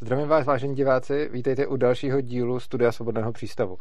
Zdravím 0.00 0.28
vás, 0.28 0.46
vážení 0.46 0.74
diváci, 0.74 1.28
vítejte 1.32 1.66
u 1.66 1.76
dalšího 1.76 2.20
dílu 2.20 2.60
Studia 2.60 2.92
Svobodného 2.92 3.32
přístavu. 3.32 3.78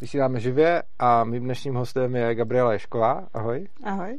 Vysíláme 0.00 0.40
živě 0.40 0.82
a 0.98 1.24
mým 1.24 1.44
dnešním 1.44 1.74
hostem 1.74 2.16
je 2.16 2.34
Gabriela 2.34 2.72
Ješková. 2.72 3.28
Ahoj. 3.34 3.68
Ahoj. 3.84 4.18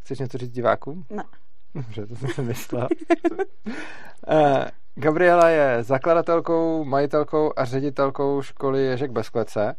Chceš 0.00 0.18
něco 0.18 0.38
říct 0.38 0.52
divákům? 0.52 1.04
Ne. 1.10 1.24
Dobře, 1.74 2.06
to 2.06 2.14
jsem 2.16 2.28
si 2.28 2.42
myslel. 2.42 2.88
uh, 3.30 4.64
Gabriela 4.94 5.48
je 5.48 5.82
zakladatelkou, 5.82 6.84
majitelkou 6.84 7.52
a 7.56 7.64
ředitelkou 7.64 8.42
školy 8.42 8.82
Ježek 8.86 9.10
bez 9.10 9.28
klece. 9.28 9.74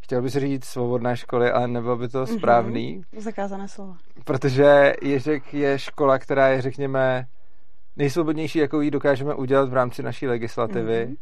Chtěl 0.00 0.22
bys 0.22 0.32
říct 0.32 0.64
svobodné 0.64 1.16
školy, 1.16 1.50
ale 1.50 1.68
nebylo 1.68 1.96
by 1.96 2.08
to 2.08 2.26
správný. 2.26 3.00
Mm-hmm. 3.00 3.20
Zakázané 3.20 3.68
slovo. 3.68 3.96
Protože 4.24 4.92
Ježek 5.02 5.54
je 5.54 5.78
škola, 5.78 6.18
která 6.18 6.48
je, 6.48 6.62
řekněme, 6.62 7.26
nejsvobodnější, 7.96 8.58
jakou 8.58 8.80
ji 8.80 8.90
dokážeme 8.90 9.34
udělat 9.34 9.68
v 9.68 9.74
rámci 9.74 10.02
naší 10.02 10.26
legislativy, 10.26 11.06
mm-hmm. 11.06 11.16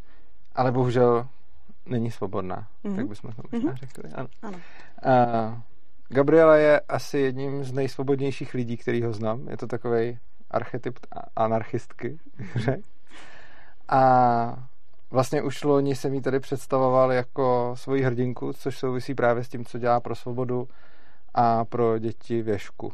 ale 0.54 0.72
bohužel 0.72 1.26
není 1.86 2.10
svobodná. 2.10 2.66
Mm-hmm. 2.84 2.96
Tak 2.96 3.08
bychom 3.08 3.32
to 3.32 3.42
možná 3.52 3.72
mm-hmm. 3.72 3.76
řekli. 3.76 4.10
Ano. 4.14 4.28
ano. 4.42 4.58
Uh, 5.06 5.58
Gabriela 6.08 6.56
je 6.56 6.80
asi 6.80 7.18
jedním 7.18 7.64
z 7.64 7.72
nejsvobodnějších 7.72 8.54
lidí, 8.54 8.76
který 8.76 9.02
ho 9.02 9.12
znám. 9.12 9.48
Je 9.48 9.56
to 9.56 9.66
takový 9.66 10.18
archetyp 10.50 10.98
anarchistky, 11.36 12.18
řekl. 12.56 12.82
A 13.88 14.68
vlastně 15.10 15.42
už 15.42 15.64
loni 15.64 15.94
jsem 15.94 16.14
jí 16.14 16.20
tady 16.20 16.40
představoval 16.40 17.12
jako 17.12 17.74
svoji 17.76 18.02
hrdinku, 18.02 18.52
což 18.52 18.78
souvisí 18.78 19.14
právě 19.14 19.44
s 19.44 19.48
tím, 19.48 19.64
co 19.64 19.78
dělá 19.78 20.00
pro 20.00 20.14
svobodu 20.14 20.68
a 21.34 21.64
pro 21.64 21.98
děti 21.98 22.42
věšku. 22.42 22.92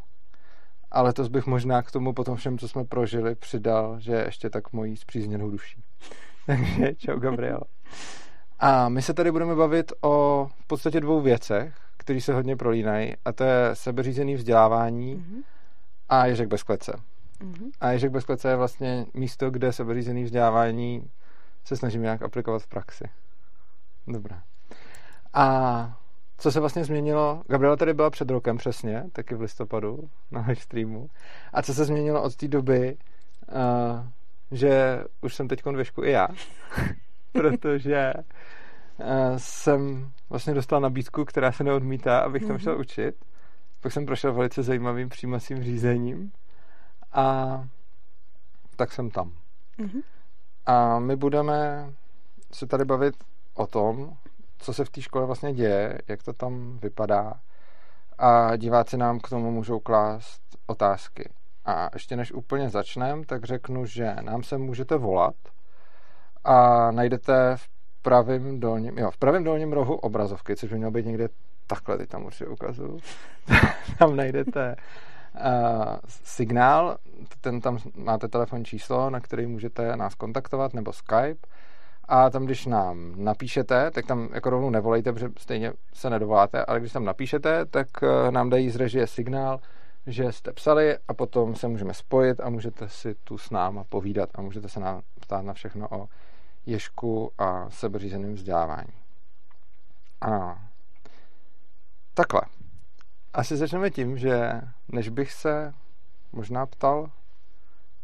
Ale 0.90 1.12
to 1.12 1.28
bych 1.28 1.46
možná 1.46 1.82
k 1.82 1.90
tomu 1.90 2.12
potom 2.12 2.36
všem, 2.36 2.58
co 2.58 2.68
jsme 2.68 2.84
prožili, 2.84 3.34
přidal, 3.34 4.00
že 4.00 4.12
ještě 4.12 4.50
tak 4.50 4.72
mojí 4.72 4.96
zpřízněnou 4.96 5.50
duší. 5.50 5.82
Takže 6.46 6.94
čau 6.94 7.18
Gabriela. 7.18 7.64
A 8.58 8.88
my 8.88 9.02
se 9.02 9.14
tady 9.14 9.32
budeme 9.32 9.54
bavit 9.54 9.92
o 10.00 10.46
v 10.60 10.66
podstatě 10.66 11.00
dvou 11.00 11.20
věcech, 11.20 11.74
které 11.96 12.20
se 12.20 12.34
hodně 12.34 12.56
prolínají, 12.56 13.14
a 13.24 13.32
to 13.32 13.44
je 13.44 13.70
sebeřízený 13.72 14.34
vzdělávání 14.34 15.16
mm-hmm. 15.16 15.42
a 16.08 16.26
Ježek 16.26 16.48
bez 16.48 16.62
klece. 16.62 16.92
Mm-hmm. 17.40 17.70
A 17.80 17.90
Ježek 17.90 18.12
bez 18.12 18.24
klece 18.24 18.48
je 18.48 18.56
vlastně 18.56 19.06
místo, 19.14 19.50
kde 19.50 19.72
sebeřízený 19.72 20.24
vzdělávání 20.24 21.10
se 21.64 21.76
snažím 21.76 22.02
nějak 22.02 22.22
aplikovat 22.22 22.62
v 22.62 22.66
praxi. 22.66 23.04
Dobrá. 24.06 24.42
A 25.34 25.98
co 26.40 26.52
se 26.52 26.60
vlastně 26.60 26.84
změnilo? 26.84 27.42
Gabriela 27.46 27.76
tady 27.76 27.94
byla 27.94 28.10
před 28.10 28.30
rokem 28.30 28.56
přesně, 28.56 29.04
taky 29.12 29.34
v 29.34 29.40
listopadu 29.40 29.98
na 30.30 30.40
live 30.40 30.56
streamu. 30.56 31.08
A 31.52 31.62
co 31.62 31.74
se 31.74 31.84
změnilo 31.84 32.22
od 32.22 32.36
té 32.36 32.48
doby, 32.48 32.96
uh, 33.48 34.06
že 34.50 35.04
už 35.20 35.34
jsem 35.34 35.48
teď 35.48 35.64
věšku 35.64 36.04
i 36.04 36.10
já, 36.10 36.28
protože 37.32 38.12
uh, 38.14 39.06
jsem 39.36 40.10
vlastně 40.30 40.54
dostal 40.54 40.80
nabídku, 40.80 41.24
která 41.24 41.52
se 41.52 41.64
neodmítá, 41.64 42.18
abych 42.18 42.46
tam 42.46 42.58
šel 42.58 42.72
mhm. 42.72 42.80
učit. 42.80 43.14
Pak 43.80 43.92
jsem 43.92 44.06
prošel 44.06 44.32
velice 44.32 44.62
zajímavým 44.62 45.08
přijímacím 45.08 45.62
řízením 45.62 46.32
a 47.12 47.64
tak 48.76 48.92
jsem 48.92 49.10
tam. 49.10 49.32
Mm-hmm. 49.78 50.02
A 50.66 50.98
my 50.98 51.16
budeme 51.16 51.90
se 52.52 52.66
tady 52.66 52.84
bavit 52.84 53.14
o 53.54 53.66
tom, 53.66 54.16
co 54.60 54.72
se 54.72 54.84
v 54.84 54.90
té 54.90 55.02
škole 55.02 55.26
vlastně 55.26 55.52
děje, 55.52 55.98
jak 56.08 56.22
to 56.22 56.32
tam 56.32 56.78
vypadá 56.82 57.34
a 58.18 58.56
diváci 58.56 58.96
nám 58.96 59.20
k 59.20 59.28
tomu 59.28 59.50
můžou 59.50 59.80
klást 59.80 60.42
otázky. 60.66 61.30
A 61.64 61.90
ještě 61.94 62.16
než 62.16 62.32
úplně 62.32 62.70
začneme, 62.70 63.24
tak 63.26 63.44
řeknu, 63.44 63.86
že 63.86 64.16
nám 64.20 64.42
se 64.42 64.58
můžete 64.58 64.96
volat 64.96 65.34
a 66.44 66.90
najdete 66.90 67.56
v 67.56 67.68
pravém 68.02 68.60
dolním, 68.60 68.98
jo, 68.98 69.10
v 69.10 69.16
pravém 69.16 69.44
dolním 69.44 69.72
rohu 69.72 69.94
obrazovky, 69.94 70.56
což 70.56 70.70
by 70.70 70.76
mělo 70.76 70.90
být 70.90 71.06
někde 71.06 71.28
takhle, 71.66 71.98
teď 71.98 72.08
tam 72.08 72.24
určitě 72.24 72.46
ukazuju. 72.46 72.98
tam 73.98 74.16
najdete 74.16 74.76
uh, 75.34 75.96
signál, 76.06 76.96
ten 77.40 77.60
tam 77.60 77.78
máte 77.94 78.28
telefonní 78.28 78.64
číslo, 78.64 79.10
na 79.10 79.20
který 79.20 79.46
můžete 79.46 79.96
nás 79.96 80.14
kontaktovat, 80.14 80.74
nebo 80.74 80.92
Skype. 80.92 81.46
A 82.12 82.30
tam, 82.30 82.44
když 82.44 82.66
nám 82.66 83.24
napíšete, 83.24 83.90
tak 83.90 84.06
tam 84.06 84.28
jako 84.32 84.50
rovnou 84.50 84.70
nevolejte, 84.70 85.12
protože 85.12 85.28
stejně 85.38 85.72
se 85.94 86.10
nedovoláte, 86.10 86.64
ale 86.64 86.80
když 86.80 86.92
tam 86.92 87.04
napíšete, 87.04 87.66
tak 87.66 87.86
uh, 88.02 88.30
nám 88.30 88.50
dají 88.50 88.70
z 88.70 88.76
režie 88.76 89.06
signál, 89.06 89.60
že 90.06 90.32
jste 90.32 90.52
psali 90.52 90.98
a 91.08 91.14
potom 91.14 91.54
se 91.54 91.68
můžeme 91.68 91.94
spojit 91.94 92.40
a 92.40 92.50
můžete 92.50 92.88
si 92.88 93.14
tu 93.14 93.38
s 93.38 93.50
náma 93.50 93.84
povídat 93.84 94.30
a 94.34 94.42
můžete 94.42 94.68
se 94.68 94.80
nám 94.80 95.02
ptát 95.20 95.44
na 95.44 95.52
všechno 95.52 95.88
o 95.90 96.08
ješku 96.66 97.32
a 97.38 97.70
sebeřízeném 97.70 98.34
vzdělávání. 98.34 98.92
A 100.20 100.58
takhle. 102.14 102.42
Asi 103.32 103.56
začneme 103.56 103.90
tím, 103.90 104.18
že 104.18 104.60
než 104.88 105.08
bych 105.08 105.32
se 105.32 105.72
možná 106.32 106.66
ptal 106.66 107.10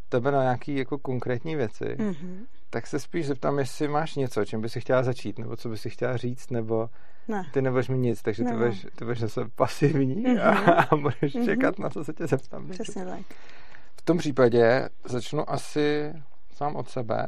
tebe 0.09 0.31
na 0.31 0.43
nějaký 0.43 0.77
jako 0.77 0.99
konkrétní 0.99 1.57
věci, 1.57 1.85
mm-hmm. 1.85 2.47
Tak 2.77 2.87
se 2.87 2.99
spíš 2.99 3.27
zeptám, 3.27 3.59
jestli 3.59 3.89
máš 3.89 4.15
něco, 4.15 4.45
čím 4.45 4.61
by 4.61 4.69
si 4.69 4.81
chtěla 4.81 5.03
začít, 5.03 5.39
nebo 5.39 5.57
co 5.57 5.69
by 5.69 5.79
si 5.79 5.91
chtěla 5.91 6.17
říct, 6.17 6.51
nebo 6.51 6.91
ne. 7.29 7.47
ty 7.53 7.63
nebudeš 7.63 7.89
mi 7.89 7.99
nic, 7.99 8.23
takže 8.23 8.45
ne. 8.45 8.51
ty 8.51 8.57
budeš, 8.57 8.87
ty 8.97 9.05
budeš 9.05 9.21
zase 9.21 9.41
pasivní 9.55 10.25
mm-hmm. 10.25 10.71
a, 10.71 10.83
a 10.83 10.97
budeš 11.03 11.35
mm-hmm. 11.35 11.45
čekat 11.45 11.79
na 11.79 11.91
co 11.91 12.05
se 12.05 12.13
tě 12.13 12.27
zeptám. 12.27 12.69
Přesně 12.69 13.05
tak. 13.05 13.21
V 13.97 14.03
tom 14.03 14.19
případě 14.19 14.89
začnu 15.05 15.51
asi 15.51 16.13
sám 16.53 16.77
od 16.77 16.89
sebe 16.89 17.27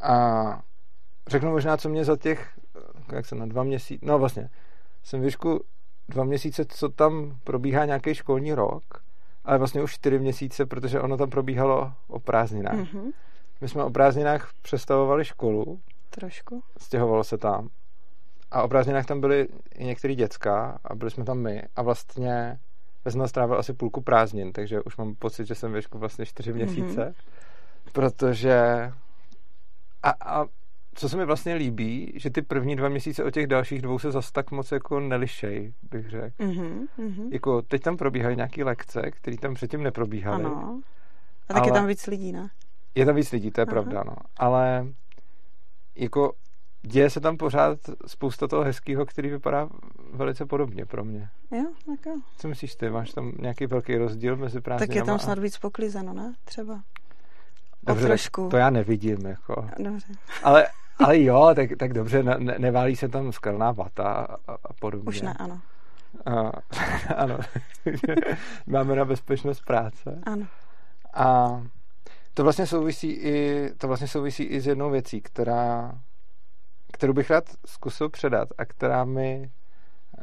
a 0.00 0.62
řeknu 1.26 1.50
možná, 1.50 1.76
co 1.76 1.88
mě 1.88 2.04
za 2.04 2.16
těch, 2.16 2.50
jak 3.12 3.26
se 3.26 3.34
na 3.34 3.46
dva 3.46 3.62
měsíce, 3.62 4.06
no 4.06 4.18
vlastně, 4.18 4.48
jsem 5.02 5.20
výšku 5.20 5.64
dva 6.08 6.24
měsíce, 6.24 6.64
co 6.64 6.88
tam 6.88 7.38
probíhá 7.44 7.84
nějaký 7.84 8.14
školní 8.14 8.54
rok, 8.54 8.84
ale 9.44 9.58
vlastně 9.58 9.82
už 9.82 9.94
čtyři 9.94 10.18
měsíce, 10.18 10.66
protože 10.66 11.00
ono 11.00 11.16
tam 11.16 11.30
probíhalo 11.30 11.92
o 12.08 12.20
prázdninách. 12.20 12.74
Mm-hmm. 12.74 13.12
My 13.62 13.68
jsme 13.68 13.84
o 13.84 13.90
prázdninách 13.90 14.52
přestavovali 14.62 15.24
školu. 15.24 15.80
Trošku. 16.10 16.62
Stěhovalo 16.78 17.24
se 17.24 17.38
tam. 17.38 17.68
A 18.50 18.62
o 18.62 18.68
prázdninách 18.68 19.06
tam 19.06 19.20
byly 19.20 19.48
i 19.74 19.84
některé 19.84 20.14
děcka 20.14 20.78
a 20.84 20.94
byli 20.94 21.10
jsme 21.10 21.24
tam 21.24 21.38
my. 21.38 21.62
A 21.76 21.82
vlastně 21.82 22.58
já 23.04 23.10
jsem 23.10 23.28
strávil 23.28 23.58
asi 23.58 23.72
půlku 23.72 24.00
prázdnin, 24.00 24.52
takže 24.52 24.82
už 24.82 24.96
mám 24.96 25.14
pocit, 25.14 25.46
že 25.46 25.54
jsem 25.54 25.72
věšku 25.72 25.98
vlastně 25.98 26.26
čtyři 26.26 26.52
mhm. 26.52 26.58
měsíce. 26.58 27.14
Mm-hmm. 27.14 27.90
Protože 27.92 28.90
a, 30.02 30.10
a 30.10 30.46
co 30.94 31.08
se 31.08 31.16
mi 31.16 31.24
vlastně 31.24 31.54
líbí, 31.54 32.12
že 32.16 32.30
ty 32.30 32.42
první 32.42 32.76
dva 32.76 32.88
měsíce 32.88 33.24
od 33.24 33.30
těch 33.30 33.46
dalších 33.46 33.82
dvou 33.82 33.98
se 33.98 34.10
zas 34.10 34.32
tak 34.32 34.50
moc 34.50 34.72
jako 34.72 35.00
nelišej, 35.00 35.74
bych 35.90 36.10
řekl. 36.10 36.44
Mm-hmm. 36.44 37.28
Jako 37.30 37.62
teď 37.62 37.82
tam 37.82 37.96
probíhají 37.96 38.36
nějaké 38.36 38.64
lekce, 38.64 39.10
které 39.10 39.36
tam 39.36 39.54
předtím 39.54 39.82
neprobíhaly. 39.82 40.44
Ano. 40.44 40.80
A 41.48 41.52
tak 41.52 41.62
ale... 41.62 41.68
je 41.68 41.72
tam 41.72 41.86
víc 41.86 42.06
lidí, 42.06 42.32
ne? 42.32 42.48
Je 42.94 43.06
tam 43.06 43.14
víc 43.14 43.32
lidí, 43.32 43.50
to 43.50 43.60
je 43.60 43.66
Aha. 43.66 43.72
pravda, 43.72 44.02
no. 44.06 44.16
Ale 44.36 44.86
jako 45.96 46.32
děje 46.82 47.10
se 47.10 47.20
tam 47.20 47.36
pořád 47.36 47.78
spousta 48.06 48.48
toho 48.48 48.62
hezkého, 48.62 49.06
který 49.06 49.30
vypadá 49.30 49.68
velice 50.12 50.46
podobně 50.46 50.86
pro 50.86 51.04
mě. 51.04 51.28
Jo, 51.50 51.66
tak 51.86 52.06
jo. 52.06 52.14
Co 52.38 52.48
myslíš 52.48 52.74
ty? 52.74 52.90
Máš 52.90 53.10
tam 53.10 53.32
nějaký 53.38 53.66
velký 53.66 53.96
rozdíl 53.96 54.36
mezi 54.36 54.60
prázdninami? 54.60 54.88
Tak 54.88 54.96
je 54.96 55.04
tam 55.04 55.18
snad 55.18 55.38
a... 55.38 55.40
víc 55.40 55.58
poklizeno, 55.58 56.12
ne? 56.12 56.34
Třeba. 56.44 56.80
Dobře, 57.82 58.06
trošku. 58.06 58.48
to 58.48 58.56
já 58.56 58.70
nevidím, 58.70 59.26
jako. 59.26 59.68
Dobře. 59.78 60.12
Ale 60.42 60.66
ale 60.98 61.22
jo, 61.22 61.52
tak, 61.54 61.70
tak 61.78 61.92
dobře, 61.92 62.22
ne, 62.22 62.58
neválí 62.58 62.96
se 62.96 63.08
tam 63.08 63.32
skalná 63.32 63.72
vata 63.72 64.04
a, 64.04 64.52
a 64.52 64.72
podobně. 64.80 65.08
Už 65.08 65.20
ne, 65.20 65.34
ano. 65.38 65.60
A, 66.26 66.52
ano, 67.16 67.38
máme 68.66 68.96
na 68.96 69.04
bezpečnost 69.04 69.60
práce. 69.64 70.20
Ano. 70.26 70.46
A 71.14 71.48
to 72.34 72.42
vlastně 72.42 72.66
souvisí 72.66 73.10
i, 73.10 73.68
to 73.78 73.88
vlastně 73.88 74.08
souvisí 74.08 74.42
i 74.42 74.60
s 74.60 74.66
jednou 74.66 74.90
věcí, 74.90 75.20
která, 75.20 75.92
kterou 76.92 77.12
bych 77.12 77.30
rád 77.30 77.44
zkusil 77.66 78.08
předat 78.08 78.48
a 78.58 78.64
která 78.64 79.04
mi 79.04 79.50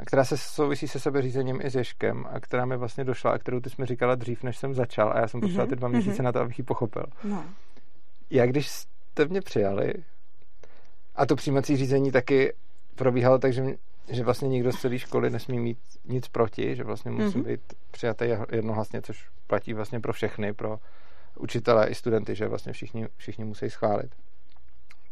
která 0.06 0.26
se 0.26 0.38
souvisí 0.38 0.88
se 0.88 1.00
sebeřízením 1.00 1.62
i 1.62 1.70
s 1.70 1.76
Ježkem 1.76 2.26
a 2.32 2.40
která 2.40 2.66
mi 2.66 2.78
vlastně 2.78 3.04
došla 3.04 3.32
a 3.32 3.38
kterou 3.38 3.60
ty 3.60 3.70
jsi 3.70 3.76
mi 3.80 3.86
říkala 3.86 4.16
dřív, 4.16 4.44
než 4.44 4.58
jsem 4.58 4.74
začal 4.74 5.14
a 5.14 5.20
já 5.20 5.28
jsem 5.28 5.42
potřeboval 5.42 5.68
ty 5.68 5.76
dva 5.76 5.88
mhm, 5.88 5.98
měsíce 5.98 6.22
mm-hmm. 6.22 6.26
na 6.26 6.32
to, 6.32 6.40
abych 6.40 6.60
ji 6.60 6.66
pochopil. 6.66 7.04
No. 7.24 7.46
Já 8.30 8.46
když 8.46 8.68
jste 8.68 9.26
mě 9.26 9.42
přijali, 9.42 9.94
a 11.16 11.26
to 11.26 11.36
přijímací 11.36 11.78
řízení 11.78 12.12
taky 12.12 12.54
probíhalo 12.96 13.40
tak, 13.40 13.54
že, 13.54 13.64
že 14.10 14.24
vlastně 14.24 14.48
nikdo 14.50 14.72
z 14.72 14.80
celé 14.80 15.00
školy 15.00 15.30
nesmí 15.30 15.60
mít 15.60 15.78
nic 16.06 16.28
proti, 16.28 16.76
že 16.76 16.84
vlastně 16.84 17.12
musí 17.12 17.38
mm-hmm. 17.38 17.44
být 17.44 17.62
přijatý 17.92 18.26
jednohlasně, 18.52 19.02
což 19.02 19.30
platí 19.48 19.74
vlastně 19.74 20.00
pro 20.00 20.14
všechny, 20.14 20.54
pro 20.54 20.80
učitele 21.39 21.88
i 21.88 21.95
studenty, 21.95 22.36
že 22.36 22.47
vlastně 22.47 22.74
všichni, 22.74 23.07
všichni 23.18 23.45
musí 23.45 23.69
schválit. 23.69 24.15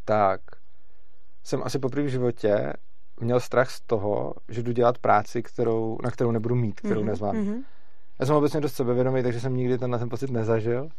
Tak 0.05 0.41
jsem 1.43 1.61
asi 1.63 1.79
poprvé 1.79 2.03
v 2.03 2.09
životě 2.09 2.73
měl 3.19 3.39
strach 3.39 3.71
z 3.71 3.81
toho, 3.81 4.33
že 4.49 4.63
jdu 4.63 4.71
dělat 4.71 4.97
práci, 4.97 5.43
kterou, 5.43 5.97
na 6.03 6.11
kterou 6.11 6.31
nebudu 6.31 6.55
mít, 6.55 6.79
kterou 6.79 7.01
mm-hmm. 7.01 7.05
nezvládnu. 7.05 7.43
Mm-hmm. 7.43 7.63
Já 8.19 8.25
jsem 8.25 8.35
obecně 8.35 8.61
dost 8.61 8.73
sebevědomý, 8.73 9.23
takže 9.23 9.39
jsem 9.39 9.57
nikdy 9.57 9.77
ten, 9.77 9.99
ten 9.99 10.09
pocit 10.09 10.29
nezažil, 10.29 10.89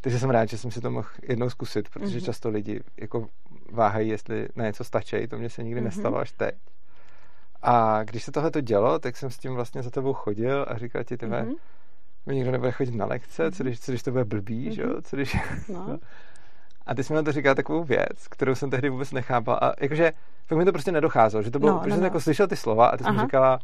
Takže 0.00 0.18
jsem 0.18 0.30
rád, 0.30 0.48
že 0.48 0.58
jsem 0.58 0.70
si 0.70 0.80
to 0.80 0.90
mohl 0.90 1.08
jednou 1.22 1.50
zkusit, 1.50 1.88
protože 1.88 2.18
mm-hmm. 2.18 2.24
často 2.24 2.48
lidi 2.48 2.80
jako 2.96 3.28
váhají, 3.72 4.08
jestli 4.08 4.48
na 4.56 4.64
něco 4.64 4.84
stačí. 4.84 5.26
To 5.28 5.38
mě 5.38 5.50
se 5.50 5.62
nikdy 5.62 5.80
mm-hmm. 5.80 5.84
nestalo 5.84 6.18
až 6.18 6.32
teď. 6.32 6.54
A 7.62 8.04
když 8.04 8.22
se 8.24 8.32
tohle 8.32 8.50
to 8.50 8.60
dělo, 8.60 8.98
tak 8.98 9.16
jsem 9.16 9.30
s 9.30 9.38
tím 9.38 9.54
vlastně 9.54 9.82
za 9.82 9.90
tebou 9.90 10.12
chodil 10.12 10.66
a 10.68 10.78
říkal 10.78 11.04
ti, 11.04 11.16
tebe, 11.16 11.42
mm-hmm. 11.42 11.56
Mi 12.28 12.34
nikdo 12.34 12.50
nebude 12.50 12.72
chodit 12.72 12.94
na 12.94 13.06
lekce, 13.06 13.52
co, 13.52 13.62
když, 13.62 13.80
co 13.80 13.92
když 13.92 14.02
to 14.02 14.10
bude 14.10 14.24
blbý, 14.24 14.68
mm-hmm. 14.68 14.74
že 14.74 14.82
jo? 14.82 15.02
Co 15.02 15.16
když... 15.16 15.36
No. 15.68 15.98
A 16.86 16.94
ty 16.94 17.04
jsi 17.04 17.12
mi 17.12 17.16
na 17.16 17.22
to 17.22 17.32
říkal 17.32 17.54
takovou 17.54 17.84
věc, 17.84 18.28
kterou 18.30 18.54
jsem 18.54 18.70
tehdy 18.70 18.88
vůbec 18.88 19.12
nechápal. 19.12 19.58
A 19.62 19.72
jakože, 19.80 20.12
fakt 20.46 20.58
mi 20.58 20.64
to 20.64 20.72
prostě 20.72 20.92
nedocházelo, 20.92 21.42
že 21.42 21.50
to 21.50 21.58
bylo, 21.58 21.72
no, 21.72 21.78
protože 21.78 21.90
no, 21.90 21.96
jsem 21.96 22.00
no. 22.00 22.06
jako 22.06 22.20
slyšel 22.20 22.46
ty 22.46 22.56
slova 22.56 22.86
a 22.86 22.96
ty 22.96 23.04
jsi 23.04 23.12
mi 23.12 23.18
říkala, 23.20 23.58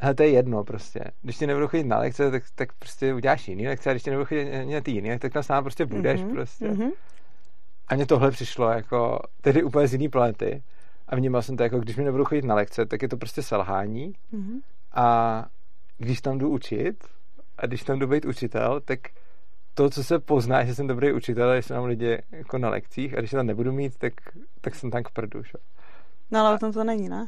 hele, 0.00 0.14
to 0.14 0.22
je 0.22 0.28
jedno 0.28 0.64
prostě. 0.64 1.04
Když 1.22 1.38
ti 1.38 1.46
nebudu 1.46 1.68
chodit 1.68 1.84
na 1.84 1.98
lekce, 1.98 2.30
tak, 2.30 2.42
tak 2.54 2.72
prostě 2.72 3.14
uděláš 3.14 3.48
jiný 3.48 3.68
lekce, 3.68 3.90
a 3.90 3.92
když 3.92 4.02
ti 4.02 4.10
nebudu 4.10 4.26
chodit 4.26 4.66
na 4.74 4.80
ty 4.80 4.90
jiný, 4.90 5.18
tak 5.18 5.32
tam 5.32 5.42
s 5.42 5.48
námi 5.48 5.64
prostě 5.64 5.86
budeš 5.86 6.20
mm-hmm, 6.20 6.32
prostě. 6.32 6.68
Mm-hmm. 6.68 6.90
A 7.88 7.94
mně 7.94 8.06
tohle 8.06 8.30
přišlo 8.30 8.70
jako, 8.70 9.18
tedy 9.40 9.62
úplně 9.62 9.88
z 9.88 9.92
jiný 9.92 10.08
planety. 10.08 10.62
A 11.08 11.16
vnímal 11.16 11.42
jsem 11.42 11.56
to 11.56 11.62
jako, 11.62 11.78
když 11.78 11.96
mi 11.96 12.04
nebudu 12.04 12.24
chodit 12.24 12.44
na 12.44 12.54
lekce, 12.54 12.86
tak 12.86 13.02
je 13.02 13.08
to 13.08 13.16
prostě 13.16 13.42
selhání. 13.42 14.12
Mm-hmm. 14.32 14.60
A 14.94 15.46
když 15.98 16.20
tam 16.20 16.38
jdu 16.38 16.50
učit, 16.50 17.04
a 17.58 17.66
když 17.66 17.82
tam 17.82 17.98
jdu 17.98 18.06
být 18.06 18.24
učitel, 18.24 18.80
tak 18.80 19.00
to, 19.74 19.90
co 19.90 20.04
se 20.04 20.18
pozná, 20.18 20.64
že 20.64 20.74
jsem 20.74 20.86
dobrý 20.86 21.12
učitel, 21.12 21.56
že 21.56 21.62
jsou 21.62 21.74
tam 21.74 21.84
lidi 21.84 22.18
jako 22.30 22.58
na 22.58 22.70
lekcích 22.70 23.14
a 23.14 23.18
když 23.18 23.30
tam 23.30 23.46
nebudu 23.46 23.72
mít, 23.72 23.98
tak, 23.98 24.12
tak 24.60 24.74
jsem 24.74 24.90
tam 24.90 25.02
k 25.02 25.10
prdu. 25.10 25.42
Šo? 25.42 25.58
No 26.30 26.40
ale 26.40 26.54
o 26.54 26.58
tom 26.58 26.72
to 26.72 26.84
není, 26.84 27.08
ne? 27.08 27.26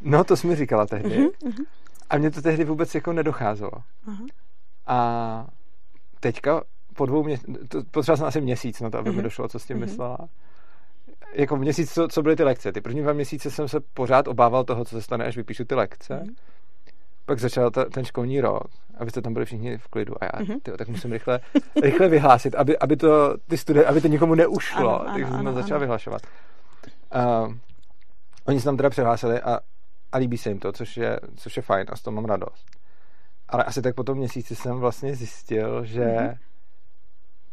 No, 0.00 0.24
to 0.24 0.36
jsi 0.36 0.46
mi 0.46 0.56
říkala 0.56 0.86
tehdy. 0.86 1.28
Uh-huh, 1.28 1.64
A 2.10 2.18
mně 2.18 2.30
to 2.30 2.42
tehdy 2.42 2.64
vůbec 2.64 2.94
jako 2.94 3.12
nedocházelo. 3.12 3.72
Uh-huh. 4.06 4.26
A 4.86 5.46
teďka 6.20 6.62
po 6.96 7.06
dvou 7.06 7.24
měsících, 7.24 7.56
potřeboval 7.90 8.16
jsem 8.16 8.26
asi 8.26 8.40
měsíc 8.40 8.80
na 8.80 8.90
to, 8.90 8.98
aby 8.98 9.10
uh-huh. 9.10 9.16
mi 9.16 9.22
došlo, 9.22 9.48
co 9.48 9.58
s 9.58 9.64
tím 9.64 9.76
uh-huh. 9.76 9.80
myslela. 9.80 10.18
Jako 11.32 11.56
měsíc, 11.56 11.92
co, 11.92 12.08
co 12.08 12.22
byly 12.22 12.36
ty 12.36 12.44
lekce. 12.44 12.72
Ty 12.72 12.80
první 12.80 13.02
dva 13.02 13.12
měsíce 13.12 13.50
jsem 13.50 13.68
se 13.68 13.80
pořád 13.80 14.28
obával 14.28 14.64
toho, 14.64 14.84
co 14.84 14.96
se 14.96 15.02
stane, 15.02 15.24
až 15.24 15.36
vypíšu 15.36 15.64
ty 15.64 15.74
lekce. 15.74 16.22
Uh-huh. 16.24 16.34
Pak 17.28 17.38
začal 17.38 17.70
ta, 17.70 17.84
ten 17.84 18.04
školní 18.04 18.40
rok, 18.40 18.68
abyste 18.98 19.22
tam 19.22 19.32
byli 19.32 19.44
všichni 19.44 19.78
v 19.78 19.88
klidu. 19.88 20.14
A 20.20 20.24
já, 20.24 20.30
uh-huh. 20.30 20.60
tyjo, 20.62 20.76
tak 20.76 20.88
musím 20.88 21.12
rychle, 21.12 21.40
rychle 21.82 22.08
vyhlásit, 22.08 22.54
aby, 22.54 22.78
aby, 22.78 22.96
to, 22.96 23.34
ty 23.48 23.58
studie, 23.58 23.86
aby 23.86 24.00
to 24.00 24.08
nikomu 24.08 24.34
neušlo. 24.34 25.00
Ano, 25.00 25.12
Takže 25.14 25.32
jsem 25.32 25.54
začal 25.54 25.80
vyhlašovat. 25.80 26.22
Uh, 27.14 27.54
oni 28.44 28.58
se 28.58 28.64
tam 28.64 28.76
teda 28.76 28.90
přihlásili 28.90 29.40
a 29.40 29.60
a 30.12 30.18
líbí 30.18 30.38
se 30.38 30.48
jim 30.48 30.58
to, 30.58 30.72
což 30.72 30.96
je, 30.96 31.20
což 31.36 31.56
je 31.56 31.62
fajn 31.62 31.86
a 31.88 31.96
z 31.96 32.02
toho 32.02 32.14
mám 32.14 32.24
radost. 32.24 32.66
Ale 33.48 33.64
asi 33.64 33.82
tak 33.82 33.94
po 33.94 34.04
tom 34.04 34.18
měsíci 34.18 34.56
jsem 34.56 34.76
vlastně 34.76 35.14
zjistil, 35.14 35.84
že 35.84 36.04
mm-hmm. 36.04 36.38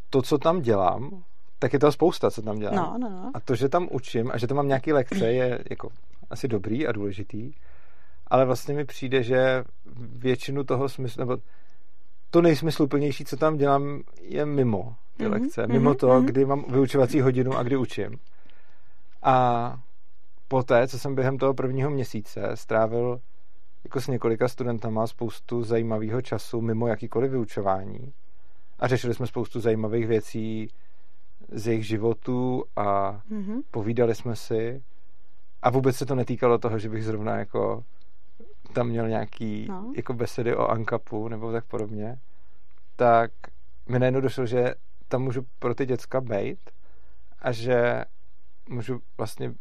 to, 0.10 0.22
co 0.22 0.38
tam 0.38 0.62
dělám, 0.62 1.24
tak 1.60 1.74
je 1.74 1.80
to 1.80 1.92
spousta, 1.92 2.32
co 2.32 2.42
tam 2.42 2.60
dělám. 2.60 2.76
No, 2.76 2.98
no, 2.98 3.10
no. 3.10 3.32
A 3.34 3.40
to, 3.40 3.56
že 3.56 3.70
tam 3.70 3.88
učím 3.92 4.32
a 4.32 4.38
že 4.38 4.48
tam 4.48 4.58
mám 4.58 4.68
nějaké 4.68 4.94
lekce, 4.94 5.32
je 5.32 5.60
jako 5.70 5.90
asi 6.30 6.48
dobrý 6.48 6.88
a 6.88 6.92
důležitý, 6.92 7.54
ale 8.28 8.46
vlastně 8.46 8.74
mi 8.76 8.86
přijde, 8.86 9.24
že 9.24 9.64
většinu 9.98 10.64
toho 10.64 10.90
smyslu, 10.90 11.20
nebo 11.20 11.38
to 12.30 12.42
nejsmysluplnější, 12.42 13.26
co 13.26 13.38
tam 13.38 13.58
dělám, 13.58 14.02
je 14.22 14.46
mimo 14.46 14.96
ty 15.18 15.24
mm-hmm, 15.24 15.32
lekce. 15.32 15.68
Mimo 15.68 15.94
mm-hmm, 15.94 15.98
to, 15.98 16.22
kdy 16.22 16.46
mám 16.46 16.66
vyučovací 16.70 17.22
hodinu 17.22 17.54
a 17.58 17.64
kdy 17.64 17.78
učím. 17.78 18.20
A 19.24 19.78
poté, 20.48 20.88
co 20.88 21.00
jsem 21.00 21.16
během 21.16 21.38
toho 21.38 21.54
prvního 21.54 21.90
měsíce 21.90 22.42
strávil 22.54 23.20
jako 23.84 24.02
s 24.02 24.08
několika 24.08 24.48
studentama 24.48 25.08
spoustu 25.08 25.64
zajímavého 25.64 26.22
času 26.22 26.62
mimo 26.62 26.88
jakýkoliv 26.88 27.32
vyučování 27.32 28.14
a 28.80 28.88
řešili 28.88 29.14
jsme 29.14 29.28
spoustu 29.28 29.60
zajímavých 29.60 30.08
věcí 30.08 30.68
z 31.52 31.68
jejich 31.68 31.88
životů 31.88 32.64
a 32.76 33.22
mm-hmm. 33.32 33.62
povídali 33.72 34.16
jsme 34.16 34.36
si 34.36 34.84
a 35.62 35.70
vůbec 35.70 35.96
se 35.96 36.06
to 36.06 36.16
netýkalo 36.16 36.58
toho, 36.58 36.80
že 36.80 36.90
bych 36.90 37.06
zrovna 37.06 37.38
jako 37.38 37.84
tam 38.76 38.88
měl 38.88 39.08
nějaký 39.08 39.66
no. 39.70 39.94
jako 39.96 40.14
besedy 40.14 40.56
o 40.56 40.68
Ankapu 40.68 41.28
nebo 41.28 41.52
tak 41.52 41.66
podobně, 41.66 42.20
tak 42.96 43.32
mi 43.90 44.00
najednou 44.00 44.22
došlo, 44.22 44.46
že 44.46 44.74
tam 45.08 45.22
můžu 45.22 45.46
pro 45.60 45.76
ty 45.76 45.86
děcka 45.86 46.22
bejt 46.22 46.60
a 47.40 47.52
že 47.52 48.06
můžu 48.70 49.00
vlastně 49.18 49.54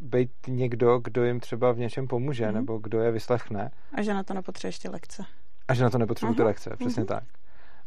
být 0.00 0.30
někdo, 0.48 0.98
kdo 0.98 1.24
jim 1.24 1.40
třeba 1.40 1.72
v 1.72 1.78
něčem 1.78 2.08
pomůže, 2.08 2.48
mm. 2.48 2.54
nebo 2.54 2.78
kdo 2.78 3.00
je 3.00 3.10
vyslechne. 3.10 3.70
A 3.92 4.02
že 4.02 4.14
na 4.14 4.22
to 4.22 4.34
nepotřebuje 4.34 4.68
ještě 4.68 4.90
lekce. 4.90 5.24
A 5.68 5.74
že 5.74 5.84
na 5.84 5.90
to 5.90 5.98
nepotřebuji 5.98 6.34
ty 6.34 6.42
lekce, 6.42 6.70
přesně 6.78 7.00
mm. 7.00 7.06
tak. 7.06 7.24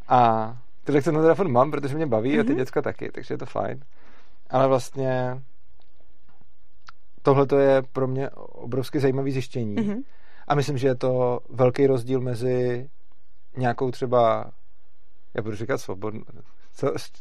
A 0.08 0.52
ty 0.84 0.92
lekce 0.92 1.12
na 1.12 1.20
telefon 1.20 1.52
mám, 1.52 1.70
protože 1.70 1.96
mě 1.96 2.06
baví 2.06 2.34
mm. 2.34 2.40
a 2.40 2.42
ty 2.42 2.48
mhm. 2.48 2.58
děcka 2.58 2.82
taky, 2.82 3.10
takže 3.12 3.34
je 3.34 3.38
to 3.38 3.46
fajn. 3.46 3.80
Ale 4.50 4.68
vlastně 4.68 5.42
tohle 7.22 7.46
to 7.46 7.58
je 7.58 7.82
pro 7.82 8.06
mě 8.06 8.30
obrovsky 8.30 9.00
zajímavý 9.00 9.32
zjištění. 9.32 9.74
Mm. 9.74 10.02
A 10.48 10.54
myslím, 10.54 10.78
že 10.78 10.88
je 10.88 10.94
to 10.94 11.40
velký 11.48 11.86
rozdíl 11.86 12.20
mezi 12.20 12.88
nějakou 13.56 13.90
třeba, 13.90 14.50
já 15.34 15.42
budu 15.42 15.56
říkat 15.56 15.78
svobodnou, 15.78 16.22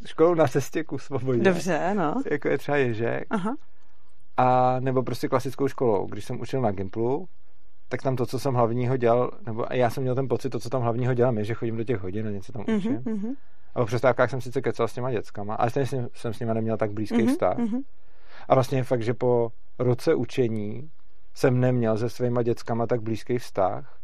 školou 0.05 0.33
na 0.33 0.47
cestě 0.47 0.83
ku 0.83 0.97
svobodě. 0.97 1.43
Dobře, 1.43 1.93
no. 1.93 2.21
Jako 2.31 2.47
je 2.47 2.57
třeba 2.57 2.77
Ježek. 2.77 3.27
Aha 3.29 3.55
a 4.37 4.79
nebo 4.79 5.03
prostě 5.03 5.27
klasickou 5.27 5.67
školou. 5.67 6.07
Když 6.07 6.25
jsem 6.25 6.41
učil 6.41 6.61
na 6.61 6.71
Gimplu, 6.71 7.27
tak 7.89 8.01
tam 8.01 8.15
to, 8.15 8.25
co 8.25 8.39
jsem 8.39 8.53
hlavního 8.53 8.97
dělal, 8.97 9.31
nebo 9.45 9.65
já 9.71 9.89
jsem 9.89 10.03
měl 10.03 10.15
ten 10.15 10.27
pocit, 10.27 10.49
to, 10.49 10.59
co 10.59 10.69
tam 10.69 10.81
hlavního 10.81 11.13
dělám, 11.13 11.37
je, 11.37 11.43
že 11.43 11.53
chodím 11.53 11.77
do 11.77 11.83
těch 11.83 11.99
hodin 11.99 12.27
a 12.27 12.31
něco 12.31 12.51
tam 12.51 12.61
mm-hmm, 12.61 12.77
učím. 12.77 12.97
Mm-hmm. 12.97 13.35
A 13.75 13.79
po 13.79 13.85
přestávkách 13.85 14.29
jsem 14.29 14.41
sice 14.41 14.61
kecal 14.61 14.87
s 14.87 14.93
těma 14.93 15.11
dětskama, 15.11 15.55
ale 15.55 15.69
stejně 15.69 15.87
jsem, 15.87 16.07
jsem 16.13 16.33
s 16.33 16.39
nimi 16.39 16.53
neměl 16.53 16.77
tak 16.77 16.91
blízký 16.91 17.17
mm-hmm, 17.17 17.27
vztah. 17.27 17.57
Mm-hmm. 17.57 17.81
A 18.49 18.53
vlastně 18.53 18.77
je 18.77 18.83
fakt, 18.83 19.01
že 19.01 19.13
po 19.13 19.51
roce 19.79 20.15
učení 20.15 20.89
jsem 21.35 21.59
neměl 21.59 21.97
se 21.97 22.09
svýma 22.09 22.43
dětskama 22.43 22.87
tak 22.87 23.01
blízký 23.01 23.37
vztah, 23.37 23.99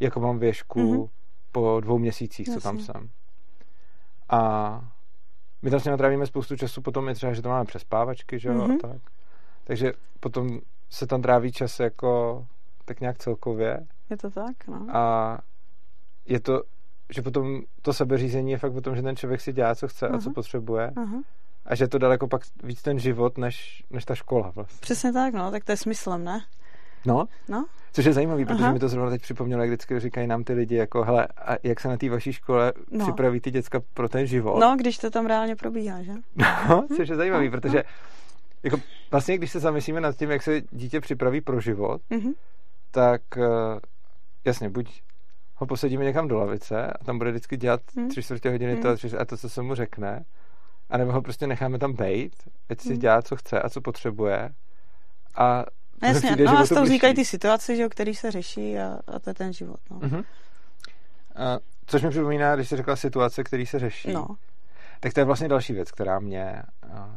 jako 0.00 0.20
mám 0.20 0.38
věšku 0.38 0.80
mm-hmm. 0.80 1.08
po 1.52 1.80
dvou 1.80 1.98
měsících, 1.98 2.48
Jasně. 2.48 2.60
co 2.60 2.68
tam 2.68 2.78
jsem. 2.78 3.10
A 4.28 4.80
my 5.62 5.70
tam 5.70 5.80
s 5.80 5.84
nimi 5.84 5.96
trávíme 5.96 6.26
spoustu 6.26 6.56
času, 6.56 6.82
potom 6.82 7.08
je 7.08 7.14
třeba, 7.14 7.32
že 7.32 7.42
to 7.42 7.48
máme 7.48 7.64
přespávačky, 7.64 8.38
že 8.38 8.48
jo, 8.48 8.54
mm-hmm. 8.54 8.80
tak. 8.80 9.00
Takže 9.64 9.92
potom 10.20 10.60
se 10.90 11.06
tam 11.06 11.22
tráví 11.22 11.52
čas 11.52 11.80
jako 11.80 12.46
tak 12.84 13.00
nějak 13.00 13.18
celkově. 13.18 13.86
Je 14.10 14.16
to 14.16 14.30
tak, 14.30 14.66
no. 14.68 14.86
A 14.96 15.38
je 16.26 16.40
to, 16.40 16.62
že 17.14 17.22
potom 17.22 17.60
to 17.82 17.92
sebeřízení 17.92 18.52
je 18.52 18.58
fakt 18.58 18.74
o 18.74 18.80
tom, 18.80 18.96
že 18.96 19.02
ten 19.02 19.16
člověk 19.16 19.40
si 19.40 19.52
dělá, 19.52 19.74
co 19.74 19.88
chce 19.88 20.08
uh-huh. 20.08 20.16
a 20.16 20.18
co 20.18 20.30
potřebuje. 20.30 20.90
Uh-huh. 20.90 21.22
A 21.64 21.74
že 21.74 21.84
je 21.84 21.88
to 21.88 21.98
daleko 21.98 22.28
pak 22.28 22.42
víc 22.62 22.82
ten 22.82 22.98
život, 22.98 23.38
než, 23.38 23.84
než 23.90 24.04
ta 24.04 24.14
škola 24.14 24.52
vlastně. 24.54 24.78
Přesně 24.80 25.12
tak, 25.12 25.34
no, 25.34 25.50
tak 25.50 25.64
to 25.64 25.72
je 25.72 25.76
smyslem, 25.76 26.24
ne? 26.24 26.44
No, 27.06 27.24
no. 27.48 27.66
což 27.92 28.04
je 28.04 28.12
zajímavý, 28.12 28.44
protože 28.44 28.64
Aha. 28.64 28.72
mi 28.72 28.78
to 28.78 28.88
zrovna 28.88 29.10
teď 29.10 29.22
připomnělo, 29.22 29.62
jak 29.62 29.70
vždycky 29.70 30.00
říkají 30.00 30.26
nám 30.26 30.44
ty 30.44 30.52
lidi, 30.52 30.74
jako 30.74 31.04
hele, 31.04 31.26
a 31.26 31.56
jak 31.62 31.80
se 31.80 31.88
na 31.88 31.96
té 31.96 32.10
vaší 32.10 32.32
škole 32.32 32.72
no. 32.90 33.04
připraví 33.04 33.40
ty 33.40 33.50
děcka 33.50 33.80
pro 33.94 34.08
ten 34.08 34.26
život? 34.26 34.58
No, 34.60 34.76
když 34.78 34.98
to 34.98 35.10
tam 35.10 35.26
reálně 35.26 35.56
probíhá, 35.56 36.02
že? 36.02 36.12
No, 36.68 36.86
což 36.96 37.08
je 37.08 37.16
zajímavý, 37.16 37.46
no, 37.46 37.50
protože 37.50 37.76
no 37.76 38.16
jako 38.62 38.76
vlastně, 39.10 39.38
když 39.38 39.50
se 39.50 39.60
zamyslíme 39.60 40.00
nad 40.00 40.16
tím, 40.16 40.30
jak 40.30 40.42
se 40.42 40.62
dítě 40.70 41.00
připraví 41.00 41.40
pro 41.40 41.60
život, 41.60 42.00
mm-hmm. 42.10 42.34
tak 42.90 43.22
uh, 43.36 43.44
jasně, 44.44 44.68
buď 44.68 45.02
ho 45.54 45.66
posadíme 45.66 46.04
někam 46.04 46.28
do 46.28 46.38
lavice 46.38 46.86
a 46.86 47.04
tam 47.04 47.18
bude 47.18 47.30
vždycky 47.30 47.56
dělat 47.56 47.80
mm. 47.96 48.08
tři 48.08 48.22
čtvrtě 48.22 48.50
hodiny 48.50 48.74
mm. 48.74 48.82
to 48.82 48.88
a 49.18 49.24
to, 49.24 49.36
co 49.36 49.48
se 49.48 49.62
mu 49.62 49.74
řekne, 49.74 50.24
a 50.90 50.96
nebo 50.96 51.12
ho 51.12 51.22
prostě 51.22 51.46
necháme 51.46 51.78
tam 51.78 51.92
bejt, 51.92 52.32
ať 52.68 52.80
si 52.80 52.92
mm. 52.92 52.98
dělá, 52.98 53.22
co 53.22 53.36
chce 53.36 53.62
a 53.62 53.70
co 53.70 53.80
potřebuje. 53.80 54.50
A 55.36 55.64
Jasně, 56.02 56.30
přijde, 56.30 56.44
no 56.44 56.58
a 56.58 56.66
z 56.66 56.68
toho 56.68 56.82
vznikají 56.82 57.14
ty 57.14 57.24
situace, 57.24 57.76
že, 57.76 57.88
který 57.88 58.14
se 58.14 58.30
řeší 58.30 58.78
a, 58.78 58.98
a 59.06 59.18
to 59.18 59.30
je 59.30 59.34
ten 59.34 59.52
život. 59.52 59.80
No. 59.90 59.98
Mm-hmm. 59.98 60.24
A, 61.36 61.58
což 61.86 62.02
mi 62.02 62.10
připomíná, 62.10 62.54
když 62.54 62.68
jsi 62.68 62.76
řekla 62.76 62.96
situace, 62.96 63.44
který 63.44 63.66
se 63.66 63.78
řeší, 63.78 64.12
no. 64.12 64.26
tak 65.00 65.12
to 65.12 65.20
je 65.20 65.24
vlastně 65.24 65.48
další 65.48 65.72
věc, 65.72 65.92
která 65.92 66.18
mě, 66.18 66.62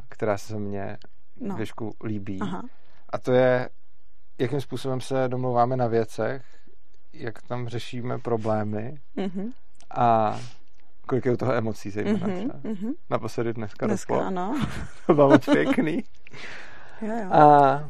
která 0.09 0.37
se 0.37 0.59
mě 0.59 0.97
no. 1.39 1.55
věšku 1.55 1.93
líbí. 2.03 2.39
Aha. 2.41 2.61
A 3.09 3.17
to 3.17 3.31
je, 3.31 3.69
jakým 4.37 4.61
způsobem 4.61 5.01
se 5.01 5.27
domluváme 5.27 5.77
na 5.77 5.87
věcech, 5.87 6.45
jak 7.13 7.41
tam 7.41 7.67
řešíme 7.67 8.19
problémy 8.19 8.99
mm-hmm. 9.17 9.51
a 9.91 10.39
kolik 11.05 11.25
je 11.25 11.31
u 11.31 11.37
toho 11.37 11.53
emocí 11.53 11.89
zejména 11.89 12.27
mm-hmm, 12.27 12.61
mm-hmm. 12.61 12.93
Naposledy 13.09 13.53
dneska, 13.53 13.87
dneska 13.87 14.13
doplo. 14.13 14.27
ano. 14.27 14.61
to 15.07 15.13
bylo 15.13 15.29
moc 15.29 15.45
pěkný. 15.45 16.03
jo, 17.01 17.13
jo. 17.23 17.33
A 17.33 17.89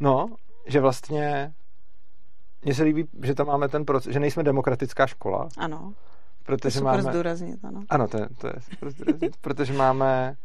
no, 0.00 0.26
že 0.66 0.80
vlastně 0.80 1.52
mně 2.62 2.74
se 2.74 2.82
líbí, 2.82 3.04
že 3.22 3.34
tam 3.34 3.46
máme 3.46 3.68
ten 3.68 3.84
proces, 3.84 4.12
že 4.12 4.20
nejsme 4.20 4.42
demokratická 4.42 5.06
škola. 5.06 5.48
Ano. 5.58 5.92
Protože 6.42 6.78
to 6.78 6.84
máme, 6.84 7.02
zdůraznit, 7.02 7.64
ano. 7.64 7.82
Ano, 7.88 8.08
to 8.08 8.16
je, 8.18 8.28
to 8.40 8.46
je 8.46 8.52
super 8.70 8.90
zdůraznit, 8.90 9.36
protože 9.40 9.72
máme 9.72 10.36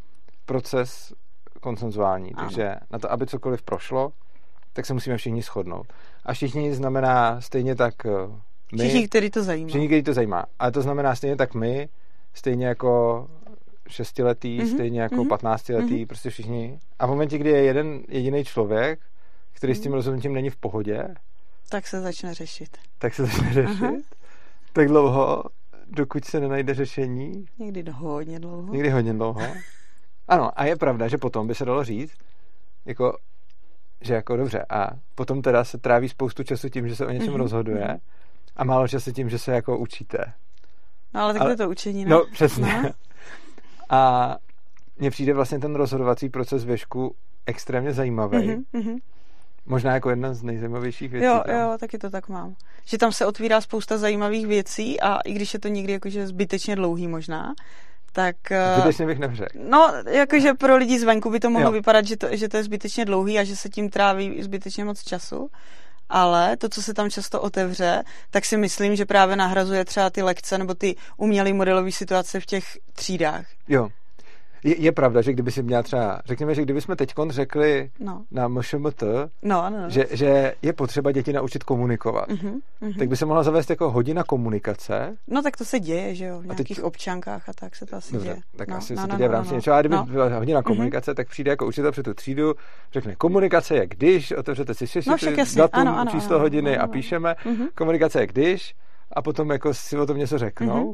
proces 0.46 1.13
konsenzuální. 1.62 2.34
Ano. 2.34 2.48
Takže 2.48 2.75
na 2.91 3.00
to, 3.00 3.12
aby 3.12 3.27
cokoliv 3.27 3.62
prošlo, 3.62 4.12
tak 4.74 4.86
se 4.86 4.93
musíme 4.93 5.17
všichni 5.17 5.41
shodnout. 5.41 5.93
A 6.25 6.34
všichni 6.34 6.74
znamená 6.74 7.41
stejně 7.41 7.75
tak 7.75 8.05
eh, 8.05 8.10
my. 8.72 8.79
Všichni, 8.79 9.08
který 9.08 9.29
to 9.29 9.43
zajímá. 9.43 9.67
Všichni, 9.67 9.88
který 9.88 10.03
to 10.03 10.13
zajímá. 10.13 10.46
Ale 10.60 10.72
to 10.72 10.81
znamená 10.81 11.15
stejně 11.15 11.36
tak 11.36 11.53
my, 11.55 11.89
stejně 12.34 12.67
jako 12.67 13.27
šestiletý, 13.88 14.58
Mhm, 14.58 14.67
stejně 14.67 15.01
jako 15.01 15.15
mhm, 15.15 15.27
patnáctiletý, 15.27 15.98
mhm. 15.98 16.08
prostě 16.08 16.29
všichni. 16.29 16.79
A 17.00 17.05
v 17.05 17.10
momentě, 17.10 17.38
kdy 17.38 17.50
je 17.50 17.63
jeden 17.63 18.03
jediný 18.08 18.43
člověk, 18.43 19.00
který 19.62 19.75
s 19.75 19.80
tím 19.80 19.91
Mhm. 19.91 19.96
rozhodnutím 19.96 20.34
není 20.34 20.50
v 20.50 20.56
pohodě, 20.56 21.08
Tak 21.70 21.88
se 21.88 22.01
začne 22.01 22.34
řešit. 22.34 22.77
tak 22.98 23.13
se 23.13 23.25
začne 23.25 23.53
řešit. 23.53 23.84
Aha. 23.84 23.91
Tak 24.74 24.88
dlouho, 24.88 25.44
dokud 25.88 26.25
se 26.25 26.39
nenajde 26.39 26.74
řešení, 26.74 27.46
Někdy 27.60 27.86
hodně 27.91 28.39
dlouho. 28.39 28.74
někdy 28.74 28.89
hodně 28.89 29.13
dlouho. 29.13 29.41
Ano, 30.27 30.51
a 30.60 30.65
je 30.65 30.75
pravda, 30.75 31.08
že 31.08 31.18
potom 31.18 31.48
by 31.48 31.56
se 31.56 31.65
dalo 31.65 31.84
říct, 31.84 32.13
jako, 32.86 33.18
že 34.01 34.13
jako 34.13 34.38
dobře, 34.38 34.65
a 34.70 34.88
potom 35.15 35.41
teda 35.41 35.63
se 35.63 35.77
tráví 35.77 36.10
spoustu 36.10 36.44
času 36.44 36.70
tím, 36.70 36.88
že 36.89 36.96
se 36.96 37.06
o 37.06 37.10
něčem 37.12 37.30
Mhm, 37.30 37.38
rozhoduje 37.38 37.88
mhm. 37.88 37.98
a 38.56 38.63
málo 38.63 38.88
času 38.88 39.12
tím, 39.12 39.30
že 39.30 39.39
se 39.39 39.51
jako 39.51 39.77
učíte. 39.77 40.18
No 41.13 41.22
ale 41.22 41.34
tak 41.34 41.41
Ale- 41.41 41.56
to 41.56 41.63
je 41.63 41.65
to 41.68 41.72
učení, 41.72 42.06
ne? 42.06 42.12
No, 42.12 42.25
přesně. 42.32 42.82
No. 42.84 42.89
A 43.89 44.36
mně 44.98 45.12
přijde 45.12 45.34
vlastně 45.34 45.60
ten 45.60 45.75
rozhodovací 45.75 46.30
proces 46.30 46.63
věšku 46.63 47.15
extrémně 47.46 47.94
zajímavý. 47.94 48.48
Mhm, 48.48 48.63
mhm. 48.74 48.96
Možná 49.65 49.94
jako 49.94 50.10
jedna 50.10 50.34
z 50.34 50.44
nejzajímavějších 50.44 51.12
věcí. 51.12 51.25
Jo, 51.25 51.41
tam. 51.46 51.56
jo, 51.56 51.77
taky 51.80 51.98
to 51.98 52.10
tak 52.10 52.30
mám. 52.30 52.56
Že 52.86 52.98
tam 52.98 53.12
se 53.12 53.25
otvírá 53.25 53.62
spousta 53.62 53.98
zajímavých 53.98 54.48
věcí 54.48 55.01
a 55.01 55.20
i 55.20 55.34
když 55.34 55.53
je 55.53 55.60
to 55.60 55.68
někdy 55.68 55.94
jakože 55.94 56.27
zbytečně 56.27 56.75
dlouhý 56.75 57.08
možná, 57.08 57.53
tak... 58.13 58.36
eh, 58.51 58.74
Zbytečně 58.75 59.06
bych 59.06 59.20
neřekl. 59.20 59.60
No, 59.70 59.94
jakože 60.10 60.53
pro 60.53 60.75
lidi 60.77 61.00
zvenku 61.00 61.30
by 61.30 61.39
to 61.39 61.50
mohlo 61.50 61.68
Jo. 61.68 61.72
vypadat, 61.72 62.06
že 62.06 62.18
to, 62.18 62.27
že 62.32 62.50
to 62.50 62.58
je 62.58 62.63
zbytečně 62.63 63.06
dlouhý 63.06 63.39
a 63.39 63.44
že 63.44 63.56
se 63.56 63.70
tím 63.70 63.89
tráví 63.89 64.44
zbytečně 64.44 64.86
moc 64.86 65.03
času. 65.03 65.50
Ale 66.10 66.58
to, 66.58 66.70
co 66.70 66.82
se 66.82 66.94
tam 66.94 67.10
často 67.10 67.41
otevře, 67.41 68.03
tak 68.30 68.46
si 68.46 68.58
myslím, 68.58 68.96
že 68.96 69.06
právě 69.06 69.36
nahrazuje 69.36 69.86
třeba 69.86 70.10
ty 70.10 70.22
lekce 70.22 70.58
nebo 70.58 70.74
ty 70.74 70.96
umělé 71.18 71.53
modelové 71.53 71.91
situace 71.91 72.39
v 72.39 72.46
těch 72.46 72.63
třídách. 72.94 73.46
Jo. 73.68 73.89
Je, 74.63 74.82
je 74.82 74.91
pravda, 74.91 75.22
že 75.22 75.34
kdyby 75.34 75.51
si 75.51 75.63
měla 75.63 75.84
třeba, 75.84 76.22
řekněme, 76.25 76.56
že 76.56 76.62
kdybychom 76.62 76.96
teď 76.96 77.13
řekli 77.30 77.91
No, 78.00 78.24
na 78.32 78.48
MŠMT, 78.48 79.03
no, 79.44 79.70
no. 79.70 79.82
no. 79.82 79.89
že, 79.89 80.06
že 80.12 80.53
je 80.62 80.74
potřeba 80.74 81.12
děti 81.12 81.34
naučit 81.34 81.63
komunikovat, 81.63 82.30
Mhm, 82.30 82.60
mhm. 82.82 82.94
tak 82.94 83.08
by 83.08 83.15
se 83.18 83.25
mohla 83.25 83.44
zavést 83.44 83.70
jako 83.70 83.91
hodina 83.91 84.24
komunikace. 84.24 85.18
No 85.27 85.41
tak 85.41 85.58
to 85.58 85.65
se 85.65 85.80
děje, 85.80 86.15
že 86.15 86.25
jo, 86.25 86.39
v 86.39 86.41
teď- 86.41 86.58
nějakých 86.58 86.84
občankách 86.84 87.50
a 87.50 87.53
tak 87.53 87.75
se 87.75 87.86
to 87.86 87.96
asi 87.96 88.13
Dobře, 88.13 88.27
děje. 88.30 88.41
tak 88.56 88.68
no, 88.68 88.75
asi 88.77 88.96
no, 88.96 89.01
se 89.01 89.08
no, 89.08 89.13
to 89.13 89.18
děje 89.18 89.27
v 89.27 89.32
no, 89.32 89.38
rámci 89.38 89.50
no. 89.51 89.56
něčeho. 89.56 89.75
A 89.75 89.80
kdyby 89.82 89.96
no. 89.96 90.06
byla 90.06 90.38
hodina 90.39 90.60
Mhm. 90.60 90.63
komunikace, 90.63 91.13
tak 91.13 91.27
přijde 91.30 91.51
jako 91.51 91.68
učitel 91.68 91.91
před 91.91 92.03
tu 92.03 92.13
třídu, 92.13 92.53
řekne 92.94 93.15
komunikace 93.15 93.75
je 93.75 93.88
když, 93.88 94.32
otevřete 94.32 94.74
si 94.74 94.86
No, 95.08 95.18
však 95.18 95.38
jasně, 95.38 95.62
datum, 95.62 95.82
ano, 95.82 96.00
ano, 96.00 96.12
číslo 96.12 96.36
ano, 96.36 96.44
hodiny 96.44 96.70
ano, 96.72 96.80
a 96.80 96.84
ano. 96.84 96.91
píšeme. 96.94 97.36
Mhm. 97.46 97.68
Komunikace 97.75 98.20
je 98.22 98.27
když 98.27 98.75
a 99.13 99.22
potom 99.22 99.50
jako 99.50 99.74
si 99.74 99.98
o 99.98 100.06
tom 100.06 100.18
něco 100.18 100.38
řeknou. 100.38 100.84
Mhm. 100.86 100.94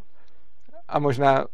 A 0.87 0.99
možná 0.99 1.45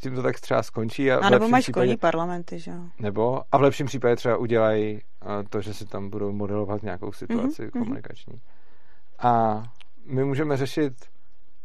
tím 0.00 0.14
to 0.14 0.22
tak 0.22 0.40
třeba 0.40 0.62
skončí. 0.62 1.12
A, 1.12 1.20
v 1.20 1.24
A 1.24 1.30
nebo 1.30 1.48
mají 1.48 1.62
případě- 1.62 1.72
školní 1.86 1.96
parlamenty, 1.96 2.58
že 2.58 2.70
jo. 2.70 2.80
Nebo, 2.98 3.42
a 3.52 3.58
v 3.58 3.62
lepším 3.62 3.86
případě 3.86 4.16
třeba 4.16 4.36
udělají 4.36 5.00
eh, 5.22 5.26
to, 5.50 5.60
že 5.60 5.74
si 5.74 5.86
tam 5.86 6.10
budou 6.10 6.32
modelovat 6.32 6.82
nějakou 6.82 7.12
situaci 7.12 7.62
Mhm, 7.62 7.70
komunikační. 7.70 8.40
A 9.18 9.62
my 10.06 10.24
můžeme 10.24 10.56
řešit, 10.56 10.92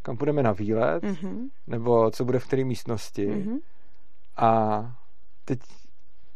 kam 0.02 0.18
půjdeme 0.18 0.44
na 0.44 0.52
výlet, 0.52 1.04
Mhm, 1.04 1.50
nebo 1.68 2.12
co 2.12 2.26
bude 2.26 2.40
v 2.40 2.48
které 2.48 2.64
místnosti. 2.64 3.28
mhm. 3.28 3.58
A 4.38 4.82
teď 5.46 5.60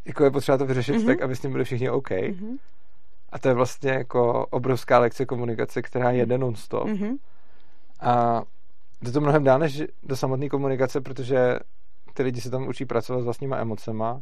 jako 0.06 0.24
je 0.24 0.32
potřeba 0.32 0.58
to 0.58 0.66
vyřešit 0.66 0.96
Mhm. 0.96 1.06
tak, 1.06 1.22
aby 1.22 1.36
s 1.36 1.40
tím 1.42 1.52
byli 1.52 1.64
všichni 1.64 1.90
OK. 1.90 2.10
Mhm, 2.12 2.58
A 3.30 3.40
to 3.40 3.48
je 3.48 3.54
vlastně 3.54 3.92
jako 3.92 4.46
obrovská 4.46 5.00
lekce 5.00 5.26
komunikace, 5.26 5.82
která 5.82 6.12
jede 6.12 6.38
non-stop. 6.38 6.88
mhm. 6.88 7.16
A 8.00 8.42
jde 9.02 9.12
to 9.12 9.22
mnohem 9.22 9.44
dál 9.44 9.60
než 9.60 9.84
do 10.04 10.16
samotné 10.18 10.50
komunikace, 10.50 11.02
protože 11.02 11.60
ty 12.16 12.24
lidi 12.24 12.42
se 12.42 12.50
tam 12.50 12.68
učí 12.68 12.86
pracovat 12.86 13.22
s 13.22 13.24
vlastníma 13.26 13.58
emocema, 13.58 14.22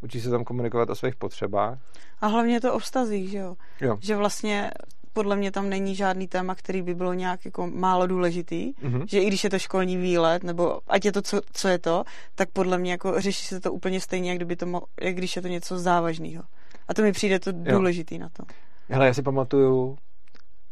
učí 0.00 0.20
se 0.20 0.30
tam 0.30 0.44
komunikovat 0.44 0.90
o 0.90 0.94
svých 0.94 1.16
potřebách. 1.16 1.78
A 2.20 2.26
hlavně 2.26 2.54
je 2.54 2.60
to 2.60 2.74
o 2.74 2.78
vztazích, 2.78 3.30
že 3.30 3.38
jo. 3.38 3.56
Jo. 3.80 3.96
Že 4.00 4.16
vlastně 4.16 4.70
podle 5.12 5.36
mě 5.36 5.50
tam 5.52 5.68
není 5.68 5.94
žádný 5.94 6.28
téma, 6.28 6.54
který 6.54 6.82
by 6.82 6.94
bylo 6.94 7.12
nějak 7.14 7.44
jako 7.44 7.66
málo 7.66 8.06
důležitý, 8.06 8.72
Mhm. 8.82 9.02
že 9.08 9.20
i 9.20 9.26
když 9.26 9.44
je 9.44 9.50
to 9.50 9.58
školní 9.58 9.96
výlet, 9.96 10.42
nebo 10.44 10.80
ať 10.88 11.04
je 11.04 11.12
to, 11.12 11.22
co, 11.22 11.40
co 11.52 11.68
je 11.68 11.78
to, 11.78 12.04
tak 12.34 12.50
podle 12.50 12.78
mě 12.78 12.90
jako 12.92 13.20
řeší 13.20 13.46
se 13.46 13.60
to 13.60 13.72
úplně 13.72 14.00
stejně, 14.00 14.30
jak, 14.30 14.38
kdyby 14.38 14.56
to 14.56 14.66
mo- 14.66 14.82
jak 15.00 15.14
když 15.14 15.36
je 15.36 15.42
to 15.42 15.48
něco 15.48 15.78
závažného. 15.78 16.42
A 16.88 16.94
to 16.94 17.02
mi 17.02 17.12
přijde 17.12 17.38
to 17.40 17.52
důležitý 17.52 18.18
na 18.18 18.28
to. 18.28 18.42
Hele, 18.88 19.06
já 19.06 19.14
si 19.14 19.22
pamatuju 19.22 19.98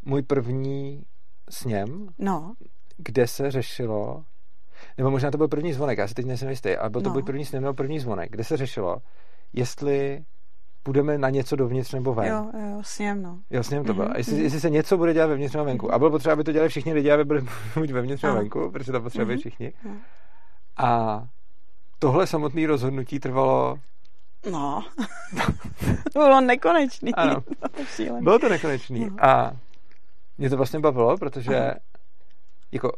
můj 0.05 0.23
první 0.23 1.05
sněm, 1.51 2.09
No, 2.19 2.55
kde 2.97 3.27
se 3.27 3.51
řešilo, 3.51 4.25
nebo 4.99 5.11
možná 5.11 5.31
to 5.31 5.39
byl 5.39 5.49
první 5.49 5.73
zvonek, 5.73 5.99
já 5.99 6.09
si 6.09 6.15
teď 6.15 6.27
nejsem 6.27 6.49
jistý, 6.49 6.77
ale 6.77 6.91
byl 6.91 7.01
to 7.01 7.09
No. 7.09 7.15
buď 7.15 7.25
první 7.27 7.45
sněm 7.45 7.63
nebo 7.63 7.75
první 7.75 7.99
zvonek, 8.01 8.31
kde 8.31 8.45
se 8.45 8.57
řešilo, 8.57 8.97
jestli 9.53 10.25
půjdeme 10.83 11.19
na 11.19 11.31
něco 11.31 11.57
dovnitř 11.57 11.93
nebo 11.93 12.15
ven. 12.15 12.29
jo, 12.29 12.51
jo, 12.55 12.79
sněm, 12.83 13.23
no. 13.23 13.39
Jo, 13.51 13.63
sněm 13.63 13.85
to 13.85 13.95
byl. 13.95 14.05
Mhm, 14.05 14.13
A 14.15 14.19
jestli, 14.19 14.35
mhm. 14.35 14.43
jestli 14.43 14.61
se 14.61 14.71
něco 14.71 14.97
bude 14.97 15.15
dělat 15.15 15.27
vevnitř 15.27 15.55
nebo 15.55 15.65
venku. 15.65 15.95
A 15.95 15.99
bylo 15.99 16.11
potřeba, 16.11 16.33
aby 16.33 16.45
to 16.45 16.53
dělali 16.53 16.69
všichni 16.69 16.93
lidi, 16.93 17.11
aby 17.13 17.25
byli 17.25 17.47
buď 17.75 17.91
vevnitř 17.91 18.23
nebo 18.23 18.35
venku, 18.35 18.71
protože 18.71 18.93
to 18.93 19.01
potřebují 19.01 19.35
Mhm. 19.35 19.41
všichni. 19.41 19.73
No. 19.85 19.91
A 20.77 21.23
tohle 21.99 22.27
samotné 22.27 22.67
rozhodnutí 22.67 23.21
trvalo, 23.21 23.79
No. 24.51 24.85
to 26.13 26.19
bylo 26.19 26.41
nekonečný. 26.41 27.15
Ano. 27.15 27.37
Bylo 27.99 28.21
bylo 28.21 28.39
to 28.39 28.49
nekonečný. 28.49 29.01
No. 29.11 29.25
A 29.25 29.53
mě 30.39 30.51
to 30.51 30.57
vlastně 30.57 30.81
bavilo, 30.81 31.17
protože 31.19 31.57
Aha. 31.61 31.75
jako 32.73 32.93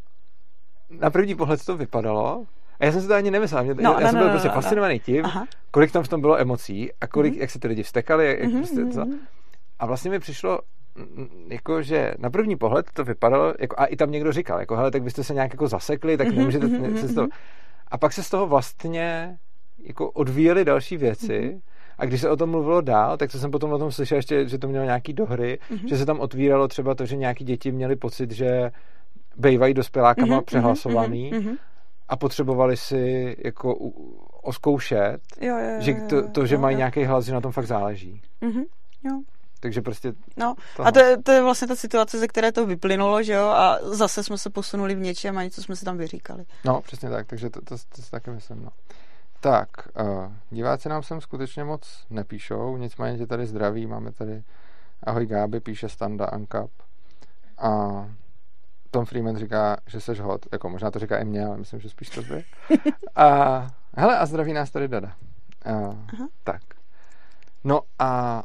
na 1.01 1.11
první 1.11 1.35
pohled 1.35 1.65
to 1.65 1.77
vypadalo, 1.77 2.45
a 2.81 2.85
já 2.85 2.93
jsem 2.93 3.01
si 3.03 3.09
to 3.09 3.15
ani 3.15 3.31
nemyslel. 3.31 3.65
Mě, 3.65 3.75
No, 3.75 3.83
já 3.93 4.01
no, 4.01 4.07
jsem 4.07 4.15
no, 4.15 4.19
byl 4.21 4.27
no, 4.27 4.31
prostě 4.33 4.49
no, 4.49 4.55
no. 4.55 4.61
fascinovaný 4.61 5.01
tím, 5.01 5.25
Aha. 5.25 5.47
kolik 5.71 5.93
tam 5.93 6.03
v 6.03 6.09
tom 6.09 6.21
bylo 6.21 6.41
emocí 6.41 6.91
a 7.01 7.07
kolik, 7.07 7.33
Mhm. 7.33 7.41
jak 7.41 7.51
se 7.51 7.59
ty 7.59 7.69
lidi 7.69 7.83
vstekali, 7.83 8.27
jak, 8.27 8.43
Mhm, 8.53 8.59
prostě 8.59 8.85
to. 8.85 9.01
mhm. 9.07 9.19
A 9.79 9.87
vlastně 9.87 10.11
mi 10.11 10.19
přišlo, 10.19 10.59
jako, 11.49 11.83
že 11.83 12.15
na 12.19 12.31
první 12.31 12.57
pohled 12.57 12.87
to 12.95 13.05
vypadalo, 13.05 13.55
jako, 13.59 13.77
a 13.79 13.85
i 13.85 13.97
tam 13.97 14.11
někdo 14.11 14.33
říkal, 14.33 14.61
jako, 14.61 14.77
hele, 14.77 14.91
tak 14.91 15.03
byste 15.03 15.25
se 15.25 15.35
nějak 15.35 15.53
jako 15.53 15.69
zasekli, 15.69 16.17
tak 16.17 16.27
Mhm, 16.27 16.37
nemůžete 16.37 16.67
mhm, 16.67 16.99
se 16.99 17.09
z 17.09 17.15
toho... 17.15 17.27
mhm. 17.27 17.37
A 17.89 17.99
pak 17.99 18.13
se 18.13 18.23
z 18.23 18.31
toho 18.31 18.47
vlastně 18.47 19.37
jako 19.87 20.11
odvíjely 20.11 20.65
další 20.65 20.97
věci 20.97 21.41
Mhm. 21.53 21.61
a 21.99 22.05
když 22.07 22.21
se 22.21 22.31
o 22.31 22.37
tom 22.37 22.51
mluvilo 22.51 22.81
dál, 22.81 23.17
tak 23.17 23.31
co 23.31 23.39
jsem 23.39 23.51
potom 23.51 23.73
o 23.73 23.79
tom 23.79 23.93
slyšel 23.93 24.17
ještě, 24.19 24.49
že 24.49 24.59
to 24.59 24.69
mělo 24.69 24.85
nějaký 24.85 25.13
dohry, 25.13 25.59
Mhm. 25.71 25.89
že 25.89 25.97
se 25.97 26.07
tam 26.07 26.21
otvíralo 26.21 26.69
třeba 26.69 26.95
to, 26.95 27.07
že 27.07 27.17
nějaký 27.17 27.45
děti 27.45 27.73
měli 27.73 27.97
pocit, 27.97 28.31
že 28.31 28.71
bejvají 29.37 29.75
dospělákama 29.75 30.37
Mhm, 30.37 30.45
přehlasovaný 30.45 31.31
mhm, 31.31 31.43
mhm. 31.43 31.57
a 32.09 32.17
potřebovali 32.17 32.77
si 32.77 33.37
jako 33.45 33.75
oskoušet, 34.43 35.19
Jo, 35.41 35.59
jo, 35.59 35.71
jo, 35.75 35.81
že 35.81 35.95
to, 35.95 36.29
to 36.29 36.47
že 36.47 36.55
jo, 36.55 36.61
mají 36.61 36.75
jo. 36.75 36.79
nějaký 36.79 37.05
hlas, 37.05 37.25
že 37.25 37.33
na 37.33 37.41
tom 37.41 37.53
fakt 37.53 37.67
záleží. 37.67 38.23
Mhm, 38.41 38.63
jo. 39.05 39.21
Takže 39.61 39.83
prostě 39.83 40.13
No, 40.37 40.55
Tohle. 40.77 40.89
a 40.89 40.93
to 40.93 40.99
je, 41.01 41.23
to 41.23 41.33
je 41.33 41.43
vlastně 41.43 41.69
ta 41.69 41.77
situace, 41.77 42.19
ze 42.19 42.29
které 42.29 42.53
to 42.53 42.67
vyplynulo, 42.67 43.23
že 43.23 43.33
jo, 43.33 43.47
a 43.49 43.79
zase 43.83 44.25
jsme 44.25 44.39
se 44.39 44.51
posunuli 44.51 44.95
v 44.95 44.99
něčem 45.01 45.39
a 45.39 45.43
něco 45.43 45.63
jsme 45.63 45.77
si 45.77 45.85
tam 45.85 45.97
vyříkali. 45.97 46.45
No, 46.65 46.81
přesně 46.81 47.11
tak, 47.11 47.27
takže 47.27 47.51
to, 47.51 47.61
to, 47.61 47.77
to 47.97 48.03
si 48.03 48.11
taky 48.11 48.31
myslím, 48.31 48.63
no. 48.65 48.71
Tak, 49.41 49.69
uh, 50.01 50.33
diváci 50.51 50.89
nám 50.89 51.03
sem 51.03 51.21
skutečně 51.21 51.65
moc 51.65 52.05
nepíšou, 52.11 52.77
nicméně 52.77 53.19
tě 53.19 53.27
tady 53.27 53.47
zdraví, 53.47 53.87
máme 53.87 54.13
tady 54.13 54.43
Ahoj 55.03 55.27
Gáby, 55.27 55.61
píše 55.61 55.89
Standa 55.89 56.25
Ankap 56.27 56.71
a 57.59 57.71
Tom 58.93 59.05
Freeman 59.05 59.37
říká, 59.37 59.77
že 59.87 60.01
seš 60.01 60.21
hot, 60.21 60.47
jako 60.53 60.69
možná 60.69 60.91
to 60.91 60.99
říká 60.99 61.19
i 61.19 61.25
mě, 61.25 61.47
ale 61.47 61.57
myslím, 61.57 61.81
že 61.81 61.89
spíš 61.89 62.09
to 62.11 62.23
by. 62.23 62.45
A 63.17 63.67
hele, 63.97 64.19
a 64.19 64.27
zdraví 64.27 64.53
nás 64.53 64.71
tady 64.71 64.89
Dada. 64.89 65.13
Uh, 65.67 65.97
tak. 66.45 66.63
No 67.65 67.81
a 67.99 68.43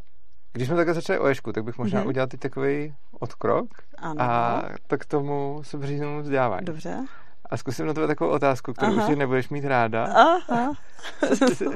když 0.53 0.67
jsme 0.67 0.75
takhle 0.77 0.93
začali 0.93 1.19
o 1.19 1.27
Ježku, 1.27 1.53
tak 1.53 1.63
bych 1.63 1.77
možná 1.77 1.99
Mhm. 1.99 2.07
udělal 2.07 2.27
teď 2.27 2.39
takový 2.39 2.95
odkrok 3.19 3.67
Ano. 3.97 4.21
a 4.21 4.63
to 4.87 4.97
k 4.97 5.05
tomu 5.05 5.59
sebříznému 5.63 6.21
vzdělávání. 6.21 6.65
Dobře. 6.65 7.05
A 7.49 7.57
zkusím 7.57 7.85
na 7.85 7.93
tebe 7.93 8.07
takovou 8.07 8.29
otázku, 8.31 8.73
kterou 8.73 8.97
Aha. 8.97 9.07
už 9.07 9.15
nebudeš 9.15 9.49
mít 9.49 9.65
ráda. 9.65 10.03
Aha. 10.05 10.73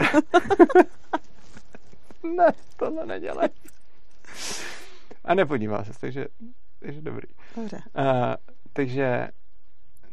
ne, 2.35 2.47
tohle 2.77 3.05
nedělej. 3.05 3.49
A 5.25 5.33
nepodívá 5.33 5.83
se, 5.83 5.91
takže, 6.01 6.25
takže 6.79 7.01
dobrý. 7.01 7.27
Dobře. 7.55 7.77
Uh, 7.97 8.03
takže 8.73 9.27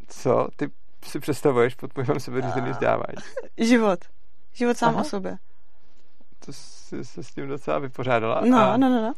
co 0.09 0.49
ty 0.57 0.71
si 1.05 1.21
představuješ 1.21 1.75
pod 1.75 1.93
pojmem 1.93 2.21
sebeřízený 2.21 2.71
vzdělávání? 2.71 3.17
Život. 3.59 3.99
Život 4.53 4.77
sám 4.77 4.95
Aha. 4.95 5.01
o 5.01 5.05
sobě. 5.05 5.37
To 6.47 6.53
jsi 6.53 7.05
se 7.05 7.23
s 7.23 7.31
tím 7.31 7.49
docela 7.49 7.79
vypořádala. 7.79 8.41
No, 8.45 8.59
a 8.59 8.77
no, 8.77 8.89
no, 8.89 9.03
no. 9.03 9.13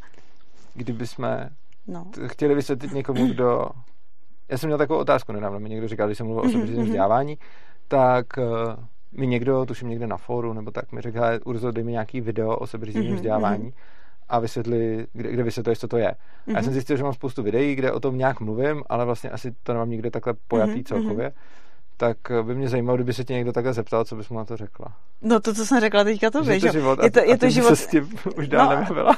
kdyby 0.74 1.06
jsme 1.06 1.50
no. 1.86 2.06
chtěli 2.26 2.54
vysvětlit 2.54 2.92
někomu, 2.92 3.26
kdo... 3.26 3.68
Já 4.48 4.58
jsem 4.58 4.68
měl 4.68 4.78
takovou 4.78 4.98
otázku 5.00 5.32
nedávno, 5.32 5.60
mi 5.60 5.68
někdo 5.68 5.88
říkal, 5.88 6.06
když 6.08 6.18
jsem 6.18 6.26
mluvil 6.26 6.42
o 6.42 6.44
Mhm, 6.44 6.52
sebeřízeném 6.52 6.82
mhm. 6.82 6.90
vzdělávání, 6.90 7.38
tak 7.88 8.26
uh, 8.38 8.84
mi 9.12 9.26
někdo, 9.26 9.66
tuším 9.66 9.88
někde 9.88 10.06
na 10.06 10.16
fóru, 10.16 10.52
nebo 10.52 10.70
tak, 10.70 10.92
mi 10.92 11.00
řekl, 11.00 11.18
"Hele, 11.18 11.40
Urzo, 11.40 11.70
dej 11.70 11.84
mi 11.84 11.92
nějaký 11.92 12.20
video 12.20 12.56
o 12.56 12.66
sebeřízeném 12.66 13.06
Mhm, 13.08 13.16
vzdělávání 13.16 13.72
a 14.30 14.38
vysvětli, 14.38 15.06
kde, 15.12 15.32
kde 15.32 15.42
vysvětluješ, 15.42 15.78
co 15.78 15.88
to 15.88 15.96
je. 15.96 16.10
A 16.10 16.16
já 16.46 16.52
Mhm. 16.54 16.64
jsem 16.64 16.72
zjistil, 16.72 16.96
že 16.96 17.02
mám 17.02 17.12
spoustu 17.14 17.42
videí, 17.42 17.74
kde 17.74 17.92
o 17.92 18.00
tom 18.00 18.18
nějak 18.18 18.40
mluvím, 18.40 18.82
ale 18.88 19.04
vlastně 19.04 19.30
asi 19.30 19.54
to 19.62 19.72
nemám 19.72 19.90
nikde 19.90 20.10
takhle 20.10 20.34
pojatý 20.48 20.72
Mhm, 20.74 20.84
celkově. 20.84 21.32
tak 21.96 22.16
by 22.42 22.54
mě 22.54 22.68
zajímalo, 22.68 22.96
kdyby 22.96 23.12
se 23.14 23.24
tě 23.24 23.32
někdo 23.32 23.52
takhle 23.52 23.72
zeptal, 23.72 24.04
co 24.04 24.16
bys 24.16 24.28
mu 24.28 24.38
na 24.38 24.44
to 24.44 24.56
řekla. 24.56 24.86
No 25.22 25.40
to, 25.40 25.54
co 25.54 25.66
jsem 25.66 25.80
řekla 25.80 26.04
teďka, 26.04 26.30
to 26.30 26.44
víš, 26.44 26.60
to 26.60 26.66
jo. 26.66 26.72
život 26.72 26.98
je 27.02 27.10
to, 27.10 27.20
a, 27.20 27.22
je 27.22 27.34
a 27.34 27.36
to 27.36 27.46
ty 27.46 27.50
život, 27.52 27.68
se 27.68 27.76
s 27.76 27.86
tím 27.86 28.18
už 28.36 28.48
dál 28.48 28.70
No. 28.74 28.80
nebavila. 28.80 29.16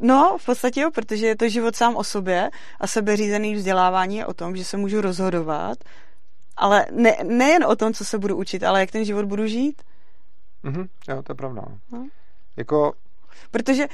No, 0.00 0.36
v 0.40 0.46
podstatě 0.46 0.80
jo, 0.80 0.90
protože 0.90 1.26
je 1.26 1.36
to 1.36 1.48
život 1.48 1.76
sám 1.76 1.96
o 1.96 2.04
sobě 2.04 2.50
a 2.80 2.86
sebeřízený 2.86 3.54
vzdělávání 3.54 4.16
je 4.16 4.26
o 4.26 4.34
tom, 4.34 4.56
že 4.56 4.64
se 4.64 4.76
můžu 4.76 5.00
rozhodovat, 5.00 5.78
ale 6.56 6.86
ne, 6.92 7.16
nejen 7.24 7.64
o 7.64 7.76
tom, 7.76 7.92
co 7.94 8.04
se 8.04 8.18
budu 8.18 8.36
učit, 8.36 8.62
ale 8.62 8.80
jak 8.80 8.90
ten 8.90 9.04
život 9.04 9.24
budu 9.24 9.46
žít. 9.46 9.82
Mhm, 10.62 10.86
jo, 11.08 11.22
to 11.22 11.32
je 11.32 11.36
pravda. 11.36 11.62
No. 11.92 12.06
Jako, 12.56 12.92
Protože 13.50 13.86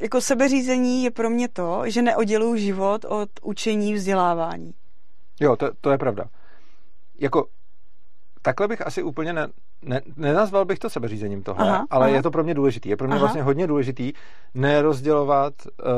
jako 0.00 0.20
sebeřízení 0.20 1.04
je 1.04 1.10
pro 1.10 1.30
mě 1.30 1.48
to, 1.48 1.82
že 1.86 2.02
neodděluju 2.02 2.56
život 2.56 3.04
od 3.08 3.28
učení 3.42 3.94
vzdělávání. 3.94 4.72
jo, 5.40 5.56
to, 5.56 5.70
to 5.80 5.90
je 5.90 5.98
pravda. 5.98 6.24
Jako, 7.20 7.46
takhle 8.42 8.68
bych 8.68 8.86
asi 8.86 9.02
úplně 9.02 9.32
ne, 9.32 9.48
ne, 9.82 10.00
nenazval 10.16 10.64
bych 10.64 10.78
to 10.78 10.90
sebeřízením 10.90 11.42
tohle, 11.42 11.68
Aha, 11.68 11.86
ale 11.90 12.06
aha. 12.06 12.16
je 12.16 12.22
to 12.22 12.30
pro 12.30 12.44
mě 12.44 12.54
důležitý. 12.54 12.88
Je 12.88 12.96
pro 12.96 13.06
mě 13.06 13.14
Aha. 13.16 13.20
vlastně 13.24 13.42
hodně 13.42 13.66
důležitý 13.66 14.12
nerozdělovat 14.54 15.52
uh, 15.66 15.92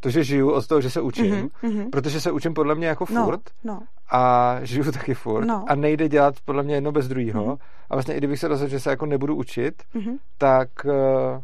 to, 0.00 0.10
že 0.10 0.24
žiju 0.24 0.50
od 0.50 0.66
toho, 0.66 0.80
že 0.80 0.90
se 0.90 1.00
učím, 1.00 1.34
Mhm, 1.34 1.48
mhm. 1.62 1.90
protože 1.90 2.20
se 2.20 2.30
učím 2.32 2.54
podle 2.54 2.74
mě 2.74 2.86
jako 2.86 3.06
No, 3.10 3.24
furt 3.24 3.40
no. 3.64 3.80
a 4.10 4.54
žiju 4.62 4.92
taky 4.92 5.14
furt 5.14 5.44
No. 5.44 5.64
a 5.68 5.74
nejde 5.74 6.08
dělat 6.08 6.34
podle 6.44 6.62
mě 6.62 6.74
jedno 6.74 6.92
bez 6.92 7.08
druhého. 7.08 7.44
Mhm. 7.44 7.56
A 7.90 7.94
vlastně 7.96 8.14
i 8.14 8.18
kdybych 8.18 8.38
se 8.40 8.48
rozhodl, 8.48 8.70
že 8.70 8.80
se 8.80 8.90
jako 8.90 9.06
nebudu 9.06 9.34
učit, 9.36 9.82
Mhm. 9.94 10.16
tak, 10.38 10.68
eh, 10.86 11.40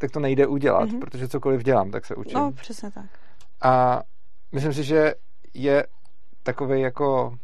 tak 0.00 0.10
to 0.10 0.20
nejde 0.20 0.46
udělat, 0.46 0.88
Mhm. 0.90 1.00
protože 1.00 1.28
cokoliv 1.28 1.62
dělám, 1.62 1.90
tak 1.90 2.06
se 2.06 2.14
učím. 2.14 2.34
No, 2.38 2.52
přesně 2.52 2.90
tak. 2.90 3.04
A 3.62 4.02
myslím 4.52 4.72
si, 4.72 4.84
že 4.84 5.14
je 5.54 5.86
takový 6.42 6.80
jako 6.80 7.34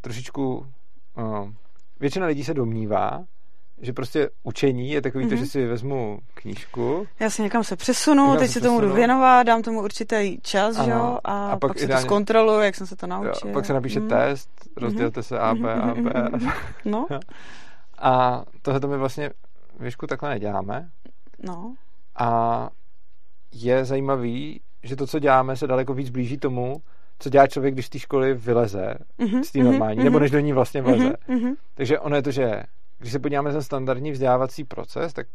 trošičku 0.00 0.66
uh, 1.16 1.50
většina 2.00 2.26
lidí 2.26 2.44
se 2.44 2.54
domnívá, 2.54 3.24
že 3.80 3.92
prostě 3.92 4.30
učení 4.42 4.90
je 4.90 5.02
takový 5.02 5.24
to, 5.28 5.34
Mhm. 5.34 5.44
že 5.44 5.50
si 5.50 5.66
vezmu 5.66 6.18
knížku 6.34 7.06
Já 7.20 7.30
si 7.30 7.42
někam 7.42 7.64
se 7.64 7.76
přesunu, 7.76 8.24
Někam 8.24 8.38
teď 8.38 8.46
se 8.50 8.52
se 8.52 8.60
tomu 8.60 8.74
budu 8.74 8.86
přesunu. 8.86 8.96
věnovat, 8.96 9.42
dám 9.42 9.62
tomu 9.62 9.82
určitý 9.82 10.40
čas, 10.40 10.76
Ano. 10.78 10.94
jo, 10.94 11.18
a, 11.24 11.46
A 11.46 11.56
pak 11.56 11.70
pak, 11.70 11.78
se 11.78 11.84
ideálně- 11.84 12.02
to 12.04 12.08
zkontroluju, 12.08 12.60
jak 12.60 12.74
jsem 12.74 12.86
se 12.86 12.96
to 12.96 13.06
jo, 13.06 13.10
naučil. 13.10 13.52
pak 13.52 13.64
se 13.64 13.72
napíše 13.72 14.00
Mm. 14.00 14.08
test, 14.08 14.50
rozdělte 14.76 15.22
se 15.22 15.38
A, 15.38 15.54
B, 15.54 15.74
A, 15.74 15.86
Mhm, 15.86 16.04
B. 16.04 16.10
mhm, 16.30 16.32
mhm. 16.44 16.52
No, 16.84 17.06
A 17.98 18.44
tohle 18.62 18.80
to 18.80 18.88
my 18.88 18.96
vlastně 18.98 19.30
věšku 19.80 20.06
takhle 20.06 20.28
neděláme. 20.30 20.90
No. 21.42 21.74
A 22.18 22.68
je 23.52 23.84
zajímavý, 23.84 24.60
že 24.82 24.96
to, 24.96 25.06
co 25.06 25.18
děláme, 25.18 25.56
se 25.56 25.66
daleko 25.66 25.94
víc 25.94 26.10
blíží 26.10 26.38
tomu, 26.38 26.76
co 27.18 27.30
dělá 27.30 27.46
člověk, 27.46 27.74
když 27.74 27.86
z 27.86 27.90
té 27.90 27.98
školy 27.98 28.34
vyleze, 28.34 28.94
Mhm, 29.18 29.44
z 29.44 29.52
té 29.52 29.58
mhm, 29.58 29.68
normální, 29.70 29.96
mhm, 29.96 30.04
nebo 30.04 30.18
než 30.18 30.30
do 30.30 30.38
ní 30.38 30.52
vlastně 30.52 30.82
vleze. 30.82 31.12
mhm, 31.28 31.38
mhm. 31.40 31.54
Takže 31.74 31.98
ono 31.98 32.16
je 32.16 32.22
to, 32.22 32.30
že 32.30 32.62
když 32.98 33.12
se 33.12 33.18
podíváme 33.18 33.48
na 33.48 33.52
ten 33.52 33.62
standardní 33.62 34.10
vzdělávací 34.12 34.64
proces, 34.64 35.12
tak 35.12 35.26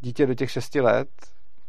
dítě 0.00 0.26
do 0.26 0.34
těch 0.34 0.50
šesti 0.50 0.80
let 0.80 1.08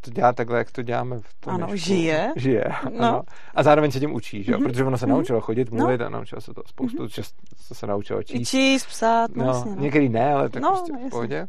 to 0.01 0.12
dělá 0.12 0.34
takhle, 0.34 0.58
jak 0.58 0.72
to 0.72 0.82
děláme 0.82 1.20
v 1.20 1.34
tom 1.39 1.54
Ano, 1.54 1.68
žije. 1.75 2.34
Žije, 2.36 2.63
No. 2.92 3.00
ano. 3.08 3.22
A 3.56 3.63
zároveň 3.63 3.92
se 3.92 4.00
tím 4.00 4.13
učí, 4.13 4.44
že? 4.44 4.51
Mhm. 4.51 4.63
Protože 4.63 4.84
ono 4.84 4.98
se 4.98 5.06
Mhm. 5.06 5.15
naučilo 5.15 5.42
chodit, 5.42 5.72
No. 5.72 5.77
mluvit 5.77 6.01
a 6.01 6.10
naučilo 6.10 6.42
se 6.42 6.54
to 6.54 6.62
spoustu, 6.65 7.08
čas, 7.08 7.32
co 7.68 7.75
se 7.75 7.88
naučilo 7.88 8.22
I 8.22 8.24
číst. 8.25 8.50
číst, 8.50 8.86
psát, 8.86 9.36
no, 9.36 9.44
No, 9.46 9.51
jasně, 9.54 9.75
no. 9.75 9.82
některý 9.82 10.10
ne, 10.10 10.34
ale 10.34 10.50
tak 10.50 10.62
No, 10.62 10.70
prostě 10.70 10.92
jasně. 10.94 11.08
v 11.08 11.12
pohodě. 11.12 11.48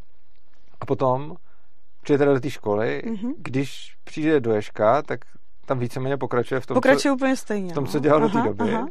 A 0.81 0.87
potom 0.87 1.37
přijete 2.07 2.25
do 2.25 2.41
té 2.41 2.51
školy, 2.51 3.03
Mhm. 3.07 3.33
když 3.39 3.95
přijde 4.05 4.41
do 4.41 4.53
Ješka, 4.53 5.03
tak 5.03 5.21
tam 5.67 5.79
víceméně 5.79 6.17
pokračuje 6.17 6.61
v 6.61 6.67
tom, 6.67 6.75
Pokračuje 6.75 7.13
úplně 7.13 7.37
stejně. 7.37 7.71
v 7.71 7.75
tom, 7.75 7.85
no. 7.85 7.91
co 7.91 7.99
dělal 7.99 8.21
do 8.21 8.29
té 8.29 8.39
Aha, 8.39 8.47
doby. 8.47 8.75
aha. 8.75 8.87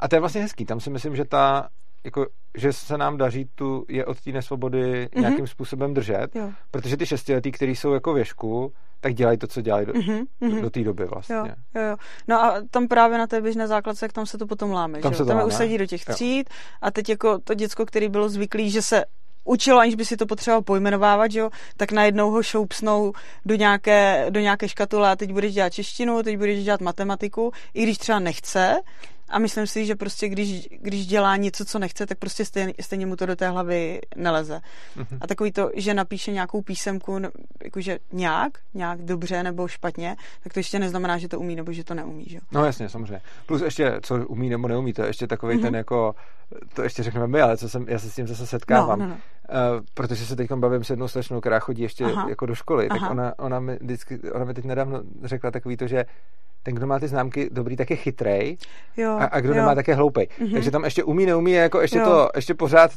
A 0.00 0.08
to 0.08 0.16
je 0.16 0.20
vlastně 0.20 0.40
hezký. 0.42 0.64
Tam 0.64 0.80
si 0.80 0.90
myslím, 0.90 1.16
že 1.16 1.24
ta 1.24 1.68
jako, 2.04 2.26
že 2.56 2.72
se 2.72 2.98
nám 2.98 3.16
daří 3.16 3.48
tu 3.54 3.84
je 3.88 4.06
od 4.06 4.20
té 4.20 4.32
nesvobody 4.32 5.08
Mhm. 5.14 5.20
nějakým 5.22 5.46
způsobem 5.46 5.94
držet, 5.94 6.36
Jo. 6.36 6.50
protože 6.70 6.96
ty 6.96 7.06
šestiletí, 7.06 7.52
kteří 7.52 7.76
jsou 7.76 7.92
jako 7.92 8.12
věšku, 8.12 8.72
tak 9.00 9.14
dělají 9.14 9.38
to, 9.38 9.46
co 9.46 9.60
dělají 9.60 9.86
do, 9.86 9.92
Mhm, 9.94 10.24
mhm. 10.40 10.62
do 10.62 10.70
té 10.70 10.80
doby 10.84 11.04
vlastně. 11.04 11.36
Jo, 11.36 11.46
jo, 11.74 11.82
jo. 11.82 11.96
No 12.28 12.42
a 12.42 12.54
tam 12.70 12.88
právě 12.88 13.18
na 13.18 13.26
té 13.26 13.40
běžné 13.40 13.66
základce, 13.68 14.04
jak 14.04 14.12
tam 14.12 14.26
se 14.26 14.38
to 14.38 14.46
potom 14.46 14.70
láme. 14.72 14.98
Tam 14.98 15.12
že? 15.12 15.16
se 15.16 15.22
jo? 15.22 15.24
to 15.26 15.28
tam 15.28 15.36
láme. 15.38 15.48
usadí 15.48 15.78
do 15.78 15.86
těch 15.86 16.08
Jo. 16.08 16.14
tříd 16.14 16.50
a 16.82 16.90
teď 16.90 17.08
jako 17.08 17.38
to 17.38 17.54
děcko, 17.54 17.86
který 17.86 18.08
bylo 18.08 18.28
zvyklý, 18.28 18.70
že 18.70 18.82
se 18.82 19.04
učilo, 19.48 19.78
aniž 19.80 19.94
by 19.94 20.04
si 20.04 20.16
to 20.16 20.26
potřeboval 20.26 20.62
pojmenovávat, 20.62 21.32
jo, 21.34 21.50
tak 21.76 21.92
najednou 21.92 22.30
ho 22.30 22.42
šoupsnou 22.42 23.12
do 23.46 23.54
nějaké, 23.54 24.26
do 24.30 24.40
nějaké 24.40 24.68
škatule 24.68 25.10
a 25.10 25.16
teď 25.16 25.32
budeš 25.32 25.54
dělat 25.54 25.72
češtinu, 25.72 26.22
teď 26.22 26.36
budeš 26.38 26.64
dělat 26.64 26.80
matematiku, 26.80 27.52
i 27.74 27.82
když 27.82 27.98
třeba 27.98 28.18
nechce. 28.18 28.76
A 29.30 29.38
myslím 29.38 29.66
si, 29.66 29.86
že 29.86 29.94
prostě 29.96 30.28
když, 30.28 30.68
když 30.80 31.06
dělá 31.06 31.36
něco, 31.36 31.64
co 31.64 31.78
nechce, 31.78 32.06
tak 32.06 32.18
prostě 32.18 32.44
stejně, 32.44 32.74
stejně 32.80 33.06
mu 33.06 33.16
to 33.16 33.26
do 33.26 33.36
té 33.36 33.48
hlavy 33.48 34.00
neleze. 34.16 34.60
Mhm. 34.96 35.18
A 35.20 35.26
takový 35.26 35.52
to, 35.52 35.70
že 35.76 35.94
napíše 35.94 36.32
nějakou 36.32 36.62
písemku, 36.62 37.18
jakože 37.64 37.98
nějak, 38.12 38.52
nějak 38.74 39.02
dobře 39.02 39.42
nebo 39.42 39.68
špatně, 39.68 40.16
tak 40.42 40.52
to 40.52 40.58
ještě 40.58 40.78
neznamená, 40.78 41.18
že 41.18 41.28
to 41.28 41.40
umí 41.40 41.56
nebo 41.56 41.72
že 41.72 41.84
to 41.84 41.94
neumí, 41.94 42.24
že? 42.28 42.36
jo? 42.36 42.40
No 42.52 42.64
jasně, 42.64 42.88
samozřejmě. 42.88 43.20
Plus 43.46 43.62
ještě, 43.62 44.00
co 44.02 44.26
umí 44.26 44.48
nebo 44.48 44.68
neumí, 44.68 44.92
to 44.92 45.02
je 45.02 45.08
ještě 45.08 45.26
takový 45.26 45.54
Mhm. 45.54 45.62
ten 45.64 45.74
jako, 45.74 46.14
to 46.74 46.82
ještě 46.82 47.02
řekneme 47.02 47.26
my, 47.26 47.40
ale 47.40 47.56
co 47.56 47.68
jsem, 47.68 47.86
já 47.88 47.98
se 47.98 48.10
s 48.10 48.14
tím 48.14 48.26
zase 48.26 48.46
setkávám. 48.46 48.98
No, 48.98 49.04
no, 49.04 49.10
no. 49.10 49.16
Uh, 49.52 49.84
protože 49.94 50.26
se 50.26 50.36
teď 50.36 50.52
bavím 50.52 50.84
s 50.84 50.90
jednou 50.90 51.08
slečnou, 51.08 51.40
která 51.40 51.58
chodí 51.58 51.82
ještě 51.82 52.04
Aha. 52.04 52.26
jako 52.28 52.46
do 52.46 52.54
školy, 52.54 52.88
tak 52.88 52.98
Aha. 53.02 53.10
ona, 53.10 53.32
ona, 53.38 53.60
mi 53.60 53.78
vždycky, 53.80 54.18
ona 54.32 54.44
mi 54.44 54.54
teď 54.54 54.64
nedávno 54.64 55.02
řekla 55.24 55.50
takový 55.50 55.76
to, 55.76 55.86
že 55.86 56.04
ten, 56.62 56.74
kdo 56.74 56.86
má 56.86 56.98
ty 56.98 57.08
známky 57.08 57.48
dobrý, 57.52 57.76
tak 57.76 57.90
je 57.90 57.96
chytrej 57.96 58.56
Jo, 58.96 59.10
a, 59.20 59.24
a 59.24 59.40
kdo 59.40 59.48
jo. 59.52 59.56
nemá, 59.56 59.74
tak 59.74 59.88
je 59.88 59.94
hloupej. 59.94 60.28
Mhm. 60.40 60.52
Takže 60.52 60.70
tam 60.70 60.84
ještě 60.84 61.04
umí, 61.04 61.26
neumí, 61.26 61.52
je 61.52 61.60
jako 61.60 61.80
ještě 61.80 61.98
Jo. 61.98 62.04
to, 62.04 62.28
ještě 62.36 62.54
pořád, 62.54 62.90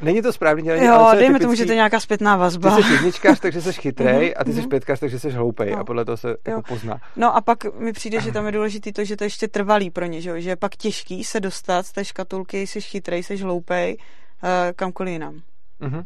není 0.00 0.22
to 0.22 0.32
správně 0.32 0.62
dělení, 0.62 0.86
Jo, 0.86 0.92
ale 0.94 1.14
dejme 1.16 1.26
typický, 1.28 1.44
tomu, 1.44 1.54
že 1.54 1.64
to 1.66 1.72
je 1.72 1.76
nějaká 1.76 2.00
zpětná 2.00 2.36
ty 2.36 2.40
vazba. 2.40 2.82
jsi 2.82 2.92
jedničkář, 2.92 3.40
takže 3.40 3.62
jsi 3.62 3.72
chytrej 3.72 4.24
Mhm, 4.26 4.32
a 4.36 4.44
ty 4.44 4.52
jsi 4.52 4.60
mhm. 4.60 4.68
pětkář, 4.68 5.00
takže 5.00 5.18
jsi 5.18 5.30
hloupej 5.30 5.70
No. 5.70 5.78
a 5.78 5.84
podle 5.84 6.04
toho 6.04 6.16
se 6.16 6.28
jako 6.28 6.50
Jo. 6.50 6.62
pozná. 6.68 7.00
No 7.16 7.36
a 7.36 7.40
pak 7.40 7.74
mi 7.78 7.92
přijde, 7.92 8.20
že 8.20 8.32
tam 8.32 8.46
je 8.46 8.52
důležitý 8.52 8.92
to, 8.92 9.04
že 9.04 9.16
to 9.16 9.24
je 9.24 9.26
ještě 9.26 9.48
trvalý 9.48 9.90
pro 9.90 10.04
ně, 10.06 10.20
že, 10.20 10.40
že 10.40 10.50
je 10.50 10.56
pak 10.56 10.76
těžký 10.76 11.24
se 11.24 11.40
dostat 11.40 11.86
z 11.86 11.92
té 11.92 12.04
škatulky, 12.04 12.66
jsi 12.66 12.80
chytrej, 12.80 13.22
jsi 13.22 13.36
hloupej, 13.36 13.96
uh, 14.42 14.48
kamkoliv 14.76 15.12
jinam. 15.12 15.40
Mhm. 15.80 16.02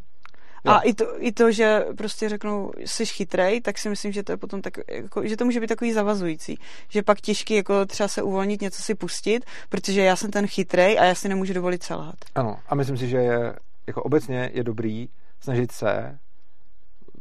Jo. 0.64 0.72
A 0.72 0.80
i 0.80 0.94
to, 0.94 1.24
i 1.24 1.32
to, 1.32 1.52
že 1.52 1.84
prostě 1.96 2.28
řeknou, 2.28 2.72
jsi 2.78 3.06
chytrej, 3.06 3.60
tak 3.60 3.78
si 3.78 3.88
myslím, 3.88 4.12
že 4.12 4.22
to 4.22 4.32
je 4.32 4.36
potom 4.36 4.62
tak, 4.62 4.74
jako, 4.90 5.26
že 5.26 5.36
to 5.36 5.44
může 5.44 5.60
být 5.60 5.66
takový 5.66 5.92
zavazující. 5.92 6.58
Že 6.88 7.02
pak 7.02 7.20
těžký 7.20 7.54
jako 7.54 7.86
třeba 7.86 8.08
se 8.08 8.22
uvolnit, 8.22 8.60
něco 8.60 8.82
si 8.82 8.94
pustit, 8.94 9.44
protože 9.68 10.02
já 10.02 10.16
jsem 10.16 10.30
ten 10.30 10.46
chytrej 10.46 10.98
a 10.98 11.04
já 11.04 11.14
si 11.14 11.28
nemůžu 11.28 11.52
dovolit 11.52 11.82
selhat. 11.82 12.14
Ano, 12.34 12.58
a 12.68 12.74
myslím 12.74 12.96
si, 12.96 13.08
že 13.08 13.16
je, 13.16 13.56
jako 13.86 14.02
obecně 14.02 14.50
je 14.54 14.64
dobrý 14.64 15.08
snažit 15.40 15.72
se 15.72 16.18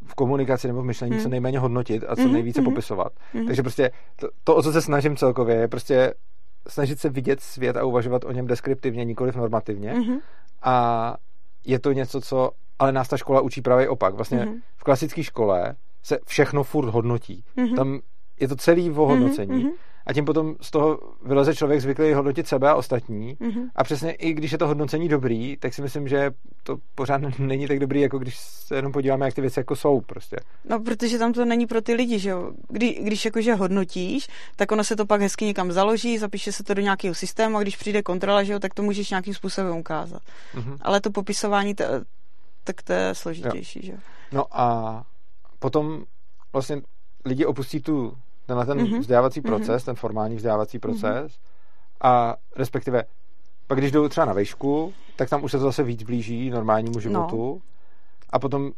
v 0.07 0.15
komunikaci 0.15 0.67
nebo 0.67 0.81
v 0.81 0.85
myšlení 0.85 1.13
Hmm. 1.13 1.23
co 1.23 1.29
nejméně 1.29 1.59
hodnotit 1.59 2.03
a 2.07 2.15
co 2.15 2.21
Mhm, 2.21 2.33
nejvíce 2.33 2.61
mhm. 2.61 2.69
popisovat. 2.69 3.13
Mhm. 3.33 3.45
Takže 3.47 3.61
prostě 3.61 3.91
to, 4.15 4.29
to, 4.43 4.55
o 4.55 4.63
co 4.63 4.71
se 4.71 4.81
snažím 4.81 5.15
celkově, 5.17 5.55
je 5.55 5.67
prostě 5.67 6.13
snažit 6.67 6.99
se 6.99 7.09
vidět 7.09 7.41
svět 7.41 7.77
a 7.77 7.83
uvažovat 7.85 8.23
o 8.23 8.31
něm 8.31 8.47
deskriptivně, 8.47 9.05
nikoliv 9.05 9.35
normativně. 9.35 9.93
Mhm. 9.93 10.19
A 10.63 11.15
je 11.65 11.79
to 11.79 11.91
něco, 11.91 12.21
co 12.21 12.51
ale 12.79 12.91
nás 12.91 13.07
ta 13.07 13.17
škola 13.17 13.41
učí 13.41 13.61
právě 13.61 13.89
opak. 13.89 14.13
Vlastně 14.15 14.37
Mhm. 14.45 14.55
v 14.77 14.83
klasické 14.83 15.23
škole 15.23 15.75
se 16.03 16.19
všechno 16.27 16.63
furt 16.63 16.89
hodnotí. 16.89 17.43
Mhm. 17.55 17.75
Tam 17.75 17.99
je 18.39 18.47
to 18.47 18.55
celý 18.55 18.91
o 18.91 19.05
hodnocení. 19.05 19.63
Mhm, 19.63 19.71
A 20.05 20.13
tím 20.13 20.25
potom 20.25 20.55
z 20.61 20.71
toho 20.71 20.99
vyleze 21.25 21.55
člověk 21.55 21.81
zvyklý 21.81 22.13
hodnotit 22.13 22.47
sebe 22.47 22.69
a 22.69 22.75
ostatní. 22.75 23.37
mhm. 23.39 23.69
A 23.75 23.83
přesně 23.83 24.11
i 24.11 24.33
když 24.33 24.51
je 24.51 24.57
to 24.57 24.67
hodnocení 24.67 25.07
dobrý, 25.07 25.57
tak 25.57 25.73
si 25.73 25.81
myslím, 25.81 26.07
že 26.07 26.31
to 26.63 26.77
pořád 26.95 27.21
není 27.39 27.67
tak 27.67 27.79
dobrý, 27.79 28.01
jako 28.01 28.19
když 28.19 28.37
se 28.37 28.75
jenom 28.75 28.91
podíváme, 28.91 29.25
jak 29.25 29.33
ty 29.33 29.41
věci 29.41 29.59
jako 29.59 29.75
jsou 29.75 30.01
prostě. 30.01 30.35
No, 30.65 30.79
protože 30.79 31.19
tam 31.19 31.33
to 31.33 31.45
není 31.45 31.67
pro 31.67 31.81
ty 31.81 31.93
lidi, 31.93 32.19
že 32.19 32.29
jo. 32.29 32.51
Kdy, 32.69 32.93
když 32.93 33.25
jakože 33.25 33.55
hodnotíš, 33.55 34.27
tak 34.55 34.71
ono 34.71 34.83
se 34.83 34.95
to 34.95 35.05
pak 35.05 35.21
hezky 35.21 35.45
někam 35.45 35.71
založí, 35.71 36.17
zapíše 36.17 36.51
se 36.51 36.63
to 36.63 36.73
do 36.73 36.81
nějakého 36.81 37.15
systému 37.15 37.57
a 37.57 37.61
když 37.61 37.75
přijde 37.75 38.01
kontrola, 38.01 38.43
že 38.43 38.53
jo, 38.53 38.59
tak 38.59 38.73
to 38.73 38.83
můžeš 38.83 39.09
nějakým 39.09 39.33
způsobem 39.33 39.77
ukázat. 39.77 40.21
Mhm. 40.55 40.77
Ale 40.81 41.01
to 41.01 41.11
popisování, 41.11 41.75
to, 41.75 41.83
tak 42.63 42.81
to 42.81 42.93
je 42.93 43.15
složitější, 43.15 43.79
že 43.83 43.91
jo. 43.91 43.97
No 44.31 44.45
a 44.51 45.03
potom 45.59 46.03
vlastně 46.53 46.81
lidi 47.25 47.45
opustí 47.45 47.79
tu, 47.79 48.17
tenhle 48.51 48.65
ten 48.65 48.77
Mhm. 48.87 48.99
vzdělávací 48.99 49.39
Mhm. 49.39 49.47
proces, 49.47 49.83
ten 49.83 49.95
formální 49.95 50.35
vzdělávací 50.35 50.79
proces 50.79 51.37
a 52.01 52.35
respektive 52.55 53.03
pak 53.67 53.77
když 53.77 53.91
jdou 53.91 54.07
třeba 54.07 54.25
na 54.25 54.33
vejšku, 54.33 54.93
tak 55.15 55.29
tam 55.29 55.43
už 55.43 55.51
se 55.51 55.57
to 55.57 55.63
zase 55.63 55.83
víc 55.83 56.03
blíží 56.03 56.49
normálnímu 56.49 56.99
životu 56.99 57.61
a 58.29 58.39
potom 58.39 58.71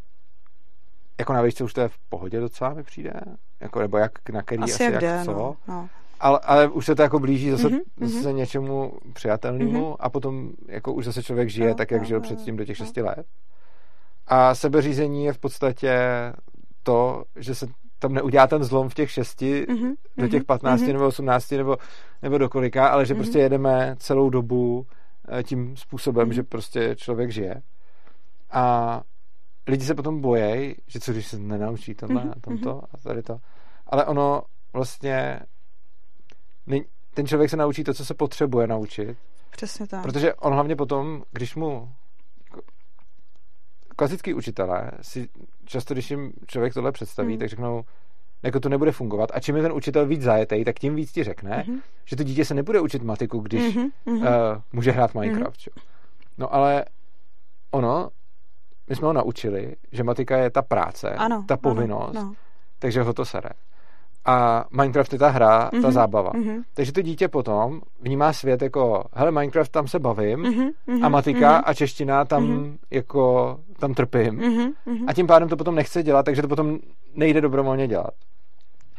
jako 1.20 1.34
na 1.34 1.42
vejšce 1.42 1.64
už 1.64 1.74
to 1.74 1.82
je 1.82 1.88
v 1.88 1.98
pohodě 2.10 2.40
docela 2.40 2.74
mi 2.74 2.84
přijde, 2.84 3.14
jako, 3.60 3.80
nebo 3.80 3.98
jak 3.98 4.30
na 4.30 4.42
který 4.42 4.62
asi, 4.64 4.74
Asi 4.74 4.84
jak 4.84 4.94
jak 4.94 5.02
jde, 5.02 5.22
co. 5.26 5.32
no. 5.34 5.56
no. 5.68 5.90
Ale, 6.20 6.40
ale 6.44 6.68
už 6.68 6.86
se 6.86 6.96
to 6.96 7.02
jako 7.02 7.20
blíží 7.20 7.50
zase, 7.52 7.70
Mhm, 7.70 7.78
mm-hmm, 7.80 7.84
mhm. 7.98 8.10
zase 8.10 8.34
něčemu 8.34 8.94
přijatelnému 9.14 9.86
Mhm. 9.88 9.96
a 10.00 10.10
potom 10.10 10.50
jako 10.68 10.94
už 10.94 11.06
zase 11.06 11.24
člověk 11.24 11.50
žije 11.50 11.68
Jo, 11.70 11.76
tak, 11.76 11.92
jak 11.92 12.02
jo, 12.02 12.08
žil 12.08 12.18
jo, 12.18 12.22
předtím 12.22 12.58
do 12.58 12.66
těch 12.66 12.80
jo. 12.80 12.86
šesti 12.86 13.02
let. 13.02 13.26
A 14.28 14.56
sebeřízení 14.56 15.26
je 15.26 15.34
v 15.34 15.38
podstatě 15.38 15.98
to, 16.84 17.24
že 17.36 17.56
se 17.56 17.68
tam 18.04 18.14
neudělá 18.14 18.48
ten 18.48 18.64
zlom 18.64 18.90
v 18.90 18.94
těch 18.94 19.12
šesti 19.12 19.66
Mhm, 19.70 19.94
do 20.18 20.28
těch 20.28 20.40
mhm, 20.40 20.46
15 20.46 20.82
mhm. 20.82 20.94
nebo 20.94 21.08
18 21.08 21.52
nebo, 21.52 21.78
nebo 22.22 22.38
do 22.38 22.50
kolika, 22.50 22.88
ale 22.88 23.06
že 23.06 23.14
Mhm. 23.14 23.24
prostě 23.24 23.40
jedeme 23.40 23.96
celou 24.00 24.30
dobu 24.30 24.86
eh, 25.40 25.44
tím 25.44 25.78
způsobem, 25.78 26.28
Mhm. 26.28 26.34
že 26.34 26.44
prostě 26.44 26.96
člověk 26.96 27.32
žije. 27.32 27.62
A 28.52 29.02
lidi 29.68 29.86
se 29.86 29.96
potom 29.96 30.22
bojejí, 30.22 30.76
že 30.88 31.00
co 31.00 31.12
když 31.12 31.28
se 31.28 31.40
nenaučí 31.40 31.96
tohle 31.96 32.22
Mhm, 32.22 32.32
a 32.32 32.40
tamto 32.42 32.82
a 32.94 32.98
tady 33.04 33.24
to. 33.24 33.38
Ale 33.88 34.06
ono 34.06 34.42
vlastně 34.74 35.40
ten 37.14 37.28
člověk 37.28 37.50
se 37.50 37.58
naučí 37.58 37.84
to, 37.84 37.94
co 37.94 38.06
se 38.06 38.14
potřebuje 38.14 38.68
naučit, 38.68 39.18
Přesně 39.52 39.88
tak. 39.88 40.02
protože 40.04 40.34
on 40.34 40.54
hlavně 40.54 40.76
potom, 40.76 41.24
když 41.32 41.56
mu 41.56 41.90
klasický 43.96 44.34
učitelé 44.34 44.92
si 45.02 45.30
často, 45.66 45.94
když 45.94 46.12
jim 46.12 46.34
člověk 46.48 46.74
tohle 46.74 46.92
představí, 46.92 47.30
Mhm. 47.34 47.40
tak 47.40 47.50
řeknou, 47.50 47.84
jako 48.44 48.60
to 48.60 48.70
nebude 48.70 48.92
fungovat. 48.92 49.30
A 49.34 49.40
čím 49.40 49.56
je 49.56 49.62
ten 49.62 49.72
učitel 49.72 50.06
víc 50.06 50.22
zajetý, 50.22 50.66
tak 50.66 50.80
tím 50.80 50.96
víc 50.96 51.12
ti 51.12 51.24
řekne, 51.24 51.64
Mhm. 51.68 51.80
že 52.06 52.16
to 52.16 52.24
dítě 52.24 52.46
se 52.46 52.54
nebude 52.54 52.80
učit 52.80 53.04
matiku, 53.04 53.40
když 53.40 53.76
Mhm, 53.76 53.90
mhm. 54.06 54.18
uh, 54.18 54.28
může 54.74 54.92
hrát 54.92 55.16
Minecraft. 55.16 55.58
Mm-hmm. 55.60 55.82
No 56.38 56.54
ale 56.54 56.86
ono, 57.72 58.10
my 58.90 58.96
jsme 58.96 59.08
ho 59.08 59.14
naučili, 59.14 59.76
že 59.92 60.04
matika 60.04 60.38
je 60.38 60.50
ta 60.50 60.62
práce, 60.62 61.10
ano, 61.10 61.46
ta 61.48 61.58
povinnost, 61.58 62.16
Ano, 62.16 62.24
no. 62.30 62.34
takže 62.80 63.02
ho 63.02 63.14
to 63.14 63.26
sere. 63.26 63.50
A 64.26 64.66
Minecraft 64.72 65.14
je 65.14 65.20
ta 65.20 65.30
hra, 65.30 65.70
ta 65.72 65.78
Mhm, 65.78 65.92
zábava. 65.92 66.32
mhm. 66.36 66.62
Takže 66.74 66.92
to 66.92 67.02
dítě 67.02 67.28
potom 67.28 67.82
vnímá 68.02 68.34
svět 68.34 68.62
jako, 68.62 69.04
hele, 69.14 69.32
Minecraft, 69.32 69.72
tam 69.72 69.88
se 69.88 70.00
bavím, 70.00 70.40
Mhm, 70.40 70.70
mhm, 70.88 71.06
a 71.06 71.10
matika 71.10 71.52
mhm, 71.52 71.62
a 71.66 71.74
čeština 71.74 72.26
tam 72.26 72.44
Mhm. 72.44 72.78
jako, 72.92 73.58
tam 73.80 73.94
trpím. 73.94 74.36
mhm, 74.36 74.72
mhm. 74.86 75.06
A 75.10 75.14
tím 75.14 75.28
pádem 75.28 75.50
to 75.50 75.58
potom 75.58 75.76
nechce 75.76 76.04
dělat, 76.04 76.24
takže 76.26 76.42
to 76.42 76.48
potom 76.48 76.78
nejde 77.16 77.42
dobrovolně 77.42 77.88
dělat. 77.88 78.14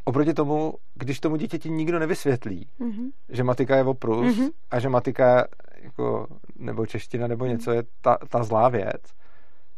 Oproti 0.04 0.34
tomu, 0.34 0.74
když 0.94 1.20
tomu 1.20 1.36
dítěti 1.36 1.70
nikdo 1.70 1.98
nevysvětlí, 1.98 2.68
Mhm. 2.78 3.08
že 3.28 3.44
matika 3.44 3.76
je 3.76 3.84
oprus 3.84 4.36
Mhm. 4.36 4.48
a 4.70 4.78
že 4.78 4.88
matika 4.88 5.46
jako, 5.82 6.26
nebo 6.56 6.86
čeština 6.86 7.26
nebo 7.26 7.46
něco 7.46 7.70
je 7.72 7.82
ta, 8.00 8.18
ta 8.28 8.42
zlá 8.42 8.68
věc, 8.68 9.02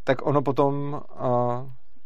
tak 0.05 0.27
ono 0.27 0.43
potom 0.43 1.01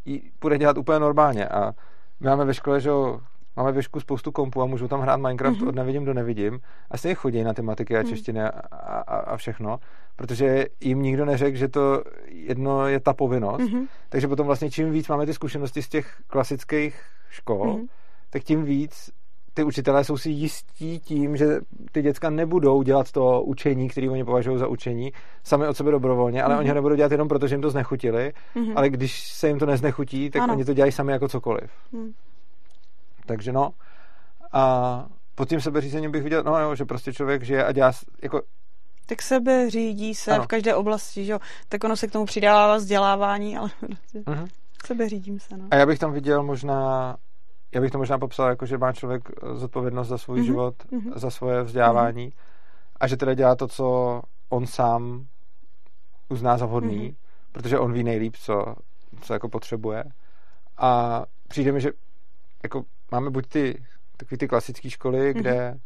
uh, 0.06 0.14
bude 0.40 0.58
dělat 0.58 0.78
úplně 0.78 0.98
normálně. 0.98 1.48
A 1.48 1.72
my 2.20 2.28
máme 2.28 2.44
ve 2.44 2.54
škole, 2.54 2.80
že 2.80 2.88
jo, 2.88 3.20
máme 3.56 3.82
škole 3.82 4.00
spoustu 4.02 4.32
kompů 4.32 4.62
a 4.62 4.66
můžu 4.66 4.88
tam 4.88 5.00
hrát 5.00 5.16
Minecraft 5.16 5.58
Mhm. 5.58 5.68
od 5.68 5.74
nevidím 5.74 6.04
do 6.04 6.14
nevidím. 6.14 6.60
A 6.90 6.96
stejně 6.98 7.14
chodí 7.14 7.42
na 7.44 7.54
ty 7.54 7.62
matiky 7.62 7.96
a 7.96 8.00
Mhm. 8.00 8.08
češtiny 8.08 8.42
a, 8.42 8.48
a, 8.72 9.16
a 9.16 9.36
všechno, 9.36 9.78
protože 10.16 10.66
jim 10.80 11.02
nikdo 11.02 11.24
neřekl, 11.24 11.56
že 11.56 11.68
to 11.68 12.02
jedno 12.28 12.86
je 12.86 13.00
ta 13.00 13.12
povinnost. 13.14 13.70
Mhm. 13.70 13.84
Takže 14.08 14.28
potom 14.28 14.46
vlastně 14.46 14.70
čím 14.70 14.90
víc 14.90 15.08
máme 15.08 15.26
ty 15.26 15.34
zkušenosti 15.34 15.82
z 15.82 15.88
těch 15.88 16.22
klasických 16.26 17.00
škol, 17.30 17.72
Mhm. 17.72 17.86
tak 18.30 18.42
tím 18.42 18.64
víc 18.64 19.10
ty 19.54 19.62
učitelé 19.64 20.04
jsou 20.04 20.16
si 20.16 20.30
jistí 20.30 20.98
tím, 21.00 21.36
že 21.36 21.46
ty 21.92 22.02
děcka 22.02 22.30
nebudou 22.30 22.82
dělat 22.82 23.12
to 23.12 23.42
učení, 23.42 23.88
které 23.88 24.10
oni 24.10 24.24
považují 24.24 24.58
za 24.58 24.66
učení, 24.66 25.12
sami 25.44 25.66
od 25.66 25.76
sebe 25.76 25.90
dobrovolně, 25.90 26.42
ale 26.42 26.54
Mhm. 26.54 26.58
oni 26.60 26.68
ho 26.68 26.74
nebudou 26.74 26.94
dělat 26.96 27.12
jenom 27.12 27.28
proto, 27.28 27.46
že 27.46 27.54
jim 27.54 27.62
to 27.62 27.70
znechutili, 27.70 28.32
Mhm. 28.54 28.72
ale 28.76 28.90
když 28.90 29.28
se 29.32 29.48
jim 29.48 29.58
to 29.58 29.66
neznechutí, 29.66 30.30
tak 30.30 30.42
Ano. 30.42 30.54
oni 30.54 30.64
to 30.64 30.74
dělají 30.74 30.92
sami 30.92 31.12
jako 31.12 31.28
cokoliv. 31.28 31.70
Mhm. 31.92 32.12
Takže 33.30 33.52
no. 33.52 33.70
A 34.52 35.06
pod 35.34 35.48
tím 35.48 35.60
sebeřízením 35.60 36.10
bych 36.10 36.22
viděl, 36.22 36.42
no 36.42 36.58
jo, 36.60 36.74
že 36.74 36.84
prostě 36.84 37.12
člověk 37.12 37.42
žije 37.42 37.64
a 37.64 37.72
dělá, 37.72 37.92
jako, 38.22 38.42
Tak 39.06 39.22
sebe 39.22 39.70
řídí 39.70 40.14
se 40.14 40.32
Ano. 40.34 40.44
v 40.44 40.46
každé 40.46 40.74
oblasti, 40.74 41.24
že 41.24 41.32
jo? 41.32 41.38
Tak 41.68 41.84
ono 41.84 41.96
se 41.96 42.06
k 42.08 42.12
tomu 42.12 42.24
přidává 42.24 42.76
vzdělávání, 42.76 43.56
ale 43.58 43.70
prostě 43.86 44.18
uh-huh. 44.26 44.48
sebe 44.86 45.08
řídím 45.08 45.40
se, 45.40 45.56
no. 45.56 45.68
A 45.70 45.76
já 45.76 45.86
bych 45.86 45.98
tam 45.98 46.12
viděl 46.12 46.42
možná, 46.42 47.16
já 47.74 47.80
bych 47.80 47.90
to 47.90 47.98
možná 47.98 48.18
popsal 48.18 48.48
jako, 48.48 48.66
že 48.66 48.78
má 48.78 48.92
člověk 48.92 49.22
eh, 49.30 49.54
zodpovědnost 49.56 50.08
za 50.08 50.18
svůj 50.18 50.38
Mhm, 50.38 50.46
život, 50.46 50.74
mhm. 50.90 51.12
za 51.14 51.30
svoje 51.30 51.62
vzdělávání 51.62 52.32
a 53.00 53.06
že 53.06 53.16
teda 53.16 53.34
dělá 53.34 53.54
to, 53.56 53.68
co 53.68 54.20
on 54.48 54.66
sám 54.66 55.26
uzná 56.28 56.58
za 56.58 56.66
vhodný, 56.66 57.04
Mhm. 57.06 57.14
protože 57.52 57.78
on 57.78 57.92
ví 57.92 58.04
nejlíp, 58.04 58.36
co, 58.36 58.64
co 59.20 59.32
jako 59.32 59.48
potřebuje. 59.48 60.04
A 60.78 61.22
přijde 61.48 61.72
mi, 61.72 61.80
že 61.80 61.90
jako 62.62 62.82
máme 63.10 63.30
buď 63.30 63.46
ty 63.46 63.82
takový 64.16 64.38
ty 64.38 64.48
klasické 64.48 64.90
školy, 64.90 65.18
Mhm. 65.34 65.40
kde 65.42 65.78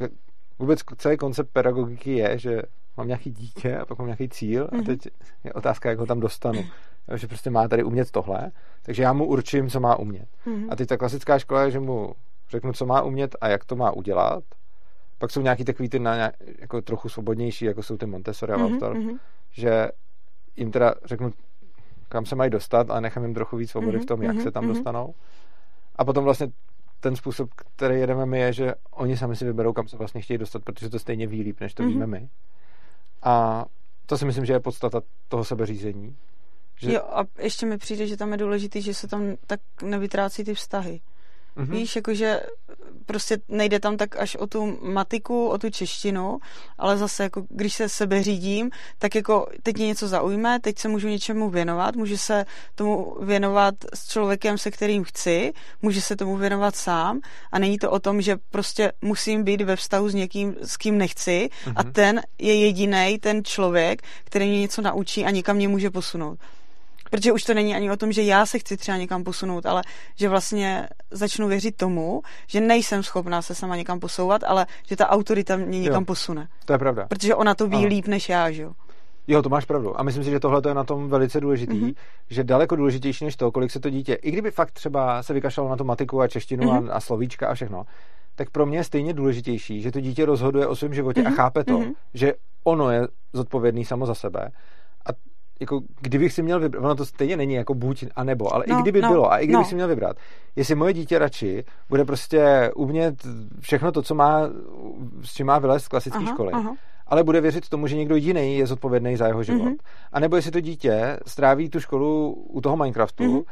jako 0.00 0.14
vůbec 0.58 0.80
celý 0.96 1.16
koncept 1.16 1.50
pedagogiky 1.52 2.12
je, 2.16 2.38
že 2.38 2.62
mám 2.96 3.06
nějaký 3.06 3.30
dítě 3.30 3.76
a 3.78 3.86
pak 3.86 3.98
mám 3.98 4.06
nějaký 4.06 4.28
cíl 4.28 4.68
a 4.72 4.74
Mhm. 4.74 4.84
teď 4.84 4.98
je 5.44 5.52
otázka, 5.52 5.88
jak 5.88 5.98
ho 5.98 6.06
tam 6.06 6.20
dostanu. 6.20 6.64
Jo, 7.08 7.16
že 7.16 7.26
prostě 7.26 7.50
má 7.50 7.68
tady 7.68 7.82
umět 7.84 8.10
tohle, 8.10 8.50
takže 8.82 9.02
já 9.02 9.12
mu 9.12 9.24
určím, 9.26 9.68
co 9.70 9.80
má 9.80 9.96
umět. 9.98 10.28
Mhm. 10.46 10.66
A 10.70 10.76
teď 10.76 10.88
ta 10.88 10.96
klasická 10.96 11.38
škola 11.38 11.62
je, 11.62 11.70
že 11.70 11.80
mu 11.80 12.14
řeknu, 12.50 12.72
co 12.72 12.86
má 12.86 13.02
umět 13.02 13.36
a 13.40 13.48
jak 13.48 13.64
to 13.64 13.76
má 13.76 13.90
udělat. 13.90 14.44
Pak 15.18 15.30
jsou 15.30 15.40
nějaký 15.40 15.64
takový 15.64 15.88
ty 15.88 15.98
na, 15.98 16.16
nějak- 16.16 16.34
jako 16.58 16.82
trochu 16.82 17.08
svobodnější, 17.08 17.64
jako 17.64 17.82
jsou 17.82 17.96
ty 17.96 18.06
Montessori 18.06 18.52
a 18.52 18.56
Mhm, 18.56 18.70
Waldorf, 18.70 18.98
mhm. 18.98 19.16
že 19.50 19.88
jim 20.56 20.70
teda 20.70 20.94
řeknu, 21.04 21.32
kam 22.08 22.26
se 22.26 22.36
mají 22.36 22.50
dostat 22.50 22.90
a 22.90 23.00
nechám 23.00 23.22
jim 23.24 23.34
trochu 23.34 23.56
víc 23.56 23.70
svobody 23.70 23.92
Mhm, 23.96 24.02
v 24.02 24.06
tom, 24.06 24.22
jak 24.22 24.34
mhm, 24.34 24.42
se 24.42 24.50
tam 24.50 24.64
mhm. 24.64 24.72
dostanou. 24.74 25.14
A 25.96 26.04
potom 26.04 26.24
vlastně 26.24 26.46
ten 27.00 27.16
způsob, 27.16 27.50
který 27.76 28.00
jedeme 28.00 28.26
my, 28.26 28.40
je, 28.40 28.52
že 28.52 28.74
oni 28.90 29.16
sami 29.16 29.36
si 29.36 29.44
vyberou, 29.44 29.72
kam 29.72 29.88
se 29.88 29.96
vlastně 29.96 30.20
chtějí 30.20 30.38
dostat, 30.38 30.64
protože 30.64 30.90
to 30.90 30.98
stejně 30.98 31.26
ví 31.26 31.42
líp, 31.42 31.60
než 31.60 31.74
to 31.74 31.82
Mhm. 31.82 31.92
víme 31.92 32.06
my. 32.06 32.28
A 33.22 33.64
to 34.06 34.18
si 34.18 34.24
myslím, 34.24 34.44
že 34.44 34.52
je 34.52 34.60
podstata 34.60 35.00
toho 35.28 35.44
sebeřízení. 35.44 36.16
Že, 36.80 36.92
Jo, 36.92 37.00
a 37.12 37.24
ještě 37.38 37.66
mi 37.66 37.78
přijde, 37.78 38.06
že 38.06 38.16
tam 38.16 38.32
je 38.32 38.38
důležitý, 38.38 38.82
že 38.82 38.94
se 38.94 39.08
tam 39.08 39.36
tak 39.46 39.60
nevytrácí 39.82 40.44
ty 40.44 40.54
vztahy. 40.54 41.00
Mhm. 41.56 41.70
Víš, 41.76 41.96
jakože 41.96 42.40
prostě 43.06 43.38
nejde 43.48 43.80
tam 43.80 43.96
tak 43.96 44.16
až 44.16 44.36
o 44.36 44.46
tu 44.46 44.78
matiku, 44.82 45.48
o 45.48 45.58
tu 45.58 45.70
češtinu, 45.70 46.38
ale 46.78 46.98
zase 46.98 47.22
jako 47.22 47.46
když 47.48 47.74
se 47.74 47.88
sebe 47.88 48.22
řídím, 48.22 48.70
tak 48.98 49.14
jako 49.14 49.46
teď 49.62 49.76
mě 49.76 49.86
něco 49.86 50.08
zaujme, 50.08 50.60
teď 50.60 50.78
se 50.78 50.88
můžu 50.88 51.08
něčemu 51.08 51.50
věnovat, 51.50 51.96
můžu 51.96 52.16
se 52.16 52.44
tomu 52.74 53.16
věnovat 53.22 53.74
s 53.94 54.08
člověkem, 54.08 54.58
se 54.58 54.70
kterým 54.70 55.04
chci, 55.04 55.52
můžu 55.82 56.00
se 56.00 56.16
tomu 56.16 56.36
věnovat 56.36 56.76
sám 56.76 57.20
a 57.52 57.58
není 57.58 57.78
to 57.78 57.90
o 57.90 57.98
tom, 57.98 58.20
že 58.22 58.36
prostě 58.50 58.92
musím 59.02 59.44
být 59.44 59.60
ve 59.60 59.76
vztahu 59.76 60.08
s 60.08 60.14
někým, 60.14 60.54
s 60.62 60.76
kým 60.76 60.98
nechci 60.98 61.48
a 61.76 61.82
Mhm. 61.82 61.92
ten 61.92 62.20
je 62.38 62.54
jediný 62.60 63.18
ten 63.20 63.44
člověk, 63.44 64.02
který 64.24 64.48
mě 64.48 64.60
něco 64.60 64.82
naučí 64.82 65.24
a 65.24 65.30
někam 65.30 65.56
mě 65.56 65.68
může 65.68 65.90
posunout. 65.90 66.38
Protože 67.10 67.32
už 67.32 67.42
to 67.44 67.54
není 67.54 67.74
ani 67.74 67.90
o 67.90 67.96
tom, 67.96 68.12
že 68.12 68.22
já 68.22 68.46
se 68.46 68.58
chci 68.58 68.76
třeba 68.76 68.96
někam 68.98 69.24
posunout, 69.24 69.66
ale 69.66 69.82
že 70.16 70.28
vlastně 70.28 70.88
začnu 71.10 71.48
věřit 71.48 71.76
tomu, 71.76 72.22
že 72.46 72.60
nejsem 72.60 73.02
schopná 73.02 73.42
se 73.42 73.54
sama 73.54 73.76
někam 73.76 74.00
posouvat, 74.00 74.44
ale 74.44 74.66
že 74.88 74.96
ta 74.96 75.08
autorita 75.08 75.56
mě 75.56 75.80
někam 75.80 76.02
Jo. 76.02 76.06
posune. 76.06 76.48
To 76.64 76.72
je 76.72 76.78
pravda. 76.78 77.06
Protože 77.08 77.34
ona 77.34 77.54
to 77.54 77.66
ví 77.66 77.76
Ano. 77.76 77.86
líp 77.86 78.06
než 78.06 78.28
já, 78.28 78.50
že 78.50 78.62
jo. 78.62 78.72
Jo, 79.28 79.42
to 79.42 79.48
máš 79.48 79.64
pravdu. 79.64 80.00
A 80.00 80.02
myslím 80.02 80.24
si, 80.24 80.30
že 80.30 80.40
tohle 80.40 80.62
je 80.68 80.74
na 80.74 80.84
tom 80.84 81.08
velice 81.08 81.40
důležitý, 81.40 81.76
Mhm. 81.78 81.86
mm-hmm. 81.88 81.94
že 82.30 82.44
daleko 82.44 82.76
důležitější 82.76 83.24
než 83.24 83.36
to, 83.36 83.52
kolik 83.52 83.70
se 83.70 83.80
to 83.80 83.90
dítě, 83.90 84.14
i 84.14 84.30
kdyby 84.30 84.50
fakt 84.50 84.70
třeba 84.70 85.22
se 85.22 85.34
vykašlalo 85.34 85.68
na 85.70 85.76
tu 85.76 85.84
matiku 85.84 86.20
a 86.20 86.28
češtinu 86.28 86.64
Mhm. 86.72 86.78
mm-hmm. 86.86 86.90
a, 86.90 86.94
a 86.94 87.00
slovíčka 87.00 87.48
a 87.48 87.54
všechno, 87.54 87.84
tak 88.34 88.50
pro 88.50 88.66
mě 88.66 88.78
je 88.78 88.84
stejně 88.84 89.12
důležitější, 89.12 89.82
že 89.82 89.92
to 89.92 90.00
dítě 90.00 90.24
rozhoduje 90.26 90.66
o 90.66 90.76
svém 90.76 90.94
životě 90.94 91.20
Mhm. 91.22 91.30
mm-hmm. 91.30 91.34
a 91.34 91.42
chápe 91.42 91.64
to, 91.64 91.72
Mhm. 91.78 91.82
mm-hmm. 91.88 91.94
že 92.14 92.32
ono 92.64 92.90
je 92.90 93.08
zodpovědný 93.32 93.84
samo 93.84 94.06
za 94.06 94.14
sebe. 94.14 94.48
Jako 95.60 95.80
kdybych 96.00 96.32
si 96.32 96.42
měl 96.42 96.60
vybrat, 96.60 96.84
ono 96.84 96.94
to 96.94 97.06
stejně 97.06 97.36
není 97.36 97.54
jako 97.54 97.74
buď 97.74 98.04
a 98.16 98.24
nebo, 98.24 98.54
ale 98.54 98.64
No, 98.68 98.78
i 98.78 98.82
kdyby 98.82 99.00
no, 99.02 99.08
bylo 99.08 99.32
a 99.32 99.38
i 99.38 99.44
kdybych 99.46 99.58
no. 99.64 99.68
si 99.68 99.74
měl 99.74 99.88
vybrat, 99.88 100.16
jestli 100.56 100.74
moje 100.74 100.92
dítě 100.92 101.18
radši 101.18 101.64
bude 101.88 102.04
prostě 102.04 102.70
umět 102.76 103.26
všechno 103.60 103.92
to, 103.92 104.02
co 104.02 104.14
má, 104.14 104.40
s 105.22 105.34
čím 105.34 105.46
má 105.46 105.58
vylézt 105.58 105.84
z 105.84 105.88
klasické 105.88 106.18
Aha, 106.18 106.32
školy, 106.34 106.52
aha. 106.52 106.74
ale 107.06 107.24
bude 107.24 107.40
věřit 107.40 107.68
tomu, 107.68 107.86
že 107.86 107.96
někdo 107.96 108.16
jiný 108.16 108.58
je 108.58 108.66
zodpovědný 108.66 109.16
za 109.16 109.26
jeho 109.26 109.42
život. 109.42 109.64
Mhm. 109.64 109.72
Mm-hmm. 109.72 109.78
A 110.12 110.20
nebo 110.20 110.36
jestli 110.36 110.50
to 110.50 110.60
dítě 110.60 111.18
stráví 111.26 111.70
tu 111.70 111.80
školu 111.80 112.32
u 112.32 112.60
toho 112.60 112.76
Minecraftu 112.76 113.24
Mhm. 113.24 113.32
mm-hmm. 113.34 113.44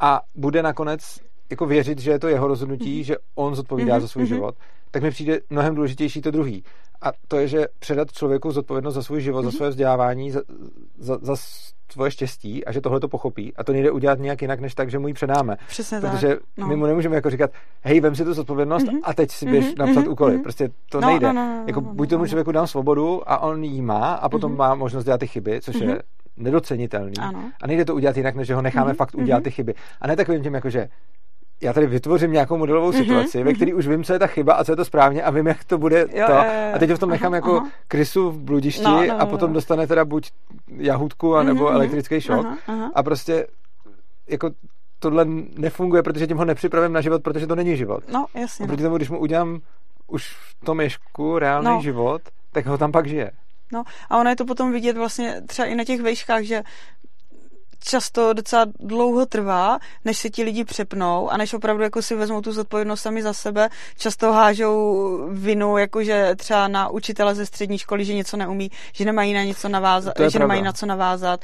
a 0.00 0.20
bude 0.34 0.62
nakonec 0.62 1.18
jako 1.50 1.66
věřit, 1.66 1.98
že 1.98 2.10
je 2.10 2.18
to 2.18 2.28
jeho 2.28 2.46
rozhodnutí, 2.48 3.00
mm-hmm. 3.02 3.06
že 3.06 3.16
on 3.34 3.54
zodpovídá 3.54 3.94
Mhm, 3.94 4.00
za 4.00 4.08
svůj 4.08 4.24
mhm. 4.24 4.34
život, 4.34 4.54
tak 4.90 5.02
mi 5.02 5.10
přijde 5.10 5.40
mnohem 5.50 5.74
důležitější 5.74 6.20
to 6.20 6.30
druhý. 6.30 6.64
A 7.02 7.12
to 7.28 7.36
je, 7.36 7.48
že 7.48 7.66
předat 7.78 8.12
člověku 8.12 8.50
zodpovědnost 8.50 8.94
za 8.94 9.02
svůj 9.02 9.20
život, 9.20 9.40
mm-hmm. 9.40 9.44
za 9.44 9.50
své 9.50 9.68
vzdělávání, 9.68 10.30
za, 10.30 10.40
za, 10.98 11.18
za 11.22 11.34
svoje 11.92 12.10
štěstí 12.10 12.64
a 12.64 12.72
že 12.72 12.80
tohle 12.80 13.00
to 13.00 13.08
pochopí. 13.08 13.52
A 13.56 13.64
to 13.64 13.72
nejde 13.72 13.90
udělat 13.90 14.18
nějak 14.18 14.42
jinak, 14.42 14.60
než 14.60 14.74
tak, 14.74 14.90
že 14.90 14.98
mu 14.98 15.08
ji 15.08 15.14
předáme. 15.14 15.56
Přesně 15.68 16.00
Protože 16.00 16.28
tak. 16.28 16.38
No. 16.56 16.66
my 16.66 16.76
mu 16.76 16.86
nemůžeme 16.86 17.14
jako 17.14 17.30
říkat, 17.30 17.50
hej, 17.82 18.00
vem 18.00 18.14
si 18.14 18.24
tu 18.24 18.34
zodpovědnost 18.34 18.84
Mhm. 18.84 18.98
a 19.02 19.14
teď 19.14 19.30
si 19.30 19.46
běž 19.46 19.64
Mhm, 19.64 19.74
napsat 19.78 20.00
mhm, 20.00 20.08
úkoly. 20.12 20.32
mhm. 20.34 20.42
Prostě 20.42 20.68
to 20.90 21.00
No, 21.00 21.08
nejde. 21.08 21.26
no, 21.26 21.32
no, 21.32 21.46
no, 21.58 21.64
jako 21.66 21.80
no, 21.80 21.86
no, 21.86 21.94
buď 21.94 22.10
tomu 22.10 22.22
no. 22.24 22.28
člověku 22.28 22.52
dám 22.52 22.66
svobodu 22.66 23.30
a 23.30 23.38
on 23.38 23.64
ji 23.64 23.82
má 23.82 24.14
a 24.14 24.28
potom 24.28 24.50
Mhm. 24.50 24.58
má 24.58 24.74
možnost 24.74 25.04
dělat 25.04 25.18
ty 25.18 25.26
chyby, 25.26 25.60
což 25.60 25.74
Mhm. 25.80 25.88
je 25.90 26.02
nedocenitelný. 26.36 27.12
Ano. 27.20 27.50
A 27.62 27.66
nejde 27.66 27.84
to 27.84 27.94
udělat 27.94 28.16
jinak, 28.16 28.34
než 28.34 28.46
že 28.48 28.54
ho 28.54 28.62
necháme 28.62 28.86
Mhm, 28.90 28.96
fakt 28.96 29.14
udělat 29.14 29.38
mhm. 29.38 29.44
ty 29.44 29.50
chyby. 29.50 29.74
A 30.00 30.06
ne 30.06 30.16
takovým 30.16 30.42
tím, 30.42 30.54
jako 30.54 30.70
že 30.70 30.88
já 31.62 31.72
tady 31.72 31.86
vytvořím 31.86 32.32
nějakou 32.32 32.56
modelovou 32.58 32.88
Mhm, 32.92 32.98
situaci, 33.02 33.38
ve 33.38 33.44
mhm. 33.44 33.54
které 33.54 33.74
už 33.74 33.88
vím, 33.88 34.04
co 34.04 34.12
je 34.12 34.18
ta 34.18 34.26
chyba 34.26 34.54
a 34.54 34.64
co 34.64 34.72
je 34.72 34.76
to 34.76 34.84
správně 34.84 35.22
a 35.22 35.30
vím, 35.30 35.46
jak 35.46 35.64
to 35.64 35.78
bude 35.78 36.00
Jo, 36.00 36.06
to. 36.26 36.32
jo, 36.32 36.38
jo, 36.44 36.72
A 36.74 36.78
teď 36.78 36.90
ho 36.90 36.96
v 36.96 36.98
tom 36.98 37.08
aha, 37.08 37.14
nechám 37.14 37.34
jako 37.34 37.56
aha. 37.56 37.68
krysu 37.88 38.30
v 38.30 38.38
bludišti 38.38 38.84
No, 38.84 39.04
no, 39.06 39.14
a 39.14 39.18
no, 39.18 39.26
potom 39.26 39.50
no. 39.50 39.54
dostane 39.54 39.86
teda 39.86 40.04
buď 40.04 40.30
jahůdku, 40.76 41.36
anebo 41.36 41.64
Mhm, 41.66 41.74
elektrický 41.76 42.20
šok. 42.20 42.46
aha, 42.46 42.56
aha. 42.66 42.90
A 42.94 43.02
prostě 43.02 43.46
jako 44.28 44.50
tohle 44.98 45.26
nefunguje, 45.58 46.02
protože 46.02 46.26
tím 46.26 46.36
ho 46.36 46.44
nepřipravím 46.44 46.92
na 46.92 47.00
život, 47.00 47.22
protože 47.22 47.46
to 47.46 47.54
není 47.54 47.76
život. 47.76 48.04
No, 48.12 48.26
jasně. 48.34 48.62
No. 48.62 48.66
Oproti 48.66 48.82
tomu, 48.82 48.96
když 48.96 49.10
mu 49.10 49.18
udělám 49.18 49.60
už 50.06 50.26
v 50.28 50.64
tom 50.64 50.80
ježku 50.80 51.38
reálný 51.38 51.68
No. 51.68 51.80
život, 51.82 52.22
tak 52.52 52.66
ho 52.66 52.78
tam 52.78 52.92
pak 52.92 53.06
žije. 53.06 53.30
No 53.72 53.82
a 54.10 54.18
ono 54.18 54.30
je 54.30 54.36
to 54.36 54.44
potom 54.44 54.72
vidět 54.72 54.96
vlastně 54.96 55.40
třeba 55.46 55.66
i 55.68 55.74
na 55.74 55.84
těch 55.84 56.00
vejškách, 56.00 56.42
že 56.42 56.62
často 57.84 58.32
docela 58.32 58.66
dlouho 58.80 59.26
trvá, 59.26 59.78
než 60.04 60.18
se 60.18 60.30
ti 60.30 60.42
lidi 60.42 60.64
přepnou 60.64 61.30
a 61.30 61.36
než 61.36 61.54
opravdu 61.54 61.82
jako 61.82 62.02
si 62.02 62.14
vezmou 62.14 62.40
tu 62.40 62.52
zodpovědnost 62.52 63.00
sami 63.00 63.22
za 63.22 63.32
sebe. 63.32 63.68
Často 63.98 64.32
hážou 64.32 65.28
vinu, 65.32 65.78
jakože 65.78 66.34
třeba 66.36 66.68
na 66.68 66.88
učitele 66.88 67.34
ze 67.34 67.46
střední 67.46 67.78
školy, 67.78 68.04
že 68.04 68.14
něco 68.14 68.36
neumí, 68.36 68.70
že 68.92 69.04
nemají 69.04 69.34
na 69.34 69.42
něco 69.42 69.68
navázat, 69.68 70.14
že 70.16 70.20
pravda. 70.20 70.38
nemají 70.38 70.62
na 70.62 70.72
co 70.72 70.86
navázat 70.86 71.40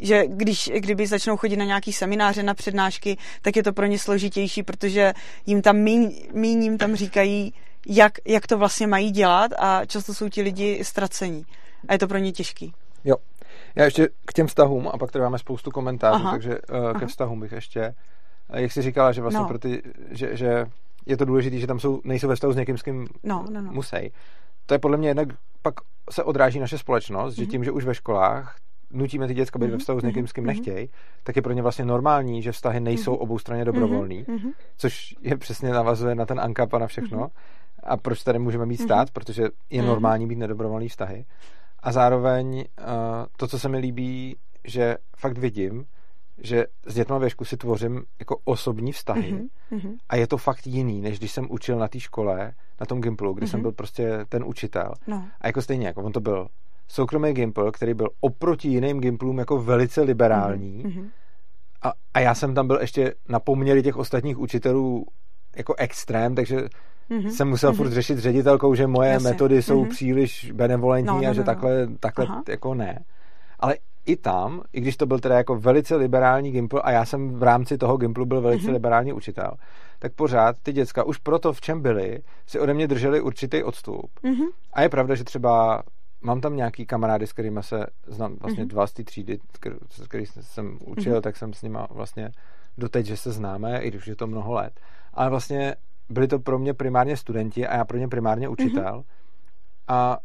že 0.00 0.24
když, 0.26 0.70
kdyby 0.74 1.06
začnou 1.06 1.36
chodit 1.36 1.56
na 1.56 1.64
nějaký 1.64 1.92
semináře, 1.92 2.42
na 2.42 2.54
přednášky, 2.54 3.16
tak 3.42 3.56
je 3.56 3.62
to 3.62 3.72
pro 3.72 3.86
ně 3.86 3.98
složitější, 3.98 4.62
protože 4.62 5.14
jim 5.46 5.62
tam 5.62 5.76
míň, 5.76 6.12
míň 6.32 6.62
jim 6.62 6.78
tam 6.78 6.96
říkají, 6.96 7.52
jak, 7.86 8.12
jak 8.26 8.46
to 8.46 8.58
vlastně 8.58 8.86
mají 8.86 9.10
dělat 9.10 9.50
a 9.58 9.84
často 9.84 10.14
jsou 10.14 10.28
ti 10.28 10.42
lidi 10.42 10.80
ztracení. 10.82 11.46
A 11.88 11.92
je 11.92 11.98
to 11.98 12.08
pro 12.08 12.18
ně 12.18 12.32
těžký. 12.32 12.72
Jo. 13.04 13.16
Já 13.78 13.84
ještě 13.84 14.08
k 14.24 14.32
těm 14.32 14.46
vztahům, 14.46 14.88
a 14.92 14.98
pak 14.98 15.12
tady 15.12 15.22
máme 15.22 15.38
spoustu 15.38 15.70
komentářů, 15.70 16.14
Aha. 16.14 16.30
takže 16.30 16.50
uh, 16.50 16.76
ke 16.76 16.96
Aha. 16.96 17.06
vztahům 17.06 17.40
bych 17.40 17.52
ještě, 17.52 17.94
uh, 18.50 18.56
jak 18.56 18.72
jsi 18.72 18.82
říkala, 18.82 19.12
že 19.12 19.22
vlastně 19.22 19.40
no. 19.40 19.48
pro 19.48 19.58
ty, 19.58 19.82
že, 20.10 20.36
že 20.36 20.66
je 21.06 21.16
to 21.16 21.24
důležité, 21.24 21.58
že 21.58 21.66
tam 21.66 21.80
jsou, 21.80 22.00
nejsou 22.04 22.28
ve 22.28 22.34
vztahu 22.34 22.52
s 22.52 22.56
někým, 22.56 22.78
s 22.78 22.82
kým 22.82 23.08
no, 23.22 23.44
no, 23.50 23.62
no. 23.62 23.72
musí. 23.72 24.12
To 24.66 24.74
je 24.74 24.78
podle 24.78 24.96
mě 24.96 25.08
jednak, 25.08 25.28
pak 25.62 25.74
se 26.10 26.22
odráží 26.22 26.60
naše 26.60 26.78
společnost, 26.78 27.34
mm-hmm. 27.34 27.36
že 27.36 27.42
mhm. 27.42 27.50
tím, 27.50 27.64
že 27.64 27.70
už 27.70 27.84
ve 27.84 27.94
školách 27.94 28.56
nutíme 28.90 29.26
ty 29.26 29.34
děcka 29.34 29.58
být 29.58 29.66
mm-hmm. 29.66 29.70
ve 29.70 29.78
vztahu 29.78 30.00
s 30.00 30.02
někým, 30.02 30.26
s 30.26 30.32
kým 30.32 30.44
mm-hmm. 30.44 30.46
nechtějí, 30.46 30.90
tak 31.22 31.36
je 31.36 31.42
pro 31.42 31.52
ně 31.52 31.62
vlastně 31.62 31.84
normální, 31.84 32.42
že 32.42 32.52
vztahy 32.52 32.80
nejsou 32.80 33.12
mm-hmm. 33.12 33.22
oboustranně 33.22 33.64
dobrovolný, 33.64 34.24
mm-hmm. 34.24 34.52
což 34.76 35.14
je 35.22 35.36
přesně 35.36 35.70
navazuje 35.70 36.14
na 36.14 36.26
ten 36.26 36.40
ankap 36.40 36.74
a 36.74 36.78
na 36.78 36.86
všechno. 36.86 37.18
Mm-hmm. 37.18 37.30
A 37.82 37.96
proč 37.96 38.22
tady 38.22 38.38
můžeme 38.38 38.66
mít 38.66 38.80
stát, 38.80 39.08
mm-hmm. 39.08 39.12
protože 39.12 39.48
je 39.70 39.82
normální 39.82 40.26
být 40.26 40.38
nedobrovolný 40.38 40.88
vztahy. 40.88 41.24
A 41.88 41.92
zároveň 41.92 42.56
uh, 42.58 42.64
to, 43.36 43.48
co 43.48 43.58
se 43.58 43.68
mi 43.68 43.78
líbí, 43.78 44.36
že 44.64 44.96
fakt 45.16 45.38
vidím, 45.38 45.84
že 46.38 46.66
s 46.86 46.94
dětma 46.94 47.18
věšku 47.18 47.44
si 47.44 47.56
tvořím 47.56 48.02
jako 48.18 48.36
osobní 48.44 48.92
vztahy 48.92 49.48
mm-hmm. 49.72 49.96
a 50.08 50.16
je 50.16 50.26
to 50.26 50.36
fakt 50.36 50.66
jiný, 50.66 51.00
než 51.00 51.18
když 51.18 51.32
jsem 51.32 51.46
učil 51.50 51.78
na 51.78 51.88
té 51.88 52.00
škole, 52.00 52.52
na 52.80 52.86
tom 52.86 53.00
Gimplu, 53.00 53.32
kdy 53.32 53.46
mm-hmm. 53.46 53.50
jsem 53.50 53.62
byl 53.62 53.72
prostě 53.72 54.24
ten 54.28 54.44
učitel. 54.44 54.92
No. 55.06 55.28
A 55.40 55.46
jako 55.46 55.62
stejně, 55.62 55.86
jako 55.86 56.02
on 56.02 56.12
to 56.12 56.20
byl 56.20 56.48
soukromý 56.88 57.32
Gimpl, 57.32 57.72
který 57.72 57.94
byl 57.94 58.08
oproti 58.20 58.68
jiným 58.68 59.00
Gimplům 59.00 59.38
jako 59.38 59.62
velice 59.62 60.02
liberální 60.02 60.84
mm-hmm. 60.84 61.08
a, 61.82 61.92
a 62.14 62.20
já 62.20 62.34
jsem 62.34 62.54
tam 62.54 62.66
byl 62.66 62.80
ještě 62.80 63.14
na 63.28 63.40
poměry 63.40 63.82
těch 63.82 63.96
ostatních 63.96 64.38
učitelů 64.38 65.06
jako 65.56 65.74
extrém, 65.78 66.34
takže 66.34 66.56
mm-hmm. 67.10 67.28
jsem 67.28 67.48
musel 67.48 67.72
mm-hmm. 67.72 67.76
furt 67.76 67.90
řešit 67.90 68.18
s 68.18 68.22
ředitelkou, 68.22 68.74
že 68.74 68.86
moje 68.86 69.12
Jasně. 69.12 69.30
metody 69.30 69.62
jsou 69.62 69.84
mm-hmm. 69.84 69.90
příliš 69.90 70.52
benevolentní 70.52 71.16
no, 71.16 71.22
no, 71.22 71.28
a 71.28 71.32
že 71.32 71.40
no, 71.40 71.42
no. 71.42 71.44
takhle, 71.44 71.88
takhle 72.00 72.26
jako 72.48 72.74
ne. 72.74 73.04
Ale 73.58 73.74
i 74.06 74.16
tam, 74.16 74.62
i 74.72 74.80
když 74.80 74.96
to 74.96 75.06
byl 75.06 75.18
teda 75.18 75.36
jako 75.36 75.56
velice 75.56 75.96
liberální 75.96 76.50
Gimpl 76.50 76.80
a 76.84 76.90
já 76.90 77.04
jsem 77.04 77.34
v 77.34 77.42
rámci 77.42 77.78
toho 77.78 77.96
Gimplu 77.96 78.26
byl 78.26 78.40
velice 78.40 78.66
mm-hmm. 78.66 78.72
liberální 78.72 79.12
učitel, 79.12 79.50
tak 79.98 80.12
pořád 80.12 80.56
ty 80.62 80.72
děcka 80.72 81.04
už 81.04 81.18
proto, 81.18 81.52
v 81.52 81.60
čem 81.60 81.82
byli, 81.82 82.18
si 82.46 82.60
ode 82.60 82.74
mě 82.74 82.88
drželi 82.88 83.20
určitý 83.20 83.62
odstup. 83.62 84.10
Mm-hmm. 84.24 84.46
A 84.72 84.82
je 84.82 84.88
pravda, 84.88 85.14
že 85.14 85.24
třeba 85.24 85.82
mám 86.20 86.40
tam 86.40 86.56
nějaký 86.56 86.86
kamarády, 86.86 87.26
s 87.26 87.32
kterými 87.32 87.62
se 87.62 87.86
znám 88.06 88.36
vlastně 88.40 88.64
mm-hmm. 88.64 88.68
dva 88.68 88.86
z 88.86 88.92
té 88.92 89.04
třídy, 89.04 89.38
s 89.90 90.06
který 90.08 90.26
jsem 90.26 90.78
učil, 90.84 91.14
mm-hmm. 91.14 91.20
tak 91.20 91.36
jsem 91.36 91.52
s 91.52 91.62
nima 91.62 91.86
vlastně 91.90 92.30
doteď, 92.78 93.06
že 93.06 93.16
se 93.16 93.32
známe, 93.32 93.80
i 93.80 93.90
když 93.90 94.06
je 94.06 94.16
to 94.16 94.26
mnoho 94.26 94.52
let. 94.52 94.80
Ale 95.14 95.30
vlastně 95.30 95.74
byli 96.08 96.28
to 96.28 96.38
pro 96.38 96.58
mě 96.58 96.74
primárně 96.74 97.16
studenti 97.16 97.66
a 97.66 97.76
já 97.76 97.84
pro 97.84 97.98
ně 97.98 98.08
primárně 98.08 98.48
učitel. 98.48 99.00
Mm-hmm. 99.00 99.04
A 99.88 100.18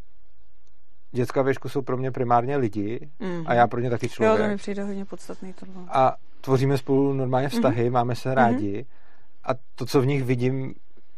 dětská 1.11 1.41
věšku 1.41 1.69
jsou 1.69 1.81
pro 1.81 1.97
mě 1.97 2.11
primárně 2.11 2.57
lidi 2.57 3.09
mm-hmm. 3.19 3.43
a 3.45 3.53
já 3.53 3.67
pro 3.67 3.79
ně 3.79 3.89
taky 3.89 4.09
člověk. 4.09 4.39
Jo, 4.39 4.45
to 4.45 4.51
mi 4.51 4.57
přijde 4.57 4.83
hodně 4.83 5.05
podstatný 5.05 5.53
tohle. 5.53 5.83
A 5.87 6.15
tvoříme 6.41 6.77
spolu 6.77 7.13
normálně 7.13 7.49
vztahy, 7.49 7.87
mm-hmm. 7.87 7.93
máme 7.93 8.15
se 8.15 8.35
rádi 8.35 8.81
mm-hmm. 8.81 8.85
a 9.43 9.49
to, 9.75 9.85
co 9.85 10.01
v 10.01 10.05
nich 10.05 10.23
vidím, 10.23 10.73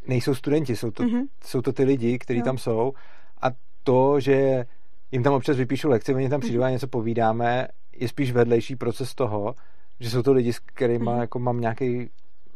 nejsou 0.07 0.35
studenti, 0.35 0.75
jsou 0.75 0.91
to, 0.91 1.03
mm-hmm. 1.03 1.23
jsou 1.43 1.61
to 1.61 1.73
ty 1.73 1.83
lidi, 1.83 2.19
kteří 2.19 2.41
tam 2.41 2.57
jsou 2.57 2.93
a 3.41 3.47
to, 3.83 4.19
že 4.19 4.65
jim 5.11 5.23
tam 5.23 5.33
občas 5.33 5.57
vypíšu 5.57 5.89
lekci, 5.89 6.15
oni 6.15 6.29
tam 6.29 6.39
přijdou 6.39 6.63
a 6.63 6.69
něco 6.69 6.87
povídáme, 6.87 7.67
je 7.95 8.07
spíš 8.07 8.31
vedlejší 8.31 8.75
proces 8.75 9.15
toho, 9.15 9.55
že 9.99 10.09
jsou 10.09 10.21
to 10.21 10.33
lidi, 10.33 10.53
s 10.53 10.59
kterými 10.59 11.11
mm. 11.11 11.19
jako 11.19 11.39
mám 11.39 11.61
nějaký 11.61 12.09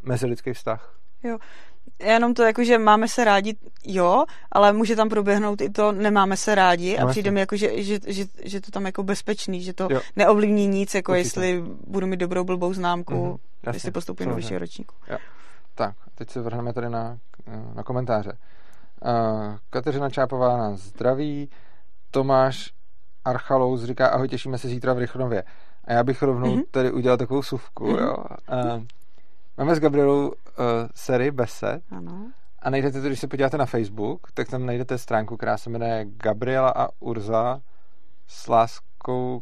mezilidský 0.04 0.54
vztah. 0.54 0.96
Jo, 1.24 1.38
jenom 2.00 2.34
to 2.34 2.44
jako, 2.44 2.64
že 2.64 2.78
máme 2.78 3.08
se 3.08 3.24
rádi, 3.24 3.56
jo, 3.86 4.26
ale 4.52 4.74
může 4.74 4.96
tam 4.96 5.10
proběhnout 5.10 5.62
i 5.62 5.70
to, 5.70 5.92
nemáme 5.92 6.38
se 6.38 6.56
rádi 6.56 6.98
a 6.98 7.06
no, 7.06 7.10
přijde 7.10 7.32
mi 7.32 7.40
jako, 7.40 7.56
že, 7.56 7.84
že, 7.84 8.00
že, 8.08 8.26
že 8.44 8.62
to 8.62 8.72
tam 8.72 8.86
jako 8.86 9.04
bezpečný, 9.04 9.62
že 9.62 9.74
to 9.74 9.88
jo. 9.92 10.02
neovlivní 10.16 10.68
nic, 10.68 10.96
jako 10.96 11.12
Určitě. 11.12 11.28
jestli 11.28 11.64
budu 11.88 12.08
mít 12.08 12.18
dobrou 12.18 12.44
blbou 12.44 12.74
známku, 12.74 13.14
mm-hmm. 13.14 13.38
Jasně. 13.64 13.76
jestli 13.76 13.92
postupím 13.92 14.30
do 14.30 14.36
vyššího 14.36 14.60
ročníku. 14.60 14.96
Jo. 15.10 15.18
Tak, 15.76 15.96
teď 16.16 16.30
se 16.30 16.42
vrhneme 16.42 16.74
tady 16.74 16.90
na, 16.90 17.18
na 17.74 17.84
komentáře. 17.84 18.32
Uh, 19.06 19.56
Kateřina 19.70 20.10
Čápová 20.10 20.58
nás 20.58 20.80
zdraví, 20.80 21.50
Tomáš 22.12 22.74
Archalous 23.26 23.84
říká, 23.84 24.08
ahoj, 24.08 24.28
těšíme 24.28 24.58
se 24.58 24.68
zítra 24.68 24.94
v 24.94 24.98
Rychnově. 24.98 25.44
A 25.86 25.94
já 25.94 26.04
bych 26.04 26.22
rovnou 26.22 26.56
mm-hmm. 26.56 26.64
tady 26.72 26.92
udělal 26.92 27.18
takovou 27.18 27.44
suvku, 27.44 27.86
mm-hmm. 27.86 28.02
jo. 28.02 28.16
Uh, 28.78 28.84
máme 29.60 29.76
s 29.76 29.80
Gabrielou 29.80 30.28
uh, 30.28 30.34
sérii 30.96 31.32
Besed. 31.32 31.84
Ano. 31.92 32.32
A 32.62 32.70
najdete 32.70 33.02
to, 33.02 33.08
když 33.08 33.20
se 33.20 33.28
podíváte 33.28 33.58
na 33.58 33.66
Facebook, 33.66 34.32
tak 34.34 34.48
tam 34.48 34.66
najdete 34.66 34.98
stránku, 34.98 35.38
která 35.38 35.58
se 35.58 35.70
jmenuje 35.70 36.06
Gabriela 36.06 36.70
a 36.70 36.88
Urza 37.00 37.62
s 38.28 38.48
láskou 38.48 39.42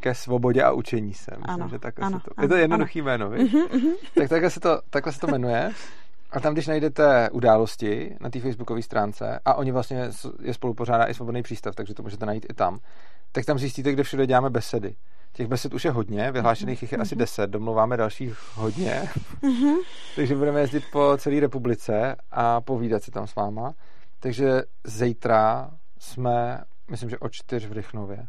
ke 0.00 0.14
svobodě 0.14 0.62
a 0.62 0.72
učení 0.72 1.14
se. 1.14 1.30
Myslím, 1.30 1.62
ano, 1.62 1.68
že 1.68 1.78
takhle 1.78 2.06
ano, 2.06 2.20
se 2.20 2.24
to... 2.24 2.30
Ano, 2.36 2.44
je 2.44 2.48
to 2.48 2.56
jednoduchý 2.56 3.00
ano. 3.00 3.06
jméno, 3.06 3.30
víš? 3.30 3.54
Mm-hmm. 3.54 3.94
tak 4.14 4.28
takhle 4.28 4.50
se, 4.50 4.60
to, 4.60 4.80
takhle 4.90 5.12
se 5.12 5.20
to 5.20 5.26
jmenuje. 5.26 5.70
A 6.30 6.40
tam, 6.40 6.52
když 6.52 6.66
najdete 6.66 7.30
události 7.30 8.16
na 8.20 8.30
té 8.30 8.40
facebookové 8.40 8.82
stránce 8.82 9.40
a 9.44 9.54
oni 9.54 9.72
vlastně 9.72 10.10
je 10.42 10.54
spolu 10.54 10.74
pořádá 10.74 11.04
i 11.04 11.14
svobodný 11.14 11.42
přístav, 11.42 11.74
takže 11.74 11.94
to 11.94 12.02
můžete 12.02 12.26
najít 12.26 12.46
i 12.50 12.54
tam, 12.54 12.78
tak 13.32 13.44
tam 13.44 13.58
zjistíte, 13.58 13.92
kde 13.92 14.02
všude 14.02 14.26
děláme 14.26 14.50
besedy. 14.50 14.94
Těch 15.32 15.46
besed 15.46 15.74
už 15.74 15.84
je 15.84 15.90
hodně, 15.90 16.32
vyhlášených 16.32 16.82
jich 16.82 16.92
je 16.92 16.98
asi 16.98 17.14
mhm. 17.14 17.20
deset, 17.20 17.50
domluváme 17.50 17.96
dalších 17.96 18.38
hodně, 18.54 19.08
mhm. 19.42 19.74
takže 20.16 20.36
budeme 20.36 20.60
jezdit 20.60 20.84
po 20.92 21.16
celé 21.18 21.40
republice 21.40 22.16
a 22.30 22.60
povídat 22.60 23.02
si 23.02 23.10
tam 23.10 23.26
s 23.26 23.34
váma. 23.34 23.74
Takže 24.20 24.62
zítra 24.84 25.70
jsme, 25.98 26.64
myslím, 26.90 27.10
že 27.10 27.18
o 27.18 27.28
čtyř 27.28 27.66
v 27.66 27.72
Rychnově. 27.72 28.26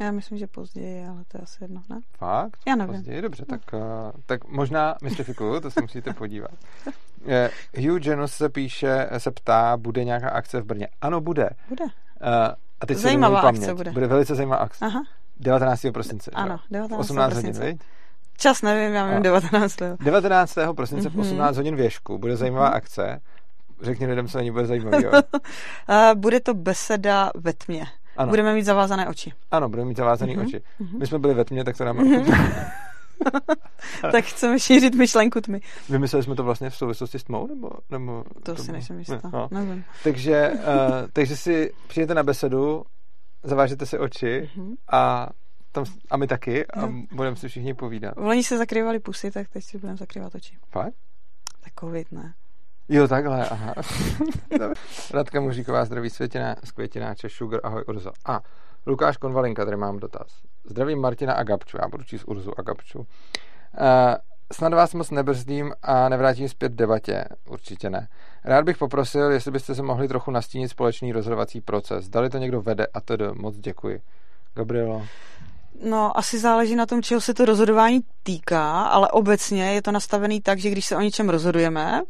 Já 0.00 0.10
myslím, 0.10 0.38
že 0.38 0.46
později, 0.46 1.06
ale 1.06 1.24
to 1.28 1.38
je 1.38 1.42
asi 1.42 1.64
jedno, 1.64 1.82
ne? 1.88 2.00
Fakt? 2.18 2.58
Já 2.66 2.76
nevím. 2.76 2.94
Později, 2.94 3.22
dobře, 3.22 3.44
tak, 3.44 3.60
uh, 3.72 3.80
tak 4.26 4.44
možná 4.44 4.96
mystifikuju, 5.02 5.60
to 5.60 5.70
se 5.70 5.80
musíte 5.80 6.12
podívat. 6.12 6.50
Hugh 7.76 8.06
Janus 8.06 8.32
se 8.32 8.48
píše, 8.48 9.08
se 9.18 9.30
ptá, 9.30 9.76
bude 9.76 10.04
nějaká 10.04 10.30
akce 10.30 10.60
v 10.60 10.64
Brně? 10.64 10.88
Ano, 11.00 11.20
bude. 11.20 11.50
Bude. 11.68 11.84
Uh, 11.84 11.90
a 12.80 12.86
teď 12.86 12.98
zajímavá 12.98 13.40
akce 13.40 13.74
bude. 13.74 13.90
Bude 13.90 14.06
velice 14.06 14.34
zajímavá 14.34 14.62
akce. 14.62 14.84
Aha. 14.84 15.02
19. 15.40 15.86
prosince. 15.92 16.30
Ano, 16.34 16.58
19. 16.70 17.00
18 17.00 17.32
prosince. 17.32 17.60
hodin, 17.60 17.78
Čas 18.40 18.62
nevím, 18.62 18.94
já 18.94 19.06
vím 19.06 19.22
19. 19.22 19.76
19. 20.04 20.58
prosince 20.76 21.10
v 21.10 21.18
18 21.18 21.56
hodin 21.56 21.76
věšku. 21.76 22.18
Bude 22.18 22.36
zajímavá 22.36 22.70
mm-hmm. 22.70 22.76
akce. 22.76 23.20
Řekni 23.82 24.06
lidem, 24.06 24.28
co 24.28 24.38
není 24.38 24.50
bude 24.50 24.66
zajímavý. 24.66 25.06
uh, 25.06 25.12
bude 26.14 26.40
to 26.40 26.54
beseda 26.54 27.30
ve 27.34 27.52
tmě. 27.52 27.86
Ano. 28.16 28.30
Budeme 28.30 28.54
mít 28.54 28.62
zavázané 28.62 29.08
oči. 29.08 29.32
Ano, 29.50 29.68
budeme 29.68 29.88
mít 29.88 29.96
zavázané 29.96 30.32
mm-hmm. 30.32 30.46
oči. 30.46 30.62
My 30.98 31.06
jsme 31.06 31.18
byli 31.18 31.34
ve 31.34 31.44
tmě, 31.44 31.64
tak 31.64 31.76
to 31.76 31.84
nám... 31.84 31.98
tak 34.12 34.24
chceme 34.24 34.60
šířit 34.60 34.94
myšlenku 34.94 35.40
tmy. 35.40 35.60
Vymysleli 35.88 36.22
jsme 36.22 36.34
to 36.34 36.44
vlastně 36.44 36.70
v 36.70 36.76
souvislosti 36.76 37.18
s 37.18 37.24
tmou? 37.24 37.46
Nebo, 37.46 37.70
nebo 37.90 38.24
to, 38.42 38.54
to 38.54 38.62
si 38.62 38.72
nejsem 38.72 38.98
jistá. 38.98 39.20
No. 39.32 39.48
Nevím. 39.50 39.84
Takže, 40.04 40.50
uh, 40.54 40.62
takže 41.12 41.36
si 41.36 41.72
přijete 41.88 42.14
na 42.14 42.22
besedu, 42.22 42.84
zavážete 43.48 43.86
si 43.86 43.98
oči 43.98 44.50
mm-hmm. 44.56 44.74
a 44.92 45.28
tam, 45.72 45.84
a 46.10 46.16
my 46.16 46.26
taky 46.26 46.66
a 46.66 46.86
no. 46.86 47.02
budeme 47.12 47.36
si 47.36 47.48
všichni 47.48 47.74
povídat. 47.74 48.14
V 48.16 48.24
loni 48.24 48.42
se 48.44 48.58
zakrývali 48.58 49.00
pusy, 49.00 49.30
tak 49.30 49.48
teď 49.48 49.64
si 49.64 49.78
budeme 49.78 49.96
zakrývat 49.96 50.34
oči. 50.34 50.58
Fakt? 50.70 50.94
Tak 51.64 51.72
covid, 51.80 52.12
ne. 52.12 52.34
Jo, 52.88 53.08
takhle, 53.08 53.48
aha. 53.48 53.74
Radka 55.14 55.40
Mužíková, 55.40 55.84
zdraví 55.84 56.10
světěná, 56.10 56.56
z 56.64 56.72
květináče, 56.72 57.28
Sugar, 57.28 57.60
ahoj 57.62 57.84
Urzo. 57.88 58.12
A 58.26 58.40
Lukáš 58.86 59.16
Konvalinka, 59.16 59.64
tady 59.64 59.76
mám 59.76 59.98
dotaz. 59.98 60.26
Zdravím 60.64 61.00
Martina 61.00 61.34
a 61.34 61.42
Gabču, 61.42 61.76
já 61.82 61.88
budu 61.88 62.04
číst 62.04 62.24
Urzu 62.24 62.52
a 62.58 62.62
Gabču. 62.62 62.98
Uh, 62.98 63.04
snad 64.52 64.72
vás 64.72 64.94
moc 64.94 65.10
nebrzdím 65.10 65.72
a 65.82 66.08
nevrátím 66.08 66.48
zpět 66.48 66.72
debatě, 66.72 67.24
určitě 67.48 67.90
ne. 67.90 68.08
Rád 68.44 68.64
bych 68.64 68.78
poprosil, 68.78 69.30
jestli 69.30 69.50
byste 69.50 69.74
se 69.74 69.82
mohli 69.82 70.08
trochu 70.08 70.30
nastínit 70.30 70.68
společný 70.68 71.12
rozhodovací 71.12 71.60
proces. 71.60 72.08
Dali 72.08 72.30
to 72.30 72.38
někdo 72.38 72.62
vede 72.62 72.86
a 72.94 73.00
tedy 73.00 73.24
moc 73.34 73.56
děkuji. 73.56 74.00
Gabrielo. 74.54 75.06
No, 75.84 76.18
asi 76.18 76.38
záleží 76.38 76.76
na 76.76 76.86
tom, 76.86 77.02
čeho 77.02 77.20
se 77.20 77.34
to 77.34 77.44
rozhodování 77.44 78.00
týká, 78.22 78.82
ale 78.82 79.08
obecně 79.08 79.72
je 79.72 79.82
to 79.82 79.92
nastavený 79.92 80.40
tak, 80.40 80.58
že 80.58 80.70
když 80.70 80.86
se 80.86 80.96
o 80.96 81.00
něčem 81.00 81.28
rozhodujeme, 81.28 82.02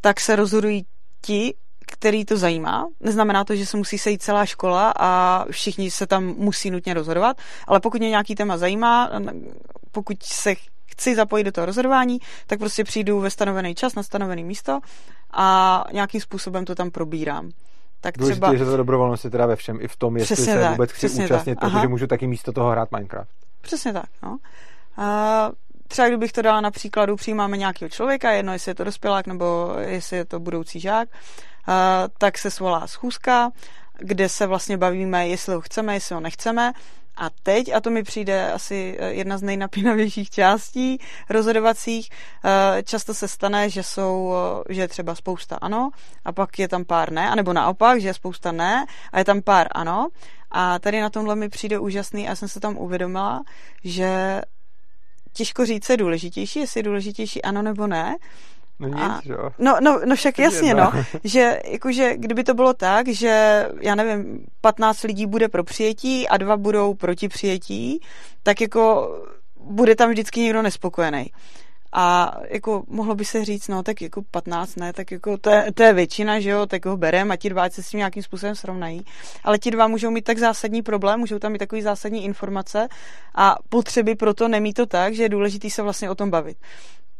tak 0.00 0.20
se 0.20 0.36
rozhodují 0.36 0.86
ti, 1.22 1.54
který 1.86 2.24
to 2.24 2.36
zajímá. 2.36 2.88
Neznamená 3.00 3.44
to, 3.44 3.56
že 3.56 3.66
se 3.66 3.76
musí 3.76 3.98
sejít 3.98 4.22
celá 4.22 4.46
škola 4.46 4.92
a 4.96 5.44
všichni 5.50 5.90
se 5.90 6.06
tam 6.06 6.24
musí 6.24 6.70
nutně 6.70 6.94
rozhodovat, 6.94 7.36
ale 7.66 7.80
pokud 7.80 7.98
mě 7.98 8.10
nějaký 8.10 8.34
téma 8.34 8.56
zajímá, 8.56 9.10
pokud 9.92 10.22
se 10.22 10.54
chci 10.86 11.14
zapojit 11.14 11.44
do 11.44 11.52
toho 11.52 11.66
rozhodování, 11.66 12.18
tak 12.46 12.58
prostě 12.58 12.84
přijdu 12.84 13.20
ve 13.20 13.30
stanovený 13.30 13.74
čas 13.74 13.94
na 13.94 14.02
stanovené 14.02 14.42
místo 14.42 14.80
a 15.32 15.84
nějakým 15.92 16.20
způsobem 16.20 16.64
to 16.64 16.74
tam 16.74 16.90
probírám. 16.90 17.50
Tak 18.00 18.18
Důležitý 18.18 18.40
třeba... 18.40 18.52
je, 18.52 18.58
že 18.58 18.64
to 18.64 18.76
dobrovolnost 18.76 19.24
je 19.24 19.30
teda 19.30 19.46
ve 19.46 19.56
všem, 19.56 19.78
i 19.80 19.88
v 19.88 19.96
tom, 19.96 20.16
jestli 20.16 20.34
přesně 20.34 20.52
se 20.52 20.60
tak, 20.60 20.70
vůbec 20.70 20.92
chci 20.92 21.10
účastnit, 21.10 21.58
tak. 21.60 21.72
protože 21.72 21.88
můžu 21.88 22.06
taky 22.06 22.26
místo 22.26 22.52
toho 22.52 22.70
hrát 22.70 22.92
Minecraft. 22.92 23.30
Přesně 23.60 23.92
tak, 23.92 24.08
no. 24.22 24.38
A 24.96 25.50
třeba 25.88 26.08
kdybych 26.08 26.32
to 26.32 26.42
dala 26.42 26.60
na 26.60 26.70
příkladu, 26.70 27.16
přijímáme 27.16 27.56
nějakého 27.56 27.88
člověka, 27.88 28.30
jedno 28.30 28.52
jestli 28.52 28.70
je 28.70 28.74
to 28.74 28.84
dospělák 28.84 29.26
nebo 29.26 29.74
jestli 29.78 30.16
je 30.16 30.24
to 30.24 30.40
budoucí 30.40 30.80
žák, 30.80 31.08
a, 31.66 32.04
tak 32.18 32.38
se 32.38 32.50
svolá 32.50 32.86
schůzka, 32.86 33.50
kde 33.98 34.28
se 34.28 34.46
vlastně 34.46 34.76
bavíme, 34.76 35.28
jestli 35.28 35.54
ho 35.54 35.60
chceme, 35.60 35.94
jestli 35.94 36.14
ho 36.14 36.20
nechceme. 36.20 36.72
A 37.16 37.30
teď, 37.42 37.74
a 37.74 37.80
to 37.80 37.90
mi 37.90 38.02
přijde 38.02 38.52
asi 38.52 38.96
eh, 38.98 39.12
jedna 39.12 39.38
z 39.38 39.42
nejnapínavějších 39.42 40.30
částí 40.30 40.98
rozhodovacích, 41.30 42.10
eh, 42.44 42.82
často 42.82 43.14
se 43.14 43.28
stane, 43.28 43.70
že 43.70 43.82
jsou, 43.82 44.34
eh, 44.68 44.74
že 44.74 44.80
je 44.80 44.88
třeba 44.88 45.14
spousta 45.14 45.56
ano 45.56 45.90
a 46.24 46.32
pak 46.32 46.58
je 46.58 46.68
tam 46.68 46.84
pár 46.84 47.12
ne, 47.12 47.30
anebo 47.30 47.52
naopak, 47.52 48.00
že 48.00 48.08
je 48.08 48.14
spousta 48.14 48.52
ne 48.52 48.86
a 49.12 49.18
je 49.18 49.24
tam 49.24 49.42
pár 49.42 49.66
ano. 49.70 50.08
A 50.50 50.78
tady 50.78 51.00
na 51.00 51.10
tomhle 51.10 51.36
mi 51.36 51.48
přijde 51.48 51.78
úžasný 51.78 52.28
a 52.28 52.36
jsem 52.36 52.48
se 52.48 52.60
tam 52.60 52.76
uvědomila, 52.76 53.42
že 53.84 54.40
těžko 55.32 55.66
říct, 55.66 55.86
co 55.86 55.92
je 55.92 55.96
důležitější, 55.96 56.58
jestli 56.58 56.78
je 56.78 56.82
důležitější 56.82 57.42
ano 57.42 57.62
nebo 57.62 57.86
ne, 57.86 58.16
No 58.78 58.88
nic, 58.88 58.98
a, 58.98 59.20
jo. 59.24 59.50
No, 59.58 59.76
no, 59.80 60.00
no 60.04 60.16
však 60.16 60.38
jasně, 60.38 60.74
no. 60.74 60.92
Že 61.24 61.60
jakože 61.64 62.16
kdyby 62.16 62.44
to 62.44 62.54
bylo 62.54 62.74
tak, 62.74 63.08
že 63.08 63.66
já 63.80 63.94
nevím, 63.94 64.46
15 64.60 65.02
lidí 65.02 65.26
bude 65.26 65.48
pro 65.48 65.64
přijetí 65.64 66.28
a 66.28 66.36
dva 66.36 66.56
budou 66.56 66.94
proti 66.94 67.28
přijetí, 67.28 68.00
tak 68.42 68.60
jako 68.60 69.10
bude 69.60 69.96
tam 69.96 70.10
vždycky 70.10 70.40
někdo 70.40 70.62
nespokojený. 70.62 71.30
A 71.96 72.36
jako 72.48 72.82
mohlo 72.88 73.14
by 73.14 73.24
se 73.24 73.44
říct, 73.44 73.68
no 73.68 73.82
tak 73.82 74.02
jako 74.02 74.22
15 74.30 74.76
ne, 74.76 74.92
tak 74.92 75.10
jako 75.10 75.38
to 75.38 75.50
je, 75.50 75.72
to 75.74 75.82
je 75.82 75.92
většina, 75.92 76.40
že 76.40 76.50
jo, 76.50 76.66
tak 76.66 76.86
ho 76.86 76.96
berem 76.96 77.30
a 77.30 77.36
ti 77.36 77.50
dva 77.50 77.70
se 77.70 77.82
s 77.82 77.88
tím 77.88 77.98
nějakým 77.98 78.22
způsobem 78.22 78.54
srovnají. 78.54 79.04
Ale 79.44 79.58
ti 79.58 79.70
dva 79.70 79.88
můžou 79.88 80.10
mít 80.10 80.24
tak 80.24 80.38
zásadní 80.38 80.82
problém, 80.82 81.20
můžou 81.20 81.38
tam 81.38 81.52
mít 81.52 81.58
takový 81.58 81.82
zásadní 81.82 82.24
informace 82.24 82.88
a 83.34 83.56
potřeby 83.68 84.14
proto 84.14 84.48
nemít 84.48 84.76
to 84.76 84.86
tak, 84.86 85.14
že 85.14 85.22
je 85.22 85.28
důležitý 85.28 85.70
se 85.70 85.82
vlastně 85.82 86.10
o 86.10 86.14
tom 86.14 86.30
bavit. 86.30 86.56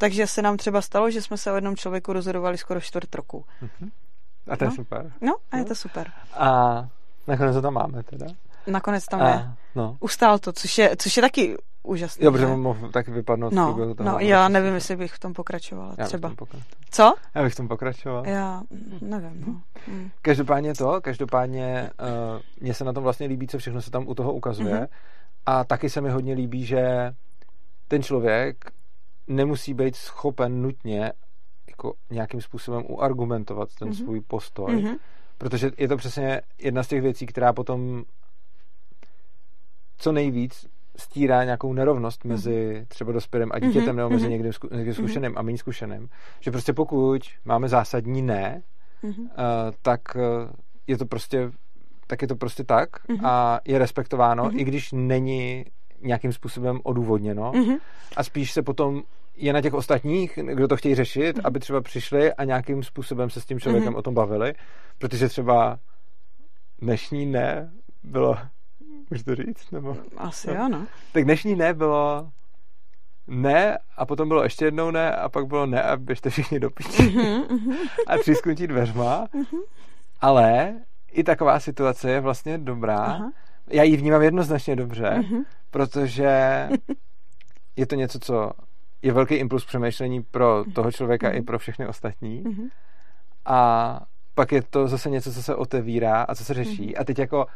Takže 0.05 0.27
se 0.27 0.43
nám 0.43 0.57
třeba 0.57 0.83
stalo, 0.83 1.11
že 1.11 1.23
jsme 1.23 1.37
se 1.37 1.53
o 1.53 1.55
jednom 1.55 1.77
člověku 1.77 2.12
rozhodovali 2.12 2.59
skoro 2.59 2.81
čtvrt 2.81 3.14
roku. 3.14 3.45
Uh-huh. 3.62 3.90
A 4.51 4.57
to 4.57 4.64
je 4.64 4.69
no. 4.69 4.77
super. 4.77 5.12
No, 5.21 5.37
a 5.51 5.57
je 5.57 5.64
to 5.64 5.75
super. 5.75 6.12
A 6.35 6.88
nakonec 7.29 7.55
to 7.55 7.62
tam 7.62 7.75
máme 7.75 8.03
teda. 8.03 8.27
Nakonec 8.67 9.05
tam 9.07 9.23
a, 9.23 9.29
je. 9.29 9.49
No. 9.75 9.97
Ustál 10.01 10.38
to, 10.38 10.53
což 10.53 10.79
je, 10.79 10.97
což 10.97 11.17
je 11.17 11.21
taky 11.21 11.57
úžasné. 11.83 12.25
Jo, 12.25 12.33
protože 12.33 12.47
mohl 12.47 12.88
taky 12.88 13.11
vypadnout 13.11 13.53
no, 13.53 13.73
toho. 13.73 13.95
No, 14.03 14.19
já 14.19 14.49
nevím, 14.49 14.75
jestli 14.75 14.97
bych 14.97 15.12
v 15.12 15.19
tom 15.19 15.33
pokračovala 15.33 15.95
já 15.99 16.07
třeba. 16.07 16.29
Tom 16.29 16.37
pokračoval. 16.37 16.77
Co? 16.90 17.14
Já 17.35 17.43
bych 17.43 17.53
v 17.53 17.57
tom 17.57 17.69
pokračoval. 17.69 18.27
Já 18.27 18.62
nevím, 19.01 19.45
no. 19.47 19.61
Hmm. 19.87 20.11
Každopádně 20.23 20.75
to, 20.75 21.01
každopádně 21.01 21.90
uh, 22.01 22.40
mně 22.61 22.75
se 22.75 22.85
na 22.85 22.93
tom 22.93 23.03
vlastně 23.03 23.27
líbí, 23.27 23.47
co 23.47 23.59
všechno 23.59 23.83
se 23.83 23.90
tam 23.90 24.09
u 24.09 24.14
toho 24.14 24.33
ukazuje. 24.33 24.75
Mm-hmm. 24.75 24.88
A 25.47 25.64
taky 25.64 25.90
se 25.90 26.01
mi 26.01 26.11
hodně 26.11 26.35
líbí, 26.35 26.67
že 26.67 27.12
ten 27.88 28.03
člověk 28.03 28.64
nemusí 29.27 29.75
být 29.75 29.97
schopen 29.97 30.63
nutně 30.63 31.13
jako 31.69 31.95
nějakým 32.11 32.41
způsobem 32.41 32.83
uargumentovat 32.89 33.69
ten 33.79 33.89
mm-hmm. 33.89 34.05
svůj 34.05 34.21
postoj, 34.21 34.77
mm-hmm. 34.77 34.99
protože 35.39 35.71
je 35.79 35.89
to 35.89 35.97
přesně 35.97 36.41
jedna 36.59 36.83
z 36.83 36.89
těch 36.89 37.03
věcí, 37.03 37.27
která 37.27 37.53
potom 37.53 38.05
co 39.97 40.13
nejvíc 40.13 40.67
stírá 40.97 41.45
nějakou 41.45 41.73
nerovnost 41.73 42.25
mhm. 42.25 42.35
mezi 42.35 42.87
třeba 42.89 43.13
dospělým 43.13 43.51
a 43.53 43.59
dítětem 43.59 43.83
mm-hmm. 43.83 43.97
nebo 43.97 44.11
mezi 44.11 44.25
mhm. 44.25 44.33
někým, 44.33 44.47
někým 44.47 44.85
mhm. 44.85 44.93
zkušeným 44.93 45.33
mm-hmm. 45.33 45.39
a 45.39 45.43
méně 45.43 45.59
zkušeným. 45.59 46.09
Že 46.41 46.51
prostě 46.51 46.73
pokud 46.73 47.23
máme 47.45 47.69
zásadní 47.69 48.23
ne, 48.23 48.63
mm-hmm. 49.05 49.23
uh, 49.23 49.29
tak 49.83 50.01
uh, 50.17 50.23
je 50.87 50.99
to 50.99 51.07
prostě 51.07 51.51
tak 52.07 52.23
je 52.23 52.29
to 52.29 52.37
prostě 52.37 52.65
tak 52.65 52.89
mm-hmm. 53.09 53.27
a 53.27 53.61
je 53.65 53.79
respektováno, 53.79 54.45
mm-hmm. 54.45 54.61
i 54.61 54.65
když 54.65 54.93
není 54.93 55.65
nějakým 56.05 56.33
způsobem 56.33 56.81
odůvodněno 56.83 57.53
mm-hmm. 57.53 57.79
a 58.17 58.25
spíš 58.25 58.53
se 58.53 58.62
potom 58.62 59.03
je 59.37 59.53
na 59.53 59.61
těch 59.61 59.75
ostatních, 59.75 60.38
kdo 60.55 60.69
to 60.69 60.77
chtějí 60.77 60.95
řešit, 60.95 61.37
mm-hmm. 61.37 61.40
aby 61.45 61.61
třeba 61.61 61.81
přišli 61.81 62.33
a 62.33 62.45
nějakým 62.45 62.83
způsobem 62.83 63.31
se 63.31 63.40
s 63.40 63.45
tím 63.45 63.61
člověkem 63.61 63.93
mm-hmm. 63.93 63.99
o 63.99 64.03
tom 64.03 64.14
bavili, 64.14 64.55
protože 64.99 65.29
třeba 65.29 65.79
dnešní 66.83 67.27
ne 67.27 67.73
bylo, 68.03 68.38
můžu 69.11 69.25
to 69.25 69.35
říct? 69.35 69.71
Nebo, 69.73 69.97
Asi 70.17 70.49
no. 70.49 70.55
jo, 70.55 70.69
no. 70.69 70.87
Tak 71.12 71.25
dnešní 71.25 71.57
ne 71.57 71.75
bylo 71.75 72.31
ne 73.27 73.79
a 73.97 74.07
potom 74.07 74.29
bylo 74.29 74.43
ještě 74.43 74.64
jednou 74.64 74.90
ne 74.90 75.17
a 75.17 75.29
pak 75.29 75.47
bylo 75.47 75.67
ne 75.67 75.83
a 75.83 75.97
běžte 75.97 76.31
všichni 76.31 76.61
do 76.61 76.71
píči. 76.71 77.03
Mm-hmm. 77.03 77.77
a 78.07 78.19
přisknutí 78.19 78.67
dveřma. 78.67 79.27
Mm-hmm. 79.27 79.61
Ale 80.21 80.75
i 81.12 81.25
taková 81.25 81.61
situace 81.61 82.11
je 82.11 82.21
vlastně 82.21 82.59
dobrá. 82.59 82.99
Aha. 82.99 83.33
Já 83.71 83.83
ji 83.83 83.97
vnímám 83.97 84.23
jednoznačně 84.23 84.77
dobře, 84.77 85.11
mm-hmm 85.11 85.45
protože 85.75 86.69
je 87.77 87.87
to 87.87 87.95
něco, 87.95 88.19
co 88.19 88.51
je 89.03 89.13
velký 89.13 89.35
impuls 89.35 89.65
přemýšlení 89.65 90.23
pro 90.23 90.65
toho 90.75 90.93
člověka 90.93 91.31
mm-hmm. 91.31 91.37
i 91.37 91.43
pro 91.43 91.59
všechny 91.59 91.87
ostatní. 91.87 92.45
Mm-hmm. 92.45 92.69
A 93.45 94.01
pak 94.35 94.53
je 94.53 94.63
to 94.63 94.89
zase 94.89 95.11
něco, 95.11 95.33
co 95.33 95.43
se 95.43 95.55
otevírá 95.55 96.23
a 96.23 96.35
co 96.35 96.45
se 96.45 96.55
řeší. 96.55 96.89
Mm-hmm. 96.89 97.01
A 97.01 97.05
teď 97.05 97.19
jako 97.19 97.47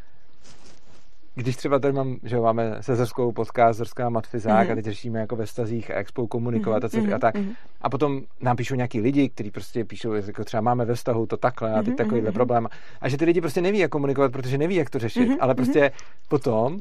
když 1.34 1.56
třeba 1.56 1.78
tady 1.78 1.92
mám, 1.94 2.16
že 2.22 2.40
máme 2.40 2.76
se 2.80 2.96
Zerskou 2.96 3.32
podcast, 3.32 3.78
Zerská 3.78 4.08
matfizák 4.10 4.68
mm-hmm. 4.68 4.72
a 4.72 4.74
teď 4.74 4.84
řešíme 4.84 5.20
jako 5.20 5.36
ve 5.36 5.46
stazích 5.46 5.90
a 5.90 5.96
jak 5.96 6.08
spolu 6.08 6.26
komunikovat 6.26 6.82
mm-hmm. 6.82 7.14
a, 7.14 7.18
tak. 7.18 7.34
Mm-hmm. 7.34 7.54
A 7.80 7.90
potom 7.90 8.20
nám 8.40 8.56
píšou 8.56 8.74
nějaký 8.74 9.00
lidi, 9.00 9.28
kteří 9.28 9.50
prostě 9.50 9.84
píšou, 9.84 10.12
jako 10.12 10.44
třeba 10.44 10.60
máme 10.60 10.84
ve 10.84 10.94
vztahu 10.94 11.26
to 11.26 11.36
takhle 11.36 11.72
a 11.72 11.82
teď 11.82 11.86
mm-hmm. 11.86 11.96
takovýhle 11.96 12.32
problém. 12.32 12.68
A 13.00 13.08
že 13.08 13.16
ty 13.16 13.24
lidi 13.24 13.40
prostě 13.40 13.60
neví, 13.60 13.78
jak 13.78 13.90
komunikovat, 13.90 14.32
protože 14.32 14.58
neví, 14.58 14.74
jak 14.74 14.90
to 14.90 14.98
řešit. 14.98 15.28
Mm-hmm. 15.28 15.36
Ale 15.40 15.54
prostě 15.54 15.90
potom 16.28 16.78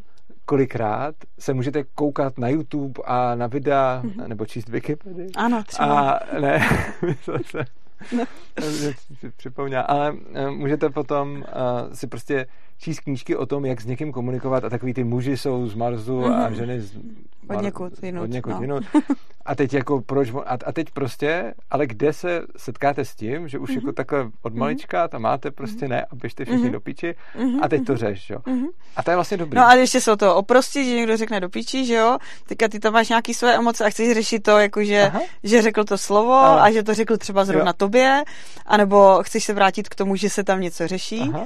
kolikrát 0.47 1.15
se 1.39 1.53
můžete 1.53 1.83
koukat 1.83 2.37
na 2.37 2.47
YouTube 2.47 3.01
a 3.05 3.35
na 3.35 3.47
videa, 3.47 4.01
mm-hmm. 4.03 4.27
nebo 4.27 4.45
číst 4.45 4.69
Wikipedii. 4.69 5.31
Ano, 5.35 5.63
třeba. 5.63 6.09
A 6.09 6.39
ne, 6.39 6.59
myslel 7.05 7.39
jsem, 7.45 7.65
no. 8.17 8.25
připomněl, 9.37 9.83
ale 9.87 10.15
eh, 10.33 10.49
můžete 10.49 10.89
potom 10.89 11.37
uh, 11.37 11.43
si 11.93 12.07
prostě 12.07 12.45
číst 12.79 12.99
knížky 12.99 13.35
o 13.35 13.45
tom, 13.45 13.65
jak 13.65 13.81
s 13.81 13.85
někým 13.85 14.11
komunikovat 14.11 14.63
a 14.63 14.69
takový 14.69 14.93
ty 14.93 15.03
muži 15.03 15.37
jsou 15.37 15.67
z 15.67 15.75
Marsu 15.75 16.19
mm-hmm. 16.19 16.45
a 16.45 16.49
mhm. 16.49 16.55
ženy 16.55 16.81
z 16.81 16.97
Mar- 17.47 17.57
od 17.57 17.61
někud 17.61 18.03
jinut. 18.03 18.23
Od 18.23 18.29
někud 18.29 18.53
no. 18.53 18.61
jinut. 18.61 18.83
A 19.45 19.55
teď 19.55 19.73
jako 19.73 20.01
proč, 20.01 20.29
a, 20.45 20.57
a 20.65 20.71
teď 20.71 20.91
prostě, 20.91 21.53
ale 21.69 21.87
kde 21.87 22.13
se 22.13 22.41
setkáte 22.57 23.05
s 23.05 23.15
tím, 23.15 23.47
že 23.47 23.59
už 23.59 23.69
mm-hmm. 23.69 23.75
jako 23.75 23.91
takhle 23.91 24.29
od 24.41 24.53
mhm. 24.53 24.59
malička 24.59 25.07
tam 25.07 25.21
máte 25.21 25.51
prostě 25.51 25.85
mm-hmm. 25.85 25.89
ne 25.89 26.05
a 26.05 26.15
běžte 26.15 26.45
všichni 26.45 26.67
mm-hmm. 26.67 26.71
do 26.71 26.79
píči 26.79 27.15
mm-hmm. 27.37 27.59
a 27.61 27.69
teď 27.69 27.85
to 27.85 27.97
řeš, 27.97 28.29
jo. 28.29 28.39
Mm-hmm. 28.39 28.67
A 28.95 29.03
to 29.03 29.11
je 29.11 29.17
vlastně 29.17 29.37
dobrý. 29.37 29.57
No 29.57 29.65
a 29.67 29.73
ještě 29.73 30.01
se 30.01 30.11
o 30.11 30.15
to 30.15 30.35
oprostit, 30.35 30.85
že 30.85 30.95
někdo 30.95 31.17
řekne 31.17 31.39
do 31.39 31.49
píči, 31.49 31.85
že 31.85 31.93
jo, 31.93 32.17
teďka 32.47 32.67
ty 32.67 32.79
tam 32.79 32.93
máš 32.93 33.09
nějaký 33.09 33.33
své 33.33 33.55
emoce 33.55 33.85
a 33.85 33.89
chceš 33.89 34.13
řešit 34.13 34.43
to, 34.43 34.51
jako 34.57 34.83
že, 34.83 35.11
že 35.43 35.61
řekl 35.61 35.83
to 35.83 35.97
slovo 35.97 36.33
Aha. 36.33 36.61
a 36.61 36.71
že 36.71 36.83
to 36.83 36.93
řekl 36.93 37.17
třeba 37.17 37.45
zrovna 37.45 37.69
jo. 37.69 37.73
tobě, 37.77 38.23
anebo 38.65 39.19
chceš 39.21 39.43
se 39.43 39.53
vrátit 39.53 39.89
k 39.89 39.95
tomu, 39.95 40.15
že 40.15 40.29
se 40.29 40.43
tam 40.43 40.61
něco 40.61 40.87
řeší. 40.87 41.21
Aha. 41.33 41.45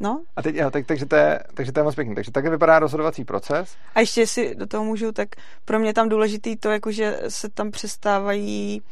No. 0.00 0.22
A 0.36 0.42
teď, 0.42 0.54
jo, 0.54 0.70
tak, 0.70 0.86
takže, 0.86 1.06
to 1.06 1.16
je, 1.16 1.40
takže 1.54 1.72
to 1.72 1.80
je 1.80 1.84
moc 1.84 1.94
pěkný. 1.94 2.14
Takže 2.14 2.30
takhle 2.30 2.50
vypadá 2.50 2.78
rozhodovací 2.78 3.24
proces. 3.24 3.76
A 3.94 4.00
ještě 4.00 4.26
si 4.26 4.54
do 4.54 4.66
toho 4.66 4.84
můžu, 4.84 5.12
tak 5.12 5.28
pro 5.64 5.78
mě 5.78 5.94
tam 5.94 6.08
důležitý 6.08 6.56
to, 6.56 6.70
jako 6.70 6.92
že 6.92 7.20
se 7.28 7.48
tam 7.48 7.70
přestávají 7.70 8.82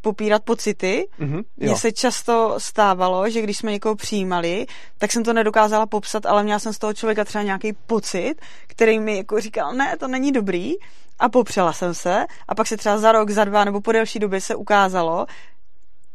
popírat 0.00 0.42
pocity. 0.44 1.08
Mm-hmm, 1.20 1.42
Mně 1.56 1.76
se 1.76 1.92
často 1.92 2.54
stávalo, 2.58 3.30
že 3.30 3.42
když 3.42 3.56
jsme 3.56 3.72
někoho 3.72 3.96
přijímali, 3.96 4.66
tak 4.98 5.12
jsem 5.12 5.24
to 5.24 5.32
nedokázala 5.32 5.86
popsat, 5.86 6.26
ale 6.26 6.42
měla 6.42 6.58
jsem 6.58 6.72
z 6.72 6.78
toho 6.78 6.94
člověka 6.94 7.24
třeba 7.24 7.44
nějaký 7.44 7.72
pocit, 7.72 8.34
který 8.66 9.00
mi 9.00 9.16
jako 9.16 9.40
říkal, 9.40 9.72
ne, 9.72 9.96
to 9.96 10.08
není 10.08 10.32
dobrý. 10.32 10.74
A 11.20 11.28
popřela 11.28 11.72
jsem 11.72 11.94
se 11.94 12.26
a 12.48 12.54
pak 12.54 12.66
se 12.66 12.76
třeba 12.76 12.98
za 12.98 13.12
rok, 13.12 13.30
za 13.30 13.44
dva 13.44 13.64
nebo 13.64 13.80
po 13.80 13.92
delší 13.92 14.18
době 14.18 14.40
se 14.40 14.54
ukázalo, 14.54 15.26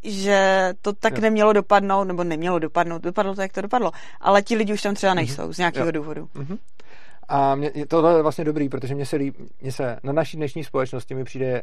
že 0.03 0.69
to 0.81 0.93
tak 0.93 1.15
jo. 1.15 1.21
nemělo 1.21 1.53
dopadnout, 1.53 2.03
nebo 2.03 2.23
nemělo 2.23 2.59
dopadnout, 2.59 3.01
dopadlo 3.01 3.35
to, 3.35 3.41
jak 3.41 3.53
to 3.53 3.61
dopadlo, 3.61 3.91
ale 4.21 4.41
ti 4.41 4.55
lidi 4.55 4.73
už 4.73 4.81
tam 4.81 4.95
třeba 4.95 5.13
mhm. 5.13 5.17
nejsou 5.17 5.41
mm-hmm. 5.41 5.53
z 5.53 5.57
nějakého 5.57 5.85
jo. 5.85 5.91
důvodu. 5.91 6.29
Mm-hmm. 6.35 6.57
A 7.27 7.55
mě, 7.55 7.71
tohle 7.87 8.15
je 8.15 8.21
vlastně 8.21 8.43
dobrý, 8.43 8.69
protože 8.69 8.95
mě 8.95 9.05
se, 9.05 9.15
líb, 9.15 9.35
mě 9.61 9.71
se 9.71 9.99
na 10.03 10.13
naší 10.13 10.37
dnešní 10.37 10.63
společnosti 10.63 11.15
mi 11.15 11.23
přijde 11.23 11.61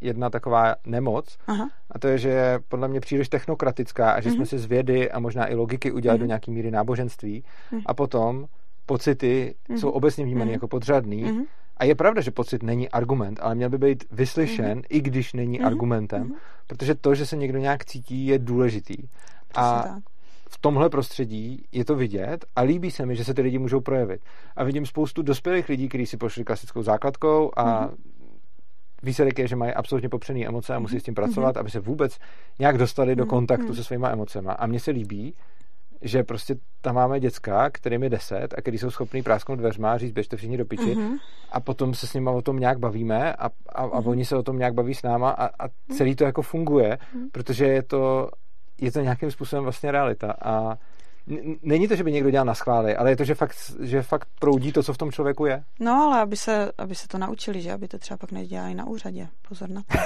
jedna 0.00 0.30
taková 0.30 0.74
nemoc 0.86 1.38
Aha. 1.46 1.70
a 1.90 1.98
to 1.98 2.08
je, 2.08 2.18
že 2.18 2.28
je 2.28 2.58
podle 2.68 2.88
mě 2.88 3.00
příliš 3.00 3.28
technokratická 3.28 4.10
a 4.10 4.20
že 4.20 4.30
mm-hmm. 4.30 4.34
jsme 4.34 4.46
si 4.46 4.58
z 4.58 4.64
vědy 4.64 5.10
a 5.10 5.18
možná 5.18 5.50
i 5.50 5.54
logiky 5.54 5.92
udělali 5.92 6.18
mm-hmm. 6.18 6.22
do 6.22 6.26
nějaký 6.26 6.50
míry 6.50 6.70
náboženství 6.70 7.44
mm-hmm. 7.72 7.82
a 7.86 7.94
potom 7.94 8.46
pocity 8.86 9.54
mm-hmm. 9.68 9.76
jsou 9.76 9.90
obecně 9.90 10.24
vnímány 10.24 10.50
mm-hmm. 10.50 10.54
jako 10.54 10.68
podřadný 10.68 11.24
mm-hmm. 11.24 11.44
A 11.78 11.84
je 11.84 11.94
pravda, 11.94 12.20
že 12.20 12.30
pocit 12.30 12.62
není 12.62 12.88
argument, 12.88 13.38
ale 13.42 13.54
měl 13.54 13.70
by 13.70 13.78
být 13.78 14.04
vyslyšen, 14.10 14.78
mm-hmm. 14.78 14.86
i 14.88 15.00
když 15.00 15.32
není 15.32 15.60
mm-hmm. 15.60 15.66
argumentem, 15.66 16.28
mm-hmm. 16.28 16.36
protože 16.66 16.94
to, 16.94 17.14
že 17.14 17.26
se 17.26 17.36
někdo 17.36 17.58
nějak 17.58 17.84
cítí, 17.84 18.26
je 18.26 18.38
důležitý. 18.38 18.96
a, 19.54 19.82
tak. 19.82 20.02
v 20.50 20.58
tomhle 20.58 20.90
prostředí 20.90 21.64
je 21.72 21.84
to 21.84 21.96
vidět 21.96 22.44
a 22.56 22.60
líbí 22.60 22.90
se 22.90 23.06
mi, 23.06 23.16
že 23.16 23.24
se 23.24 23.34
ty 23.34 23.42
lidi 23.42 23.58
můžou 23.58 23.80
projevit. 23.80 24.20
A 24.56 24.64
vidím 24.64 24.86
spoustu 24.86 25.22
dospělých 25.22 25.68
lidí, 25.68 25.88
kteří 25.88 26.06
si 26.06 26.16
pošli 26.16 26.44
klasickou 26.44 26.82
základkou 26.82 27.50
a 27.56 27.64
mm-hmm. 27.64 27.94
výsledek 29.02 29.38
je, 29.38 29.48
že 29.48 29.56
mají 29.56 29.72
absolutně 29.72 30.08
popřený 30.08 30.46
emoce 30.46 30.74
a 30.74 30.78
musí 30.78 31.00
s 31.00 31.02
tím 31.02 31.14
pracovat, 31.14 31.56
mm-hmm. 31.56 31.60
aby 31.60 31.70
se 31.70 31.80
vůbec 31.80 32.18
nějak 32.58 32.78
dostali 32.78 33.16
do 33.16 33.24
mhm. 33.24 33.30
kontaktu 33.30 33.66
mm-hmm. 33.66 33.74
se 33.74 33.84
svýma 33.84 34.10
emocema. 34.10 34.52
A 34.52 34.66
mně 34.66 34.80
se 34.80 34.90
líbí, 34.90 35.34
že 36.02 36.24
prostě 36.24 36.54
tam 36.80 36.94
máme 36.94 37.20
děcka, 37.20 37.70
kterým 37.70 38.02
je 38.02 38.10
deset 38.10 38.54
a 38.58 38.60
který 38.60 38.78
jsou 38.78 38.90
schopný 38.90 39.22
prásknout 39.22 39.58
dveřma 39.58 39.92
a 39.92 39.98
říct, 39.98 40.12
běžte 40.12 40.36
všichni 40.36 40.56
do 40.56 40.64
piči 40.64 40.94
uh-huh. 40.94 41.18
a 41.52 41.60
potom 41.60 41.94
se 41.94 42.06
s 42.06 42.14
nimi 42.14 42.30
o 42.30 42.42
tom 42.42 42.60
nějak 42.60 42.78
bavíme 42.78 43.32
a, 43.32 43.46
a, 43.46 43.50
a 43.74 43.86
uh-huh. 43.86 44.10
oni 44.10 44.24
se 44.24 44.36
o 44.36 44.42
tom 44.42 44.58
nějak 44.58 44.74
baví 44.74 44.94
s 44.94 45.02
náma 45.02 45.30
a, 45.30 45.46
a 45.46 45.68
celý 45.96 46.16
to 46.16 46.24
jako 46.24 46.42
funguje, 46.42 46.96
uh-huh. 46.96 47.28
protože 47.32 47.66
je 47.66 47.82
to, 47.82 48.30
je 48.80 48.92
to 48.92 49.00
nějakým 49.00 49.30
způsobem 49.30 49.62
vlastně 49.62 49.92
realita 49.92 50.34
a 50.42 50.78
Není 51.62 51.88
to, 51.88 51.96
že 51.96 52.04
by 52.04 52.12
někdo 52.12 52.30
dělal 52.30 52.46
na 52.46 52.54
schvály, 52.54 52.96
ale 52.96 53.10
je 53.10 53.16
to, 53.16 53.24
že 53.24 53.34
fakt, 53.34 53.56
že 53.80 54.02
fakt 54.02 54.28
proudí 54.38 54.72
to, 54.72 54.82
co 54.82 54.92
v 54.92 54.98
tom 54.98 55.12
člověku 55.12 55.46
je. 55.46 55.62
No, 55.80 55.92
ale 55.92 56.20
aby 56.20 56.36
se, 56.36 56.72
aby 56.78 56.94
se 56.94 57.08
to 57.08 57.18
naučili, 57.18 57.62
že 57.62 57.72
aby 57.72 57.88
to 57.88 57.98
třeba 57.98 58.18
pak 58.18 58.32
nedělali 58.32 58.74
na 58.74 58.86
úřadě. 58.86 59.28
Pozor 59.48 59.70
na 59.70 59.82
to. 59.82 59.98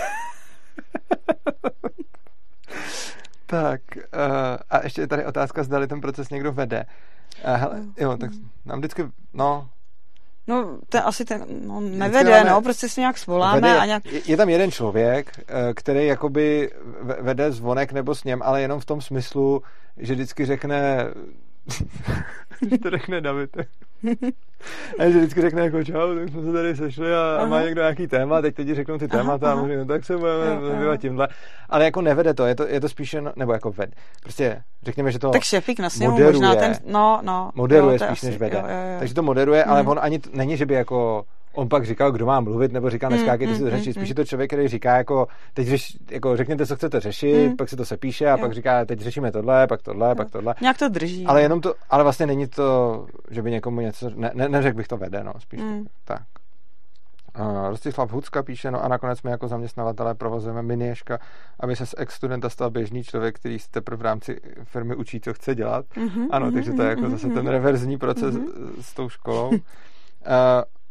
Tak 3.53 3.80
uh, 3.96 4.03
a 4.70 4.84
ještě 4.84 5.00
je 5.00 5.07
tady 5.07 5.26
otázka, 5.26 5.62
zdali 5.62 5.86
ten 5.86 6.00
proces 6.00 6.30
někdo 6.30 6.53
vede. 6.53 6.84
Uh, 7.44 7.55
hele, 7.57 7.80
jo, 7.98 8.16
tak 8.16 8.30
nám 8.64 8.78
vždycky, 8.78 9.05
no, 9.34 9.68
No, 10.46 10.78
ten 10.88 11.03
asi 11.05 11.24
ten, 11.24 11.44
no, 11.66 11.80
nevede, 11.80 12.30
máme, 12.30 12.50
no, 12.50 12.62
prostě 12.62 12.88
si 12.88 13.00
nějak 13.00 13.18
svoláme 13.18 13.61
vede, 13.61 13.78
a 13.78 13.86
nějak... 13.86 14.07
Je, 14.07 14.20
je 14.26 14.36
tam 14.36 14.48
jeden 14.48 14.70
člověk, 14.70 15.32
eh, 15.38 15.74
který 15.74 16.07
jakoby 16.07 16.70
vede 17.20 17.53
zvonek 17.53 17.92
nebo 17.92 18.14
s 18.14 18.24
něm, 18.24 18.42
ale 18.42 18.62
jenom 18.62 18.80
v 18.80 18.84
tom 18.84 19.00
smyslu, 19.00 19.62
že 19.96 20.14
vždycky 20.14 20.46
řekne 20.46 21.05
to 22.82 22.90
řekne 22.90 23.20
David. 23.20 23.56
a 24.98 25.10
že 25.10 25.18
vždycky 25.18 25.40
řekne 25.40 25.62
jako 25.62 25.84
čau, 25.84 26.14
tak 26.14 26.28
jsme 26.28 26.42
se 26.42 26.52
tady 26.52 26.76
sešli 26.76 27.14
a, 27.14 27.36
a 27.40 27.46
má 27.46 27.62
někdo 27.62 27.80
nějaký 27.80 28.06
téma, 28.06 28.42
teď 28.42 28.54
teď 28.54 28.68
řeknou 28.68 28.98
ty 28.98 29.08
témata 29.08 29.52
aha, 29.52 29.60
a 29.60 29.62
můžu, 29.62 29.76
no, 29.76 29.84
tak 29.84 30.04
se 30.04 30.16
budeme 30.16 30.60
zabývat 30.60 30.96
tímhle. 30.96 31.28
Ale 31.68 31.84
jako 31.84 32.00
nevede 32.00 32.34
to, 32.34 32.46
je 32.46 32.54
to, 32.54 32.66
je 32.66 32.80
to 32.80 32.88
spíše, 32.88 33.20
no, 33.20 33.32
nebo 33.36 33.52
jako 33.52 33.72
ved. 33.72 33.90
Prostě 34.22 34.62
řekněme, 34.82 35.12
že 35.12 35.18
to 35.18 35.30
Tak 35.30 35.42
šefik 35.42 35.80
na 35.80 35.90
sněmu 35.90 36.20
možná 36.20 36.54
ten, 36.54 36.74
no, 36.86 37.20
no. 37.22 37.50
Moderuje 37.54 37.94
jo, 37.94 37.98
spíš 37.98 38.18
asi, 38.18 38.26
než 38.26 38.38
vede. 38.38 38.56
Jo, 38.58 38.64
jo, 38.68 38.92
jo. 38.92 38.98
Takže 38.98 39.14
to 39.14 39.22
moderuje, 39.22 39.64
ale 39.64 39.80
hmm. 39.80 39.88
on 39.88 39.98
ani, 40.02 40.20
není, 40.32 40.56
že 40.56 40.66
by 40.66 40.74
jako 40.74 41.24
on 41.55 41.68
pak 41.68 41.86
říkal, 41.86 42.12
kdo 42.12 42.26
má 42.26 42.40
mluvit, 42.40 42.72
nebo 42.72 42.90
říkal, 42.90 43.11
neskákejte 43.11 43.53
mm, 43.53 43.59
si 43.59 43.64
to 43.64 43.70
řešit. 43.70 43.92
Spíš 43.92 44.09
je 44.09 44.14
to 44.14 44.24
člověk, 44.24 44.50
který 44.50 44.68
říká, 44.68 44.96
jako, 44.96 45.26
teď 45.55 45.68
řeš, 45.68 45.96
jako 46.11 46.36
řekněte, 46.36 46.66
co 46.66 46.76
chcete 46.76 47.00
řešit, 47.00 47.48
mm. 47.48 47.57
pak 47.57 47.68
se 47.68 47.76
to 47.76 47.84
sepíše 47.84 48.26
a 48.26 48.30
jo. 48.30 48.38
pak 48.38 48.53
říká, 48.53 48.84
teď 48.84 49.00
řešíme 49.00 49.32
tohle, 49.32 49.66
pak 49.66 49.82
tohle, 49.82 50.09
jo. 50.09 50.14
pak 50.14 50.30
tohle. 50.30 50.55
Nějak 50.61 50.78
to 50.78 50.88
drží. 50.88 51.26
Ale 51.26 51.42
jenom 51.42 51.61
to, 51.61 51.74
ale 51.90 52.03
vlastně 52.03 52.26
není 52.26 52.46
to, 52.46 53.07
že 53.30 53.42
by 53.42 53.50
někomu 53.50 53.80
něco, 53.80 54.11
ne, 54.14 54.30
ne, 54.34 54.48
neřekl 54.48 54.76
bych 54.76 54.88
to 54.88 54.96
vede, 54.96 55.24
no, 55.24 55.32
spíš 55.38 55.61
mm. 55.61 55.84
tak. 56.05 56.22
Uh, 57.40 57.68
Rostislav 57.68 58.12
Hucka 58.12 58.42
píše, 58.42 58.70
no 58.70 58.84
a 58.84 58.88
nakonec 58.88 59.22
my 59.22 59.30
jako 59.30 59.48
zaměstnavatelé 59.48 60.14
provozujeme 60.14 60.62
minieška, 60.62 61.18
aby 61.61 61.76
se 61.76 61.86
z 61.86 61.94
ex-studenta 61.98 62.48
stal 62.48 62.70
běžný 62.70 63.05
člověk, 63.05 63.36
který 63.36 63.59
se 63.59 63.70
teprve 63.70 63.96
v 63.96 64.03
rámci 64.03 64.40
firmy 64.64 64.96
učí, 64.96 65.20
co 65.20 65.34
chce 65.34 65.55
dělat. 65.55 65.84
Mm-hmm, 65.96 66.26
ano, 66.30 66.46
mm-hmm, 66.46 66.55
takže 66.55 66.72
to 66.72 66.82
je 66.82 66.88
jako 66.88 67.03
mm-hmm, 67.03 67.11
zase 67.11 67.28
ten 67.28 67.46
reverzní 67.46 67.98
proces 67.98 68.34
mm-hmm. 68.34 68.72
s 68.80 68.94
tou 68.94 69.09
školou. 69.09 69.48
Uh, 69.48 69.57
Mm, 70.26 70.82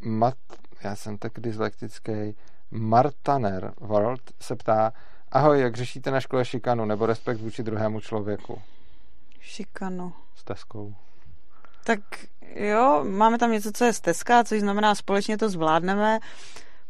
mat, 0.00 0.38
já 0.84 0.96
jsem 0.96 1.18
tak 1.18 1.32
dyslektický, 1.38 2.36
Martaner 2.70 3.72
World 3.80 4.20
se 4.40 4.56
ptá, 4.56 4.92
ahoj, 5.32 5.60
jak 5.60 5.76
řešíte 5.76 6.10
na 6.10 6.20
škole 6.20 6.44
šikanu 6.44 6.84
nebo 6.84 7.06
respekt 7.06 7.40
vůči 7.40 7.62
druhému 7.62 8.00
člověku? 8.00 8.62
Šikanu. 9.40 10.12
S 10.34 10.44
teskou. 10.44 10.94
Tak 11.84 12.00
jo, 12.54 13.04
máme 13.08 13.38
tam 13.38 13.52
něco, 13.52 13.70
co 13.74 13.84
je 13.84 13.92
stezka, 13.92 14.44
což 14.44 14.60
znamená, 14.60 14.94
společně 14.94 15.38
to 15.38 15.48
zvládneme. 15.48 16.18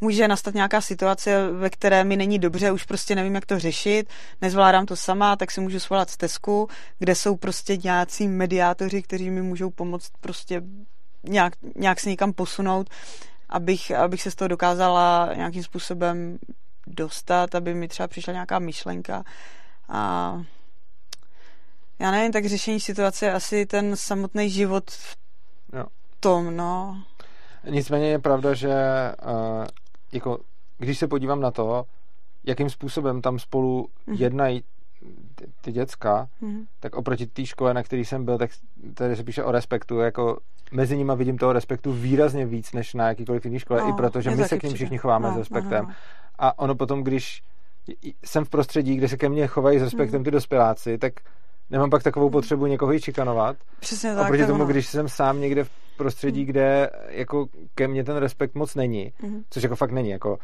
Může 0.01 0.28
nastat 0.28 0.55
nějaká 0.55 0.80
situace, 0.80 1.51
ve 1.53 1.70
které 1.70 2.05
mi 2.05 2.16
není 2.16 2.38
dobře, 2.38 2.72
už 2.72 2.84
prostě 2.84 3.14
nevím, 3.14 3.34
jak 3.34 3.47
to 3.47 3.59
řešit, 3.59 4.09
nezvládám 4.40 4.86
to 4.86 4.97
sama, 4.97 5.36
tak 5.36 5.51
si 5.51 5.61
můžu 5.61 5.80
svolat 5.80 6.11
stezku, 6.11 6.68
kde 6.99 7.14
jsou 7.14 7.36
prostě 7.36 7.76
nějací 7.76 8.28
mediátoři, 8.28 9.03
kteří 9.03 9.30
mi 9.30 9.42
můžou 9.42 9.70
pomoct 9.70 10.11
prostě 10.20 10.62
nějak, 11.29 11.53
nějak 11.77 12.01
se 12.01 12.11
někam 12.11 12.33
posunout, 12.33 12.91
abych, 13.49 13.91
abych 13.91 14.22
se 14.22 14.31
z 14.31 14.35
toho 14.35 14.49
dokázala 14.49 15.31
nějakým 15.35 15.62
způsobem 15.62 16.39
dostat, 16.87 17.55
aby 17.55 17.75
mi 17.75 17.89
třeba 17.89 18.09
přišla 18.09 18.33
nějaká 18.33 18.59
myšlenka 18.59 19.25
a 19.89 20.43
já 21.99 22.11
nevím, 22.11 22.33
tak 22.33 22.47
řešení 22.47 22.81
situace 22.81 23.27
je 23.27 23.33
asi 23.33 23.66
ten 23.66 23.97
samotný 23.97 24.51
život 24.51 24.91
v 24.91 25.16
jo. 25.72 25.85
tom, 26.20 26.57
no. 26.57 27.03
Nicméně 27.70 28.09
je 28.09 28.18
pravda, 28.18 28.55
že 28.55 28.68
uh, 28.68 29.66
jako, 30.12 30.39
když 30.79 30.99
se 30.99 31.09
podívám 31.09 31.41
na 31.41 31.51
to, 31.51 31.85
jakým 32.45 32.70
způsobem 32.70 33.22
tam 33.22 33.39
spolu 33.39 33.89
mm-hmm. 34.09 34.20
jednají 34.20 34.64
ty, 35.35 35.47
ty 35.61 35.72
děcka, 35.72 36.28
mm-hmm. 36.43 36.64
tak 36.80 36.95
oproti 36.95 37.26
té 37.26 37.47
škole, 37.47 37.74
na 37.74 37.82
který 37.82 38.05
jsem 38.05 38.24
byl, 38.24 38.39
tak 38.39 38.51
tady 38.95 39.16
se 39.16 39.24
píše 39.24 39.45
o 39.45 39.53
respektu, 39.53 39.99
jako 39.99 40.39
mezi 40.72 40.97
nimi 40.97 41.12
vidím 41.16 41.39
toho 41.39 41.53
respektu 41.53 41.93
výrazně 41.93 42.47
víc, 42.47 42.72
než 42.72 42.95
na 42.95 43.09
jakýkoliv 43.09 43.45
jiný 43.45 43.59
škole, 43.59 43.80
no, 43.80 43.89
i 43.89 43.93
protože 43.93 44.30
my 44.30 44.45
se 44.45 44.59
k 44.59 44.62
ním 44.62 44.74
všichni 44.74 44.99
chováme 44.99 45.28
no, 45.28 45.35
s 45.35 45.39
respektem. 45.39 45.85
No, 45.85 45.89
no. 45.89 45.95
A 46.39 46.59
ono 46.59 46.74
potom, 46.74 47.03
když 47.03 47.43
jsem 48.24 48.45
v 48.45 48.49
prostředí, 48.49 48.97
kde 48.97 49.09
se 49.09 49.16
ke 49.16 49.28
mně 49.28 49.47
chovají 49.47 49.78
s 49.78 49.82
respektem 49.82 50.20
mm. 50.20 50.24
ty 50.24 50.30
dospěláci, 50.30 50.99
tak 50.99 51.12
nemám 51.70 51.91
pak 51.91 52.03
takovou 52.03 52.30
potřebu 52.30 52.66
někoho 52.66 52.93
jí 52.93 53.01
čikanovat. 53.01 53.57
Přesně 53.80 54.14
tak. 54.14 54.24
Oproti 54.24 54.47
tomu, 54.47 54.62
ono. 54.62 54.66
když 54.66 54.87
jsem 54.87 55.09
sám 55.09 55.41
někde 55.41 55.64
v 55.64 55.70
prostředí, 55.97 56.41
mm. 56.41 56.47
kde 56.47 56.91
jako 57.09 57.47
ke 57.74 57.89
mně 57.89 58.05
ten 58.05 58.16
respekt 58.16 58.55
moc 58.55 58.74
není, 58.74 59.12
mm. 59.22 59.43
což 59.51 59.62
jako 59.62 59.76
fakt 59.76 59.91
není, 59.91 60.11
jako 60.11 60.39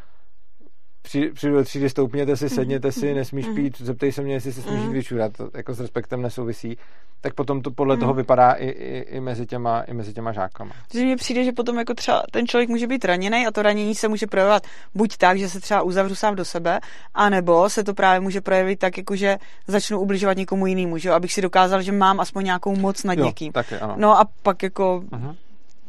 přijdu 1.01 1.55
do 1.55 1.63
třídy, 1.63 1.89
stoupněte 1.89 2.37
si, 2.37 2.49
sedněte 2.49 2.91
si, 2.91 3.05
mhm. 3.05 3.15
nesmíš 3.15 3.45
mhm. 3.45 3.55
pít, 3.55 3.81
zeptej 3.81 4.11
se 4.11 4.21
mě, 4.21 4.33
jestli 4.33 4.53
se 4.53 4.61
smíš 4.61 4.79
mhm. 4.79 4.91
vyčurat, 4.91 5.37
to 5.37 5.49
jako 5.53 5.73
s 5.73 5.79
respektem 5.79 6.21
nesouvisí, 6.21 6.77
tak 7.21 7.33
potom 7.33 7.61
to 7.61 7.71
podle 7.71 7.97
toho 7.97 8.13
vypadá 8.13 8.51
i, 8.51 8.65
i, 8.65 8.99
i, 8.99 9.19
mezi 9.19 9.45
těma, 9.45 9.81
i 9.81 9.93
mezi 9.93 10.13
těma 10.13 10.31
žákama. 10.31 10.71
Takže 10.91 11.05
mně 11.05 11.15
přijde, 11.15 11.43
že 11.43 11.51
potom 11.51 11.79
jako 11.79 11.93
třeba 11.93 12.23
ten 12.31 12.47
člověk 12.47 12.69
může 12.69 12.87
být 12.87 13.05
raněný 13.05 13.47
a 13.47 13.51
to 13.51 13.61
ranění 13.61 13.95
se 13.95 14.07
může 14.07 14.27
projevovat 14.27 14.63
buď 14.95 15.17
tak, 15.17 15.37
že 15.37 15.49
se 15.49 15.59
třeba 15.59 15.81
uzavřu 15.81 16.15
sám 16.15 16.35
do 16.35 16.45
sebe, 16.45 16.79
anebo 17.13 17.69
se 17.69 17.83
to 17.83 17.93
právě 17.93 18.19
může 18.19 18.41
projevit 18.41 18.79
tak, 18.79 18.97
jako 18.97 19.15
že 19.15 19.37
začnu 19.67 19.99
ubližovat 19.99 20.37
někomu 20.37 20.67
jinému, 20.67 20.97
že 20.97 21.11
abych 21.11 21.33
si 21.33 21.41
dokázal, 21.41 21.81
že 21.81 21.91
mám 21.91 22.19
aspoň 22.19 22.45
nějakou 22.45 22.75
moc 22.75 23.03
nad 23.03 23.17
jo, 23.17 23.25
někým. 23.25 23.51
Taky, 23.51 23.75
ano. 23.75 23.95
No 23.97 24.19
a 24.19 24.27
pak 24.43 24.63
jako... 24.63 25.03
Uh-huh. 25.11 25.35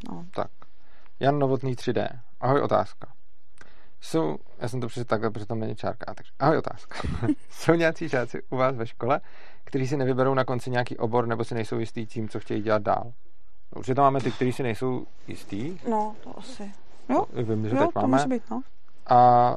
No. 0.09 0.25
Tak. 0.35 0.51
Jan 1.21 1.39
Novotný 1.39 1.75
3D. 1.75 2.09
Ahoj, 2.41 2.61
otázka. 2.61 3.09
Jsou, 4.05 4.37
já 4.59 4.69
jsem 4.69 4.81
to 4.81 4.87
přečetl 4.87 5.09
takhle, 5.09 5.31
protože 5.31 5.47
tam 5.47 5.61
není 5.61 5.77
čárka. 5.77 6.15
Takže, 6.15 6.33
ahoj, 6.39 6.59
otázka. 6.59 6.99
Jsou 7.51 7.75
nějací 7.75 8.09
žáci 8.09 8.43
u 8.51 8.57
vás 8.57 8.77
ve 8.77 8.87
škole, 8.87 9.21
kteří 9.65 9.87
si 9.89 9.97
nevyberou 9.97 10.35
na 10.35 10.45
konci 10.45 10.71
nějaký 10.71 10.97
obor 10.97 11.27
nebo 11.27 11.45
si 11.45 11.55
nejsou 11.55 11.79
jistý 11.79 12.07
tím, 12.07 12.29
co 12.29 12.41
chtějí 12.41 12.63
dělat 12.63 12.83
dál? 12.83 13.13
Určitě 13.77 13.95
tam 13.95 14.03
máme 14.03 14.21
ty, 14.21 14.31
kteří 14.31 14.53
si 14.53 14.63
nejsou 14.63 15.07
jistý. 15.29 15.79
No, 15.91 16.15
to 16.25 16.39
asi. 16.39 16.73
Jo, 17.09 17.25
Vím, 17.33 17.69
že 17.69 17.77
jo, 17.77 17.83
teď 17.83 17.93
to 17.95 18.01
máme. 18.01 18.17
Může 18.17 18.29
být, 18.29 18.51
no. 18.51 18.63
A 19.07 19.57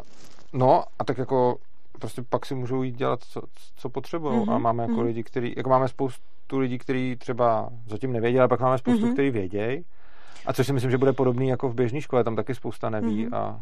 no, 0.53 0.83
a 0.99 1.03
tak 1.03 1.17
jako 1.17 1.57
prostě 1.99 2.21
pak 2.21 2.45
si 2.45 2.55
můžou 2.55 2.83
jít 2.83 2.95
dělat, 2.95 3.23
co, 3.23 3.41
co 3.75 3.89
potřebují. 3.89 4.39
Mm-hmm. 4.39 4.53
A 4.53 4.57
máme 4.57 4.83
jako 4.83 4.93
mm-hmm. 4.93 5.05
lidi, 5.05 5.23
který, 5.23 5.53
jako 5.57 5.69
máme 5.69 5.87
spoustu 5.87 6.59
lidí, 6.59 6.77
kteří 6.77 7.15
třeba 7.15 7.69
zatím 7.87 8.13
nevěděli, 8.13 8.39
ale 8.39 8.47
pak 8.47 8.59
máme 8.59 8.77
spoustu, 8.77 9.05
mm-hmm. 9.05 9.13
kteří 9.13 9.29
vědějí. 9.29 9.85
A 10.45 10.53
což 10.53 10.67
si 10.67 10.73
myslím, 10.73 10.91
že 10.91 10.97
bude 10.97 11.13
podobný 11.13 11.47
jako 11.47 11.69
v 11.69 11.75
běžné 11.75 12.01
škole, 12.01 12.23
tam 12.23 12.35
taky 12.35 12.55
spousta 12.55 12.89
neví 12.89 13.27
mm-hmm. 13.27 13.37
a 13.37 13.61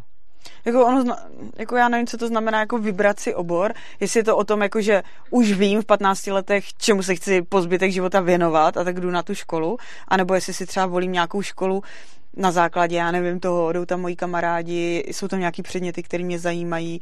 jako, 0.66 0.86
ono, 0.86 1.16
jako 1.58 1.76
já 1.76 1.90
nevím, 1.90 2.08
co 2.08 2.18
to 2.18 2.28
znamená 2.28 2.60
jako 2.60 2.78
vybrat 2.78 3.20
si 3.20 3.36
obor, 3.36 3.74
jestli 4.00 4.20
je 4.20 4.24
to 4.24 4.38
o 4.38 4.44
tom, 4.44 4.62
jako, 4.62 4.82
že 4.82 5.04
už 5.30 5.52
vím 5.52 5.82
v 5.82 5.86
15 5.86 6.28
letech, 6.28 6.74
čemu 6.74 7.04
se 7.04 7.16
chci 7.16 7.42
po 7.42 7.62
zbytek 7.62 7.92
života 7.92 8.22
věnovat 8.22 8.78
a 8.78 8.84
tak 8.84 9.00
jdu 9.00 9.12
na 9.12 9.24
tu 9.24 9.36
školu, 9.36 9.78
anebo 10.08 10.34
jestli 10.34 10.54
si 10.54 10.66
třeba 10.66 10.86
volím 10.86 11.12
nějakou 11.12 11.42
školu 11.42 11.84
na 12.38 12.52
základě, 12.52 12.96
já 12.96 13.12
nevím 13.12 13.40
toho, 13.40 13.72
jdou 13.72 13.86
tam 13.86 14.02
moji 14.02 14.16
kamarádi, 14.16 15.04
jsou 15.08 15.28
tam 15.28 15.40
nějaký 15.40 15.62
předměty, 15.62 16.04
které 16.04 16.24
mě 16.24 16.40
zajímají, 16.40 17.02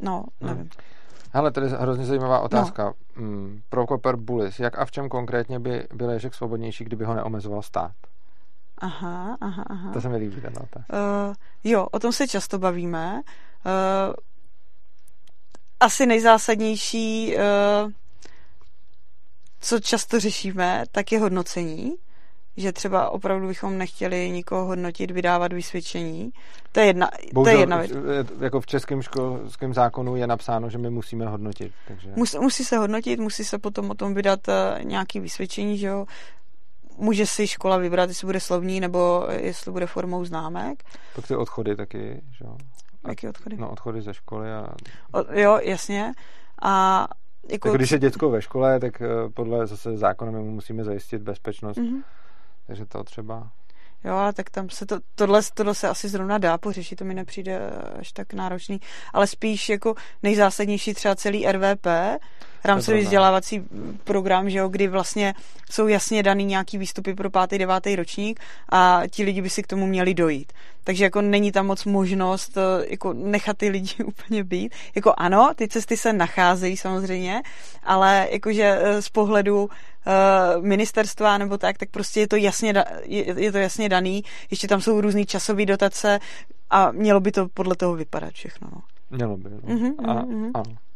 no, 0.00 0.24
hmm. 0.40 0.48
nevím. 0.50 0.62
Hmm. 0.62 0.70
Hele, 1.34 1.50
tady 1.50 1.66
je 1.66 1.72
hrozně 1.72 2.04
zajímavá 2.04 2.40
otázka. 2.40 2.84
No. 2.84 2.92
Hmm, 3.16 3.60
pro 3.68 3.86
Koper 3.86 4.16
Bulis, 4.16 4.60
jak 4.60 4.78
a 4.78 4.84
v 4.84 4.90
čem 4.90 5.08
konkrétně 5.08 5.58
by 5.58 5.86
byl 5.94 6.10
Ježek 6.10 6.34
svobodnější, 6.34 6.84
kdyby 6.84 7.04
ho 7.04 7.14
neomezoval 7.14 7.62
stát? 7.62 7.92
Aha, 8.82 9.36
aha, 9.40 9.64
aha. 9.70 9.92
To 9.92 10.00
se 10.00 10.08
mi 10.08 10.16
líbí, 10.16 10.40
ten 10.40 10.52
otázka. 10.56 10.94
Uh, 11.28 11.34
jo, 11.64 11.86
o 11.92 11.98
tom 11.98 12.12
se 12.12 12.28
často 12.28 12.58
bavíme. 12.58 13.22
Uh, 13.66 14.14
asi 15.80 16.06
nejzásadnější, 16.06 17.36
uh, 17.36 17.92
co 19.60 19.80
často 19.80 20.20
řešíme, 20.20 20.84
tak 20.92 21.12
je 21.12 21.20
hodnocení. 21.20 21.96
že 22.56 22.72
třeba 22.72 23.10
opravdu 23.10 23.48
bychom 23.48 23.78
nechtěli 23.78 24.30
nikoho 24.30 24.64
hodnotit, 24.64 25.10
vydávat 25.10 25.52
vysvědčení. 25.52 26.32
To 26.72 26.80
je 26.80 26.86
jedna, 26.86 27.10
Bohužel, 27.32 27.52
to 27.52 27.56
je 27.56 27.62
jedna 27.62 27.76
věc. 27.76 27.92
Jako 28.40 28.60
v 28.60 28.66
českém 28.66 29.02
školském 29.02 29.74
zákonu 29.74 30.16
je 30.16 30.26
napsáno, 30.26 30.70
že 30.70 30.78
my 30.78 30.90
musíme 30.90 31.26
hodnotit. 31.26 31.72
Takže... 31.88 32.12
Musí, 32.16 32.38
musí 32.38 32.64
se 32.64 32.76
hodnotit, 32.76 33.20
musí 33.20 33.44
se 33.44 33.58
potom 33.58 33.90
o 33.90 33.94
tom 33.94 34.14
vydat 34.14 34.40
nějaký 34.82 35.20
vysvědčení, 35.20 35.78
že 35.78 35.86
jo. 35.86 36.06
Může 36.96 37.26
si 37.26 37.46
škola 37.46 37.76
vybrat, 37.76 38.08
jestli 38.08 38.26
bude 38.26 38.40
slovní, 38.40 38.80
nebo 38.80 39.26
jestli 39.30 39.72
bude 39.72 39.86
formou 39.86 40.24
známek. 40.24 40.82
Pak 41.14 41.26
ty 41.26 41.36
odchody 41.36 41.76
taky, 41.76 42.22
že 42.38 42.44
jo. 42.44 42.56
Jaký 43.08 43.28
odchody? 43.28 43.56
No, 43.56 43.70
odchody 43.70 44.02
ze 44.02 44.14
školy 44.14 44.52
a... 44.52 44.74
O, 45.12 45.32
jo, 45.32 45.58
jasně. 45.62 46.12
A 46.62 47.06
jako... 47.50 47.68
jako 47.68 47.76
když 47.76 47.90
je 47.90 47.98
děcko 47.98 48.30
ve 48.30 48.42
škole, 48.42 48.80
tak 48.80 49.02
eh, 49.02 49.06
podle 49.34 49.66
zase 49.66 49.96
zákona 49.96 50.30
my 50.30 50.42
musíme 50.42 50.84
zajistit 50.84 51.22
bezpečnost. 51.22 51.78
Mm-hmm. 51.78 52.02
Takže 52.66 52.86
to 52.86 53.04
třeba... 53.04 53.50
Jo, 54.04 54.14
ale 54.14 54.32
tak 54.32 54.50
tam 54.50 54.70
se 54.70 54.86
to, 54.86 54.98
tohle, 55.14 55.40
tohle 55.54 55.74
se 55.74 55.88
asi 55.88 56.08
zrovna 56.08 56.38
dá 56.38 56.58
pořešit, 56.58 56.96
to 56.96 57.04
mi 57.04 57.14
nepřijde 57.14 57.70
až 58.00 58.12
tak 58.12 58.32
náročný, 58.32 58.80
ale 59.12 59.26
spíš 59.26 59.68
jako 59.68 59.94
nejzásadnější 60.22 60.94
třeba 60.94 61.14
celý 61.14 61.46
RVP, 61.52 61.86
rámcový 62.64 63.00
vzdělávací 63.00 63.62
program, 64.04 64.50
že 64.50 64.58
jo, 64.58 64.68
kdy 64.68 64.88
vlastně 64.88 65.34
jsou 65.70 65.88
jasně 65.88 66.22
daný 66.22 66.44
nějaký 66.44 66.78
výstupy 66.78 67.14
pro 67.14 67.30
pátý, 67.30 67.58
devátý 67.58 67.96
ročník 67.96 68.40
a 68.68 69.02
ti 69.10 69.24
lidi 69.24 69.42
by 69.42 69.50
si 69.50 69.62
k 69.62 69.66
tomu 69.66 69.86
měli 69.86 70.14
dojít. 70.14 70.52
Takže 70.84 71.04
jako 71.04 71.20
není 71.20 71.52
tam 71.52 71.66
moc 71.66 71.84
možnost 71.84 72.56
eh, 72.56 72.86
jako 72.88 73.12
nechat 73.12 73.56
ty 73.56 73.68
lidi 73.68 73.94
úplně 74.04 74.44
být. 74.44 74.74
Jako 74.94 75.14
ano, 75.16 75.50
ty 75.54 75.68
cesty 75.68 75.96
se 75.96 76.12
nacházejí 76.12 76.76
samozřejmě, 76.76 77.42
ale 77.82 78.28
jakože 78.30 78.78
eh, 78.82 79.02
z 79.02 79.08
pohledu 79.08 79.64
uh, 79.64 80.64
ministerstva 80.64 81.38
nebo 81.38 81.58
tak, 81.58 81.78
tak 81.78 81.88
prostě 81.90 82.20
je 82.20 82.28
to 82.28 82.36
jasně, 82.36 82.74
je, 83.02 83.40
je 83.40 83.52
to 83.52 83.58
jasně 83.58 83.88
daný. 83.88 84.24
Ještě 84.50 84.68
tam 84.68 84.80
jsou 84.80 85.00
různé 85.00 85.24
časové 85.24 85.66
dotace 85.66 86.18
a 86.70 86.92
mělo 86.92 87.20
by 87.20 87.32
to 87.32 87.48
podle 87.48 87.76
toho 87.76 87.94
vypadat 87.94 88.32
všechno. 88.32 88.68
No. 88.72 88.82
Mělo 89.10 89.36
by. 89.36 89.50
No. 89.50 89.56
Mm-hmm, 89.56 89.94
a, 89.98 90.22
mm-hmm. 90.22 90.50
A. 90.54 90.91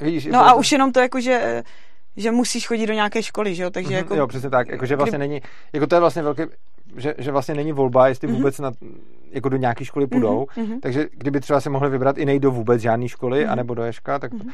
Vidíš, 0.00 0.26
no 0.26 0.46
a 0.46 0.52
to... 0.52 0.58
už 0.58 0.72
jenom 0.72 0.92
to 0.92 1.00
jako, 1.00 1.20
že 1.20 1.62
že 2.16 2.30
musíš 2.30 2.66
chodit 2.66 2.86
do 2.86 2.92
nějaké 2.92 3.22
školy, 3.22 3.54
že 3.54 3.62
jo, 3.62 3.70
takže 3.70 3.90
mm-hmm, 3.90 3.96
jako... 3.96 4.14
Jo, 4.14 4.26
přesně 4.26 4.50
tak, 4.50 4.68
jako, 4.68 4.86
že 4.86 4.96
vlastně 4.96 5.18
kdy... 5.18 5.28
není, 5.28 5.40
jako 5.72 5.86
to 5.86 5.96
je 5.96 6.00
vlastně 6.00 6.22
velký, 6.22 6.42
že, 6.96 7.14
že 7.18 7.32
vlastně 7.32 7.54
není 7.54 7.72
volba, 7.72 8.08
jestli 8.08 8.28
mm-hmm. 8.28 8.36
vůbec 8.36 8.58
na, 8.58 8.72
jako 9.30 9.48
do 9.48 9.56
nějaké 9.56 9.84
školy 9.84 10.06
půjdou, 10.06 10.46
mm-hmm. 10.56 10.80
takže 10.82 11.06
kdyby 11.12 11.40
třeba 11.40 11.60
se 11.60 11.70
mohli 11.70 11.90
vybrat 11.90 12.18
i 12.18 12.24
nejdou 12.24 12.50
vůbec 12.52 12.82
žádné 12.82 13.08
školy, 13.08 13.44
mm-hmm. 13.44 13.52
anebo 13.52 13.74
do 13.74 13.82
Ješka, 13.82 14.18
tak 14.18 14.32
mm-hmm. 14.32 14.50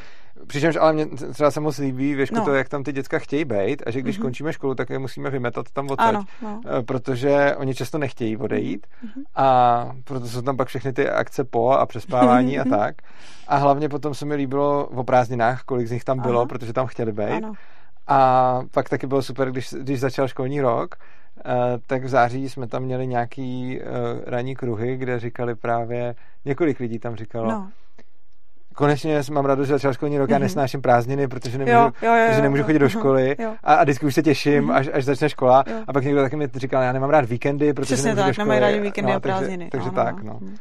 přičemž 0.47 0.75
ale 0.75 0.93
mě 0.93 1.05
třeba 1.05 1.51
se 1.51 1.59
moc 1.59 1.77
líbí, 1.77 2.15
věšku 2.15 2.35
no. 2.35 2.45
to, 2.45 2.53
jak 2.53 2.69
tam 2.69 2.83
ty 2.83 2.93
děcka 2.93 3.19
chtějí 3.19 3.45
být 3.45 3.83
a 3.85 3.91
že 3.91 4.01
když 4.01 4.19
mm-hmm. 4.19 4.21
končíme 4.21 4.53
školu, 4.53 4.75
tak 4.75 4.89
je 4.89 4.99
musíme 4.99 5.29
vymetat 5.29 5.65
tam 5.73 5.89
odsaď, 5.89 6.15
ano, 6.15 6.23
no. 6.41 6.61
Eh, 6.65 6.83
protože 6.83 7.55
oni 7.57 7.75
často 7.75 7.97
nechtějí 7.97 8.37
odejít 8.37 8.87
mm-hmm. 8.87 9.23
a 9.35 9.91
proto 10.03 10.27
jsou 10.27 10.41
tam 10.41 10.57
pak 10.57 10.67
všechny 10.67 10.93
ty 10.93 11.09
akce 11.09 11.43
po 11.43 11.71
a 11.71 11.85
přespávání 11.85 12.59
a 12.59 12.65
tak. 12.65 12.95
A 13.47 13.57
hlavně 13.57 13.89
potom 13.89 14.13
se 14.13 14.25
mi 14.25 14.35
líbilo 14.35 14.87
o 14.87 15.03
prázdninách, 15.03 15.63
kolik 15.63 15.87
z 15.87 15.91
nich 15.91 16.03
tam 16.03 16.19
bylo, 16.19 16.39
ano. 16.39 16.47
protože 16.47 16.73
tam 16.73 16.87
chtěli 16.87 17.11
být. 17.11 17.43
Ano. 17.43 17.53
A 18.07 18.61
pak 18.71 18.89
taky 18.89 19.07
bylo 19.07 19.21
super, 19.21 19.51
když, 19.51 19.73
když 19.73 19.99
začal 19.99 20.27
školní 20.27 20.61
rok, 20.61 20.95
tak 21.87 22.03
v 22.03 22.07
září 22.07 22.49
jsme 22.49 22.67
tam 22.67 22.83
měli 22.83 23.07
nějaký 23.07 23.79
uh, 23.79 23.87
ranní 24.25 24.55
kruhy, 24.55 24.97
kde 24.97 25.19
říkali 25.19 25.55
právě, 25.55 26.15
několik 26.45 26.79
lidí 26.79 26.99
tam 26.99 27.15
říkalo, 27.15 27.51
no. 27.51 27.69
konečně 28.75 29.21
mám 29.31 29.45
radost, 29.45 29.67
že 29.67 29.73
začal 29.73 29.93
školní 29.93 30.17
rok, 30.17 30.29
mm-hmm. 30.29 30.33
já 30.33 30.39
nesnáším 30.39 30.81
prázdniny, 30.81 31.27
protože 31.27 31.57
nemůžu, 31.57 31.77
jo, 31.77 31.91
jo, 32.01 32.15
jo, 32.15 32.27
protože 32.29 32.41
nemůžu 32.41 32.63
chodit 32.63 32.79
do 32.79 32.89
školy 32.89 33.35
jo. 33.39 33.55
a, 33.63 33.73
a 33.73 33.83
vždycky 33.83 34.05
už 34.05 34.15
se 34.15 34.23
těším, 34.23 34.63
mm-hmm. 34.63 34.75
až, 34.75 34.89
až 34.93 35.05
začne 35.05 35.29
škola 35.29 35.63
jo. 35.67 35.83
a 35.87 35.93
pak 35.93 36.03
někdo 36.03 36.21
taky 36.21 36.35
mi 36.35 36.47
říkal, 36.55 36.83
já 36.83 36.91
nemám 36.93 37.09
rád 37.09 37.25
víkendy, 37.25 37.73
protože 37.73 37.95
Přesně 37.95 38.07
nemůžu 38.07 38.21
tak, 38.21 38.27
do 38.27 38.33
školy. 38.33 38.45
nemají 38.45 38.61
rádi 38.61 38.79
víkendy 38.79 39.11
no, 39.11 39.17
a 39.17 39.19
prázdniny. 39.19 39.69
Takže, 39.69 39.89
takže 39.89 39.95
tak, 39.95 40.23
no. 40.23 40.37
Mm. 40.41 40.55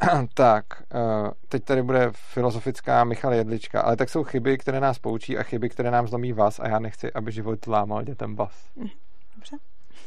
tak, 0.34 0.64
uh, 0.94 1.30
teď 1.48 1.64
tady 1.64 1.82
bude 1.82 2.10
filozofická 2.14 3.04
Michal 3.04 3.34
Jedlička, 3.34 3.80
ale 3.80 3.96
tak 3.96 4.08
jsou 4.08 4.24
chyby, 4.24 4.58
které 4.58 4.80
nás 4.80 4.98
poučí 4.98 5.38
a 5.38 5.42
chyby, 5.42 5.68
které 5.68 5.90
nám 5.90 6.08
zlomí 6.08 6.32
vás 6.32 6.60
a 6.60 6.68
já 6.68 6.78
nechci, 6.78 7.12
aby 7.12 7.32
život 7.32 7.66
lámal 7.66 8.02
dětem 8.02 8.36
vás. 8.36 8.70
Dobře. 9.34 9.56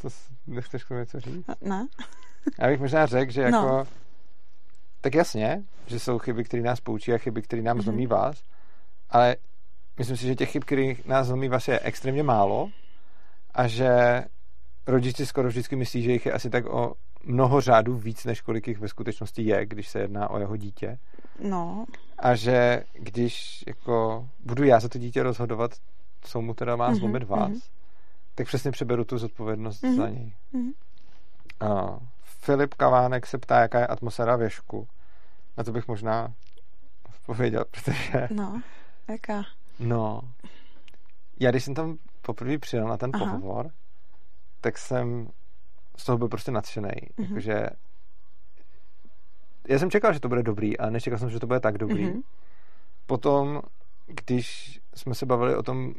To, 0.03 0.09
nechceš 0.47 0.83
k 0.83 0.87
tomu 0.87 0.99
něco 0.99 1.19
říct? 1.19 1.45
Ne. 1.61 1.87
Já 2.59 2.67
bych 2.67 2.79
možná 2.79 3.05
řekl, 3.05 3.31
že 3.31 3.41
jako... 3.41 3.57
No. 3.57 3.83
Tak 5.01 5.15
jasně, 5.15 5.63
že 5.85 5.99
jsou 5.99 6.19
chyby, 6.19 6.43
které 6.43 6.63
nás 6.63 6.79
poučí 6.79 7.13
a 7.13 7.17
chyby, 7.17 7.41
které 7.41 7.61
nám 7.61 7.77
mm-hmm. 7.77 7.83
zlomí 7.83 8.07
vás, 8.07 8.43
ale 9.09 9.35
myslím 9.97 10.17
si, 10.17 10.25
že 10.25 10.35
těch 10.35 10.51
chyb, 10.51 10.63
které 10.63 10.93
nás 11.05 11.27
zlomí 11.27 11.49
vás, 11.49 11.67
je 11.67 11.79
extrémně 11.79 12.23
málo 12.23 12.69
a 13.53 13.67
že 13.67 14.23
rodiči 14.87 15.25
skoro 15.25 15.47
vždycky 15.47 15.75
myslí, 15.75 16.01
že 16.01 16.11
jich 16.11 16.25
je 16.25 16.31
asi 16.31 16.49
tak 16.49 16.65
o 16.65 16.93
mnoho 17.23 17.61
řádů 17.61 17.97
víc, 17.97 18.25
než 18.25 18.41
kolik 18.41 18.67
jich 18.67 18.79
ve 18.79 18.87
skutečnosti 18.87 19.41
je, 19.41 19.65
když 19.65 19.89
se 19.89 19.99
jedná 19.99 20.29
o 20.29 20.39
jeho 20.39 20.57
dítě. 20.57 20.97
No. 21.39 21.85
A 22.17 22.35
že 22.35 22.83
když 22.93 23.63
jako 23.67 24.27
budu 24.39 24.63
já 24.63 24.79
za 24.79 24.89
to 24.89 24.99
dítě 24.99 25.23
rozhodovat, 25.23 25.71
co 26.21 26.41
mu 26.41 26.53
teda 26.53 26.75
má 26.75 26.91
mm-hmm, 26.91 26.95
zlomit 26.95 27.23
vás, 27.23 27.51
mm-hmm. 27.51 27.82
Tak 28.35 28.47
přesně 28.47 28.71
přeberu 28.71 29.05
tu 29.05 29.17
zodpovědnost 29.17 29.83
mm-hmm. 29.83 29.95
za 29.95 30.09
něj. 30.09 30.35
Mm-hmm. 30.53 30.73
A 31.59 31.99
Filip 32.21 32.73
Kavánek 32.73 33.27
se 33.27 33.37
ptá, 33.37 33.59
jaká 33.61 33.79
je 33.79 33.87
atmosféra 33.87 34.35
věšku. 34.35 34.87
Na 35.57 35.63
to 35.63 35.71
bych 35.71 35.87
možná 35.87 36.33
pověděl, 37.25 37.65
protože... 37.71 38.27
No, 38.31 38.61
jaká? 39.09 39.43
No, 39.79 40.21
já 41.39 41.51
když 41.51 41.63
jsem 41.63 41.73
tam 41.73 41.97
poprvé 42.21 42.57
přijel 42.57 42.87
na 42.87 42.97
ten 42.97 43.11
Aha. 43.13 43.25
pohovor, 43.25 43.71
tak 44.61 44.77
jsem 44.77 45.27
z 45.97 46.05
toho 46.05 46.17
byl 46.17 46.27
prostě 46.27 46.51
nadšený. 46.51 46.89
Mm-hmm. 46.89 47.23
Jakože 47.23 47.65
já 49.67 49.79
jsem 49.79 49.91
čekal, 49.91 50.13
že 50.13 50.19
to 50.19 50.29
bude 50.29 50.43
dobrý, 50.43 50.77
ale 50.77 50.91
nečekal 50.91 51.19
jsem, 51.19 51.29
že 51.29 51.39
to 51.39 51.47
bude 51.47 51.59
tak 51.59 51.77
dobrý. 51.77 52.05
Mm-hmm. 52.05 52.21
Potom, 53.05 53.61
když 54.07 54.79
jsme 54.95 55.15
se 55.15 55.25
bavili 55.25 55.55
o 55.55 55.63
tom, 55.63 55.93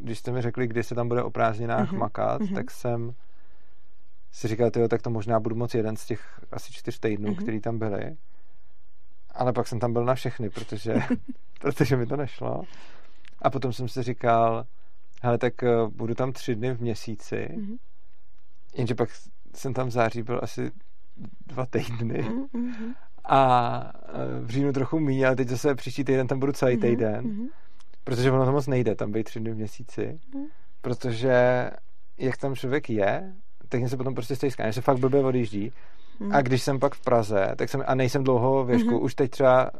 když 0.00 0.18
jste 0.18 0.32
mi 0.32 0.42
řekli, 0.42 0.66
kdy 0.66 0.82
se 0.82 0.94
tam 0.94 1.08
bude 1.08 1.22
o 1.22 1.30
prázdninách 1.30 1.92
mm-hmm. 1.92 1.98
makat, 1.98 2.40
mm-hmm. 2.40 2.54
tak 2.54 2.70
jsem 2.70 3.14
si 4.32 4.48
říkal, 4.48 4.70
tyjo, 4.70 4.88
tak 4.88 5.02
to 5.02 5.10
možná 5.10 5.40
budu 5.40 5.56
moc 5.56 5.74
jeden 5.74 5.96
z 5.96 6.06
těch 6.06 6.40
asi 6.52 6.72
čtyř 6.72 6.98
týdnů, 6.98 7.30
mm-hmm. 7.30 7.42
který 7.42 7.60
tam 7.60 7.78
byly. 7.78 8.16
Ale 9.30 9.52
pak 9.52 9.68
jsem 9.68 9.80
tam 9.80 9.92
byl 9.92 10.04
na 10.04 10.14
všechny, 10.14 10.50
protože, 10.50 10.94
protože 11.60 11.96
mi 11.96 12.06
to 12.06 12.16
nešlo. 12.16 12.62
A 13.42 13.50
potom 13.50 13.72
jsem 13.72 13.88
si 13.88 14.02
říkal, 14.02 14.66
hele, 15.22 15.38
tak 15.38 15.54
uh, 15.62 15.88
budu 15.88 16.14
tam 16.14 16.32
tři 16.32 16.54
dny 16.54 16.74
v 16.74 16.80
měsíci, 16.80 17.48
mm-hmm. 17.50 17.76
jenže 18.74 18.94
pak 18.94 19.08
jsem 19.54 19.74
tam 19.74 19.88
v 19.88 19.90
září 19.90 20.22
byl 20.22 20.40
asi 20.42 20.70
dva 21.46 21.66
týdny 21.66 22.22
mm-hmm. 22.22 22.94
A 23.24 23.92
e, 24.08 24.40
v 24.40 24.50
říjnu 24.50 24.72
trochu 24.72 25.00
méně, 25.00 25.26
ale 25.26 25.36
teď 25.36 25.48
zase 25.48 25.74
příští 25.74 26.04
týden 26.04 26.26
tam 26.26 26.38
budu 26.38 26.52
celý 26.52 26.76
mm-hmm, 26.76 26.80
týden, 26.80 27.24
mm-hmm. 27.24 27.48
protože 28.04 28.30
ono 28.30 28.44
to 28.44 28.52
moc 28.52 28.66
nejde 28.66 28.94
tam 28.94 29.12
být 29.12 29.24
tři 29.24 29.40
dny 29.40 29.50
v 29.50 29.56
měsíci, 29.56 30.00
mm-hmm. 30.00 30.44
protože 30.80 31.70
jak 32.18 32.36
tam 32.36 32.54
člověk 32.54 32.90
je, 32.90 33.32
tak 33.68 33.88
se 33.88 33.96
potom 33.96 34.14
prostě 34.14 34.36
stejská, 34.36 34.72
se 34.72 34.80
fakt 34.80 34.98
blbě 34.98 35.24
odjíždí 35.24 35.72
mm-hmm. 36.20 36.36
a 36.36 36.42
když 36.42 36.62
jsem 36.62 36.80
pak 36.80 36.94
v 36.94 37.00
Praze, 37.00 37.54
tak 37.56 37.68
jsem, 37.68 37.82
a 37.86 37.94
nejsem 37.94 38.24
dlouho 38.24 38.64
věšku, 38.64 38.90
mm-hmm. 38.90 39.04
už 39.04 39.14
teď 39.14 39.30
třeba 39.30 39.70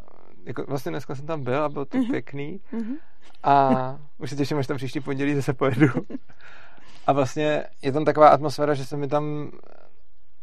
jako 0.44 0.64
vlastně 0.68 0.90
dneska 0.90 1.14
jsem 1.14 1.26
tam 1.26 1.42
byl 1.42 1.64
a 1.64 1.68
bylo 1.68 1.84
to 1.84 1.98
mm-hmm. 1.98 2.10
pěkný 2.10 2.60
mm-hmm. 2.72 2.96
a 3.42 3.98
už 4.18 4.30
se 4.30 4.36
těším, 4.36 4.58
až 4.58 4.66
tam 4.66 4.76
příští 4.76 5.00
pondělí 5.00 5.34
zase 5.34 5.52
pojedu 5.52 5.86
A 7.06 7.12
vlastně 7.12 7.64
je 7.82 7.92
tam 7.92 8.04
taková 8.04 8.28
atmosféra, 8.28 8.74
že 8.74 8.84
se 8.84 8.96
mi 8.96 9.08
tam 9.08 9.50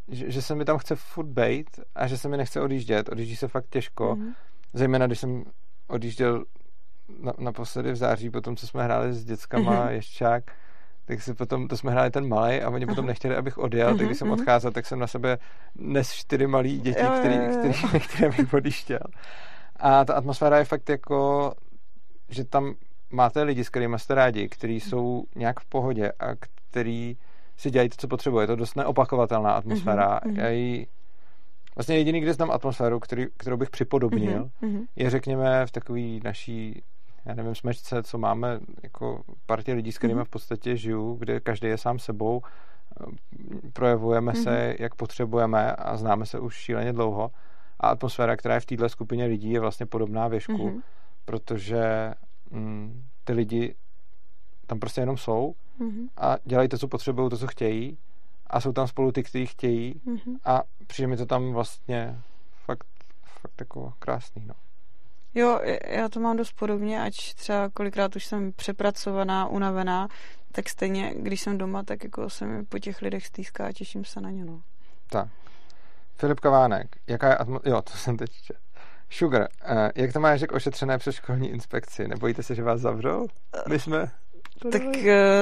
že, 0.08 0.32
že 0.32 0.42
se 0.42 0.56
mi 0.56 0.66
tam 0.66 0.78
chce 0.78 0.96
furt 0.96 1.28
bejt 1.28 1.80
a 1.96 2.08
že 2.08 2.18
se 2.18 2.30
mi 2.30 2.38
nechce 2.38 2.62
odjíždět. 2.62 3.10
Odjíždí 3.10 3.36
se 3.36 3.48
fakt 3.48 3.66
těžko. 3.70 4.16
Mm-hmm. 4.16 4.34
Zejména, 4.74 5.08
když 5.08 5.20
jsem 5.20 5.44
odjížděl 5.88 6.44
na, 7.20 7.34
naposledy 7.38 7.92
v 7.92 7.96
září, 7.96 8.30
potom, 8.30 8.56
co 8.56 8.68
jsme 8.68 8.84
hráli 8.84 9.14
s 9.14 9.26
dětskama 9.26 9.72
mm-hmm. 9.72 9.92
ješťák, 9.92 10.44
tak 11.06 11.22
si 11.22 11.34
potom, 11.34 11.68
to 11.68 11.78
jsme 11.78 11.92
hráli 11.92 12.12
ten 12.12 12.28
malý 12.28 12.62
a 12.62 12.70
oni 12.70 12.86
potom 12.86 13.06
nechtěli, 13.06 13.36
abych 13.36 13.58
odjel, 13.58 13.94
mm-hmm. 13.94 13.98
tak 13.98 14.06
když 14.06 14.18
jsem 14.18 14.28
mhm, 14.28 14.34
mhm. 14.34 14.42
odcházel, 14.42 14.72
tak 14.72 14.86
jsem 14.86 15.00
na 15.00 15.08
sebe 15.08 15.38
nes 15.76 16.12
čtyři 16.12 16.48
malí 16.48 16.80
děti, 16.80 17.04
jo, 17.04 17.12
který, 17.20 17.36
jo, 17.36 17.44
jo. 17.44 17.58
který, 17.58 18.00
které 18.08 18.30
bych 18.30 18.54
odjížděl. 18.54 19.00
A 19.76 20.06
ta 20.06 20.14
atmosféra 20.14 20.58
je 20.58 20.66
fakt 20.66 20.90
jako, 20.90 21.52
že 22.30 22.44
tam 22.44 22.74
máte 23.12 23.44
lidi, 23.44 23.64
s 23.64 23.70
kterými 23.70 24.00
jste 24.00 24.16
rádi, 24.16 24.50
kteří 24.50 24.80
jsou 24.80 25.24
nějak 25.36 25.60
v 25.60 25.66
pohodě 25.66 26.12
a 26.20 26.36
který 26.36 27.18
si 27.62 27.72
dělají 27.72 27.90
to, 27.90 27.96
co 27.98 28.08
potřebuje. 28.08 28.44
Je 28.44 28.48
to 28.48 28.56
dost 28.56 28.76
neopakovatelná 28.76 29.52
atmosféra. 29.52 30.20
Mm-hmm. 30.20 30.40
Já 30.40 30.50
ji, 30.50 30.88
vlastně 31.76 31.98
jediný, 31.98 32.20
kde 32.20 32.34
znám 32.34 32.52
atmosféru, 32.52 33.00
který, 33.00 33.28
kterou 33.38 33.58
bych 33.58 33.70
připodobnil, 33.70 34.50
mm-hmm. 34.62 34.86
je 34.96 35.10
řekněme 35.10 35.66
v 35.66 35.72
takový 35.72 36.22
naší 36.24 36.84
já 37.26 37.34
nevím, 37.36 37.56
smečce, 37.56 38.04
co 38.04 38.18
máme 38.18 38.60
jako 38.84 39.24
partě 39.46 39.74
lidí, 39.74 39.92
s 39.92 39.98
kterými 39.98 40.20
mm-hmm. 40.20 40.26
v 40.26 40.30
podstatě 40.30 40.78
žiju, 40.78 41.16
kde 41.20 41.40
každý 41.40 41.68
je 41.68 41.78
sám 41.78 42.00
sebou, 42.00 42.42
projevujeme 43.74 44.32
mm-hmm. 44.32 44.44
se, 44.44 44.76
jak 44.80 44.96
potřebujeme 44.96 45.76
a 45.76 45.98
známe 45.98 46.26
se 46.26 46.40
už 46.40 46.56
šíleně 46.56 46.94
dlouho. 46.94 47.32
A 47.80 47.88
atmosféra, 47.90 48.38
která 48.38 48.54
je 48.54 48.60
v 48.60 48.66
této 48.66 48.90
skupině 48.90 49.26
lidí, 49.26 49.52
je 49.52 49.60
vlastně 49.60 49.86
podobná 49.86 50.28
věšku, 50.28 50.54
mm-hmm. 50.54 50.82
protože 51.26 52.14
mm, 52.52 53.04
ty 53.24 53.34
lidi 53.34 53.76
tam 54.68 54.80
prostě 54.80 55.02
jenom 55.02 55.18
jsou 55.18 55.54
Mhm. 55.82 56.08
a 56.18 56.36
dělají 56.44 56.70
to, 56.70 56.78
co 56.78 56.88
potřebují, 56.88 57.30
to, 57.30 57.38
co 57.38 57.48
chtějí 57.48 57.98
a 58.48 58.62
jsou 58.62 58.72
tam 58.72 58.88
spolu 58.88 59.12
ty, 59.12 59.24
kteří 59.24 59.46
chtějí 59.46 60.02
Mhm. 60.06 60.36
a 60.46 60.62
přijde 60.88 61.08
mi 61.08 61.18
to 61.18 61.26
tam 61.26 61.54
vlastně 61.54 62.20
fakt, 62.66 62.88
fakt 63.24 63.60
jako 63.60 63.94
krásný, 64.00 64.46
no. 64.46 64.54
Jo, 65.36 65.60
já 65.88 66.10
to 66.10 66.20
mám 66.20 66.38
dost 66.38 66.52
podobně, 66.54 67.02
ať 67.02 67.34
třeba 67.34 67.70
kolikrát 67.70 68.16
už 68.16 68.26
jsem 68.26 68.54
přepracovaná, 68.54 69.48
unavená, 69.48 70.08
tak 70.52 70.70
stejně, 70.70 71.14
když 71.18 71.42
jsem 71.42 71.58
doma, 71.58 71.84
tak 71.84 72.04
jako 72.04 72.30
se 72.30 72.46
mi 72.46 72.66
po 72.66 72.80
těch 72.80 73.02
lidech 73.02 73.26
stýská 73.26 73.66
a 73.68 73.72
těším 73.72 74.06
se 74.06 74.22
na 74.22 74.30
ně, 74.30 74.46
no. 74.46 74.62
Tak. 75.10 75.28
Filip 76.16 76.40
Kavánek, 76.40 76.88
jaká 77.08 77.30
je 77.30 77.38
atmo... 77.38 77.60
Jo, 77.66 77.82
to 77.82 77.92
jsem 77.98 78.18
teď 78.18 78.32
čet. 78.32 78.58
Sugar, 79.10 79.42
uh, 79.72 79.78
jak 79.96 80.14
to 80.14 80.20
máš 80.20 80.42
jak 80.42 80.52
ošetřené 80.52 80.98
přes 80.98 81.16
školní 81.16 81.50
inspekci? 81.50 82.08
Nebojíte 82.08 82.44
se, 82.44 82.56
že 82.56 82.64
vás 82.64 82.82
zavřou? 82.82 83.28
My 83.70 83.80
jsme... 83.80 84.12
Tak 84.72 84.82
uh, 84.84 84.92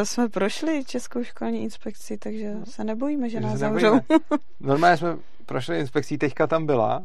jsme 0.04 0.30
prošli 0.30 0.84
Českou 0.86 1.24
školní 1.24 1.64
inspekci, 1.64 2.18
takže 2.18 2.54
se 2.64 2.84
nebojíme, 2.84 3.30
že 3.30 3.40
No. 3.40 3.42
Že 3.42 3.52
nás 3.52 3.54
se 3.54 3.58
zavřou. 3.60 4.00
Normálně 4.60 4.98
jsme 4.98 5.18
prošli 5.46 5.80
inspekcí, 5.80 6.18
teďka 6.18 6.48
tam 6.48 6.66
byla. 6.66 7.04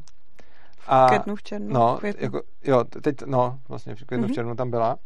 A, 0.87 1.07
V 1.07 1.09
květnu 1.09 1.37
v 1.37 1.43
červnu. 1.43 1.73
No, 1.75 1.97
v 1.97 1.99
květnu. 2.01 2.23
jako, 2.25 2.43
jo, 2.65 2.85
teď, 2.85 3.17
no, 3.27 3.59
vlastně 3.69 3.95
v 3.95 4.05
květnu, 4.05 4.27
v 4.27 4.29
Mhm. 4.29 4.35
červnu 4.35 4.55
tam 4.55 4.71
byla. 4.71 4.97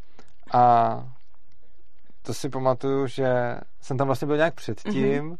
A 0.53 1.05
to 2.23 2.35
si 2.35 2.49
pamatuju, 2.49 3.07
že 3.07 3.59
jsem 3.81 3.97
tam 3.99 4.07
vlastně 4.07 4.27
byl 4.27 4.37
nějak 4.37 4.55
předtím. 4.55 5.39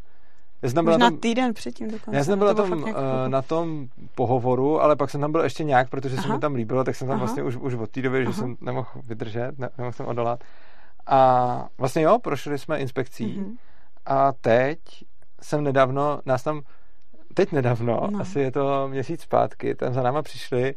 Já 0.61 0.69
jsem 0.69 0.75
tam 0.75 0.85
byl 0.85 0.93
Možná 0.93 1.05
na 1.05 1.09
tom, 1.11 1.19
týden 1.19 1.53
předtím 1.53 1.91
dokonce. 1.91 2.17
já 2.17 2.23
jsem 2.23 2.37
byl 2.39 2.47
na 2.47 2.53
To 2.53 2.63
bylo 2.63 2.67
tom, 2.69 2.79
uh, 2.79 2.83
chvilku. 2.83 3.01
na 3.27 3.41
tom 3.41 3.87
pohovoru, 4.15 4.81
ale 4.81 4.95
pak 4.95 5.09
jsem 5.09 5.21
tam 5.21 5.31
byl 5.31 5.41
ještě 5.41 5.63
nějak, 5.63 5.89
protože 5.89 6.15
se 6.15 6.21
Aha. 6.25 6.33
mi 6.35 6.39
tam 6.41 6.55
líbilo, 6.55 6.83
tak 6.83 6.95
jsem 6.95 7.07
tam 7.07 7.15
Aha. 7.15 7.25
vlastně 7.25 7.43
už, 7.43 7.55
už 7.55 7.73
od 7.73 7.89
té 7.89 8.01
doby, 8.01 8.17
že 8.17 8.23
Aha. 8.29 8.33
jsem 8.33 8.55
nemohl 8.61 8.87
vydržet, 9.03 9.51
ne, 9.59 9.69
nemohl 9.77 9.93
jsem 9.93 10.05
odolat. 10.05 10.43
A 11.11 11.67
vlastně 11.77 12.01
jo, 12.01 12.19
prošli 12.19 12.57
jsme 12.57 12.79
inspekcí 12.79 13.37
Mhm. 13.37 13.55
a 14.05 14.31
teď 14.31 14.79
jsem 15.41 15.63
nedávno, 15.63 16.19
nás 16.25 16.43
tam, 16.43 16.61
teď 17.33 17.51
nedávno, 17.51 18.07
No. 18.11 18.19
asi 18.21 18.39
je 18.39 18.51
to 18.51 18.87
měsíc 18.87 19.21
zpátky, 19.21 19.75
tam 19.75 19.93
za 19.93 20.01
náma 20.03 20.21
přišly 20.21 20.73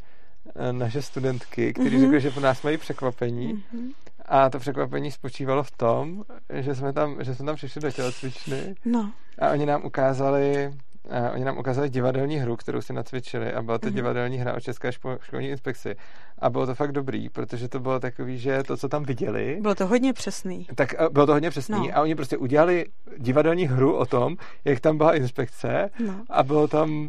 eh, 0.57 0.73
naše 0.73 1.03
studentky, 1.03 1.73
kteří 1.73 1.97
Mhm. 1.97 2.01
řekli, 2.05 2.21
že 2.21 2.31
po 2.31 2.41
nás 2.41 2.63
mají 2.63 2.79
překvapení 2.79 3.65
Mhm. 3.73 3.91
a 4.27 4.51
to 4.51 4.59
překvapení 4.59 5.11
spočívalo 5.11 5.63
v 5.63 5.71
tom, 5.71 6.25
že 6.53 6.75
jsme 6.75 6.93
tam, 6.93 7.25
že 7.25 7.35
jsme 7.35 7.47
tam 7.47 7.57
přišli 7.57 7.81
do 7.81 7.91
tělocvičny 7.91 8.75
No, 8.85 9.13
a 9.39 9.51
oni 9.51 9.67
nám 9.67 9.85
ukázali 9.85 10.73
Uh, 11.11 11.35
oni 11.35 11.45
nám 11.45 11.59
ukázali 11.59 11.91
divadelní 11.91 12.37
hru, 12.37 12.57
kterou 12.57 12.81
si 12.81 12.93
nacvičili 12.93 13.53
a 13.53 13.63
byla 13.63 13.79
to 13.79 13.87
Mhm. 13.87 13.97
divadelní 13.97 14.37
hra 14.39 14.55
o 14.55 14.61
České 14.61 14.91
špo- 14.91 15.19
školní 15.23 15.49
inspekci. 15.49 15.97
A 16.39 16.51
bylo 16.51 16.67
to 16.67 16.75
fakt 16.75 16.93
dobrý, 16.93 17.29
protože 17.29 17.69
to 17.69 17.81
bylo 17.81 18.01
takový, 18.01 18.39
že 18.39 18.63
to, 18.63 18.77
co 18.77 18.89
tam 18.89 19.03
viděli, 19.03 19.59
bylo 19.61 19.75
to 19.75 19.87
hodně 19.87 20.13
přesný. 20.13 20.67
tak 20.75 20.95
eh, 20.99 21.09
bylo 21.11 21.27
to 21.27 21.33
hodně 21.33 21.51
přesný 21.51 21.89
No. 21.89 21.89
a 21.99 22.03
oni 22.03 22.15
prostě 22.15 22.37
udělali 22.37 22.85
divadelní 23.19 23.65
hru 23.67 23.95
o 23.97 24.07
tom, 24.07 24.37
jak 24.65 24.81
tam 24.81 24.97
byla 24.97 25.15
inspekce 25.17 25.91
No. 26.07 26.15
a 26.31 26.43
bylo 26.43 26.69
tam, 26.69 26.91
uh, 27.01 27.09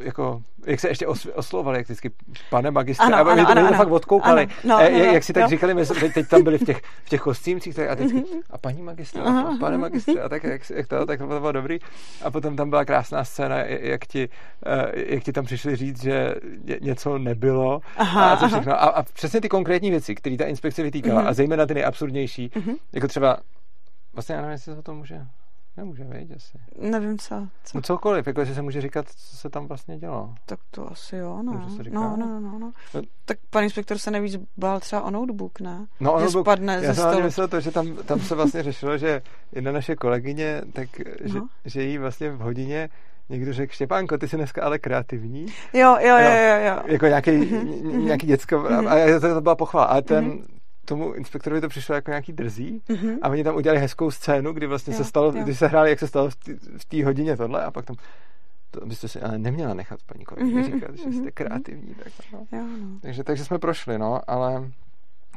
jako, 0.00 0.42
jak 0.66 0.80
se 0.80 0.88
ještě 0.88 1.06
os, 1.06 1.26
oslovali, 1.34 1.78
jak 1.78 1.86
vždycky, 1.86 2.10
pane 2.50 2.70
magistre, 2.70 3.06
Ano, 3.06 3.16
a 3.16 3.20
oni 3.20 3.30
ano, 3.40 3.44
to, 3.44 3.50
ano, 3.50 3.60
to 3.60 3.66
ano. 3.68 3.76
fakt 3.76 3.90
odkoukali, 3.90 4.42
Ano, 4.42 4.52
no, 4.64 4.78
eh, 4.80 4.90
no, 4.90 4.96
jak, 4.98 5.06
no, 5.06 5.12
jak 5.12 5.24
si 5.24 5.32
tak 5.32 5.42
jo. 5.42 5.48
říkali, 5.48 5.74
my 5.74 5.86
jsme- 5.86 6.08
teď, 6.08 6.28
tam 6.28 6.42
byli 6.42 6.58
v 6.58 6.64
těch, 6.64 6.80
v 7.04 7.08
těch 7.08 7.20
kostýmcích 7.20 7.74
tak 7.74 7.88
a 7.90 7.96
teď 7.96 8.12
Mhm. 8.12 8.24
a 8.50 8.58
paní 8.58 8.82
magistre, 8.82 9.22
Aha, 9.22 9.40
a 9.42 9.56
pane 9.60 9.74
aha. 9.74 9.78
magistre, 9.78 10.20
a 10.22 10.28
tak 10.28 10.44
jak, 10.44 10.70
jak 10.70 10.86
to, 10.86 11.06
tak 11.06 11.18
to 11.18 11.26
bylo 11.26 11.52
dobrý. 11.52 11.78
A 12.24 12.30
potom 12.30 12.56
tam 12.56 12.70
byla 12.70 12.84
krásná 12.84 13.19
scéna, 13.24 13.56
jak 13.66 14.06
ti, 14.06 14.28
eh, 14.66 15.14
jak 15.14 15.22
ti 15.24 15.32
tam 15.32 15.44
přišli 15.44 15.76
říct, 15.76 16.02
že 16.02 16.34
ně- 16.64 16.78
něco 16.80 17.18
nebylo 17.18 17.80
Aha, 17.96 18.32
a 18.32 18.36
to 18.36 18.44
aha. 18.44 18.48
všechno. 18.58 18.72
A, 18.72 18.76
a 18.86 19.02
přesně 19.02 19.40
ty 19.40 19.48
konkrétní 19.48 19.90
věci, 19.90 20.14
které 20.14 20.36
ta 20.36 20.44
inspekce 20.44 20.82
vytýkala 20.82 21.20
Mhm. 21.20 21.28
a 21.28 21.32
zejména 21.32 21.66
ty 21.66 21.74
nejabsurdnější, 21.74 22.50
Mhm. 22.56 22.74
jako 22.92 23.08
třeba, 23.08 23.36
vlastně 24.12 24.34
já 24.34 24.40
nevím, 24.40 24.52
jestli 24.52 24.72
se 24.72 24.78
o 24.78 24.82
tom 24.82 24.96
může, 24.96 25.20
nemůže, 25.76 26.04
vědět 26.04 26.36
asi. 26.36 26.58
Nevím 26.90 27.18
co. 27.18 27.48
co. 27.64 27.78
No 27.78 27.82
cokoliv, 27.82 28.26
jako 28.26 28.40
jestli 28.40 28.54
se 28.54 28.62
může 28.62 28.80
říkat, 28.80 29.08
co 29.08 29.36
se 29.36 29.50
tam 29.50 29.66
vlastně 29.66 29.98
dělo. 29.98 30.34
Tak 30.46 30.60
to 30.70 30.90
asi 30.92 31.16
jo, 31.16 31.42
no. 31.42 31.52
Může 31.52 31.76
se 31.76 31.82
říkat? 31.82 31.94
No, 32.00 32.16
no, 32.16 32.26
no, 32.26 32.40
no, 32.40 32.58
no. 32.58 32.72
Tak 33.24 33.38
pan 33.50 33.64
inspektor 33.64 33.98
se 33.98 34.10
nejvíc 34.10 34.36
bál 34.56 34.80
třeba 34.80 35.02
o 35.02 35.10
notebook, 35.10 35.60
ne? 35.60 35.86
No, 36.00 36.16
že 36.20 36.26
byl- 36.32 36.42
spadne 36.42 36.72
Já 36.74 36.80
ze 36.80 36.94
jsem 36.94 37.08
stolu. 37.10 37.24
myslel 37.24 37.48
to, 37.48 37.60
že 37.60 37.70
tam, 37.70 37.96
tam 37.96 38.20
se 38.20 38.34
vlastně 38.34 38.62
řešilo, 38.62 38.98
že 38.98 39.22
jedna 39.52 39.72
naše 39.72 39.96
kolegyně, 39.96 40.62
tak, 40.72 40.88
že, 41.24 41.38
No. 41.38 41.48
že 41.64 41.82
jí 41.82 41.98
vlastně 41.98 42.30
v 42.30 42.38
hodině 42.38 42.88
někdo 43.30 43.52
řekl, 43.52 43.72
Štěpánko, 43.72 44.18
ty 44.18 44.28
jsi 44.28 44.36
dneska 44.36 44.62
ale 44.62 44.78
kreativní. 44.78 45.46
Jo, 45.72 45.96
jo, 46.00 46.18
jo, 46.18 46.18
Jo. 46.18 46.46
jo, 46.48 46.66
jo. 46.66 46.82
Jako 46.86 47.06
nějaký, 47.06 47.30
Mhm, 47.30 48.04
nějaký 48.04 48.26
děcko. 48.26 48.58
Mhm. 48.58 48.88
A 48.88 48.90
a 48.92 49.20
to, 49.20 49.34
to 49.34 49.40
byla 49.40 49.54
pochvala. 49.54 49.86
Ale 49.86 50.02
ten, 50.02 50.24
Mhm. 50.24 50.44
tomu 50.84 51.12
inspektorovi 51.12 51.60
to 51.60 51.68
přišlo 51.68 51.94
jako 51.94 52.10
nějaký 52.10 52.32
drzí. 52.32 52.82
Mhm. 52.88 53.18
A 53.22 53.28
oni 53.28 53.44
tam 53.44 53.56
udělali 53.56 53.80
hezkou 53.80 54.10
scénu, 54.10 54.52
kdy 54.52 54.66
vlastně 54.66 54.92
Jo, 54.94 54.96
se 54.98 55.04
stalo, 55.04 55.26
jo. 55.36 55.42
když 55.44 55.58
se 55.58 55.66
hráli, 55.66 55.90
jak 55.90 55.98
se 55.98 56.06
stalo 56.08 56.30
v 56.78 56.84
té- 56.88 57.04
hodině 57.04 57.36
tohle 57.36 57.64
a 57.64 57.70
pak 57.70 57.84
tam 57.84 57.96
to 58.70 58.86
byste 58.86 59.08
si 59.08 59.20
ale 59.20 59.38
neměla 59.38 59.74
nechat 59.74 60.00
paní 60.06 60.24
kolegyně 60.24 60.54
Mhm, 60.60 60.64
říkat, 60.72 60.96
že 60.96 61.02
mhm, 61.08 61.12
jste 61.12 61.30
kreativní. 61.30 61.94
Tak, 61.94 62.12
no. 62.32 62.38
Jo, 62.58 62.64
no. 62.80 62.98
takže, 63.02 63.24
takže 63.24 63.44
jsme 63.44 63.58
prošli, 63.58 63.98
no, 63.98 64.20
ale 64.26 64.70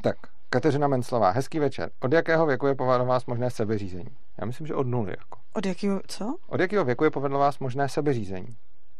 tak, 0.02 0.16
Kateřina 0.50 0.88
Menclová, 0.88 1.30
hezký 1.30 1.58
večer. 1.58 1.90
Od 2.00 2.12
jakého 2.12 2.46
věku 2.46 2.66
je 2.66 2.74
podle 2.74 3.04
vás 3.04 3.26
možné 3.26 3.50
sebeřízení? 3.50 4.08
Já 4.40 4.46
myslím, 4.46 4.66
že 4.66 4.74
od 4.74 4.86
nuly. 4.86 5.10
Jako. 5.10 5.38
Od 5.54 5.66
jakého, 5.66 6.00
co? 6.06 6.36
Od 6.46 6.60
jakého 6.60 6.84
věku 6.84 7.04
je 7.04 7.10
podle 7.10 7.28
vás 7.38 7.58
možné 7.58 7.88
sebeřízení? 7.88 8.56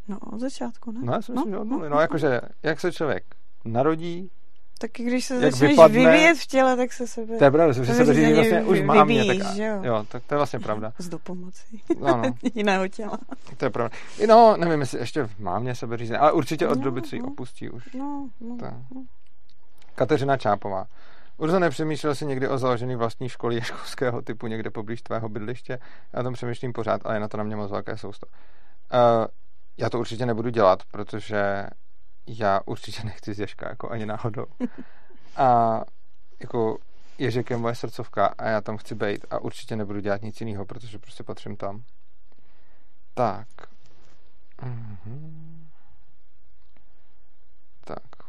No, 0.09 0.19
od 0.19 0.41
začátku, 0.41 0.93
ne? 0.93 1.01
No, 1.05 1.13
já 1.13 1.23
si 1.23 1.33
myslím, 1.33 1.53
že 1.53 1.59
od 1.59 1.65
nuly. 1.65 1.89
No, 1.91 1.97
no. 1.97 2.01
jakože, 2.01 2.41
jak 2.63 2.81
se 2.81 2.93
člověk 2.93 3.25
narodí, 3.65 4.31
Tak 4.79 5.01
i 5.01 5.05
když 5.05 5.25
se 5.25 5.41
začneš 5.41 5.71
vypadne- 5.71 5.99
vyvíjet 6.13 6.39
v 6.39 6.47
těle, 6.47 6.77
tak 6.77 6.93
se 6.93 7.07
sebe 7.07 7.39
to 7.39 7.45
je 7.45 7.51
pravda, 7.51 7.73
že 7.73 7.75
Sebeřízení 7.87 8.07
sebeřízení 8.07 8.35
vlastně 8.35 8.63
už 8.63 8.79
vy- 8.81 8.85
má 8.85 9.05
mě, 9.05 9.23
vyvíjíš, 9.23 9.43
tak, 9.43 9.57
jo? 9.57 9.81
jo, 9.83 10.07
tak 10.09 10.23
to 10.27 10.35
je 10.35 10.37
vlastně 10.37 10.59
pravda. 10.69 10.93
s 10.99 11.09
dopomocí 11.09 11.83
No, 12.01 12.17
no. 12.17 12.23
jiného 12.55 12.89
těla. 12.89 13.19
To 13.57 13.65
je 13.65 13.71
pravda. 13.71 13.97
I 14.19 14.27
No, 14.27 14.57
nevím, 14.57 14.81
jestli 14.81 14.99
ještě 14.99 15.29
má 15.39 15.59
mě 15.59 15.75
sebeřízení, 15.75 16.19
ale 16.19 16.33
určitě 16.33 16.69
od 16.69 16.79
No, 16.79 16.85
doby, 16.85 17.03
co 17.03 17.17
ji 17.17 17.23
no. 17.23 17.29
opustí 17.29 17.71
už. 17.71 17.95
No, 17.95 18.29
no. 18.41 18.57
Tak. 18.57 18.75
no. 18.95 19.05
Kateřina 19.95 20.37
Čápová. 20.37 20.87
Urzo, 21.37 21.59
nepřemýšlel 21.59 22.15
jsi 22.15 22.27
někdy 22.27 22.49
o 22.49 22.59
založení 22.59 22.97
vlastní 22.97 23.29
školy 23.29 23.61
školského 23.61 24.23
typu 24.23 24.47
někde 24.47 24.71
poblíž 24.71 25.03
tvého 25.03 25.29
bydliště? 25.29 25.79
Já 26.13 26.23
tom 26.23 26.35
přemýšlím 26.35 26.73
pořád, 26.73 27.01
ale 27.05 27.17
je 27.17 27.21
na 27.21 27.29
to 27.29 27.37
na 27.37 27.45
mě 27.45 27.57
moc 27.57 27.71
velké 27.71 27.97
sousto. 27.97 28.27
Uh, 28.27 29.27
já 29.77 29.91
to 29.91 29.99
určitě 29.99 30.27
nebudu 30.27 30.51
dělat, 30.51 30.83
protože 30.93 31.67
já 32.27 32.61
určitě 32.67 33.05
nechci 33.05 33.35
z 33.35 33.41
Ježka, 33.41 33.69
jako 33.69 33.91
ani 33.91 34.07
náhodou. 34.07 34.47
A 35.37 35.81
jako 36.41 36.79
Ježek 37.19 37.51
je 37.51 37.57
moje 37.57 37.75
srdcovka 37.75 38.27
a 38.27 38.49
já 38.49 38.61
tam 38.61 38.77
chci 38.77 38.95
být 38.95 39.27
a 39.31 39.39
určitě 39.39 39.77
nebudu 39.77 40.01
dělat 40.01 40.23
nic 40.23 40.41
jiného, 40.41 40.65
protože 40.65 40.99
prostě 40.99 41.25
patřím 41.25 41.57
tam. 41.57 41.83
Tak. 43.15 43.49
Mhm. 44.63 45.69
Tak. 47.85 48.24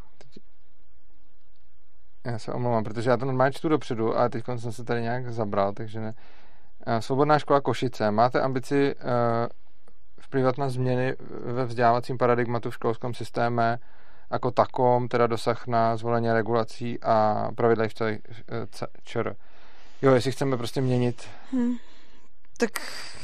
Já 2.26 2.40
se 2.40 2.54
omlouvám, 2.54 2.84
protože 2.84 3.10
já 3.10 3.18
to 3.18 3.26
normálně 3.26 3.52
čtu 3.52 3.70
dopředu, 3.70 4.18
ale 4.18 4.30
teď 4.30 4.44
jsem 4.58 4.72
se 4.72 4.84
tady 4.84 5.02
nějak 5.02 5.34
zabral, 5.34 5.74
takže 5.74 6.00
ne. 6.00 6.14
Eh, 6.88 7.02
Svobodná 7.02 7.40
škola 7.40 7.62
Košice. 7.62 8.12
Máte 8.12 8.42
ambici 8.42 8.96
uh, 8.96 9.02
vplyvat 10.20 10.58
na 10.58 10.70
změny 10.70 11.16
ve 11.30 11.66
vzdělávacím 11.66 12.18
paradigmatu 12.18 12.70
v 12.70 12.74
školském 12.74 13.14
systému 13.14 13.62
jako 14.32 14.52
takom, 14.52 15.08
teda 15.08 15.28
dosah 15.28 15.68
na 15.68 15.98
zvolení 15.98 16.32
regulací 16.32 17.00
a 17.04 17.48
pravidla 17.56 17.88
v 17.88 17.94
celé 17.94 18.18
ČR. 19.04 19.36
Jo, 20.02 20.14
jestli 20.14 20.32
chceme 20.32 20.58
prostě 20.58 20.82
měnit 20.82 21.30
Hm. 21.54 21.76
Tak 22.58 22.72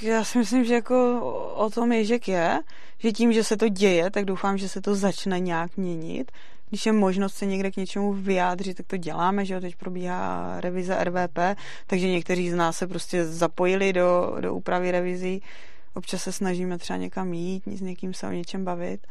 já 0.02 0.24
si 0.24 0.38
myslím, 0.38 0.66
že 0.66 0.74
jako 0.74 1.22
o 1.56 1.70
tom 1.70 1.92
Ježek 1.92 2.28
je, 2.28 2.60
že 2.98 3.12
tím, 3.12 3.34
že 3.34 3.44
se 3.44 3.58
to 3.58 3.70
děje, 3.70 4.12
tak 4.12 4.26
doufám, 4.26 4.58
že 4.58 4.70
se 4.70 4.82
to 4.82 4.96
začne 4.96 5.40
nějak 5.40 5.78
měnit. 5.78 6.32
Když 6.72 6.86
je 6.86 6.92
možnost 6.92 7.36
se 7.36 7.46
někde 7.46 7.72
k 7.72 7.78
něčemu 7.78 8.14
vyjádřit, 8.14 8.78
tak 8.78 8.88
to 8.88 8.98
děláme, 8.98 9.46
že 9.46 9.54
jo, 9.54 9.62
teď 9.62 9.76
probíhá 9.76 10.56
revize 10.62 11.04
RVP, 11.04 11.40
takže 11.88 12.08
někteří 12.08 12.50
z 12.50 12.56
nás 12.56 12.78
se 12.78 12.88
prostě 12.88 13.26
zapojili 13.26 13.94
do, 13.94 14.36
do 14.40 14.56
úpravy 14.56 14.92
revizí. 14.92 15.42
Občas 15.94 16.24
se 16.24 16.32
snažíme 16.32 16.78
třeba 16.78 16.98
někam 16.98 17.34
jít, 17.34 17.64
s 17.68 17.82
někým 17.82 18.14
se 18.14 18.28
o 18.28 18.32
něčem 18.32 18.66
bavit. 18.66 19.08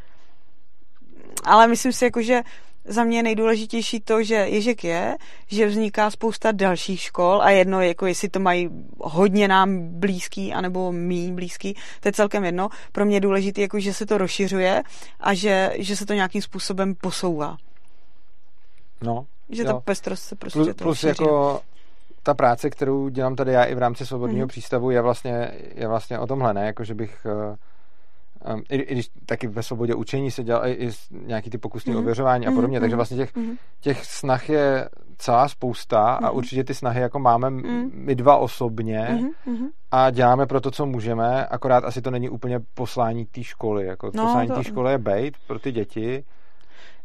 Ale 1.44 1.68
myslím 1.68 1.92
si, 1.92 2.04
jako, 2.04 2.22
že 2.22 2.42
za 2.90 3.04
mě 3.04 3.18
je 3.18 3.22
nejdůležitější 3.22 4.00
to, 4.00 4.22
že 4.22 4.34
Ježek 4.34 4.84
je, 4.84 5.16
že 5.46 5.66
vzniká 5.66 6.10
spousta 6.10 6.52
dalších 6.52 7.00
škol 7.00 7.42
a 7.42 7.50
jedno, 7.50 7.80
jako 7.80 8.06
jestli 8.06 8.28
to 8.28 8.40
mají 8.40 8.68
hodně 8.98 9.48
nám 9.48 9.78
blízký, 10.00 10.52
anebo 10.52 10.92
míň 10.92 11.34
blízký, 11.34 11.74
to 12.00 12.08
je 12.08 12.12
celkem 12.12 12.44
jedno. 12.44 12.68
Pro 12.92 13.04
mě 13.04 13.16
je 13.16 13.20
důležité, 13.20 13.60
jako, 13.60 13.80
že 13.80 13.94
se 13.94 14.06
to 14.06 14.18
rozšiřuje 14.18 14.82
a 15.20 15.34
že, 15.34 15.72
že 15.78 15.96
se 15.96 16.06
to 16.06 16.14
nějakým 16.14 16.42
způsobem 16.42 16.94
posouvá. 16.94 17.56
No, 19.02 19.26
Že 19.48 19.62
jo. 19.62 19.68
ta 19.68 19.80
pestrost 19.80 20.22
se 20.22 20.36
prostě 20.36 20.58
plus, 20.58 20.68
to 20.68 20.84
plus 20.84 21.04
jako 21.04 21.60
ta 22.22 22.34
práce, 22.34 22.70
kterou 22.70 23.08
dělám 23.08 23.36
tady 23.36 23.52
já 23.52 23.64
i 23.64 23.74
v 23.74 23.78
rámci 23.78 24.06
svobodného 24.06 24.38
Mhm. 24.40 24.48
přístavu, 24.48 24.90
je 24.90 25.00
vlastně, 25.02 25.50
je 25.74 25.88
vlastně 25.88 26.18
o 26.18 26.26
tomhle, 26.26 26.54
ne? 26.54 26.66
Jako, 26.66 26.84
že 26.84 26.94
bych 26.94 27.26
eh, 27.26 27.56
um, 28.54 28.62
i, 28.70 28.76
i 28.76 28.92
když 28.94 29.08
taky 29.26 29.46
ve 29.46 29.62
svobodě 29.62 29.94
učení 29.94 30.30
se 30.30 30.44
dělal 30.44 30.66
i, 30.66 30.72
i 30.72 30.90
nějaký 31.12 31.50
ty 31.50 31.58
pokusní 31.58 31.92
Mhm. 31.92 32.02
ověřování 32.02 32.46
a 32.46 32.50
Mhm, 32.50 32.56
podobně, 32.58 32.80
takže 32.80 32.94
mhm, 32.94 32.98
vlastně 32.98 33.16
těch, 33.16 33.36
mhm. 33.36 33.56
těch 33.80 34.04
snah 34.06 34.48
je 34.48 34.88
celá 35.18 35.48
spousta 35.48 36.14
a 36.14 36.26
Mhm. 36.26 36.36
určitě 36.36 36.64
ty 36.64 36.74
snahy 36.74 37.00
jako 37.00 37.18
máme 37.18 37.50
Mm. 37.50 37.90
my 37.94 38.14
dva 38.14 38.36
osobně 38.36 39.08
Mhm, 39.10 39.28
mhm. 39.56 39.68
a 39.90 40.10
děláme 40.10 40.46
pro 40.46 40.60
to, 40.60 40.70
co 40.70 40.86
můžeme, 40.86 41.46
akorát 41.46 41.84
asi 41.84 42.02
to 42.02 42.10
není 42.10 42.28
úplně 42.28 42.60
poslání 42.74 43.26
té 43.26 43.42
školy. 43.44 43.86
Jako 43.86 44.10
No, 44.14 44.22
poslání 44.24 44.48
to- 44.48 44.54
té 44.54 44.64
školy 44.64 44.92
je 44.92 44.98
bejt 44.98 45.34
pro 45.46 45.58
ty 45.58 45.72
děti. 45.72 46.24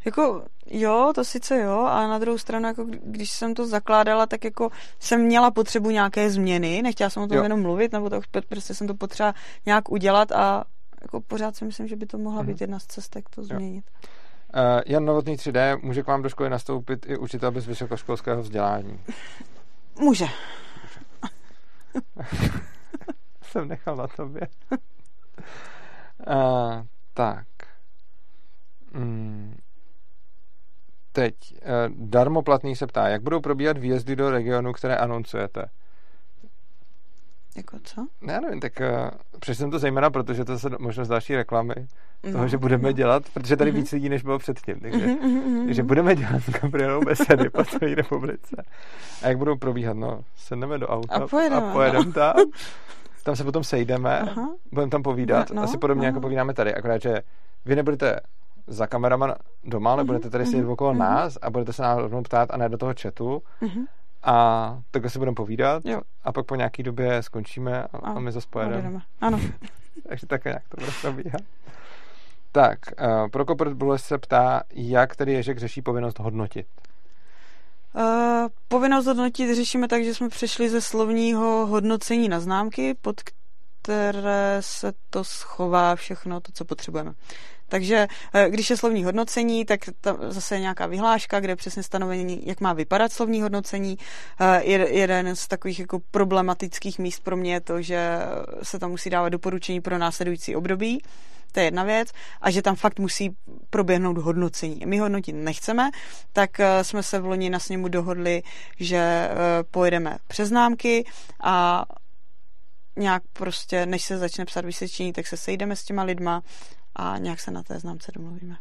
Jako 0.05 0.43
jo, 0.71 1.11
to 1.15 1.23
sice 1.23 1.59
jo, 1.61 1.79
ale 1.79 2.07
na 2.07 2.19
druhou 2.19 2.37
stranu, 2.37 2.67
jako 2.67 2.83
kdy- 2.83 2.99
když 3.03 3.31
jsem 3.31 3.53
to 3.53 3.67
zakládala, 3.67 4.25
tak 4.25 4.43
jako 4.43 4.69
jsem 4.99 5.21
měla 5.21 5.51
potřebu 5.51 5.89
nějaké 5.89 6.29
změny, 6.29 6.81
nechtěla 6.81 7.09
jsem 7.09 7.23
o 7.23 7.27
tom 7.27 7.37
Jo. 7.37 7.43
jenom 7.43 7.61
mluvit, 7.61 7.91
nebo 7.91 8.09
to, 8.09 8.19
prostě 8.49 8.73
jsem 8.73 8.87
to 8.87 8.93
potřeba 8.93 9.33
nějak 9.65 9.91
udělat 9.91 10.31
a 10.31 10.63
jako 11.01 11.21
pořád 11.21 11.55
si 11.55 11.65
myslím, 11.65 11.87
že 11.87 11.95
by 11.95 12.05
to 12.05 12.17
mohla 12.17 12.41
Mhm. 12.41 12.51
být 12.51 12.61
jedna 12.61 12.79
z 12.79 12.85
cest, 12.85 13.15
jak 13.15 13.29
to 13.29 13.43
změnit. 13.43 13.85
Uh, 14.55 14.61
Jan 14.85 15.05
Novotný 15.05 15.35
3D 15.37 15.77
může 15.83 16.03
k 16.03 16.07
vám 16.07 16.21
do 16.21 16.29
školy 16.29 16.49
nastoupit 16.49 17.05
i 17.09 17.17
učitel 17.17 17.51
bez 17.51 17.65
vysokoškolského 17.65 18.41
vzdělání. 18.41 18.99
Může. 19.99 20.25
jsem 23.41 23.67
nechal 23.67 23.95
na 23.95 24.07
tobě. 24.07 24.41
uh, 24.71 24.77
tak. 27.13 27.47
Mm. 28.93 29.57
Teď. 31.11 31.35
Uh, 31.53 31.59
darmoplatný 32.09 32.75
se 32.75 32.87
ptá, 32.87 33.07
jak 33.07 33.21
budou 33.21 33.39
probíhat 33.39 33.77
výjezdy 33.77 34.15
do 34.15 34.29
regionu, 34.31 34.73
které 34.73 34.97
anoncujete? 34.97 35.65
Jako 37.55 37.77
co? 37.83 38.07
Ne, 38.21 38.33
já 38.33 38.39
nevím, 38.39 38.59
tak 38.59 38.73
uh, 38.79 39.09
přešel 39.39 39.59
jsem 39.63 39.71
to 39.71 39.79
zejména, 39.79 40.09
protože 40.09 40.45
to 40.45 40.59
se 40.59 40.69
možnost 40.79 41.07
další 41.07 41.35
reklamy 41.35 41.73
toho, 42.21 42.37
No, 42.37 42.47
že 42.47 42.57
budeme 42.57 42.83
no. 42.83 42.91
dělat, 42.91 43.23
protože 43.33 43.57
tady 43.57 43.71
Mhm. 43.71 43.79
víc 43.79 43.91
lidí, 43.91 44.09
než 44.09 44.23
bylo 44.23 44.39
předtím. 44.39 44.79
Takže, 44.79 45.07
Mhm, 45.07 45.15
mhm, 45.21 45.51
mhm, 45.53 45.65
takže 45.65 45.81
mhm. 45.81 45.87
budeme 45.87 46.15
dělat 46.15 46.43
s 46.43 46.49
Gabrielou 46.61 47.01
besedy 47.05 47.49
po 47.49 47.63
celé 47.65 47.95
republice. 47.95 48.63
A 49.23 49.27
jak 49.27 49.37
budou 49.37 49.57
probíhat? 49.57 49.97
No, 49.97 50.21
sedneme 50.35 50.77
do 50.77 50.87
auta 50.87 51.15
A 51.15 51.27
pojedeme, 51.27 51.61
a 51.69 51.73
pojedeme 51.73 52.05
no. 52.05 52.11
tam. 52.13 52.33
Tam 53.23 53.35
se 53.35 53.43
potom 53.43 53.63
sejdeme, 53.63 54.19
Aha. 54.19 54.49
budeme 54.71 54.89
tam 54.89 55.03
povídat, 55.03 55.51
No, 55.51 55.61
asi 55.63 55.77
podobně 55.77 56.01
aha. 56.01 56.07
jako 56.07 56.21
povídáme 56.21 56.53
tady, 56.53 56.73
akorát, 56.75 57.01
že 57.01 57.21
vy 57.65 57.75
nebudete 57.75 58.19
za 58.67 58.87
kamerama 58.87 59.35
doma, 59.63 59.91
ale 59.91 60.03
Mhm, 60.03 60.07
budete 60.07 60.29
tady 60.29 60.43
mhm, 60.43 60.51
sedět 60.51 60.65
okolo 60.67 60.89
mhm. 60.93 60.99
nás 60.99 61.37
a 61.41 61.49
budete 61.49 61.73
se 61.73 61.81
nás 61.81 61.97
rovnou 61.97 62.21
ptát 62.21 62.51
a 62.51 62.57
ne 62.57 62.69
do 62.69 62.77
toho 62.77 62.93
chatu 63.01 63.41
Mhm. 63.61 63.85
A 64.25 64.79
takhle 64.91 65.09
si 65.09 65.19
budeme 65.19 65.35
povídat 65.35 65.85
Jo. 65.85 66.01
a 66.23 66.31
pak 66.31 66.45
po 66.45 66.55
nějaký 66.55 66.83
době 66.83 67.23
skončíme 67.23 67.83
a, 67.83 67.97
a 67.97 68.19
my 68.19 68.31
zase 68.31 68.47
pojedeme. 68.49 69.01
Ano. 69.21 69.39
Takže 70.09 70.27
tak 70.27 70.45
nějak 70.45 70.63
to 70.69 70.77
bude 70.77 70.91
probíhat. 71.01 71.41
Tak, 72.51 72.79
uh, 73.01 73.29
Prokopr 73.31 73.73
Blues 73.73 74.03
se 74.03 74.17
ptá, 74.17 74.63
jak 74.73 75.15
tedy 75.15 75.33
Ježek 75.33 75.57
řeší 75.57 75.81
povinnost 75.81 76.19
hodnotit. 76.19 76.67
Uh, 77.95 78.47
povinnost 78.67 79.05
hodnotit 79.05 79.55
řešíme 79.55 79.87
tak, 79.87 80.03
že 80.03 80.15
jsme 80.15 80.29
přešli 80.29 80.69
ze 80.69 80.81
slovního 80.81 81.65
hodnocení 81.65 82.29
na 82.29 82.39
známky, 82.39 82.93
pod 83.01 83.21
které 83.81 84.57
se 84.59 84.93
to 85.09 85.23
schová 85.23 85.95
všechno 85.95 86.41
to, 86.41 86.51
co 86.51 86.65
potřebujeme. 86.65 87.13
Takže 87.69 88.07
eh, 88.33 88.49
když 88.49 88.69
je 88.69 88.77
slovní 88.77 89.03
hodnocení, 89.03 89.65
tak 89.65 89.79
tam 90.01 90.17
zase 90.29 90.55
je 90.55 90.59
nějaká 90.61 90.85
vyhláška, 90.85 91.39
kde 91.39 91.51
je 91.51 91.55
přesně 91.55 91.83
stanovení, 91.83 92.47
jak 92.47 92.61
má 92.61 92.73
vypadat 92.73 93.11
slovní 93.11 93.41
hodnocení. 93.41 93.97
Eh, 94.39 94.61
jed- 94.61 94.89
Jeden 94.89 95.35
z 95.35 95.47
takových 95.47 95.79
jako 95.79 95.99
problematických 96.11 96.99
míst 96.99 97.23
pro 97.23 97.37
mě 97.37 97.53
je 97.53 97.61
to, 97.61 97.81
že 97.81 98.19
se 98.63 98.79
tam 98.79 98.91
musí 98.91 99.09
dávat 99.09 99.29
doporučení 99.29 99.81
pro 99.81 99.97
následující 99.97 100.55
období. 100.55 101.01
To 101.51 101.59
je 101.59 101.65
jedna 101.65 101.83
věc. 101.83 102.09
A 102.41 102.51
že 102.51 102.61
tam 102.61 102.75
fakt 102.75 102.99
musí 102.99 103.35
proběhnout 103.69 104.17
hodnocení. 104.17 104.81
My 104.85 104.97
hodnotit 104.97 105.33
nechceme, 105.33 105.89
tak 106.33 106.59
eh, 106.59 106.83
jsme 106.83 107.03
se 107.03 107.19
v 107.19 107.25
loni 107.25 107.49
na 107.49 107.59
sněmu 107.59 107.87
dohodli, 107.87 108.43
že 108.79 109.29
pojedeme 109.71 110.17
přes 110.27 110.49
známky 110.49 111.05
a 111.43 111.85
nějak 112.97 113.23
prostě, 113.33 113.85
než 113.85 114.03
se 114.03 114.17
začne 114.17 114.45
psát 114.45 114.65
vysvědčení, 114.65 115.13
tak 115.13 115.27
se 115.27 115.37
sejdeme 115.37 115.75
s 115.75 115.83
těma 115.83 116.03
lidma 116.03 116.41
a 116.95 117.17
nějak 117.17 117.39
se 117.39 117.51
na 117.51 117.63
té 117.63 117.79
známce 117.79 118.11
domluvíme. 118.15 118.57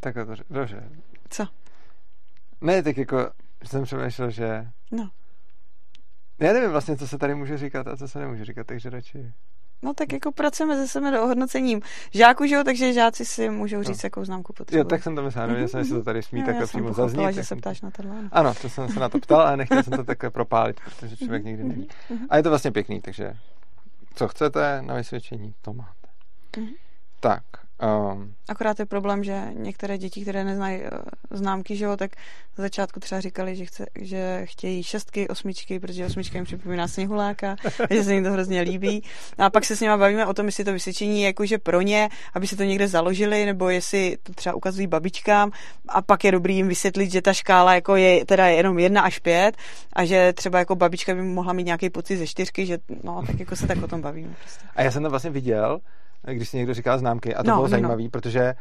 Tak 0.00 0.14
to 0.14 0.20
ř- 0.34 0.44
dobře. 0.50 0.88
Co? 1.30 1.46
Ne, 2.60 2.82
tak 2.82 2.96
jako 2.96 3.30
jsem 3.64 3.82
přemýšlel, 3.84 4.30
že... 4.30 4.66
No. 4.92 5.10
Já 6.38 6.52
nevím 6.52 6.70
vlastně, 6.70 6.96
co 6.96 7.08
se 7.08 7.18
tady 7.18 7.34
může 7.34 7.58
říkat 7.58 7.86
a 7.86 7.96
co 7.96 8.08
se 8.08 8.18
nemůže 8.18 8.44
říkat, 8.44 8.66
takže 8.66 8.90
radši... 8.90 9.32
No 9.82 9.94
tak 9.94 10.12
jako 10.12 10.32
pracujeme 10.32 10.76
se 10.76 10.88
sebe 10.88 11.10
do 11.10 11.26
hodnocením 11.26 11.80
žáků, 12.14 12.46
že 12.46 12.54
jo, 12.54 12.64
takže 12.64 12.92
žáci 12.92 13.24
si 13.24 13.50
můžou 13.50 13.82
říct, 13.82 14.02
No. 14.02 14.06
jakou 14.06 14.24
známku 14.24 14.52
potřebují. 14.52 14.78
Jo, 14.78 14.84
tak 14.84 15.02
jsem 15.02 15.16
to 15.16 15.22
myslel, 15.22 15.46
nevím, 15.48 15.68
jsem, 15.68 15.78
jestli 15.80 15.94
to 15.96 16.02
tady 16.02 16.22
smí 16.22 16.40
Jo, 16.40 16.46
takhle 16.46 16.62
já 16.62 16.66
jsem 16.66 16.80
přímo 16.80 16.92
zaznít. 16.94 17.20
že 17.20 17.24
tak 17.26 17.34
se 17.34 17.44
jsem- 17.44 17.58
ptáš 17.58 17.80
na 17.80 17.90
tohle. 17.90 18.18
ano. 18.18 18.28
Ano, 18.32 18.54
to 18.62 18.68
jsem 18.68 18.88
se 18.88 19.00
na 19.00 19.08
to 19.08 19.18
ptal, 19.18 19.40
ale 19.40 19.56
nechtěl 19.56 19.82
jsem 19.82 19.92
to 19.92 20.04
takhle 20.04 20.30
propálit, 20.30 20.80
protože 20.80 21.16
člověk 21.16 21.44
nikdy 21.44 21.64
neví. 21.64 21.88
Mhm. 22.10 22.26
A 22.30 22.36
je 22.36 22.42
to 22.42 22.48
vlastně 22.48 22.70
pěkný, 22.72 23.00
takže 23.00 23.32
co 24.14 24.28
chcete 24.28 24.82
na 24.82 24.94
vysvědčení, 24.94 25.54
to 25.62 25.72
máte. 25.72 26.08
Mhm. 26.56 26.68
Tak, 27.20 27.42
um, 28.12 28.34
Akorát 28.48 28.78
je 28.78 28.86
problém, 28.86 29.24
že 29.24 29.42
některé 29.52 29.98
děti, 29.98 30.22
které 30.22 30.44
neznají 30.44 30.80
eh, 30.82 30.90
známky, 31.30 31.76
že 31.76 31.84
jo, 31.84 31.96
tak 31.96 32.10
na 32.58 32.62
začátku 32.62 33.00
třeba 33.00 33.20
říkali, 33.20 33.56
že, 33.56 33.66
chce, 33.66 33.86
že 34.00 34.40
chtějí 34.44 34.82
šestky, 34.82 35.28
osmičky, 35.28 35.80
protože 35.80 36.06
osmička 36.06 36.38
jim 36.38 36.44
připomíná 36.44 36.88
sněhuláka, 36.88 37.56
a 37.90 37.94
že 37.94 38.04
se 38.04 38.14
jim 38.14 38.24
to 38.24 38.32
hrozně 38.32 38.60
líbí. 38.60 39.02
A 39.38 39.50
pak 39.50 39.64
se 39.64 39.76
s 39.76 39.80
nimi 39.80 39.96
bavíme 39.96 40.26
o 40.26 40.34
tom, 40.34 40.46
jestli 40.46 40.64
to 40.64 40.72
vysvědčení 40.72 41.20
je 41.20 41.26
jakože 41.26 41.58
pro 41.58 41.80
ně, 41.80 42.08
aby 42.34 42.46
si 42.46 42.56
to 42.56 42.62
někde 42.62 42.88
založili, 42.88 43.46
nebo 43.46 43.68
jestli 43.68 44.16
to 44.22 44.32
třeba 44.32 44.54
ukazují 44.54 44.86
babičkám 44.86 45.50
a 45.88 46.02
pak 46.02 46.24
je 46.24 46.32
dobrý 46.32 46.56
jim 46.56 46.68
vysvětlit, 46.68 47.10
že 47.12 47.22
ta 47.22 47.32
škála 47.32 47.74
jako 47.74 47.96
je 47.96 48.26
teda 48.26 48.46
jenom 48.46 48.78
jedna 48.78 49.02
až 49.02 49.18
pět 49.18 49.56
a 49.92 50.04
že 50.04 50.32
třeba 50.32 50.58
jako 50.58 50.76
babička 50.76 51.14
by 51.14 51.22
mohla 51.22 51.52
mít 51.52 51.64
nějaký 51.64 51.90
pocit 51.90 52.16
ze 52.16 52.26
čtyřky, 52.26 52.66
že 52.66 52.78
no, 53.02 53.22
tak 53.26 53.40
jako 53.40 53.56
se 53.56 53.66
tak 53.66 53.82
o 53.82 53.88
tom 53.88 54.02
bavíme. 54.02 54.34
Prostě. 54.40 54.66
a 54.76 54.82
já 54.82 54.90
jsem 54.90 55.02
to 55.02 55.10
vlastně 55.10 55.30
viděl, 55.30 55.80
když 56.34 56.48
si 56.48 56.56
někdo 56.56 56.74
říkal 56.74 56.98
známky 56.98 57.34
a 57.34 57.42
to 57.42 57.48
No, 57.50 57.54
bylo 57.56 57.64
no, 57.64 57.68
zajímavé, 57.68 58.08
protože 58.10 58.54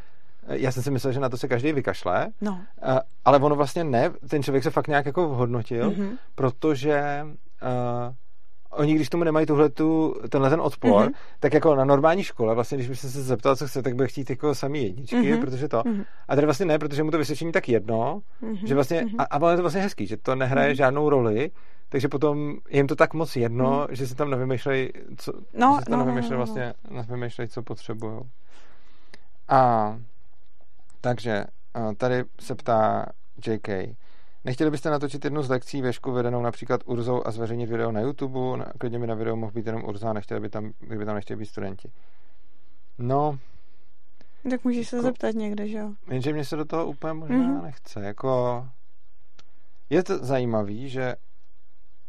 já 0.47 0.71
jsem 0.71 0.83
si 0.83 0.91
myslel, 0.91 1.13
že 1.13 1.19
na 1.19 1.29
to 1.29 1.37
se 1.37 1.47
každý 1.47 1.71
vykašle, 1.73 2.27
No. 2.41 2.59
a- 2.81 3.01
ale 3.25 3.39
ono 3.39 3.55
vlastně 3.55 3.83
ne, 3.83 4.09
ten 4.29 4.43
člověk 4.43 4.63
se 4.63 4.69
fakt 4.69 4.87
nějak 4.87 5.05
jako 5.05 5.27
hodnotil, 5.27 5.89
Mhm. 5.91 6.17
protože 6.35 7.25
uh, 7.61 8.13
oni, 8.69 8.95
když 8.95 9.09
tomu 9.09 9.23
nemají 9.23 9.45
tuhle 9.45 9.69
tu, 9.69 10.15
tenhle 10.29 10.49
ten 10.49 10.61
odpor, 10.61 11.01
Mhm. 11.03 11.11
tak 11.39 11.53
jako 11.53 11.75
na 11.75 11.85
normální 11.85 12.23
škole, 12.23 12.55
vlastně, 12.55 12.77
když 12.77 12.89
bych 12.89 12.99
se 12.99 13.07
zeptal, 13.09 13.55
co 13.55 13.67
chce, 13.67 13.81
tak 13.81 13.95
bude 13.95 14.07
chtít 14.07 14.29
jako 14.29 14.55
samý 14.55 14.83
jedničky, 14.83 15.31
Mhm. 15.31 15.39
protože 15.41 15.67
to. 15.67 15.81
Mhm. 15.85 16.03
A 16.27 16.35
tady 16.35 16.47
vlastně 16.47 16.65
ne, 16.65 16.79
protože 16.79 17.03
mu 17.03 17.11
to 17.11 17.17
vysvědčení 17.17 17.51
tak 17.51 17.69
jedno, 17.69 18.21
Mhm. 18.41 18.57
že 18.67 18.75
vlastně, 18.75 19.01
Mhm. 19.01 19.15
a, 19.19 19.23
a 19.23 19.37
ono 19.37 19.49
je 19.49 19.55
to 19.55 19.61
vlastně 19.63 19.81
hezký, 19.81 20.07
že 20.07 20.17
to 20.17 20.35
nehraje 20.35 20.67
Mhm. 20.67 20.75
žádnou 20.75 21.09
roli, 21.09 21.51
takže 21.89 22.07
potom 22.07 22.57
je 22.69 22.77
jim 22.79 22.87
to 22.87 22.95
tak 22.95 23.13
moc 23.13 23.35
jedno, 23.35 23.79
Mhm. 23.85 23.95
že 23.95 24.07
si 24.07 24.15
tam 24.15 24.29
nevymýšlejí, 24.29 24.89
co, 25.17 25.33
No, 25.53 25.75
že 25.79 25.79
si 25.85 25.89
tam 25.89 25.91
no, 25.91 25.97
no, 25.97 26.05
nevymýšlejí 26.05 26.31
no, 26.31 26.37
no. 26.37 26.45
vlastně, 26.45 26.73
nevymýšlejí, 26.89 27.49
co 27.49 27.63
potřebují. 27.63 28.19
A 29.49 29.97
takže 31.01 31.45
tady 31.97 32.23
se 32.39 32.55
ptá 32.55 33.05
JK, 33.47 33.95
Nechtěli 34.45 34.71
byste 34.71 34.89
natočit 34.89 35.23
jednu 35.25 35.43
z 35.43 35.49
lekcí 35.49 35.81
věšku 35.81 36.11
vedenou 36.11 36.41
například 36.41 36.81
Urzou 36.85 37.21
a 37.27 37.31
zveřejnit 37.31 37.69
video 37.69 37.91
na 37.91 37.99
YouTube? 38.01 38.57
Na, 38.57 38.65
klidně 38.77 38.99
by 38.99 39.07
na 39.07 39.15
video 39.15 39.35
mohl 39.35 39.51
být 39.51 39.65
jenom 39.65 39.83
Urza, 39.85 40.13
nechtěli 40.13 40.39
by 40.39 40.49
tam, 40.49 40.71
kdyby 40.79 41.05
tam 41.05 41.15
nechtěli 41.15 41.39
být 41.39 41.45
studenti. 41.45 41.91
No, 42.97 43.39
Tak 44.49 44.63
můžeš 44.63 44.87
se 44.89 44.95
Jako- 44.95 45.05
zeptat 45.07 45.35
někde, 45.35 45.67
že 45.67 45.77
jo? 45.77 45.91
jenže 46.09 46.33
mě 46.33 46.45
se 46.45 46.55
do 46.55 46.65
toho 46.65 46.85
úplně 46.87 47.13
možná 47.13 47.37
Mhm. 47.37 47.63
nechce. 47.63 48.01
Jako, 48.01 48.65
je 49.89 50.03
to 50.03 50.17
zajímavý, 50.25 50.89
že 50.89 51.15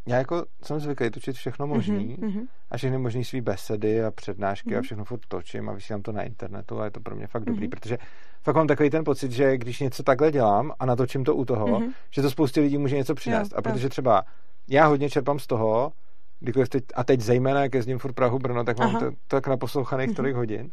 já 0.07 0.17
jako 0.17 0.45
jsem 0.63 0.81
zvyklý 0.81 1.11
točit 1.11 1.37
všechno 1.37 1.67
možný 1.67 2.17
Mhm, 2.21 2.31
mhm. 2.31 2.47
a 2.71 2.77
všechny 2.77 2.99
možný 2.99 3.25
svý 3.25 3.41
besedy 3.41 4.05
a 4.05 4.11
přednášky 4.11 4.75
a 4.75 4.79
Mhm. 4.79 4.83
všechno 4.83 5.05
furt 5.05 5.21
točím 5.29 5.69
a 5.69 5.73
vysílám 5.73 6.03
to 6.03 6.13
na 6.13 6.23
internetu 6.23 6.81
a 6.81 6.85
je 6.85 6.91
to 6.91 7.01
pro 7.01 7.17
mě 7.17 7.27
fakt 7.27 7.45
dobrý, 7.45 7.63
Mhm. 7.63 7.71
protože 7.71 7.99
fakt 8.43 8.57
mám 8.57 8.67
takový 8.67 8.91
ten 8.91 9.05
pocit, 9.05 9.33
že 9.33 9.59
když 9.59 9.81
něco 9.81 10.03
takhle 10.03 10.31
dělám 10.33 10.73
a 10.79 10.87
natočím 10.87 11.25
to 11.25 11.35
u 11.35 11.45
toho, 11.45 11.81
Mhm. 11.81 11.91
že 12.11 12.23
to 12.23 12.31
spoustě 12.31 12.61
lidí 12.61 12.79
může 12.79 12.97
něco 12.97 13.15
přinést. 13.15 13.53
Jo, 13.53 13.59
a 13.59 13.63
protože 13.63 13.89
třeba 13.89 14.25
já 14.69 14.87
hodně 14.87 15.11
čerpám 15.11 15.39
z 15.39 15.47
toho, 15.47 15.93
kdykoliv 16.41 16.69
teď, 16.69 16.85
a 16.95 17.05
teď 17.05 17.21
zejména, 17.21 17.63
jak 17.63 17.75
jezdím 17.75 17.99
furt 17.99 18.13
Prahu, 18.13 18.39
Brno, 18.39 18.65
tak 18.65 18.79
mám 18.79 18.89
Aha. 18.89 19.01
to, 19.01 19.11
tak 19.29 19.47
naposlouchaných 19.47 20.07
Mhm. 20.09 20.17
tolik 20.17 20.35
hodin, 20.37 20.71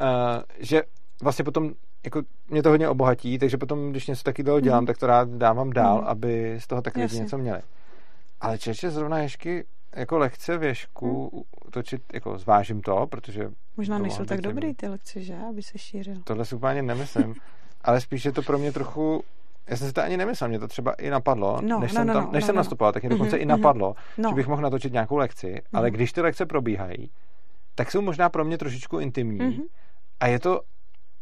uh, 0.00 0.06
že 0.60 0.82
vlastně 1.22 1.44
potom 1.44 1.72
jako 2.04 2.22
mě 2.50 2.62
to 2.62 2.68
hodně 2.68 2.88
obohatí, 2.88 3.38
takže 3.38 3.56
potom, 3.58 3.90
když 3.90 4.06
něco 4.06 4.22
takového 4.22 4.60
dělám, 4.60 4.78
Mhm. 4.82 4.86
tak 4.86 4.98
to 4.98 5.06
rád 5.06 5.28
dávám 5.28 5.70
dál, 5.72 5.96
Mhm. 5.98 6.06
aby 6.06 6.56
z 6.60 6.66
toho 6.66 6.82
taky 6.82 7.00
lidi 7.02 7.18
něco 7.20 7.38
měli. 7.38 7.60
Ale 8.40 8.58
čeště 8.58 8.90
zrovna 8.90 9.18
ješky 9.18 9.64
jako 9.96 10.18
lekce 10.18 10.58
věšku 10.58 11.44
točit, 11.70 12.02
jako 12.12 12.38
zvážím 12.38 12.80
to, 12.80 13.06
protože 13.06 13.50
Možná 13.76 13.96
to 13.96 14.02
nejsou 14.02 14.24
tak 14.24 14.40
dobrý 14.40 14.74
ty 14.74 14.88
lekce, 14.88 15.20
že? 15.20 15.36
Aby 15.48 15.62
se 15.62 15.78
šířil. 15.78 16.14
Tohle 16.24 16.44
si 16.44 16.54
úplně 16.54 16.82
nemyslím. 16.82 17.34
Ale 17.80 18.00
spíš 18.00 18.24
je 18.24 18.32
to 18.32 18.42
pro 18.42 18.58
mě 18.58 18.72
trochu... 18.72 19.22
Já 19.66 19.76
jsem 19.76 19.86
si 19.88 19.92
to 19.92 20.02
ani 20.02 20.16
nemyslel, 20.16 20.48
mě 20.48 20.58
to 20.58 20.68
třeba 20.68 20.92
i 20.92 21.10
napadlo, 21.10 21.58
No, 21.62 21.80
než 21.80 21.92
no, 21.92 21.98
jsem, 21.98 22.06
no, 22.06 22.14
tam, 22.14 22.24
no, 22.24 22.32
než 22.32 22.42
no, 22.44 22.46
jsem 22.46 22.54
no. 22.54 22.60
nastupoval, 22.60 22.92
tak 22.92 23.02
mě 23.02 23.10
dokonce 23.10 23.36
Mhm, 23.36 23.42
i 23.42 23.44
mhm. 23.44 23.48
napadlo, 23.48 23.94
No. 24.18 24.28
že 24.30 24.34
bych 24.34 24.46
mohl 24.46 24.62
natočit 24.62 24.92
nějakou 24.92 25.16
lekci, 25.16 25.62
ale 25.72 25.86
Mhm. 25.88 25.94
když 25.94 26.12
ty 26.12 26.20
lekce 26.20 26.46
probíhají, 26.46 27.10
tak 27.74 27.90
jsou 27.90 28.00
možná 28.00 28.28
pro 28.28 28.44
mě 28.44 28.58
trošičku 28.58 28.98
intimní 28.98 29.38
Mhm. 29.38 29.62
a 30.20 30.26
je 30.26 30.38
to 30.40 30.60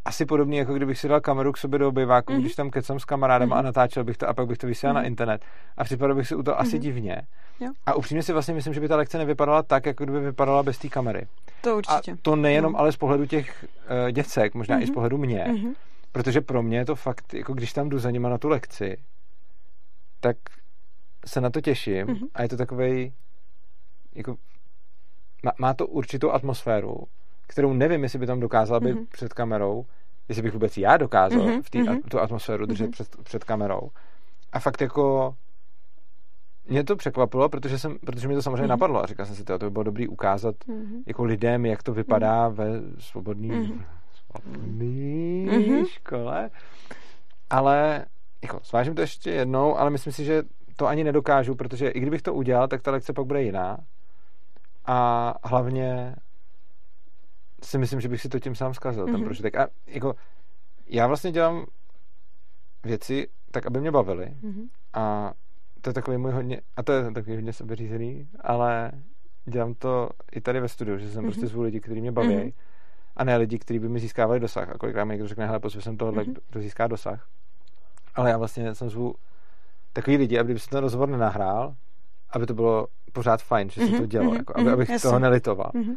asi 0.09 0.26
podobný, 0.26 0.56
jako 0.56 0.74
kdybych 0.74 0.98
si 0.98 1.09
dal 1.09 1.20
kameru 1.20 1.52
k 1.52 1.59
sobě 1.59 1.78
do 1.78 1.88
obyváku, 1.88 2.32
mm-hmm. 2.32 2.40
když 2.40 2.54
tam 2.54 2.70
kecám 2.70 3.00
s 3.00 3.04
kamarádem 3.04 3.48
mm-hmm. 3.48 3.59
a 3.59 3.62
natáčel 3.62 4.04
bych 4.04 4.16
to 4.16 4.28
a 4.28 4.34
pak 4.34 4.46
bych 4.46 4.59
to 4.59 4.66
vysílal 4.66 4.92
mm-hmm. 4.94 4.98
na 4.98 5.06
internet. 5.06 5.42
A 5.76 5.84
připadal 5.84 6.16
bych 6.16 6.28
si 6.28 6.34
u 6.34 6.42
toho 6.42 6.56
mm-hmm. 6.56 6.61
asi 6.61 6.78
divně. 6.78 7.22
Jo. 7.61 7.72
A 7.86 7.94
upřímně 7.94 8.22
si 8.22 8.32
vlastně 8.32 8.54
myslím, 8.54 8.74
že 8.74 8.80
by 8.80 8.88
ta 8.88 8.96
lekce 8.96 9.18
nevypadala 9.18 9.62
tak, 9.62 9.86
jako 9.86 10.04
kdyby 10.04 10.20
vypadala 10.20 10.62
bez 10.62 10.78
té 10.78 10.88
kamery. 10.88 11.26
To 11.61 11.76
určitě. 11.76 12.12
A 12.12 12.16
to 12.22 12.36
nejenom 12.36 12.72
no. 12.72 12.78
ale 12.78 12.92
z 12.92 12.96
pohledu 12.96 13.26
těch 13.26 13.64
uh, 14.04 14.11
děcek, 14.11 14.54
možná 14.54 14.76
mm-hmm. 14.76 14.82
i 14.82 14.86
z 14.86 14.88
Mhm. 14.88 14.94
pohledu 14.94 15.18
mě. 15.18 15.44
Mm-hmm. 15.48 15.74
Protože 16.12 16.40
pro 16.40 16.62
mě 16.62 16.78
je 16.78 16.84
to 16.84 16.96
fakt, 16.96 17.34
jako 17.34 17.54
když 17.54 17.72
tam 17.72 17.88
jdu 17.88 17.98
za 17.98 18.11
nima 18.11 18.28
na 18.28 18.38
tu 18.38 18.48
lekci, 18.48 18.96
tak 20.20 20.36
se 21.26 21.40
na 21.40 21.50
to 21.50 21.61
těším 21.61 22.06
Mhm. 22.06 22.26
a 22.34 22.42
je 22.42 22.48
to 22.48 22.56
takovej, 22.56 23.12
jako, 24.14 24.36
má, 25.44 25.52
má 25.59 25.74
to 25.74 25.86
určitou 25.86 26.30
atmosféru, 26.30 26.96
kterou 27.46 27.72
nevím, 27.72 28.02
jestli 28.02 28.18
by 28.18 28.26
tam 28.26 28.40
dokázala 28.40 28.80
být 28.80 28.94
Mhm. 28.94 29.06
před 29.12 29.32
kamerou, 29.34 29.86
jestli 30.28 30.42
bych 30.42 30.52
vůbec 30.52 30.76
já 30.76 30.96
dokázal 30.96 31.42
Mhm, 31.46 31.62
v 31.62 31.70
té 31.70 31.78
mhm. 31.78 32.00
tu 32.02 32.20
atmosféru 32.20 32.66
držet 32.66 32.84
Mhm. 32.84 32.92
před, 32.92 33.16
před 33.22 33.44
kamerou. 33.44 33.80
A 34.52 34.58
fakt 34.60 34.80
jako 34.80 35.34
mě 36.68 36.84
to 36.84 36.96
překvapilo, 36.96 37.48
protože, 37.48 37.78
jsem, 37.78 37.98
protože 38.06 38.28
mi 38.28 38.34
to 38.34 38.42
samozřejmě 38.42 38.62
Mhm. 38.62 38.68
napadlo 38.68 39.02
a 39.02 39.06
říkal 39.06 39.26
jsem 39.26 39.34
si, 39.34 39.44
to 39.44 39.58
by 39.58 39.70
bylo 39.70 39.82
dobrý 39.82 40.08
ukázat 40.08 40.54
Mm-hmm. 40.68 41.02
jako 41.06 41.24
lidem, 41.24 41.66
jak 41.66 41.82
to 41.82 41.92
vypadá 41.92 42.48
ve 42.48 42.66
svobodný, 42.98 43.48
Mhm. 43.48 43.84
svobodný 44.14 45.46
Mhm. 45.46 45.84
škole. 45.86 46.50
Ale 47.50 48.04
jako, 48.42 48.60
zvážím 48.64 48.94
to 48.94 49.00
ještě 49.00 49.30
jednou, 49.30 49.76
ale 49.78 49.90
myslím 49.90 50.12
si, 50.12 50.24
že 50.24 50.42
to 50.76 50.86
ani 50.86 51.04
nedokážu, 51.04 51.54
protože 51.54 51.88
i 51.88 52.00
kdybych 52.00 52.22
to 52.22 52.34
udělal, 52.34 52.68
tak 52.68 52.82
ta 52.82 52.90
lekce 52.90 53.12
pak 53.12 53.24
bude 53.26 53.42
jiná. 53.42 53.78
A 54.86 55.34
hlavně 55.44 56.14
si 57.62 57.78
myslím, 57.78 58.00
že 58.00 58.09
bych 58.09 58.20
si 58.20 58.28
to 58.28 58.38
tím 58.40 58.54
sám 58.54 58.74
zkazil, 58.74 59.04
ten 59.04 59.14
Mhm. 59.14 59.24
prožitek. 59.24 59.56
A 59.56 59.68
jako, 59.86 60.14
já 60.86 61.06
vlastně 61.06 61.32
dělám 61.32 61.66
věci 62.84 63.28
tak, 63.50 63.66
aby 63.66 63.80
mě 63.80 63.90
bavily. 63.90 64.26
Mm-hmm. 64.42 64.68
A 64.94 65.32
to 65.80 65.90
je 65.90 65.94
takový 65.94 66.16
můj 66.16 66.32
hodně, 66.32 66.61
a 66.76 66.82
to 66.82 66.92
je 66.92 67.12
takový 67.12 67.36
hodně 67.36 67.52
sebeřízený, 67.52 68.28
ale 68.40 68.92
dělám 69.44 69.74
to 69.74 70.09
i 70.32 70.40
tady 70.40 70.61
ve 70.61 70.68
studiu, 70.68 70.98
že 70.98 71.11
jsem 71.11 71.22
Mhm. 71.22 71.32
prostě 71.32 71.46
zvů 71.46 71.62
lidi, 71.62 71.80
kteří 71.80 72.00
mě 72.00 72.12
baví, 72.12 72.36
Mhm. 72.36 72.50
a 73.16 73.24
ne 73.24 73.36
lidi, 73.36 73.59
kteří 73.59 73.78
by 73.78 73.88
mi 73.88 73.98
získávali 74.00 74.40
dosah. 74.40 74.68
A 74.70 74.78
kolikrát 74.78 75.04
mi 75.04 75.14
někdo 75.14 75.28
řekne, 75.28 75.46
hele, 75.46 75.61
pozvu 75.61 75.80
jsem 75.80 75.96
tohle, 75.96 76.24
Mhm. 76.24 76.34
kdo 76.50 76.61
získá 76.61 76.86
dosah. 76.86 77.26
Ale 78.14 78.30
já 78.30 78.38
vlastně 78.38 78.74
jsem 78.74 78.90
zvu 78.90 79.14
takový 79.92 80.16
lidi, 80.16 80.38
aby 80.38 80.59
se 80.59 80.68
ten 80.70 80.80
rozhovor 80.80 81.09
nenahrál, 81.09 81.74
aby 82.30 82.46
to 82.46 82.54
bylo 82.54 82.86
pořád 83.12 83.42
fajn, 83.42 83.70
že 83.70 83.80
se 83.80 83.86
Mhm, 83.90 84.00
to 84.00 84.06
dělo, 84.06 84.24
mhm, 84.24 84.36
jako, 84.36 84.52
aby, 84.56 84.64
mhm, 84.64 84.72
abych 84.74 84.88
jasně. 84.88 85.09
toho 85.09 85.18
nelitoval. 85.18 85.70
Mm-hmm. 85.74 85.96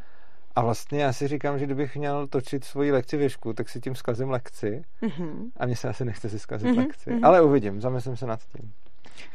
A 0.56 0.62
vlastně 0.62 1.04
já 1.04 1.14
si 1.14 1.28
říkám, 1.28 1.60
že 1.60 1.66
kdybych 1.66 1.96
měl 1.96 2.28
točit 2.28 2.64
svoji 2.64 2.92
lekci 2.92 3.18
věšku, 3.18 3.54
tak 3.54 3.70
si 3.70 3.80
tím 3.80 3.96
zkazím 3.96 4.30
lekci 4.30 4.84
Mm-hmm. 5.02 5.50
a 5.58 5.66
mně 5.66 5.76
se 5.76 5.90
asi 5.90 6.06
nechce 6.06 6.30
si 6.30 6.40
zkazit 6.40 6.68
Mhm, 6.70 6.78
lekci. 6.78 7.12
mhm. 7.12 7.26
Ale 7.26 7.42
uvidím, 7.42 7.82
zamyslím 7.82 8.18
se 8.18 8.26
nad 8.26 8.40
tím. 8.56 8.72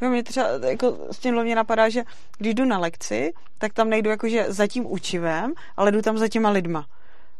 Jo, 0.01 0.09
mě 0.09 0.23
třeba 0.23 0.47
jako 0.69 0.97
s 1.11 1.19
tímhle 1.19 1.43
mě 1.43 1.55
napadá, 1.55 1.89
že 1.89 2.03
když 2.37 2.53
jdu 2.55 2.65
na 2.65 2.77
lekci, 2.79 3.33
tak 3.57 3.73
tam 3.73 3.89
nejdu 3.89 4.09
jakože 4.09 4.45
za 4.49 4.67
tím 4.67 4.85
učivem, 4.85 5.53
ale 5.77 5.91
jdu 5.91 6.01
tam 6.01 6.17
za 6.17 6.27
těma 6.27 6.49
lidma. 6.49 6.85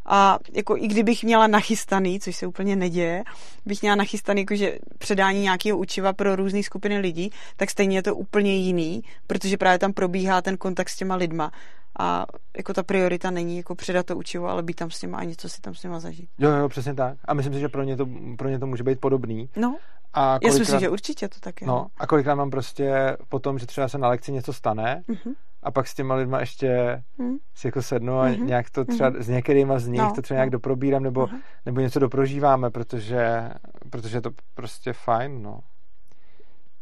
A 0.05 0.39
jako 0.53 0.77
i 0.77 0.87
kdybych 0.87 1.23
měla 1.23 1.47
nachystaný, 1.47 2.19
což 2.19 2.35
se 2.35 2.47
úplně 2.47 2.75
neděje, 2.75 3.23
bych 3.65 3.81
měla 3.81 3.95
nachystaný 3.95 4.41
jakože 4.41 4.77
předání 4.97 5.41
nějakého 5.41 5.77
učiva 5.77 6.13
pro 6.13 6.35
různé 6.35 6.63
skupiny 6.63 6.99
lidí, 6.99 7.31
tak 7.57 7.69
stejně 7.69 7.97
je 7.97 8.03
to 8.03 8.15
úplně 8.15 8.55
jiný, 8.55 9.01
protože 9.27 9.57
právě 9.57 9.79
tam 9.79 9.93
probíhá 9.93 10.41
ten 10.41 10.57
kontakt 10.57 10.89
s 10.89 10.95
těma 10.95 11.15
lidma. 11.15 11.51
A 11.99 12.25
jako 12.57 12.73
ta 12.73 12.83
priorita 12.83 13.31
není 13.31 13.57
jako 13.57 13.75
předat 13.75 14.05
to 14.05 14.17
učivo, 14.17 14.47
ale 14.47 14.63
být 14.63 14.73
tam 14.75 14.91
s 14.91 14.99
těma 14.99 15.17
a 15.17 15.23
něco 15.23 15.49
si 15.49 15.61
tam 15.61 15.75
s 15.75 15.81
těma 15.81 15.99
zažít. 15.99 16.29
Jo, 16.37 16.49
jo, 16.51 16.69
přesně 16.69 16.93
tak. 16.93 17.17
A 17.25 17.33
myslím 17.33 17.53
si, 17.53 17.59
že 17.59 17.69
pro 17.69 17.83
ně 17.83 17.97
to, 17.97 18.07
pro 18.37 18.49
ně 18.49 18.59
to 18.59 18.67
může 18.67 18.83
být 18.83 18.99
podobný. 18.99 19.49
No, 19.55 19.77
A 20.13 20.33
já 20.33 20.39
si 20.39 20.45
myslím, 20.45 20.57
kolikrát, 20.65 20.79
že 20.79 20.89
určitě 20.89 21.27
to 21.27 21.39
tak 21.39 21.61
je. 21.61 21.67
no, 21.67 21.87
a 21.97 22.07
kolikrát 22.07 22.35
mám 22.35 22.49
prostě 22.49 23.17
potom, 23.29 23.59
že 23.59 23.65
třeba 23.65 23.87
se 23.87 23.97
na 23.97 24.07
lekci 24.09 24.31
něco 24.31 24.53
stane 24.53 25.03
Mhm. 25.07 25.33
a 25.63 25.71
pak 25.71 25.87
s 25.87 25.93
těma 25.95 26.15
lidma 26.15 26.39
ještě 26.39 27.01
Mhm. 27.17 27.37
si 27.55 27.67
jako 27.67 27.81
sednu 27.81 28.19
a 28.19 28.27
Mhm. 28.27 28.47
nějak 28.47 28.69
to 28.69 28.85
třeba 28.85 29.11
s 29.19 29.27
některýma 29.27 29.79
z 29.79 29.87
nich 29.87 30.01
No, 30.01 30.11
to 30.15 30.21
třeba 30.21 30.35
nějak 30.35 30.47
no. 30.49 30.51
doprobírám 30.51 31.03
nebo, 31.03 31.23
Aha. 31.23 31.37
nebo 31.65 31.79
něco 31.81 31.99
doprožíváme, 31.99 32.69
protože, 32.69 33.49
protože 33.89 34.17
je 34.17 34.21
to 34.21 34.29
prostě 34.53 34.93
fajn, 34.93 35.41
no. 35.41 35.59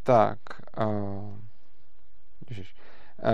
Tak, 0.02 0.38
uh, 0.86 1.34
ježiš. 2.50 2.74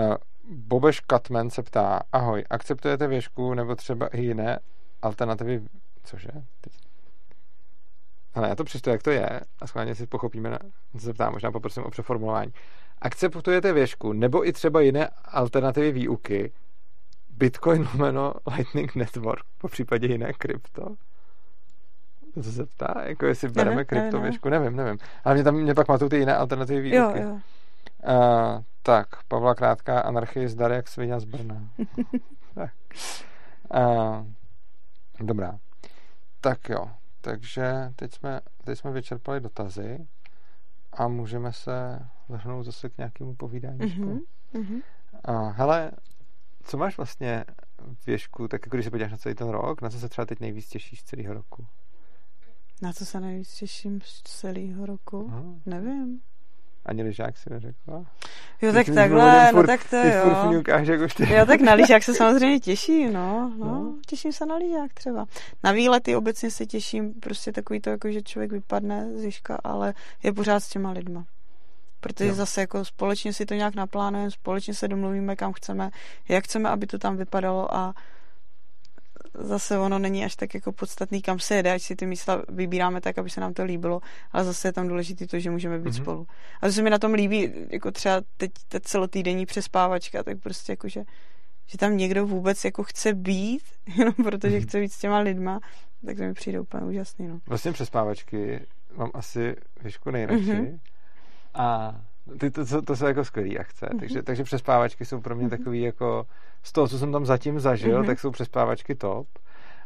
Uh, 0.09 0.15
Bobeš 0.49 0.99
Katman 0.99 1.49
se 1.49 1.63
ptá, 1.63 1.99
ahoj, 2.11 2.43
akceptujete 2.49 3.07
věšku 3.07 3.53
nebo 3.53 3.75
třeba 3.75 4.07
i 4.07 4.21
jiné 4.21 4.59
alternativy, 5.01 5.61
cože? 6.03 6.29
Teď. 6.61 6.73
Ale 8.33 8.49
já 8.49 8.55
to 8.55 8.63
přečtu, 8.63 8.89
jak 8.89 9.03
to 9.03 9.11
je 9.11 9.41
a 9.59 9.67
schválně 9.67 9.95
si 9.95 10.07
pochopíme, 10.07 10.49
na, 10.49 10.59
co 10.93 10.99
se 10.99 11.13
ptá, 11.13 11.29
možná 11.29 11.51
poprosím 11.51 11.83
o 11.83 11.89
přeformulování. 11.89 12.53
Akceptujete 13.01 13.73
věšku 13.73 14.13
nebo 14.13 14.47
i 14.47 14.53
třeba 14.53 14.81
jiné 14.81 15.09
alternativy 15.25 15.91
výuky, 15.91 16.51
Bitcoin 17.29 17.87
lomeno 17.93 18.33
Lightning 18.57 18.95
Network, 18.95 19.43
po 19.57 19.67
případě 19.67 20.07
jiné 20.07 20.33
krypto? 20.33 20.95
To 22.33 22.43
se 22.43 22.65
ptá, 22.65 22.93
jako 23.03 23.25
jestli 23.25 23.49
bereme 23.49 23.85
kryptověšku, 23.85 24.49
nevím, 24.49 24.75
nevím. 24.75 24.97
Ale 25.23 25.35
mě 25.35 25.43
tam 25.43 25.55
mě 25.55 25.73
pak 25.73 25.87
matou 25.87 26.09
ty 26.09 26.17
jiné 26.17 26.35
alternativy 26.35 26.95
Jo, 26.95 27.07
výuky. 27.07 27.21
jo. 27.21 27.31
Uh, 27.31 28.63
tak, 28.83 29.23
Pavla 29.23 29.55
Krátká, 29.55 29.99
anarchie 30.01 30.49
zdar 30.49 30.71
jak 30.71 30.87
svině 30.87 31.19
z 31.19 31.23
Brna. 31.25 31.69
tak. 32.55 32.73
Uh, 33.75 34.27
dobrá. 35.19 35.59
Tak 36.41 36.69
jo, 36.69 36.91
takže 37.21 37.91
teď 37.95 38.13
jsme, 38.13 38.41
teď 38.63 38.79
jsme 38.79 38.91
vyčerpali 38.91 39.39
dotazy 39.41 40.07
a 40.93 41.07
můžeme 41.07 41.53
se 41.53 41.99
vrhnout 42.29 42.65
zase 42.65 42.89
k 42.89 42.97
nějakému 42.97 43.35
povídání 43.35 43.77
Mhm, 43.79 43.91
spolu. 43.91 44.21
mhm. 44.53 44.81
Uh, 45.29 45.51
hele, 45.51 45.91
co 46.63 46.77
máš 46.77 46.97
vlastně 46.97 47.45
věšku, 48.05 48.47
tak 48.47 48.65
jako 48.65 48.77
když 48.77 48.85
se 48.85 48.91
podíváš 48.91 49.11
na 49.11 49.17
celý 49.17 49.35
ten 49.35 49.49
rok, 49.49 49.81
na 49.81 49.89
co 49.89 49.99
se 49.99 50.09
třeba 50.09 50.25
teď 50.25 50.39
nejvíc 50.39 50.67
těšíš 50.67 50.99
z 50.99 51.03
celého 51.03 51.33
roku? 51.33 51.65
Na 52.81 52.93
co 52.93 53.05
se 53.05 53.19
nejvíc 53.19 53.53
těším 53.55 54.01
z 54.01 54.21
celého 54.21 54.85
roku? 54.85 55.27
Aha. 55.31 55.43
Nevím. 55.65 56.21
Ani 56.85 57.03
ližák 57.03 57.37
si 57.37 57.49
neřekla? 57.49 58.05
Jo, 58.61 58.73
tak 58.73 58.85
takhle, 58.95 59.51
no 59.53 59.59
furt- 59.59 59.67
tak 59.67 59.89
to 59.89 59.95
jo. 59.95 60.35
fňukáš 60.47 60.87
jako 60.87 61.07
ty. 61.17 61.33
Jo, 61.33 61.45
tak 61.45 61.61
na 61.61 61.73
lyžák 61.73 62.03
se 62.03 62.13
samozřejmě 62.13 62.59
těším, 62.59 63.13
no, 63.13 63.53
no, 63.57 63.65
No. 63.65 63.95
těším 64.07 64.31
se 64.33 64.45
na 64.45 64.55
lyžák 64.55 64.93
třeba. 64.93 65.25
Na 65.63 65.71
výlety 65.71 66.15
obecně 66.15 66.51
se 66.51 66.65
těším, 66.65 67.13
prostě 67.13 67.51
takový 67.51 67.79
to, 67.81 67.89
jako 67.89 68.11
že 68.11 68.21
člověk 68.21 68.51
vypadne 68.51 69.09
z 69.17 69.23
jižka, 69.23 69.57
ale 69.63 69.93
je 70.23 70.33
pořád 70.33 70.59
s 70.59 70.69
těma 70.69 70.91
lidma. 70.91 71.25
Protože 71.99 72.29
Jo. 72.29 72.35
zase 72.35 72.61
jako 72.61 72.85
společně 72.85 73.33
si 73.33 73.45
to 73.45 73.53
nějak 73.53 73.75
naplánujeme, 73.75 74.31
společně 74.31 74.73
se 74.73 74.87
domluvíme, 74.87 75.35
kam 75.35 75.53
chceme, 75.53 75.89
jak 76.29 76.43
chceme, 76.43 76.69
aby 76.69 76.87
to 76.87 76.97
tam 76.97 77.17
vypadalo 77.17 77.75
a 77.75 77.93
zase 79.33 79.77
ono 79.77 79.99
není 79.99 80.25
až 80.25 80.35
tak 80.35 80.53
jako 80.53 80.71
podstatný, 80.71 81.21
kam 81.21 81.39
se 81.39 81.55
jede, 81.55 81.71
ať 81.73 81.81
si 81.81 81.95
ty 81.95 82.05
místa 82.05 82.41
vybíráme 82.49 83.01
tak, 83.01 83.17
aby 83.17 83.29
se 83.29 83.41
nám 83.41 83.53
to 83.53 83.63
líbilo, 83.63 84.01
ale 84.31 84.43
zase 84.43 84.67
je 84.67 84.71
tam 84.73 84.87
důležité 84.87 85.27
to, 85.27 85.39
že 85.39 85.51
můžeme 85.51 85.77
být 85.77 85.83
Mhm. 85.83 85.91
mm-hmm. 85.93 86.01
spolu. 86.01 86.27
A 86.61 86.67
to 86.67 86.73
se 86.73 86.81
mi 86.81 86.89
na 86.89 86.99
tom 86.99 87.13
líbí, 87.13 87.53
jako 87.69 87.91
třeba 87.91 88.21
teď 88.37 88.51
ta 88.67 88.79
celotýdenní 88.79 89.45
přespávačka, 89.45 90.23
tak 90.23 90.39
prostě 90.39 90.71
jako, 90.71 90.89
že, 90.89 91.03
že 91.65 91.77
tam 91.77 91.97
někdo 91.97 92.25
vůbec 92.27 92.65
jako 92.65 92.83
chce 92.83 93.13
být, 93.13 93.61
jenom 93.97 94.13
protože 94.13 94.57
Mhm. 94.57 94.67
chce 94.67 94.79
být 94.79 94.93
s 94.93 94.99
těma 94.99 95.19
lidma, 95.19 95.59
tak 96.05 96.17
to 96.17 96.23
mi 96.23 96.33
přijde 96.33 96.59
úplně 96.59 96.83
úžasný, 96.85 97.27
no. 97.27 97.39
Vlastně 97.47 97.71
přespávačky 97.71 98.59
mám 98.95 99.11
asi 99.13 99.55
věšku 99.83 100.11
nejradši. 100.11 100.53
Mhm. 100.53 100.79
A 101.53 101.95
ty, 102.39 102.51
to, 102.51 102.65
to, 102.65 102.81
to 102.81 102.95
jsou 102.95 103.05
jako 103.05 103.25
skvělý 103.25 103.59
akce. 103.59 103.87
Mhm. 103.91 103.99
Takže, 103.99 104.23
takže 104.23 104.43
přespávačky 104.43 105.05
jsou 105.05 105.21
pro 105.21 105.35
mě 105.35 105.43
Mhm. 105.47 105.57
takový 105.57 105.81
jako 105.81 106.25
z 106.63 106.71
toho, 106.71 106.87
co 106.87 106.97
jsem 106.99 107.11
tam 107.11 107.25
zatím 107.25 107.59
zažil, 107.59 107.97
Mhm. 107.97 108.07
tak 108.07 108.19
jsou 108.19 108.31
přespávačky 108.31 108.95
top. 108.95 109.27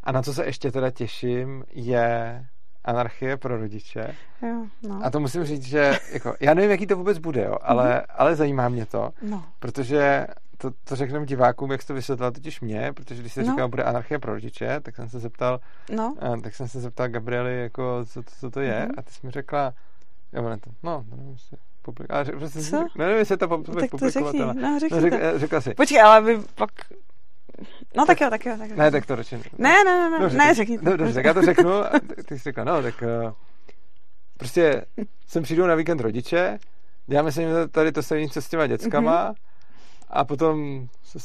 A 0.03 0.11
na 0.11 0.21
co 0.21 0.33
se 0.33 0.45
ještě 0.45 0.71
teda 0.71 0.91
těším, 0.91 1.63
je 1.71 2.45
anarchie 2.85 3.37
pro 3.37 3.57
rodiče. 3.57 4.15
Jo, 4.41 4.65
no. 4.89 4.99
A 5.03 5.09
to 5.09 5.19
musím 5.19 5.43
říct, 5.43 5.63
že 5.63 5.93
jako, 6.13 6.35
já 6.39 6.53
nevím, 6.53 6.71
jaký 6.71 6.87
to 6.87 6.95
vůbec 6.97 7.17
bude, 7.17 7.43
jo, 7.43 7.57
ale, 7.61 8.01
ale 8.01 8.35
zajímá 8.35 8.69
mě 8.69 8.85
to, 8.85 9.11
no. 9.21 9.43
protože 9.59 10.27
to, 10.57 10.71
to 10.83 10.95
řekneme 10.95 11.25
divákům, 11.25 11.71
jak 11.71 11.81
jsi 11.81 11.87
to 11.87 11.93
vysvětlila 11.93 12.31
totiž 12.31 12.61
mě, 12.61 12.93
protože 12.93 13.21
když 13.21 13.33
se 13.33 13.43
No. 13.43 13.51
říkal, 13.51 13.69
bude 13.69 13.83
anarchie 13.83 14.19
pro 14.19 14.33
rodiče, 14.33 14.79
tak 14.79 14.95
jsem 14.95 15.09
se 15.09 15.19
zeptal, 15.19 15.59
No, 15.95 16.15
a, 16.19 16.37
tak 16.41 16.55
jsem 16.55 16.67
se 16.67 16.79
zeptal 16.81 17.07
Gabriely, 17.07 17.61
jako, 17.61 18.05
co, 18.05 18.23
to- 18.23 18.31
co 18.39 18.49
to 18.51 18.59
je, 18.59 18.79
Mhm. 18.81 18.91
a 18.97 19.01
ty 19.01 19.11
jsi 19.11 19.25
mi 19.25 19.31
řekla, 19.31 19.73
jo, 20.33 20.43
to, 20.63 20.69
no, 20.83 21.05
to 21.09 21.15
nevím, 21.15 21.37
publik, 21.91 22.11
ale 22.11 22.25
řek, 22.25 22.35
prostě 22.37 22.61
si 22.61 22.69
Co? 22.71 22.87
nevím, 22.97 23.17
jestli 23.17 23.33
je 23.33 23.37
to 23.37 23.47
publik, 23.47 23.79
tak 23.91 23.99
to 23.99 24.09
řekni, 24.09 24.39
no, 24.39 24.79
řekni 24.79 24.95
No, 24.95 25.01
řek, 25.01 25.13
to. 25.13 25.19
eh, 25.21 25.39
řekla 25.39 25.61
si, 25.61 25.73
Počkej, 25.73 26.01
ale 26.01 26.21
by 26.21 26.37
pak... 26.55 26.69
No 27.97 28.05
tak 28.05 28.21
jo, 28.21 28.29
tak 28.29 28.45
jo, 28.45 28.55
tak 28.57 28.69
jo. 28.69 28.75
ne, 28.77 28.91
tak 28.91 29.05
to 29.05 29.15
radši. 29.15 29.35
Ne, 29.35 29.43
ne, 29.57 29.83
ne, 29.85 30.09
ne, 30.09 30.19
Dobře, 30.19 30.37
ne, 30.37 30.45
tak- 30.47 30.55
řekni 30.55 30.77
to. 30.79 30.83
Dobře, 30.85 30.97
dobře, 30.97 31.13
tak 31.13 31.25
já 31.25 31.33
to 31.33 31.41
řeknu, 31.41 31.71
ty- 32.25 32.37
jsi 32.39 32.43
řekla, 32.43 32.63
no, 32.63 32.81
tak 32.81 33.03
uh, 33.25 33.31
prostě 34.37 34.85
sem 35.27 35.43
přijdou 35.43 35.65
na 35.65 35.75
víkend 35.75 35.99
rodiče, 36.01 36.57
děláme 37.07 37.31
se 37.31 37.41
jim 37.41 37.49
tady 37.71 37.91
to 37.91 38.03
stejné, 38.03 38.29
co 38.29 38.41
s 38.41 38.49
těma 38.49 38.67
dětskama, 38.67 39.23
Mhm. 39.25 39.35
a 40.09 40.25
potom 40.25 40.87
se, 41.03 41.19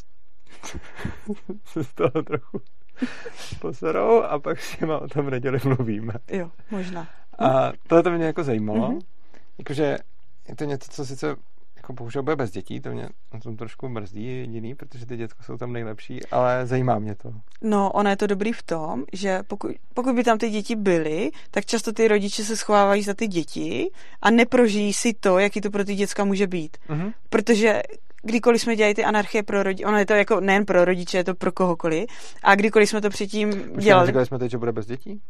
se 1.64 1.84
z 1.84 1.94
toho 1.94 2.22
trochu 2.22 2.60
poserou 3.60 4.22
a 4.22 4.38
pak 4.38 4.60
s 4.60 4.80
nima 4.80 4.98
o 4.98 5.08
tom 5.08 5.30
neděli 5.30 5.58
mluvíme. 5.64 6.12
Jo, 6.28 6.50
možná. 6.70 7.08
A 7.38 7.72
tohle 7.86 8.02
to 8.02 8.10
mě 8.10 8.24
jako 8.26 8.44
zajímalo. 8.44 8.88
Mhm. 8.90 8.98
Jakože 9.58 9.98
je 10.48 10.56
to 10.56 10.64
něco, 10.64 10.90
co 10.90 11.06
sice 11.06 11.36
jako 11.82 11.92
bohužel 11.92 12.22
bude 12.22 12.36
bez 12.36 12.50
dětí, 12.50 12.80
to 12.80 12.90
mě 12.90 13.08
na 13.34 13.40
tom 13.40 13.56
trošku 13.56 13.88
mrzí 13.88 14.24
jediný, 14.24 14.74
protože 14.74 15.06
ty 15.06 15.16
děcka 15.16 15.42
jsou 15.42 15.56
tam 15.56 15.72
nejlepší, 15.72 16.26
ale 16.26 16.66
zajímá 16.66 16.98
mě 16.98 17.14
to. 17.14 17.32
No, 17.62 17.90
ono 17.92 18.10
je 18.10 18.16
to 18.16 18.26
dobrý 18.26 18.52
v 18.52 18.62
tom, 18.62 19.04
že 19.12 19.40
pokud, 19.46 19.70
pokud 19.94 20.14
by 20.14 20.24
tam 20.24 20.38
ty 20.38 20.50
děti 20.50 20.76
byly, 20.76 21.30
tak 21.50 21.64
často 21.64 21.92
ty 21.92 22.08
rodiče 22.08 22.44
se 22.44 22.56
schovávají 22.56 23.02
za 23.02 23.14
ty 23.14 23.26
děti 23.26 23.90
a 24.22 24.30
neprožijí 24.30 24.92
si 24.92 25.14
to, 25.14 25.38
jaký 25.38 25.60
to 25.60 25.70
pro 25.70 25.84
ty 25.84 25.94
děcka 25.94 26.24
může 26.24 26.46
být. 26.46 26.76
Mhm. 26.88 27.12
Protože 27.30 27.82
kdykoliv 28.22 28.60
jsme 28.60 28.76
dělali 28.76 28.94
ty 28.94 29.04
anarchie 29.04 29.42
pro 29.42 29.62
rodiče, 29.62 29.86
ono 29.86 29.98
je 29.98 30.06
to 30.06 30.12
jako 30.12 30.40
nejen 30.40 30.64
pro 30.64 30.84
rodiče, 30.84 31.18
je 31.18 31.24
to 31.24 31.34
pro 31.34 31.52
kohokoliv, 31.52 32.06
a 32.42 32.54
kdykoliv 32.54 32.88
jsme 32.88 33.00
to 33.00 33.10
předtím 33.10 33.50
dělali, 33.78 34.06
Říkali 34.06 34.26
jsme 34.26 34.38
teď, 34.38 34.50
že 34.50 34.58
bude 34.58 34.72
bez 34.72 34.86
dětí? 34.86 35.20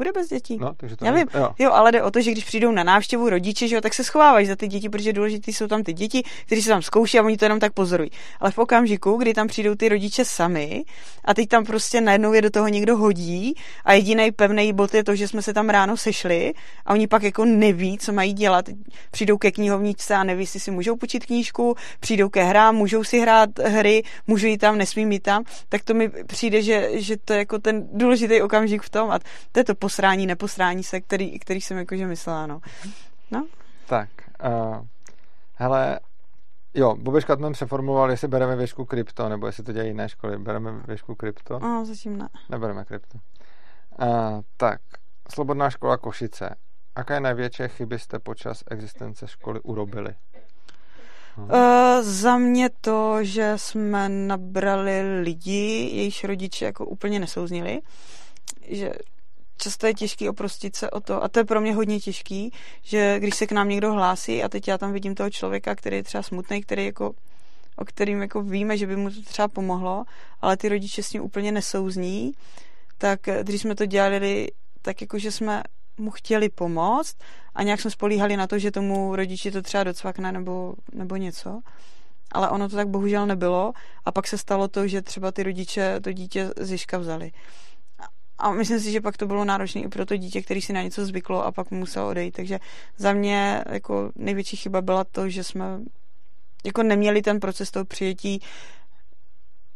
Bude 0.00 0.12
bez 0.12 0.28
dětí. 0.28 0.58
No, 0.60 0.72
takže 0.76 0.96
to 0.96 1.04
Já 1.04 1.12
vím, 1.12 1.26
Jo. 1.34 1.48
jo, 1.58 1.72
ale 1.72 1.92
jde 1.92 2.02
o 2.02 2.10
to, 2.10 2.20
že 2.20 2.30
když 2.32 2.44
přijdou 2.44 2.70
na 2.72 2.82
návštěvu 2.84 3.28
rodiče, 3.28 3.68
že 3.68 3.74
jo, 3.74 3.80
tak 3.80 3.94
se 3.94 4.04
schovávají 4.04 4.46
za 4.46 4.56
ty 4.56 4.68
děti, 4.68 4.88
protože 4.88 5.12
důležitý 5.12 5.52
jsou 5.52 5.66
tam 5.66 5.82
ty 5.82 5.92
děti, 5.92 6.22
kteří 6.46 6.62
se 6.62 6.68
tam 6.68 6.82
zkouší 6.82 7.18
a 7.18 7.22
oni 7.22 7.36
to 7.36 7.44
jenom 7.44 7.58
tak 7.60 7.72
pozorují. 7.72 8.10
Ale 8.40 8.50
v 8.50 8.58
okamžiku, 8.58 9.16
kdy 9.16 9.34
tam 9.34 9.46
přijdou 9.46 9.74
ty 9.74 9.88
rodiče 9.88 10.24
sami 10.24 10.84
a 11.24 11.34
teď 11.34 11.48
tam 11.48 11.64
prostě 11.64 12.00
najednou 12.00 12.32
je 12.32 12.42
do 12.42 12.50
toho 12.50 12.68
někdo 12.68 12.96
hodí 12.96 13.54
a 13.84 13.92
jediný 13.92 14.32
pevný 14.32 14.72
bod 14.72 14.94
je 14.94 15.04
to, 15.04 15.14
že 15.14 15.28
jsme 15.28 15.42
se 15.42 15.54
tam 15.54 15.68
ráno 15.68 15.96
sešli 15.96 16.52
a 16.86 16.92
oni 16.92 17.06
pak 17.06 17.22
jako 17.22 17.44
neví, 17.44 17.98
co 17.98 18.12
mají 18.12 18.32
dělat. 18.32 18.64
Přijdou 19.10 19.38
ke 19.38 19.52
knihovničce 19.52 20.14
a 20.14 20.24
neví, 20.24 20.42
jestli 20.42 20.60
si 20.60 20.70
můžou 20.70 20.96
počít 20.96 21.26
knížku, 21.26 21.74
přijdou 22.00 22.28
ke 22.28 22.44
hrám, 22.44 22.76
můžou 22.76 23.04
si 23.04 23.20
hrát 23.20 23.58
hry, 23.58 24.02
můžou 24.26 24.46
jít 24.46 24.58
tam, 24.58 24.78
nesmí 24.78 25.06
mít 25.06 25.22
tam, 25.22 25.44
tak 25.68 25.84
to 25.84 25.94
mi 25.94 26.08
přijde, 26.26 26.62
že, 26.62 26.90
že 26.92 27.16
to 27.16 27.32
je 27.32 27.38
jako 27.38 27.58
ten 27.58 27.88
důležitý 27.92 28.42
okamžik 28.42 28.82
v 28.82 28.90
tom 28.90 29.10
a 29.10 29.18
to 29.52 29.60
je 29.60 29.64
to 29.64 29.74
posrání, 29.90 30.26
neposrání 30.26 30.82
se, 30.84 31.00
který, 31.00 31.38
který 31.38 31.60
jsem 31.60 31.78
jakože 31.78 32.06
myslela, 32.06 32.46
no. 32.46 32.60
No, 33.30 33.46
Tak, 33.86 34.08
uh, 34.44 34.86
hele, 35.54 36.00
jo, 36.74 36.96
Bobby 36.96 37.20
Škatman 37.20 37.52
přeformuloval, 37.52 38.10
jestli 38.10 38.28
bereme 38.28 38.56
věšku 38.56 38.84
krypto, 38.84 39.28
nebo 39.28 39.46
jestli 39.46 39.62
to 39.62 39.72
dělají 39.72 39.90
jiné 39.90 40.08
školy. 40.08 40.38
Bereme 40.38 40.72
věšku 40.86 41.14
krypto? 41.14 41.58
no 41.58 41.84
zatím 41.84 42.18
ne. 42.18 42.28
Nebereme 42.48 42.84
krypto. 42.84 43.18
Uh, 44.02 44.40
tak, 44.56 44.80
Slobodná 45.34 45.70
škola 45.70 45.96
Košice. 45.96 46.54
Jaké 46.96 47.20
největší 47.20 47.62
chyby 47.68 47.98
jste 47.98 48.18
počas 48.18 48.64
existence 48.70 49.28
školy 49.28 49.60
urobili? 49.60 50.14
Uh, 51.36 51.48
za 52.00 52.38
mě 52.38 52.70
to, 52.80 53.24
že 53.24 53.52
jsme 53.56 54.08
nabrali 54.08 55.20
lidi, 55.22 55.90
jejichž 55.92 56.24
rodiče 56.24 56.64
jako 56.64 56.86
úplně 56.86 57.20
nesouznili, 57.20 57.80
že 58.68 58.92
často 59.60 59.86
je 59.86 59.94
těžký 59.94 60.28
oprostit 60.28 60.76
se 60.76 60.90
o 60.90 61.00
to, 61.00 61.24
a 61.24 61.28
to 61.28 61.38
je 61.38 61.44
pro 61.44 61.60
mě 61.60 61.74
hodně 61.74 62.00
těžký, 62.00 62.52
že 62.82 63.20
když 63.20 63.36
se 63.36 63.46
k 63.46 63.52
nám 63.52 63.68
někdo 63.68 63.92
hlásí 63.92 64.42
a 64.42 64.48
teď 64.48 64.68
já 64.68 64.78
tam 64.78 64.92
vidím 64.92 65.14
toho 65.14 65.30
člověka, 65.30 65.74
který 65.74 65.96
je 65.96 66.02
třeba 66.02 66.22
smutný, 66.22 66.62
který 66.62 66.84
jako 66.84 67.12
o 67.80 67.84
kterým 67.84 68.22
jako 68.22 68.42
víme, 68.42 68.76
že 68.76 68.86
by 68.86 68.96
mu 68.96 69.10
to 69.10 69.22
třeba 69.22 69.48
pomohlo, 69.48 70.04
ale 70.40 70.56
ty 70.56 70.68
rodiče 70.68 71.02
s 71.02 71.12
ním 71.12 71.22
úplně 71.22 71.52
nesouzní, 71.52 72.32
tak 72.98 73.28
eh, 73.28 73.40
když 73.42 73.60
jsme 73.60 73.74
to 73.74 73.86
dělali, 73.86 74.48
tak 74.82 75.00
jako, 75.00 75.18
že 75.18 75.32
jsme 75.32 75.62
mu 75.98 76.10
chtěli 76.10 76.48
pomoct 76.48 77.16
a 77.54 77.62
nějak 77.62 77.80
jsme 77.80 77.90
spolíhali 77.90 78.36
na 78.36 78.46
to, 78.46 78.58
že 78.58 78.70
tomu 78.70 79.16
rodiči 79.16 79.50
to 79.50 79.62
třeba 79.62 79.84
docvakne 79.84 80.32
nebo, 80.32 80.74
nebo 80.92 81.16
něco. 81.16 81.60
Ale 82.32 82.50
ono 82.50 82.68
to 82.68 82.76
tak 82.76 82.88
bohužel 82.88 83.26
nebylo 83.26 83.72
a 84.04 84.12
pak 84.12 84.26
se 84.26 84.38
stalo 84.38 84.68
to, 84.68 84.88
že 84.88 85.02
třeba 85.02 85.32
ty 85.32 85.42
rodiče 85.42 86.00
to 86.00 86.12
dítě 86.12 86.50
z 86.56 86.70
Ježka 86.70 86.98
vzali. 86.98 87.32
A 88.40 88.52
myslím 88.52 88.80
si, 88.80 88.92
že 88.92 89.00
pak 89.00 89.16
to 89.16 89.26
bylo 89.26 89.44
náročné 89.44 89.80
i 89.80 89.88
pro 89.88 90.06
to 90.06 90.16
dítě, 90.16 90.42
který 90.42 90.60
si 90.62 90.72
na 90.72 90.82
něco 90.82 91.06
zvyklo 91.06 91.44
a 91.44 91.52
pak 91.52 91.70
musel 91.70 92.06
odejít. 92.06 92.36
Takže 92.36 92.58
za 92.96 93.12
mě 93.12 93.64
jako 93.68 94.10
největší 94.16 94.56
chyba 94.56 94.82
byla 94.82 95.04
to, 95.04 95.28
že 95.28 95.44
jsme 95.44 95.80
jako 96.64 96.82
neměli 96.82 97.22
ten 97.22 97.40
proces 97.40 97.70
toho 97.70 97.84
přijetí 97.84 98.40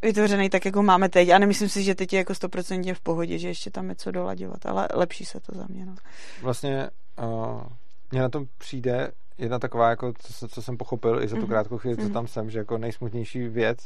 vytvořený 0.03 0.51
tak, 0.51 0.65
jako 0.65 0.83
máme 0.83 1.09
teď. 1.09 1.29
A 1.31 1.39
nemyslím 1.39 1.69
si, 1.69 1.83
že 1.83 1.95
teď 1.95 2.13
je 2.13 2.19
jako 2.19 2.35
stoprocentně 2.35 2.95
v 2.95 3.01
pohodě, 3.01 3.39
že 3.39 3.49
ještě 3.49 3.71
tam 3.71 3.89
je 3.89 3.95
co 3.97 4.11
dolaďovat, 4.11 4.67
ale 4.67 4.89
lepší 4.95 5.25
se 5.25 5.41
to 5.41 5.59
za 5.59 5.67
mě. 5.69 5.87
No. 5.87 5.95
Vlastně 6.43 6.91
uh, 7.23 7.63
mně 8.11 8.21
na 8.21 8.29
tom 8.29 8.47
přijde 8.59 9.13
jedna 9.39 9.59
taková, 9.59 9.91
jako, 9.91 10.13
co, 10.19 10.49
co 10.49 10.63
jsem 10.63 10.77
pochopil 10.77 11.23
i 11.23 11.29
za 11.29 11.37
tu 11.37 11.43
Mhm. 11.43 11.49
krátkou 11.51 11.79
chvíli, 11.79 11.97
co 11.97 12.03
Mhm. 12.03 12.13
tam 12.13 12.27
jsem, 12.27 12.51
že 12.51 12.59
jako 12.59 12.79
nejsmutnější 12.79 13.49
věc 13.49 13.79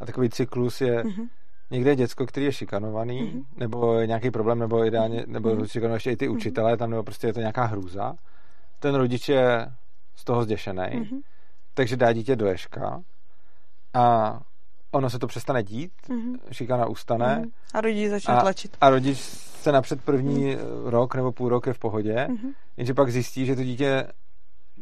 a 0.00 0.06
takový 0.06 0.30
cyklus 0.30 0.80
je 0.80 1.04
Mhm. 1.04 1.26
Někde 1.70 1.90
je 1.90 1.96
děcko, 1.96 2.26
který 2.26 2.46
je 2.46 2.52
šikanovaný, 2.52 3.22
Mhm. 3.22 3.42
nebo 3.56 3.98
je 3.98 4.06
nějaký 4.06 4.30
problém, 4.30 4.58
nebo 4.58 4.84
ideálně, 4.84 5.24
nebo 5.26 5.54
Mhm. 5.54 5.66
šikanuje 5.66 5.96
ještě 5.96 6.10
i 6.10 6.16
ty 6.16 6.28
Mhm. 6.28 6.36
učitelé, 6.36 6.76
tam 6.76 6.90
nebo 6.90 7.02
prostě 7.02 7.26
je 7.26 7.32
to 7.32 7.40
nějaká 7.40 7.64
hrůza. 7.64 8.14
Ten 8.78 8.94
rodič 8.94 9.28
je 9.28 9.66
z 10.16 10.24
toho 10.24 10.44
zděšený, 10.44 10.82
Mhm. 10.94 11.20
takže 11.74 11.96
dá 11.96 12.12
dítě 12.12 12.36
do 12.36 12.46
ješka 12.46 13.00
a 13.94 14.38
ono 14.90 15.10
se 15.10 15.18
to 15.18 15.26
přestane 15.26 15.62
dít, 15.62 15.92
Mhm. 16.08 16.34
šikana 16.52 16.86
ustane 16.86 17.36
Mhm. 17.38 17.48
A 17.74 17.80
rodiče 17.80 18.10
začne 18.10 18.34
A- 18.34 18.40
tlačit. 18.40 18.76
a 18.80 18.90
rodič 18.90 19.18
se 19.18 19.72
napřed 19.72 20.04
první 20.04 20.56
rok 20.84 21.14
nebo 21.14 21.32
půl 21.32 21.48
rok 21.48 21.66
je 21.66 21.72
v 21.72 21.78
pohodě, 21.78 22.26
Mhm. 22.28 22.50
jenže 22.76 22.94
pak 22.94 23.10
zjistí, 23.12 23.46
že 23.46 23.56
to 23.56 23.62
dítě 23.64 24.06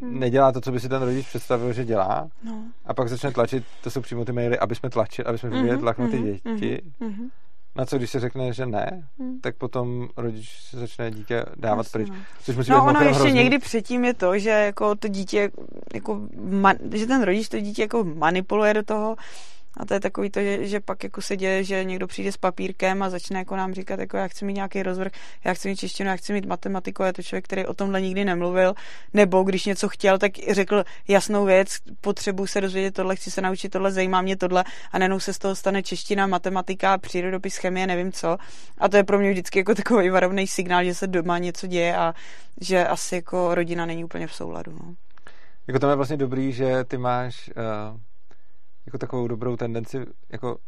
Mhm. 0.00 0.18
nedělá 0.18 0.52
to, 0.52 0.60
co 0.60 0.72
by 0.72 0.80
si 0.80 0.88
ten 0.88 1.02
rodič 1.02 1.26
představil, 1.28 1.72
že 1.72 1.84
dělá 1.84 2.28
No. 2.44 2.62
a 2.84 2.94
pak 2.94 3.08
začne 3.08 3.32
tlačit, 3.32 3.64
to 3.82 3.90
jsou 3.90 4.00
přímo 4.00 4.24
ty 4.24 4.32
maily, 4.32 4.58
aby 4.58 4.74
jsme 4.74 4.90
tlačili, 4.90 5.26
aby 5.26 5.38
jsme 5.38 5.48
vyvíjeli 5.50 5.70
Mhm, 5.72 5.80
tlak 5.80 5.98
na 5.98 6.08
ty 6.08 6.16
mhm, 6.16 6.26
děti. 6.56 6.82
mhm, 7.00 7.28
Na 7.76 7.86
co, 7.86 7.96
když 7.98 8.10
se 8.10 8.20
řekne, 8.20 8.52
že 8.52 8.66
ne, 8.66 9.08
mhm. 9.18 9.40
tak 9.40 9.56
potom 9.56 10.08
rodič 10.16 10.50
se 10.70 10.78
začne 10.78 11.10
dítě 11.10 11.44
dávat 11.56 11.78
Jasně, 11.86 11.92
pryč. 11.92 12.08
no. 12.08 12.16
Což 12.42 12.56
musí 12.56 12.70
No 12.70 12.80
být 12.80 12.88
ono 12.90 13.00
ještě 13.00 13.14
hrozný. 13.14 13.32
někdy 13.38 13.58
předtím 13.58 14.04
je 14.04 14.14
to, 14.14 14.38
že 14.38 14.50
jako 14.50 14.94
to 14.94 15.08
dítě, 15.08 15.50
jako, 15.94 16.20
man, 16.50 16.76
že 16.92 17.06
ten 17.06 17.22
rodič 17.22 17.48
to 17.48 17.60
dítě 17.60 17.82
jako 17.82 18.04
manipuluje 18.04 18.74
do 18.74 18.82
toho 18.82 19.16
a 19.76 19.84
to 19.84 19.94
je 19.94 20.00
takový 20.00 20.30
to, 20.30 20.40
že, 20.40 20.66
že 20.66 20.80
pak 20.80 21.04
jako 21.04 21.22
se 21.22 21.36
děje, 21.36 21.64
že 21.64 21.84
někdo 21.84 22.06
přijde 22.06 22.32
s 22.32 22.36
papírkem 22.36 23.02
a 23.02 23.10
začne 23.10 23.38
jako 23.38 23.56
nám 23.56 23.74
říkat, 23.74 24.00
jako 24.00 24.16
já 24.16 24.28
chci 24.28 24.44
mít 24.44 24.54
nějaký 24.54 24.82
rozvrh, 24.82 25.12
já 25.44 25.54
chci 25.54 25.68
mít 25.68 25.76
češtinu, 25.76 26.10
já 26.10 26.16
chci 26.16 26.32
mít 26.32 26.46
matematiku, 26.46 27.02
a 27.02 27.06
je 27.06 27.12
to 27.12 27.22
člověk, 27.22 27.44
který 27.44 27.66
o 27.66 27.74
tomhle 27.74 28.00
nikdy 28.00 28.24
nemluvil, 28.24 28.74
nebo 29.14 29.42
když 29.42 29.64
něco 29.64 29.88
chtěl, 29.88 30.18
tak 30.18 30.32
řekl 30.50 30.84
jasnou 31.08 31.44
věc, 31.44 31.68
potřebuji 32.00 32.46
se 32.46 32.60
dozvědět 32.60 32.94
tohle, 32.94 33.16
chci 33.16 33.30
se 33.30 33.40
naučit 33.40 33.68
tohle, 33.68 33.92
zajímá 33.92 34.22
mě 34.22 34.36
tohle 34.36 34.64
a 34.92 34.98
najednou 34.98 35.20
se 35.20 35.32
z 35.32 35.38
toho 35.38 35.54
stane 35.54 35.82
čeština, 35.82 36.26
matematika, 36.26 36.98
přírodopis, 36.98 37.56
chemie, 37.56 37.86
nevím 37.86 38.12
co. 38.12 38.38
A 38.78 38.88
to 38.88 38.96
je 38.96 39.04
pro 39.04 39.18
mě 39.18 39.30
vždycky 39.30 39.58
jako 39.58 39.74
takový 39.74 40.10
varovný 40.10 40.46
signál, 40.46 40.84
že 40.84 40.94
se 40.94 41.06
doma 41.06 41.38
něco 41.38 41.66
děje 41.66 41.96
a 41.96 42.14
že 42.60 42.86
asi 42.86 43.14
jako 43.14 43.54
rodina 43.54 43.86
není 43.86 44.04
úplně 44.04 44.26
v 44.26 44.34
souladu. 44.34 44.72
No. 44.72 44.94
Jako 45.66 45.78
tam 45.78 45.90
je 45.90 45.96
vlastně 45.96 46.16
dobrý, 46.16 46.52
že 46.52 46.84
ty 46.84 46.98
máš 46.98 47.50
uh, 47.56 48.00
jako 48.86 48.98
takovou 48.98 49.28
dobrou 49.28 49.56
tendenci 49.56 50.06
jako 50.32 50.58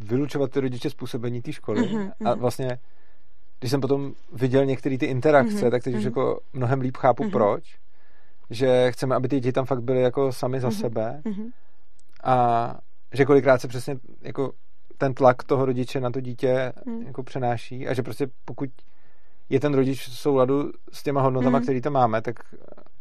vylučovat 0.00 0.50
ty 0.50 0.60
rodiče 0.60 0.90
z 0.90 0.94
působení 0.94 1.42
té 1.42 1.52
školy 1.52 1.80
Mhm, 1.88 2.12
a 2.24 2.30
mhm. 2.30 2.40
vlastně 2.40 2.78
když 3.60 3.70
jsem 3.70 3.80
potom 3.80 4.12
viděl 4.32 4.64
některé 4.64 4.98
ty 4.98 5.06
interakce, 5.06 5.54
Mhm, 5.62 5.70
tak 5.70 5.82
teď 5.82 5.94
už 5.94 6.00
mhm. 6.00 6.08
jako 6.08 6.40
mnohem 6.52 6.80
líp 6.80 6.96
chápu 6.96 7.22
Mhm. 7.22 7.32
proč, 7.32 7.76
že 8.50 8.92
chceme, 8.92 9.14
aby 9.14 9.28
ty 9.28 9.36
děti 9.40 9.52
tam 9.52 9.64
fakt 9.66 9.82
byly 9.82 10.00
jako 10.02 10.32
sami 10.32 10.60
za 10.60 10.68
Mhm. 10.68 10.76
sebe 10.76 11.22
Mhm. 11.24 11.48
a 12.24 12.78
že 13.12 13.24
kolikrát 13.24 13.60
se 13.60 13.68
přesně 13.68 13.96
jako 14.22 14.52
ten 14.98 15.14
tlak 15.14 15.42
toho 15.44 15.64
rodiče 15.64 16.00
na 16.00 16.10
to 16.10 16.20
dítě 16.20 16.72
Mhm. 16.86 17.02
jako 17.02 17.22
přenáší 17.22 17.88
a 17.88 17.94
že 17.94 18.02
prostě 18.02 18.26
pokud 18.44 18.70
je 19.48 19.60
ten 19.60 19.74
rodič 19.74 20.08
v 20.08 20.18
souladu 20.18 20.72
s 20.92 21.02
těma 21.02 21.20
hodnotama, 21.22 21.58
Mhm. 21.58 21.62
který 21.62 21.80
tam 21.80 21.92
máme, 21.92 22.22
tak 22.22 22.36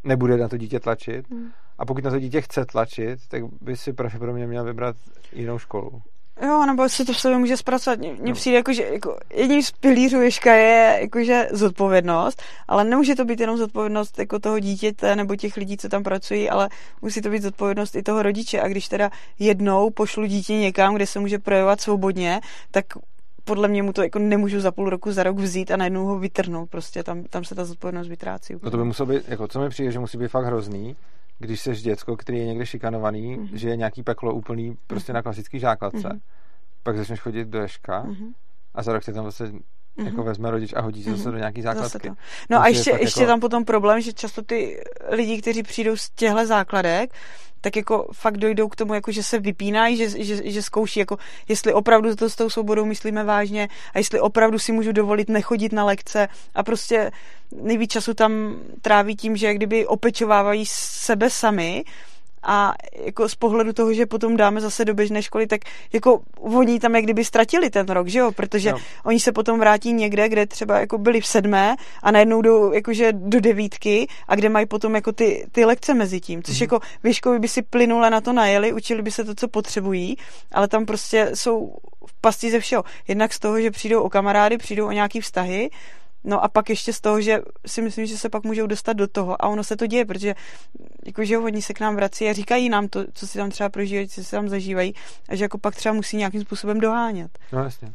nebude 0.04 0.38
na 0.38 0.48
to 0.48 0.58
dítě 0.58 0.80
tlačit. 0.80 1.30
Mhm. 1.30 1.52
A 1.78 1.86
pokud 1.86 2.04
na 2.04 2.12
to 2.12 2.20
dítě 2.20 2.42
chce 2.42 2.66
tlačit, 2.66 3.20
tak 3.28 3.44
by 3.62 3.78
si 3.78 3.94
pravděpodobně 3.94 4.48
měl 4.48 4.64
vybrat 4.64 4.96
jinou 5.34 5.60
školu. 5.60 6.02
Jo, 6.44 6.66
nebo 6.66 6.90
si 6.90 7.06
to 7.06 7.14
v 7.14 7.20
sobě 7.20 7.38
může 7.38 7.58
zpracovat. 7.58 8.00
Mně 8.00 8.16
No. 8.22 8.34
přijde, 8.34 8.58
jako, 8.58 8.74
že 8.74 8.84
jako 8.84 9.18
jedním 9.34 9.64
z 9.64 9.72
pilířů 9.72 10.22
Ježka 10.22 10.54
je 10.54 10.98
jakože 11.02 11.48
zodpovědnost, 11.52 12.42
ale 12.68 12.84
nemůže 12.84 13.16
to 13.16 13.26
být 13.26 13.40
jenom 13.40 13.58
zodpovědnost 13.58 14.20
jako 14.20 14.40
toho 14.40 14.60
dítěte 14.60 15.16
nebo 15.16 15.36
těch 15.36 15.58
lidí, 15.58 15.78
co 15.78 15.90
tam 15.90 16.04
pracují, 16.04 16.50
ale 16.50 16.70
musí 17.02 17.22
to 17.22 17.30
být 17.30 17.44
zodpovědnost 17.44 17.96
i 17.96 18.04
toho 18.04 18.22
rodiče. 18.24 18.62
A 18.62 18.68
když 18.68 18.88
teda 18.88 19.10
jednou 19.40 19.90
pošlu 19.90 20.26
dítě 20.26 20.54
někam, 20.54 20.96
kde 20.96 21.08
se 21.08 21.20
může 21.20 21.40
projevovat 21.40 21.82
svobodně, 21.82 22.42
tak 22.72 22.86
podle 23.44 23.68
mě 23.68 23.84
mu 23.84 23.94
to 23.94 24.04
jako 24.04 24.20
nemůžu 24.20 24.60
za 24.60 24.72
půl 24.72 24.90
roku, 24.90 25.12
za 25.12 25.24
rok 25.24 25.38
vzít 25.38 25.72
a 25.72 25.78
najednou 25.78 26.06
ho 26.06 26.20
vytrhnout. 26.20 26.70
Prostě 26.70 27.04
tam, 27.04 27.24
tam 27.24 27.44
se 27.44 27.56
ta 27.56 27.66
zodpovědnost 27.66 28.08
vytrácí. 28.08 28.54
No 28.64 28.72
to 28.72 28.78
by 28.78 28.84
muselo 28.84 29.08
být, 29.08 29.30
jako 29.30 29.48
co 29.48 29.60
mi 29.60 29.70
přijde, 29.70 29.92
že 29.92 30.00
musí 30.00 30.18
být 30.18 30.28
fakt 30.28 30.46
hrozný, 30.46 30.96
když 31.40 31.60
jsi 31.60 31.76
děcko, 31.76 32.18
který 32.18 32.38
je 32.38 32.46
někde 32.46 32.66
šikanovaný, 32.66 33.38
Mhm. 33.38 33.58
že 33.58 33.70
je 33.70 33.76
nějaký 33.78 34.04
peklo 34.04 34.34
úplný 34.34 34.78
prostě 34.88 35.14
na 35.14 35.22
klasický 35.22 35.60
základce, 35.60 36.08
Mhm. 36.10 36.20
pak 36.84 36.98
začneš 36.98 37.20
chodit 37.20 37.48
do 37.48 37.60
ješka 37.62 38.04
Mhm. 38.04 38.34
a 38.76 38.84
za 38.84 38.94
rok 38.94 39.04
tě 39.04 39.14
tam 39.14 39.24
vlastně 39.24 39.48
mm-hmm. 39.98 40.06
jako 40.06 40.24
vezme 40.24 40.52
rodič 40.52 40.74
a 40.74 40.82
hodí 40.82 41.04
se 41.04 41.10
mm-hmm. 41.10 41.16
zase 41.16 41.32
do 41.32 41.38
nějaký 41.38 41.62
základky. 41.62 42.12
No 42.50 42.62
a 42.62 42.68
ještě, 42.68 42.98
ještě 43.00 43.22
jako... 43.22 43.32
tam 43.32 43.40
potom 43.40 43.66
problém, 43.66 44.02
že 44.02 44.14
často 44.14 44.42
ty 44.42 44.84
lidi, 45.10 45.42
kteří 45.42 45.64
přijdou 45.64 45.98
z 45.98 46.10
těchto 46.10 46.46
základek, 46.46 47.14
tak 47.66 47.76
jako 47.76 48.08
fakt 48.14 48.38
dojdou 48.38 48.70
k 48.70 48.76
tomu, 48.76 48.94
jako 48.94 49.12
že 49.12 49.24
se 49.24 49.40
vypínají, 49.40 49.98
že, 49.98 50.24
že, 50.24 50.52
že 50.52 50.62
zkouší, 50.62 51.00
jako 51.00 51.18
jestli 51.48 51.74
opravdu 51.74 52.16
to 52.16 52.30
s 52.30 52.36
tou 52.36 52.50
svobodou 52.50 52.86
myslíme 52.86 53.24
vážně 53.24 53.68
a 53.94 53.98
jestli 53.98 54.20
opravdu 54.20 54.60
si 54.60 54.72
můžu 54.72 54.92
dovolit 54.92 55.30
nechodit 55.30 55.74
na 55.74 55.86
lekce 55.86 56.28
a 56.56 56.64
prostě 56.64 57.12
nejvíc 57.62 57.92
času 57.92 58.14
tam 58.14 58.56
tráví 58.82 59.16
tím, 59.16 59.38
že 59.38 59.54
kdyby 59.54 59.88
opečovávají 59.88 60.66
sebe 60.70 61.30
sami, 61.30 61.84
a 62.46 62.74
jako 63.06 63.30
z 63.30 63.36
pohledu 63.36 63.74
toho, 63.74 63.94
že 63.94 64.06
potom 64.06 64.38
dáme 64.38 64.62
zase 64.62 64.86
do 64.86 64.94
běžné 64.94 65.24
školy, 65.24 65.48
tak 65.48 65.62
jako 65.94 66.22
oni 66.40 66.80
tam 66.80 66.96
jak 66.96 67.04
kdyby 67.04 67.26
ztratili 67.26 67.70
ten 67.70 67.86
rok, 67.88 68.08
že 68.08 68.20
jo, 68.20 68.32
protože 68.32 68.72
no. 68.72 68.78
oni 69.04 69.20
se 69.20 69.32
potom 69.32 69.60
vrátí 69.60 69.94
někde, 69.94 70.30
kde 70.30 70.46
třeba 70.46 70.80
jako 70.80 70.98
byli 70.98 71.22
v 71.22 71.28
sedmé 71.28 71.76
a 72.04 72.12
najednou 72.12 72.42
jdou 72.42 72.74
jakože 72.74 73.14
do 73.14 73.42
devítky 73.42 74.08
a 74.28 74.36
kde 74.36 74.50
mají 74.50 74.66
potom 74.66 74.96
jako 74.96 75.12
ty, 75.12 75.48
ty 75.52 75.66
lekce 75.66 75.94
mezi 75.94 76.22
tím, 76.22 76.44
což 76.44 76.56
mm-hmm. 76.56 76.62
jako 76.62 76.80
věškovi 77.04 77.40
by 77.40 77.48
si 77.48 77.62
plynule 77.62 78.10
na 78.10 78.22
to 78.22 78.34
najeli, 78.34 78.74
učili 78.74 79.02
by 79.02 79.12
se 79.12 79.24
to, 79.24 79.36
co 79.36 79.48
potřebují, 79.48 80.18
ale 80.52 80.68
tam 80.68 80.86
prostě 80.86 81.32
jsou 81.34 81.76
v 82.08 82.14
pasti 82.22 82.52
ze 82.52 82.60
všeho. 82.60 82.84
Jednak 83.08 83.34
z 83.34 83.40
toho, 83.40 83.62
že 83.62 83.72
přijdou 83.72 84.02
o 84.02 84.10
kamarády, 84.10 84.58
přijdou 84.58 84.88
o 84.88 84.92
nějaký 84.92 85.22
vztahy, 85.22 85.70
No 86.26 86.44
a 86.44 86.48
pak 86.48 86.70
ještě 86.70 86.94
z 86.94 87.02
toho, 87.02 87.22
že 87.22 87.40
si 87.66 87.82
myslím, 87.82 88.06
že 88.06 88.18
se 88.18 88.30
pak 88.30 88.44
můžou 88.44 88.68
dostat 88.68 88.94
do 88.94 89.08
toho 89.08 89.42
a 89.42 89.48
ono 89.48 89.64
se 89.64 89.76
to 89.76 89.88
děje, 89.88 90.06
protože 90.06 90.36
jakože 91.06 91.38
hodně 91.38 91.62
se 91.62 91.74
k 91.74 91.80
nám 91.80 91.96
vrací 91.96 92.30
a 92.30 92.34
říkají 92.34 92.70
nám 92.70 92.88
to, 92.88 93.06
co 93.14 93.28
si 93.28 93.38
tam 93.38 93.50
třeba 93.50 93.70
prožívají, 93.70 94.08
co 94.08 94.24
si 94.24 94.32
tam 94.32 94.50
zažívají 94.50 94.94
a 95.30 95.36
že 95.36 95.44
jako 95.44 95.58
pak 95.58 95.76
třeba 95.76 95.96
musí 95.96 96.18
nějakým 96.18 96.42
způsobem 96.42 96.80
dohánět. 96.80 97.40
No 97.52 97.64
jasně. 97.64 97.94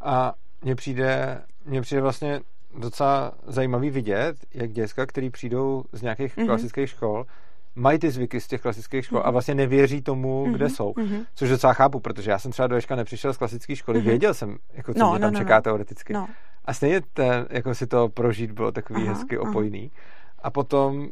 A 0.00 0.32
mně 0.62 0.74
přijde, 0.74 1.42
mně 1.64 1.80
přijde 1.80 2.02
vlastně 2.02 2.40
docela 2.78 3.32
zajímavý 3.46 3.90
vidět, 3.90 4.36
jak 4.54 4.72
děcka, 4.72 5.06
který 5.06 5.30
přijdou 5.30 5.84
z 5.92 6.02
nějakých 6.02 6.36
mm-hmm. 6.36 6.46
klasických 6.46 6.90
škol, 6.90 7.26
mají 7.74 7.98
ty 7.98 8.10
zvyky 8.10 8.40
z 8.40 8.46
těch 8.46 8.60
klasických 8.60 9.04
škol 9.04 9.18
mm-hmm. 9.18 9.22
a 9.22 9.26
mhm. 9.26 9.32
vlastně 9.32 9.54
nevěří 9.54 10.02
tomu, 10.02 10.44
mm-hmm. 10.46 10.52
kde 10.52 10.68
jsou. 10.68 10.92
Mm-hmm. 10.92 11.24
Což 11.34 11.48
docela 11.48 11.72
chápu, 11.72 12.00
protože 12.00 12.30
já 12.30 12.38
jsem 12.38 12.52
třeba 12.52 12.68
do 12.68 12.74
Ješka 12.74 12.96
nepřišel 12.96 13.32
z 13.32 13.36
klasické 13.36 13.76
školy, 13.76 14.00
mm-hmm. 14.00 14.04
věděl 14.04 14.34
jsem, 14.34 14.56
jako 14.72 14.94
co 14.94 15.00
no, 15.00 15.10
mě 15.10 15.20
tam 15.20 15.32
no, 15.32 15.40
čeká 15.40 15.56
no. 15.56 15.62
teoreticky. 15.62 16.12
No. 16.12 16.28
A 16.64 16.74
stejně 16.74 17.00
ten, 17.12 17.46
jako 17.50 17.74
si 17.74 17.86
to 17.86 18.08
prožít 18.08 18.52
bylo 18.52 18.72
takový 18.72 19.02
aha, 19.02 19.12
hezky 19.12 19.38
opojný. 19.38 19.90
Aha. 19.94 20.40
A 20.42 20.50
potom 20.50 21.08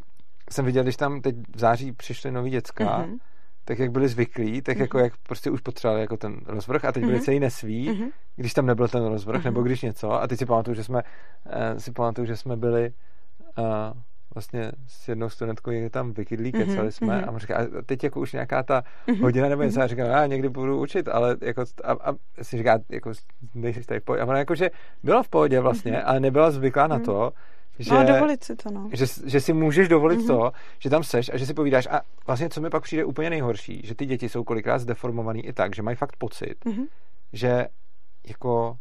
jsem 0.50 0.64
viděl, 0.64 0.82
když 0.82 0.96
tam 0.96 1.20
teď 1.20 1.36
v 1.54 1.58
září 1.58 1.92
přišly 1.92 2.30
nový 2.30 2.50
děcka, 2.50 2.84
mm-hmm. 2.84 3.18
tak 3.64 3.78
jak 3.78 3.90
byli 3.90 4.08
zvyklí, 4.08 4.62
tak 4.62 4.76
mm-hmm. 4.76 4.80
jako 4.80 4.98
jak 4.98 5.12
prostě 5.16 5.50
už 5.50 5.60
potřebovali 5.60 6.00
jako 6.00 6.16
ten 6.16 6.40
rozvrh 6.46 6.84
a 6.84 6.92
teď 6.92 7.04
byli 7.04 7.18
mm-hmm. 7.18 7.24
celý 7.24 7.40
nesví, 7.40 7.90
mm-hmm. 7.90 8.10
když 8.36 8.54
tam 8.54 8.66
nebyl 8.66 8.88
ten 8.88 9.06
rozvrh, 9.06 9.40
mm-hmm. 9.40 9.44
nebo 9.44 9.62
když 9.62 9.82
něco. 9.82 10.12
A 10.12 10.26
teď 10.26 10.38
si 10.38 10.46
pamatuju, 10.46 10.74
že 10.74 10.84
jsme, 10.84 11.02
uh, 11.02 11.78
si 11.78 11.92
pamatuju, 11.92 12.26
že 12.26 12.36
jsme 12.36 12.56
byli 12.56 12.92
uh, 13.58 13.64
vlastně 14.34 14.72
s 14.86 15.08
jednou 15.08 15.28
studentkou 15.28 15.70
někde 15.70 15.90
tam 15.90 16.12
vykydlí, 16.12 16.52
mm-hmm, 16.52 16.66
kecali 16.66 16.92
jsme 16.92 17.22
mm-hmm. 17.22 17.34
a 17.34 17.38
říká, 17.38 17.56
a 17.56 17.82
teď 17.86 18.04
jako 18.04 18.20
už 18.20 18.32
nějaká 18.32 18.62
ta 18.62 18.84
mm-hmm. 19.06 19.20
hodina 19.20 19.48
nebo 19.48 19.62
něco, 19.62 19.78
mm-hmm. 19.78 19.84
a 19.84 19.86
říkám, 19.86 20.06
já 20.06 20.26
někdy 20.26 20.48
budu 20.48 20.80
učit, 20.80 21.08
ale 21.08 21.36
jako, 21.40 21.64
a, 21.84 21.92
a 21.92 22.14
si 22.42 22.58
říká, 22.58 22.78
jako, 22.88 23.12
nejsi 23.54 23.80
tady 23.84 24.00
v 24.00 24.04
pohodě. 24.04 24.22
A 24.22 24.26
ona 24.26 24.38
jako, 24.38 24.54
že 24.54 24.70
byla 25.02 25.22
v 25.22 25.28
pohodě 25.28 25.60
vlastně, 25.60 25.92
mm-hmm. 25.92 26.02
ale 26.04 26.20
nebyla 26.20 26.50
zvyklá 26.50 26.86
mm-hmm. 26.86 26.90
na 26.90 26.98
to, 26.98 27.32
že, 27.78 27.94
no, 27.94 28.04
dovolit 28.04 28.44
si 28.44 28.56
to, 28.56 28.70
no. 28.70 28.88
Že, 28.92 29.06
že 29.26 29.40
si 29.40 29.52
můžeš 29.52 29.88
dovolit 29.88 30.20
mm-hmm. 30.20 30.26
to, 30.26 30.52
že 30.78 30.90
tam 30.90 31.04
seš 31.04 31.30
a 31.34 31.36
že 31.36 31.46
si 31.46 31.54
povídáš. 31.54 31.86
A 31.90 32.00
vlastně, 32.26 32.48
co 32.48 32.60
mi 32.60 32.70
pak 32.70 32.82
přijde 32.82 33.04
úplně 33.04 33.30
nejhorší, 33.30 33.80
že 33.84 33.94
ty 33.94 34.06
děti 34.06 34.28
jsou 34.28 34.44
kolikrát 34.44 34.78
zdeformovaný 34.78 35.46
i 35.46 35.52
tak, 35.52 35.74
že 35.74 35.82
mají 35.82 35.96
fakt 35.96 36.16
pocit, 36.16 36.54
mm-hmm. 36.64 36.86
že 37.32 37.66
jako 38.28 38.76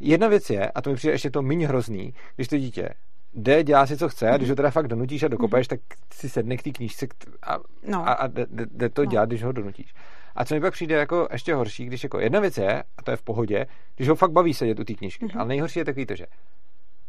jedna 0.00 0.28
věc 0.28 0.50
je, 0.50 0.70
a 0.70 0.82
to 0.82 0.90
mi 0.90 0.96
přijde 0.96 1.14
ještě 1.14 1.30
to 1.30 1.42
méně 1.42 1.68
hrozný, 1.68 2.14
když 2.36 2.48
to 2.48 2.58
dítě 2.58 2.88
jde, 3.36 3.64
dělá 3.64 3.86
si, 3.86 3.96
co 3.96 4.08
chce, 4.08 4.30
a 4.30 4.36
když 4.36 4.48
ho 4.48 4.52
mhm. 4.52 4.56
teda 4.56 4.70
fakt 4.70 4.88
donutíš 4.88 5.22
a 5.22 5.28
dokopeš, 5.28 5.68
tak 5.68 5.80
si 6.12 6.28
sedne 6.28 6.56
k 6.56 6.62
té 6.62 6.70
knížce 6.70 7.06
a, 7.42 7.58
no. 7.88 8.08
a, 8.08 8.12
a 8.12 8.26
jde, 8.26 8.46
jde 8.50 8.88
to 8.88 9.04
no. 9.04 9.10
dělat, 9.10 9.28
když 9.28 9.42
ho 9.42 9.52
donutíš. 9.52 9.94
A 10.36 10.44
co 10.44 10.54
mi 10.54 10.60
pak 10.60 10.72
přijde 10.72 10.94
jako 10.94 11.28
ještě 11.32 11.54
horší, 11.54 11.84
když 11.84 12.02
jako 12.02 12.20
jedna 12.20 12.40
věc 12.40 12.58
je, 12.58 12.82
a 12.98 13.02
to 13.02 13.10
je 13.10 13.16
v 13.16 13.22
pohodě, 13.22 13.66
když 13.96 14.08
ho 14.08 14.14
fakt 14.14 14.32
baví 14.32 14.54
sedět 14.54 14.80
u 14.80 14.84
té 14.84 14.94
knížky. 14.94 15.26
Mm-hmm. 15.26 15.38
Ale 15.38 15.48
nejhorší 15.48 15.78
je 15.78 15.84
takový 15.84 16.06
to, 16.06 16.14
že 16.14 16.26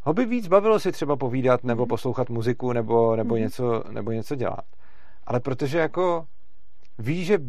ho 0.01 0.13
by 0.13 0.25
víc 0.25 0.47
bavilo 0.47 0.79
si 0.79 0.91
třeba 0.91 1.15
povídat 1.15 1.63
nebo 1.63 1.85
mm-hmm. 1.85 1.89
poslouchat 1.89 2.29
muziku 2.29 2.73
nebo, 2.73 3.15
nebo, 3.15 3.35
mm-hmm. 3.35 3.39
něco, 3.39 3.83
nebo 3.91 4.11
něco 4.11 4.35
dělat. 4.35 4.65
Ale 5.25 5.39
protože 5.39 5.77
jako 5.77 6.25
ví, 6.99 7.25
že 7.25 7.39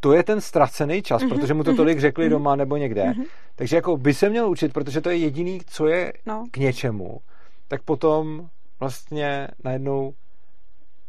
to 0.00 0.12
je 0.12 0.22
ten 0.22 0.40
ztracený 0.40 1.02
čas, 1.02 1.22
mm-hmm. 1.22 1.28
protože 1.28 1.54
mu 1.54 1.64
to 1.64 1.76
tolik 1.76 2.00
řekli 2.00 2.26
mm-hmm. 2.26 2.30
doma 2.30 2.56
nebo 2.56 2.76
někde. 2.76 3.02
Mm-hmm. 3.02 3.24
Takže 3.54 3.76
jako 3.76 3.96
by 3.96 4.14
se 4.14 4.28
měl 4.28 4.50
učit, 4.50 4.72
protože 4.72 5.00
to 5.00 5.10
je 5.10 5.16
jediný, 5.16 5.60
co 5.66 5.86
je 5.86 6.12
no. 6.26 6.44
k 6.50 6.56
něčemu 6.56 7.20
tak 7.68 7.82
potom 7.82 8.48
vlastně 8.80 9.48
najednou 9.64 10.14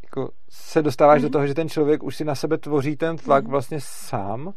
jako 0.04 0.32
se 0.49 0.82
dostáváš 0.82 1.20
mm-hmm. 1.20 1.22
do 1.22 1.28
mhm. 1.28 1.32
toho, 1.32 1.47
že 1.47 1.54
ten 1.54 1.70
člověk 1.70 2.04
už 2.04 2.16
si 2.16 2.26
na 2.26 2.36
sebe 2.36 2.58
tvoří 2.58 2.95
ten 2.95 3.18
tlak 3.18 3.45
mm-hmm. 3.45 3.49
vlastně 3.49 3.78
sám 3.82 4.54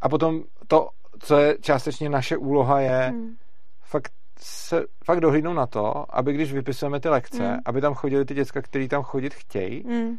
a 0.00 0.08
potom 0.08 0.42
to, 0.66 0.88
co 1.18 1.38
je 1.38 1.56
částečně 1.60 2.08
naše 2.08 2.36
úloha, 2.36 2.80
je 2.80 3.12
mm. 3.12 3.34
fakt 3.82 4.12
se 4.38 4.84
fakt 5.04 5.20
dohlídnout 5.20 5.56
na 5.56 5.66
to, 5.66 6.16
aby 6.16 6.32
když 6.32 6.52
vypisujeme 6.52 7.00
ty 7.00 7.08
lekce, 7.08 7.48
mm. 7.48 7.58
aby 7.64 7.80
tam 7.80 7.94
chodili 7.94 8.24
ty 8.24 8.34
děcka, 8.34 8.62
který 8.62 8.88
tam 8.88 9.02
chodit 9.02 9.34
chtějí 9.34 9.84
mm. 9.86 10.16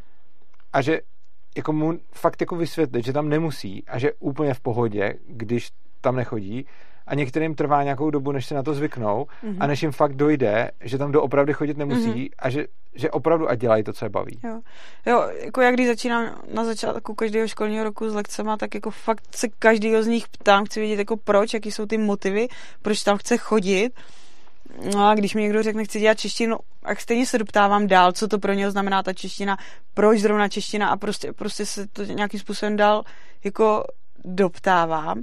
a 0.74 0.82
že 0.82 1.00
jako 1.58 1.74
mu 1.74 1.94
fakt 2.12 2.42
jako 2.42 2.56
vysvětlit, 2.56 3.06
že 3.06 3.14
tam 3.14 3.30
nemusí 3.30 3.84
a 3.88 4.00
že 4.00 4.14
úplně 4.20 4.54
v 4.54 4.60
pohodě, 4.60 5.14
když 5.28 5.70
tam 6.02 6.16
nechodí 6.16 6.66
a 7.12 7.16
některým 7.16 7.56
trvá 7.56 7.84
nějakou 7.84 8.10
dobu, 8.10 8.32
než 8.32 8.46
se 8.46 8.56
na 8.56 8.64
to 8.64 8.74
zvyknou 8.74 9.28
mm-hmm. 9.44 9.58
a 9.60 9.68
než 9.68 9.82
jim 9.82 9.92
fakt 9.92 10.14
dojde, 10.16 10.72
že 10.82 10.98
tam 10.98 11.12
doopravdy 11.12 11.54
chodit 11.54 11.78
nemusí 11.78 12.10
mm-hmm. 12.10 12.30
a 12.40 12.50
že, 12.50 12.66
že 12.96 13.12
opravdu 13.12 13.50
a 13.50 13.56
dělají 13.56 13.84
to, 13.84 13.94
co 13.94 14.06
je 14.06 14.10
baví. 14.10 14.40
Jo. 14.44 14.60
jo, 15.06 15.30
jako 15.44 15.62
jak 15.62 15.74
když 15.74 15.88
začínám 15.88 16.42
na 16.54 16.66
začátku 16.66 17.16
každého 17.16 17.48
školního 17.48 17.84
roku 17.84 18.10
s 18.10 18.14
lekcema, 18.14 18.58
tak 18.58 18.76
jako 18.76 18.92
fakt 18.92 19.24
se 19.36 19.48
každýho 19.60 20.04
z 20.04 20.08
nich 20.08 20.28
ptám, 20.28 20.66
chci 20.66 20.80
vědět 20.80 21.00
jako 21.00 21.18
proč, 21.18 21.54
jaký 21.54 21.72
jsou 21.72 21.86
ty 21.86 21.98
motivy, 21.98 22.48
proč 22.82 23.04
tam 23.04 23.18
chce 23.18 23.38
chodit. 23.38 23.94
No 24.96 25.10
a 25.10 25.16
když 25.16 25.36
mi 25.36 25.42
někdo 25.42 25.64
řekne, 25.64 25.84
chci 25.84 26.00
dělat 26.00 26.20
češtinu, 26.20 26.58
a 26.84 26.96
stejně 26.96 27.26
se 27.26 27.38
doptávám 27.38 27.88
dál, 27.88 28.12
co 28.12 28.28
to 28.28 28.40
pro 28.40 28.54
něho 28.54 28.72
znamená 28.72 29.04
ta 29.04 29.14
čeština, 29.14 29.58
proč 29.94 30.20
zrovna 30.20 30.50
čeština 30.50 30.90
a 30.90 30.98
prostě, 30.98 31.34
prostě 31.34 31.66
se 31.66 31.88
to 31.88 32.04
nějakým 32.04 32.40
způsobem 32.40 32.76
dál 32.76 33.04
jako 33.44 33.84
doptávám. 34.26 35.22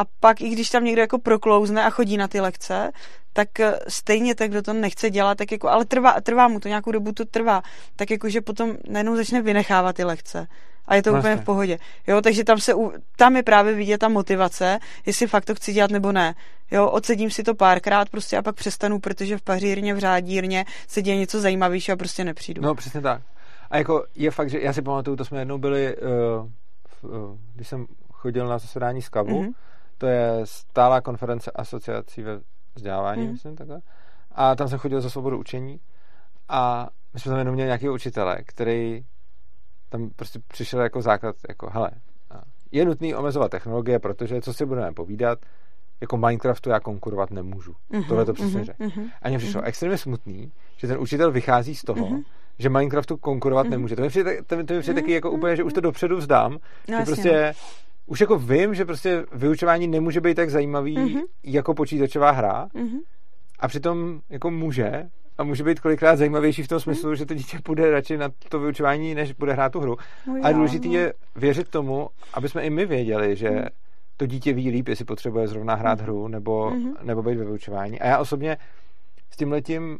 A 0.00 0.04
pak, 0.20 0.40
i 0.40 0.48
když 0.48 0.70
tam 0.70 0.84
někdo 0.84 1.00
jako 1.00 1.18
proklouzne 1.18 1.84
a 1.84 1.90
chodí 1.90 2.16
na 2.16 2.28
ty 2.28 2.40
lekce, 2.40 2.90
tak 3.32 3.60
eh, 3.60 3.78
stejně 3.88 4.34
ten, 4.34 4.50
kdo 4.50 4.62
to 4.62 4.72
nechce 4.72 5.10
dělat, 5.10 5.38
tak 5.38 5.52
jako, 5.52 5.68
ale 5.68 5.84
trvá, 5.84 6.20
trvá 6.20 6.48
mu 6.48 6.60
to, 6.60 6.68
nějakou 6.68 6.92
dobu 6.92 7.12
to 7.12 7.24
trvá, 7.24 7.62
tak 7.96 8.10
jako, 8.10 8.28
že 8.28 8.40
potom 8.40 8.76
najednou 8.88 9.16
začne 9.16 9.42
vynechávat 9.42 9.96
ty 9.96 10.04
lekce. 10.04 10.46
A 10.86 10.94
je 10.94 11.02
to 11.02 11.12
vlastně. 11.12 11.30
úplně 11.30 11.42
v 11.42 11.44
pohodě. 11.44 11.78
Jo, 12.06 12.22
takže 12.22 12.44
tam, 12.44 12.58
se, 12.58 12.72
tam 13.16 13.36
je 13.36 13.42
právě 13.42 13.74
vidět 13.74 13.98
ta 13.98 14.08
motivace, 14.08 14.78
jestli 15.06 15.26
fakt 15.26 15.44
to 15.44 15.54
chci 15.54 15.72
dělat 15.72 15.90
nebo 15.90 16.12
ne. 16.12 16.34
Jo, 16.70 16.90
odsedím 16.90 17.30
si 17.30 17.42
to 17.42 17.54
párkrát 17.54 18.08
prostě 18.08 18.36
a 18.36 18.42
pak 18.42 18.54
přestanu, 18.54 18.98
protože 18.98 19.38
v 19.38 19.42
pařírně, 19.42 19.94
v 19.94 19.98
řádírně 19.98 20.64
se 20.88 21.02
děje 21.02 21.16
něco 21.16 21.40
zajímavějšího 21.40 21.94
a 21.94 21.96
prostě 21.96 22.24
nepřijdu. 22.24 22.62
No, 22.62 22.74
přesně 22.74 23.00
tak. 23.00 23.22
A 23.70 23.78
jako 23.78 24.04
je 24.14 24.30
fakt, 24.30 24.50
že 24.50 24.60
já 24.60 24.72
si 24.72 24.82
pamatuju, 24.82 25.16
to 25.16 25.24
jsme 25.24 25.38
jednou 25.38 25.58
byli, 25.58 25.96
uh, 25.96 27.10
uh, 27.10 27.38
když 27.54 27.68
jsem 27.68 27.86
chodil 28.12 28.48
na 28.48 28.58
zasedání 28.58 29.02
z 29.02 29.08
KAVu, 29.08 29.42
mm-hmm 29.42 29.52
to 30.00 30.06
je 30.06 30.40
stálá 30.44 31.00
konference 31.00 31.50
asociací 31.50 32.22
ve 32.22 32.40
vzdělávání, 32.74 33.26
mm. 33.26 33.32
myslím 33.32 33.56
takhle. 33.56 33.80
A 34.30 34.54
tam 34.54 34.68
jsem 34.68 34.78
chodil 34.78 35.00
za 35.00 35.10
svobodu 35.10 35.38
učení 35.38 35.80
a 36.48 36.88
my 37.14 37.20
jsme 37.20 37.30
tam 37.30 37.38
jenom 37.38 37.54
měli 37.54 37.68
nějakého 37.68 37.94
učitele, 37.94 38.38
který 38.46 39.04
tam 39.88 40.10
prostě 40.16 40.38
přišel 40.48 40.80
jako 40.80 41.02
základ, 41.02 41.36
jako 41.48 41.70
hele, 41.70 41.90
je 42.72 42.84
nutný 42.84 43.14
omezovat 43.14 43.50
technologie, 43.50 43.98
protože 43.98 44.40
co 44.40 44.54
si 44.54 44.66
budeme 44.66 44.92
povídat, 44.92 45.38
jako 46.00 46.16
Minecraftu 46.16 46.70
já 46.70 46.80
konkurovat 46.80 47.30
nemůžu. 47.30 47.72
Mm-hmm, 47.72 48.08
Tohle 48.08 48.24
to 48.24 48.32
přesně 48.32 48.60
mm-hmm, 48.60 48.64
řekl. 48.64 48.84
Mm-hmm, 48.84 49.10
a 49.22 49.28
mně 49.28 49.38
přišlo 49.38 49.60
mm-hmm. 49.60 49.66
extrémně 49.68 49.98
smutný, 49.98 50.52
že 50.76 50.88
ten 50.88 50.98
učitel 50.98 51.32
vychází 51.32 51.74
z 51.74 51.82
toho, 51.82 52.06
mm-hmm. 52.06 52.24
že 52.58 52.68
Minecraftu 52.68 53.16
konkurovat 53.16 53.66
mm-hmm. 53.66 53.70
nemůže. 53.70 53.96
To 53.96 54.02
mi 54.02 54.08
přijde, 54.08 54.36
to, 54.36 54.44
to 54.46 54.56
mi 54.56 54.64
přijde 54.64 54.80
mm-hmm, 54.80 54.94
taky 54.94 55.12
jako 55.12 55.30
úplně, 55.30 55.56
že 55.56 55.64
už 55.64 55.72
to 55.72 55.80
dopředu 55.80 56.16
vzdám, 56.16 56.52
no, 56.88 56.98
že 56.98 57.04
prostě 57.04 57.54
no 57.56 57.80
už 58.10 58.20
jako 58.20 58.38
vím, 58.38 58.74
že 58.74 58.84
prostě 58.84 59.24
vyučování 59.32 59.86
nemůže 59.86 60.20
být 60.20 60.34
tak 60.34 60.50
zajímavý 60.50 60.96
mm-hmm. 60.96 61.22
jako 61.44 61.74
počítačová 61.74 62.30
hra 62.30 62.66
mm-hmm. 62.66 62.98
a 63.58 63.68
přitom 63.68 64.20
jako 64.28 64.50
může 64.50 65.08
a 65.38 65.44
může 65.44 65.64
být 65.64 65.80
kolikrát 65.80 66.16
zajímavější 66.16 66.62
v 66.62 66.68
tom 66.68 66.80
smyslu, 66.80 67.10
mm-hmm. 67.10 67.16
že 67.16 67.26
to 67.26 67.34
dítě 67.34 67.58
půjde 67.62 67.90
radši 67.90 68.16
na 68.16 68.28
to 68.48 68.58
vyučování, 68.58 69.14
než 69.14 69.32
bude 69.32 69.52
hrát 69.52 69.72
tu 69.72 69.80
hru. 69.80 69.96
No 70.26 70.34
a 70.42 70.52
důležité 70.52 70.88
no. 70.88 70.94
je 70.94 71.12
věřit 71.36 71.68
tomu, 71.68 72.08
aby 72.34 72.48
jsme 72.48 72.62
i 72.62 72.70
my 72.70 72.86
věděli, 72.86 73.36
že 73.36 73.48
mm-hmm. 73.48 73.68
to 74.16 74.26
dítě 74.26 74.52
ví 74.52 74.70
líp, 74.70 74.88
jestli 74.88 75.04
potřebuje 75.04 75.48
zrovna 75.48 75.74
hrát 75.74 75.98
mm-hmm. 75.98 76.02
hru 76.02 76.28
nebo, 76.28 76.70
mm-hmm. 76.70 76.94
nebo 77.02 77.22
být 77.22 77.36
ve 77.36 77.44
vyučování. 77.44 78.00
A 78.00 78.06
já 78.06 78.18
osobně 78.18 78.56
s 79.30 79.36
tím 79.36 79.52
letím 79.52 79.98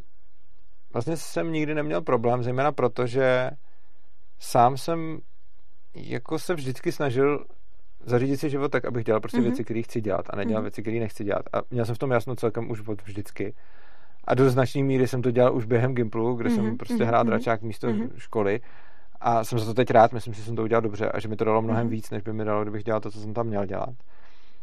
vlastně 0.93 1.17
jsem 1.17 1.53
nikdy 1.53 1.75
neměl 1.75 2.03
problém, 2.03 2.43
zejména 2.43 2.73
proto, 2.73 3.07
že 3.07 3.51
sám 4.39 4.77
jsem 4.77 5.19
jako 5.95 6.39
se 6.39 6.55
vždycky 6.55 6.93
snažil 6.93 7.45
zařídit 8.07 8.37
si 8.37 8.51
život 8.51 8.69
tak, 8.73 8.85
abych 8.85 9.05
dělal 9.05 9.21
prostě 9.21 9.39
Mhm. 9.39 9.47
věci, 9.47 9.65
které 9.65 9.83
chci 9.83 10.01
dělat 10.01 10.27
a 10.31 10.37
nedělal 10.37 10.61
Mhm. 10.61 10.65
věci, 10.65 10.83
které 10.83 10.99
nechci 11.01 11.25
dělat. 11.25 11.43
A 11.53 11.63
měl 11.71 11.85
jsem 11.85 11.95
v 11.95 11.99
tom 11.99 12.11
jasno 12.11 12.37
celkem 12.37 12.71
už 12.71 12.89
od 12.89 13.03
vždycky. 13.03 13.55
A 14.25 14.35
do 14.35 14.51
značné 14.51 14.83
míry 14.83 15.09
jsem 15.09 15.23
to 15.23 15.31
dělal 15.31 15.57
už 15.57 15.65
během 15.65 15.95
Gimplu, 15.95 16.35
kde 16.35 16.51
jsem 16.51 16.65
Mhm, 16.65 16.77
prostě 16.77 16.95
mhm, 16.95 17.05
hrál 17.07 17.25
mhm. 17.25 17.31
dračák 17.31 17.63
místo 17.63 17.87
Mhm. 17.93 18.11
školy. 18.17 18.61
A 19.21 19.45
jsem 19.45 19.59
za 19.59 19.65
to 19.65 19.75
teď 19.75 19.91
rád, 19.91 20.13
myslím 20.13 20.35
si, 20.35 20.41
že 20.41 20.47
jsem 20.47 20.57
to 20.57 20.63
udělal 20.63 20.83
dobře 20.83 21.09
a 21.11 21.21
že 21.21 21.29
mi 21.29 21.37
to 21.37 21.45
dalo 21.45 21.63
mnohem 21.63 21.83
Mhm. 21.87 21.91
víc, 21.91 22.11
než 22.11 22.23
by 22.23 22.33
mi 22.33 22.45
dalo, 22.45 22.63
kdybych 22.63 22.85
dělal 22.85 23.01
to, 23.01 23.11
co 23.11 23.21
jsem 23.21 23.35
tam 23.35 23.47
měl 23.47 23.67
dělat. 23.67 23.95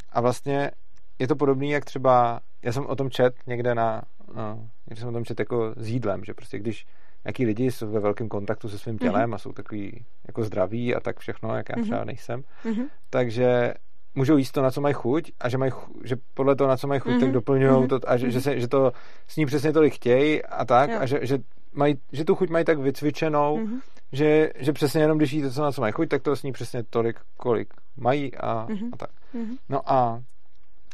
A 0.10 0.22
vlastně 0.22 0.72
je 1.20 1.28
to 1.28 1.36
podobné, 1.36 1.66
jak 1.68 1.86
třeba, 1.86 2.40
já 2.64 2.72
jsem 2.72 2.86
o 2.86 2.96
tom 2.96 3.10
čet 3.10 3.34
někde 3.48 3.76
na, 3.76 4.02
no, 4.36 4.68
někde 4.90 5.00
jsem 5.00 5.10
o 5.10 5.12
tom 5.12 5.26
čet 5.26 5.40
jako 5.40 5.74
s 5.78 5.88
jídlem, 5.90 6.24
že 6.24 6.34
prostě 6.34 6.60
když 6.60 6.86
nějaký 7.28 7.46
lidi 7.46 7.72
jsou 7.72 7.88
ve 7.92 8.00
velkém 8.00 8.28
kontaktu 8.30 8.70
se 8.70 8.78
svým 8.80 8.98
tělem 8.98 9.34
a 9.34 9.38
jsou 9.38 9.52
takový 9.52 10.06
jako 10.28 10.44
zdraví 10.44 10.96
a 10.96 11.00
tak 11.00 11.20
všechno, 11.20 11.56
jak 11.56 11.70
já 11.70 11.76
Mhm. 11.76 11.84
třeba 11.86 12.04
nejsem, 12.04 12.44
Mhm. 12.66 12.84
takže 13.10 13.74
můžou 14.16 14.38
jíst 14.38 14.52
to, 14.52 14.62
na 14.62 14.72
co 14.72 14.82
mají 14.82 14.94
chuť 14.94 15.32
a 15.40 15.50
že, 15.50 15.58
mají, 15.58 15.72
chu- 15.72 16.02
že 16.04 16.16
podle 16.34 16.56
toho, 16.56 16.68
na 16.68 16.78
co 16.78 16.88
mají 16.88 17.00
chuť, 17.00 17.12
Mhm. 17.12 17.22
tak 17.22 17.32
doplňují 17.32 17.72
Mhm. 17.80 17.88
to 17.88 18.00
a 18.08 18.18
že, 18.18 18.32
že, 18.32 18.42
se, 18.42 18.60
že 18.60 18.68
to 18.68 18.92
sní 19.28 19.46
přesně 19.46 19.74
tolik 19.74 19.94
chtějí 19.94 20.44
a 20.44 20.66
tak 20.66 20.90
Jo. 20.90 20.98
a 21.00 21.06
že, 21.06 21.20
že, 21.22 21.38
mají, 21.74 21.96
že 22.12 22.26
tu 22.26 22.36
chuť 22.36 22.50
mají 22.50 22.66
tak 22.66 22.80
vycvičenou, 22.80 23.58
Mhm. 23.58 23.80
že, 24.12 24.50
že 24.60 24.74
přesně 24.74 25.02
jenom 25.02 25.18
když 25.18 25.32
jí 25.32 25.42
to, 25.42 25.52
co 25.52 25.62
na 25.62 25.72
co 25.72 25.82
mají 25.82 25.94
chuť, 25.94 26.10
tak 26.10 26.22
to 26.22 26.36
sní 26.36 26.52
přesně 26.52 26.84
tolik, 26.84 27.20
kolik 27.38 27.74
mají 27.98 28.36
a, 28.36 28.68
Mhm. 28.70 28.90
a 28.94 28.98
tak. 28.98 29.10
Mhm. 29.34 29.56
No 29.70 29.92
a 29.92 30.22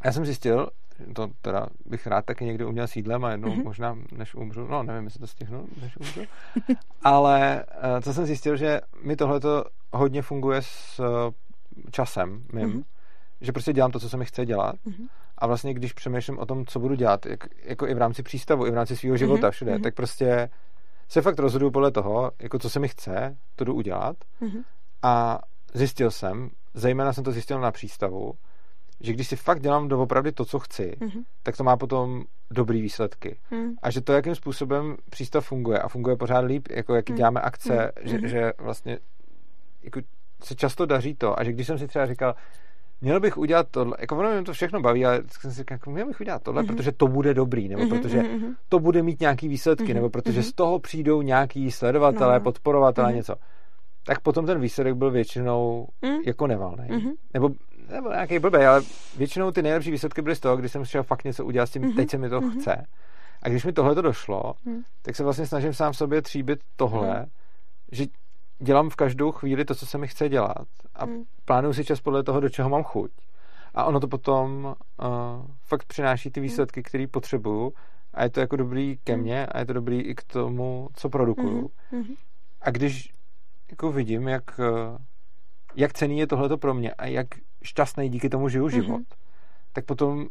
já 0.04 0.12
jsem 0.12 0.24
zjistil, 0.24 0.68
to 1.14 1.28
teda 1.42 1.66
bych 1.86 2.06
rád 2.06 2.24
taky 2.24 2.44
někdy 2.44 2.64
uměl 2.64 2.86
s 2.86 2.96
jídlem 2.96 3.24
a 3.24 3.30
jednou 3.30 3.50
Mhm. 3.54 3.64
možná 3.64 3.98
než 4.12 4.34
umřu, 4.34 4.66
no 4.66 4.82
nevím, 4.82 5.04
jestli 5.04 5.20
to 5.20 5.26
stihnu, 5.26 5.66
než 5.82 5.96
umřu, 5.96 6.20
ale 7.02 7.64
eh, 7.68 8.00
co 8.02 8.14
jsem 8.14 8.26
zjistil, 8.26 8.56
že 8.56 8.80
mi 9.02 9.16
tohle 9.16 9.40
hodně 9.92 10.22
funguje 10.22 10.62
s 10.62 11.00
eh, 11.00 11.32
časem 11.90 12.42
mým, 12.52 12.68
Mhm. 12.68 12.82
že 13.40 13.52
prostě 13.52 13.72
dělám 13.72 13.90
to, 13.90 14.00
co 14.00 14.08
se 14.08 14.16
mi 14.16 14.24
chce 14.24 14.46
dělat 14.46 14.76
Mhm. 14.84 15.06
a 15.38 15.46
vlastně 15.46 15.74
když 15.74 15.92
přemýšlím 15.92 16.38
o 16.38 16.46
tom, 16.46 16.66
co 16.66 16.80
budu 16.80 16.94
dělat, 16.94 17.26
jak, 17.26 17.40
jako 17.64 17.86
i 17.88 17.94
v 17.94 17.98
rámci 17.98 18.22
přístavu, 18.22 18.66
i 18.66 18.70
v 18.70 18.74
rámci 18.74 18.96
svého 18.96 19.16
života 19.16 19.46
Mhm. 19.46 19.50
všude, 19.52 19.72
Mhm. 19.72 19.82
tak 19.82 19.94
prostě 19.94 20.48
se 21.08 21.22
fakt 21.22 21.38
rozhoduju 21.38 21.70
podle 21.70 21.90
toho, 21.90 22.32
jako 22.42 22.58
co 22.58 22.70
se 22.70 22.80
mi 22.80 22.88
chce, 22.88 23.36
to 23.56 23.64
jdu 23.64 23.74
udělat 23.74 24.16
Mhm. 24.40 24.62
a 25.02 25.38
zjistil 25.74 26.10
jsem, 26.10 26.50
zejména 26.74 27.12
jsem 27.12 27.24
to 27.24 27.32
zjistil 27.32 27.60
na 27.60 27.70
přístavu, 27.70 28.32
že 29.00 29.12
když 29.12 29.28
si 29.28 29.36
fakt 29.36 29.60
dělám 29.62 29.88
doopravdy 29.88 30.32
to, 30.32 30.44
co 30.44 30.58
chci, 30.58 30.96
Mhm. 31.00 31.22
tak 31.42 31.56
to 31.56 31.64
má 31.64 31.76
potom 31.76 32.24
dobrý 32.50 32.82
výsledky. 32.82 33.36
Mhm. 33.50 33.74
A 33.82 33.90
že 33.90 34.00
to, 34.00 34.12
jakým 34.12 34.34
způsobem 34.34 34.96
přístav 35.10 35.46
funguje 35.46 35.78
a 35.78 35.88
funguje 35.88 36.16
pořád 36.16 36.38
líp, 36.44 36.68
jako 36.70 36.94
jaký 36.94 37.12
Mhm. 37.12 37.16
děláme 37.16 37.40
akce, 37.40 37.92
Mhm. 38.00 38.08
že, 38.10 38.18
Mhm. 38.18 38.28
že 38.28 38.52
vlastně 38.58 38.98
jako 39.82 40.00
se 40.44 40.54
často 40.54 40.86
daří 40.86 41.14
to 41.14 41.38
a 41.40 41.44
že 41.44 41.52
když 41.52 41.66
jsem 41.66 41.78
si 41.78 41.86
třeba 41.86 42.06
říkal, 42.06 42.34
měl 43.00 43.20
bych 43.20 43.38
udělat 43.38 43.66
tohle, 43.70 43.96
jako 44.00 44.16
ono 44.18 44.30
mě 44.32 44.42
to 44.42 44.52
všechno 44.52 44.80
baví, 44.80 45.06
ale 45.06 45.22
jsem 45.40 45.50
si 45.50 45.56
říkal, 45.56 45.74
jako 45.74 45.90
měl 45.90 46.06
bych 46.06 46.20
udělat 46.20 46.42
tohle, 46.42 46.62
Mhm. 46.62 46.76
protože 46.76 46.92
to 46.92 47.06
bude 47.08 47.34
dobrý, 47.34 47.68
nebo 47.68 47.82
Mhm, 47.82 47.90
protože 47.90 48.22
mhm, 48.22 48.32
mhm. 48.32 48.54
to 48.68 48.78
bude 48.80 49.02
mít 49.02 49.20
nějaký 49.20 49.48
výsledky, 49.48 49.84
Mhm, 49.84 49.94
nebo 49.94 50.10
protože 50.10 50.40
mhm. 50.40 50.42
z 50.48 50.52
toho 50.52 50.78
přijdou 50.78 51.22
nějaký 51.22 51.70
sledovatelé, 51.70 52.32
No, 52.32 52.38
no. 52.38 52.44
podporovatelé, 52.44 53.08
Mhm. 53.08 53.16
něco. 53.16 53.34
Tak 54.06 54.20
potom 54.20 54.46
ten 54.46 54.60
výsledek 54.60 54.94
byl 54.94 55.10
většinou 55.10 55.86
Mhm. 56.02 56.16
jako 56.26 56.46
nevalný. 56.46 56.88
Mhm. 56.90 57.10
Nebo, 57.34 57.50
nebo 57.92 58.08
nějaký 58.10 58.38
blbej, 58.38 58.66
ale 58.66 58.82
většinou 59.16 59.50
ty 59.50 59.62
nejlepší 59.62 59.90
výsledky 59.90 60.22
byly 60.22 60.36
z 60.36 60.40
toho, 60.40 60.56
když 60.56 60.72
jsem 60.72 60.84
šel 60.84 61.02
fakt 61.02 61.24
něco 61.24 61.44
udělat 61.44 61.66
s 61.66 61.70
tím, 61.70 61.82
Mhm. 61.82 61.92
teď 61.96 62.10
se 62.10 62.18
mi 62.18 62.28
to 62.28 62.40
Mhm. 62.40 62.60
chce. 62.60 62.86
A 63.42 63.48
když 63.48 63.64
mi 63.64 63.72
tohle 63.72 63.94
to 63.94 64.02
došlo, 64.02 64.54
Mhm. 64.64 64.82
tak 65.02 65.16
se 65.16 65.24
vlastně 65.24 65.46
snažím 65.46 65.74
sám 65.74 65.94
sobě 65.94 66.22
tříbit 66.22 66.60
tohle, 66.76 67.16
Mhm. 67.20 67.28
že 67.92 68.04
dělám 68.58 68.90
v 68.90 68.96
každou 68.96 69.32
chvíli 69.32 69.64
to, 69.64 69.74
co 69.74 69.86
se 69.86 69.98
mi 69.98 70.08
chce 70.08 70.28
dělat 70.28 70.66
a 70.94 71.06
Mhm. 71.06 71.22
plánuju 71.44 71.74
si 71.74 71.84
čas 71.84 72.00
podle 72.00 72.22
toho, 72.22 72.40
do 72.40 72.48
čeho 72.48 72.68
mám 72.68 72.82
chuť. 72.82 73.10
A 73.74 73.84
ono 73.84 74.00
to 74.00 74.08
potom 74.08 74.64
uh, 74.64 75.06
fakt 75.66 75.84
přináší 75.84 76.30
ty 76.30 76.40
výsledky, 76.40 76.82
které 76.82 77.06
potřebuju 77.06 77.72
a 78.14 78.22
je 78.22 78.30
to 78.30 78.40
jako 78.40 78.56
dobrý 78.56 78.98
ke 79.04 79.12
Mhm. 79.12 79.22
mně 79.22 79.46
a 79.46 79.58
je 79.58 79.66
to 79.66 79.72
dobrý 79.72 80.00
i 80.00 80.14
k 80.14 80.22
tomu, 80.24 80.88
co 80.94 81.08
produkuju. 81.08 81.70
Mhm. 81.92 82.00
Mhm. 82.02 82.14
A 82.62 82.70
když 82.70 83.10
jako 83.70 83.92
vidím, 83.92 84.28
jak, 84.28 84.60
eh, 84.60 84.98
jak 85.76 85.92
cený 85.92 86.18
je 86.18 86.26
tohleto 86.26 86.58
pro 86.58 86.74
mě 86.74 86.92
a 86.92 87.06
jak 87.06 87.26
šťastný 87.64 88.08
díky 88.08 88.28
tomu 88.28 88.48
žiju 88.48 88.68
život, 88.68 89.02
tak 89.72 89.84
potom 89.84 90.26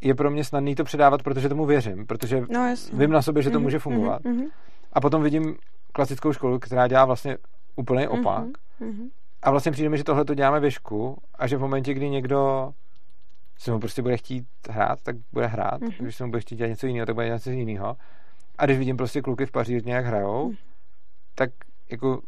je 0.00 0.14
pro 0.14 0.30
mě 0.30 0.44
snadný 0.44 0.74
to 0.74 0.84
předávat, 0.84 1.22
protože 1.22 1.48
tomu 1.48 1.66
věřím, 1.66 2.06
protože 2.06 2.40
No 2.50 2.74
vím 2.92 3.10
na 3.10 3.22
sobě, 3.22 3.42
že 3.42 3.50
to 3.50 3.58
Mhm, 3.58 3.62
může 3.62 3.78
fungovat. 3.78 4.24
mhm, 4.24 4.34
mhm, 4.36 4.46
A 4.92 5.00
potom 5.00 5.22
vidím 5.22 5.56
klasickou 5.92 6.32
školu, 6.32 6.58
která 6.58 6.88
dělá 6.88 7.04
vlastně 7.04 7.38
úplný 7.76 8.08
opak. 8.08 8.44
mhm, 8.80 8.88
mhm. 8.90 9.08
A 9.42 9.50
vlastně 9.50 9.72
přijde 9.72 9.88
mi, 9.88 9.98
že 9.98 10.04
tohle 10.04 10.24
to 10.24 10.34
děláme 10.34 10.60
věšku 10.60 11.18
a 11.34 11.46
že 11.46 11.56
v 11.56 11.60
momentě, 11.60 11.94
kdy 11.94 12.10
někdo 12.10 12.72
si 13.58 13.70
mu 13.70 13.80
prostě 13.80 14.02
bude 14.02 14.16
chtít 14.16 14.44
hrát, 14.70 14.98
tak 15.02 15.16
bude 15.32 15.46
hrát. 15.46 15.80
Mhm. 15.80 15.90
Když 15.98 16.16
se 16.16 16.24
mu 16.24 16.30
bude 16.30 16.40
chtít 16.40 16.56
dělat 16.56 16.68
něco 16.68 16.86
jiného, 16.86 17.06
tak 17.06 17.14
bude 17.14 17.26
dělat 17.26 17.36
něco 17.36 17.50
jiného. 17.50 17.96
A 18.58 18.64
když 18.66 18.78
vidím 18.78 18.96
prostě 18.96 19.22
kluky 19.22 19.46
v 19.46 19.50
Paříži, 19.50 19.90
jak 19.90 20.04
hrajou, 20.06 20.48
Mhm. 20.48 20.56
tak 21.34 21.50
jako 21.90 22.20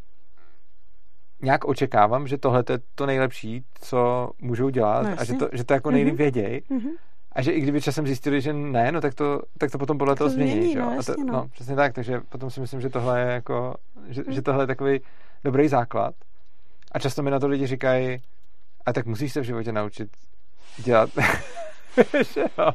nějak 1.42 1.64
očekávám, 1.64 2.26
že 2.28 2.38
tohle 2.38 2.64
je 2.70 2.78
to 2.94 3.06
nejlepší, 3.06 3.64
co 3.80 4.30
můžou 4.40 4.68
dělat 4.68 5.02
No 5.02 5.14
a 5.18 5.24
že 5.24 5.34
to, 5.34 5.48
že 5.52 5.64
to 5.64 5.74
jako 5.74 5.90
nejlíp 5.90 6.12
Mhm. 6.12 6.18
věděj. 6.18 6.62
Mhm. 6.70 6.88
A 7.32 7.42
že 7.42 7.52
i 7.52 7.60
kdyby 7.60 7.80
časem 7.80 8.06
zjistili, 8.06 8.40
že 8.40 8.52
ne, 8.52 8.92
no 8.92 9.00
tak 9.00 9.14
to, 9.14 9.42
tak 9.58 9.70
to 9.70 9.78
potom 9.78 9.98
podle 9.98 10.14
To 10.14 10.18
toho 10.18 10.30
změní. 10.30 10.52
změní, 10.52 10.72
že 10.72 10.78
no, 10.78 10.86
a 10.86 10.90
to, 10.90 10.96
jasně, 10.96 11.24
no. 11.24 11.32
no, 11.32 11.48
přesně 11.48 11.76
tak, 11.76 11.92
takže 11.92 12.20
potom 12.28 12.50
si 12.50 12.60
myslím, 12.60 12.80
že 12.80 12.88
tohle 12.88 13.20
je 13.20 13.26
jako, 13.32 13.74
že, 14.08 14.22
Mhm. 14.26 14.32
že 14.32 14.42
tohle 14.42 14.62
je 14.62 14.66
takový 14.66 15.00
dobrý 15.44 15.68
základ. 15.68 16.14
A 16.92 16.98
často 16.98 17.22
mi 17.22 17.30
na 17.30 17.38
to 17.40 17.48
lidi 17.48 17.66
říkají, 17.66 18.18
a 18.86 18.92
tak 18.92 19.06
musíš 19.06 19.32
se 19.32 19.40
v 19.40 19.44
životě 19.44 19.72
naučit 19.72 20.08
dělat, 20.78 21.10
že 22.34 22.40
jo. 22.58 22.70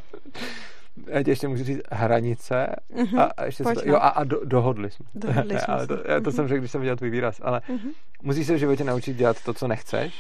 Já 1.08 1.24
ti 1.24 1.30
ještě 1.30 1.48
můžu 1.48 1.64
říct 1.64 1.80
hranice 1.92 2.68
Mhm. 2.96 3.20
a, 3.20 3.24
a 3.24 3.46
ještě 3.46 3.64
Pojď, 3.64 3.80
to, 3.80 3.86
no. 3.86 3.92
jo, 3.94 4.00
a, 4.00 4.08
a 4.08 4.24
do, 4.24 4.46
dohodli 4.46 4.92
jsme. 4.92 5.06
Dohodli 5.16 5.60
jsme 5.60 5.88
to, 5.88 5.94
já 5.94 6.20
to 6.20 6.30
Mhm. 6.30 6.32
jsem 6.32 6.48
řekl, 6.48 6.60
když 6.60 6.72
jsem 6.72 6.82
viděl 6.82 6.96
tvůj 6.96 7.10
výraz, 7.10 7.40
ale 7.44 7.62
Mhm. 7.70 7.90
musíš 8.22 8.48
se 8.48 8.56
v 8.56 8.58
životě 8.60 8.84
naučit 8.84 9.14
dělat 9.18 9.44
to, 9.44 9.54
co 9.54 9.68
nechceš. 9.68 10.14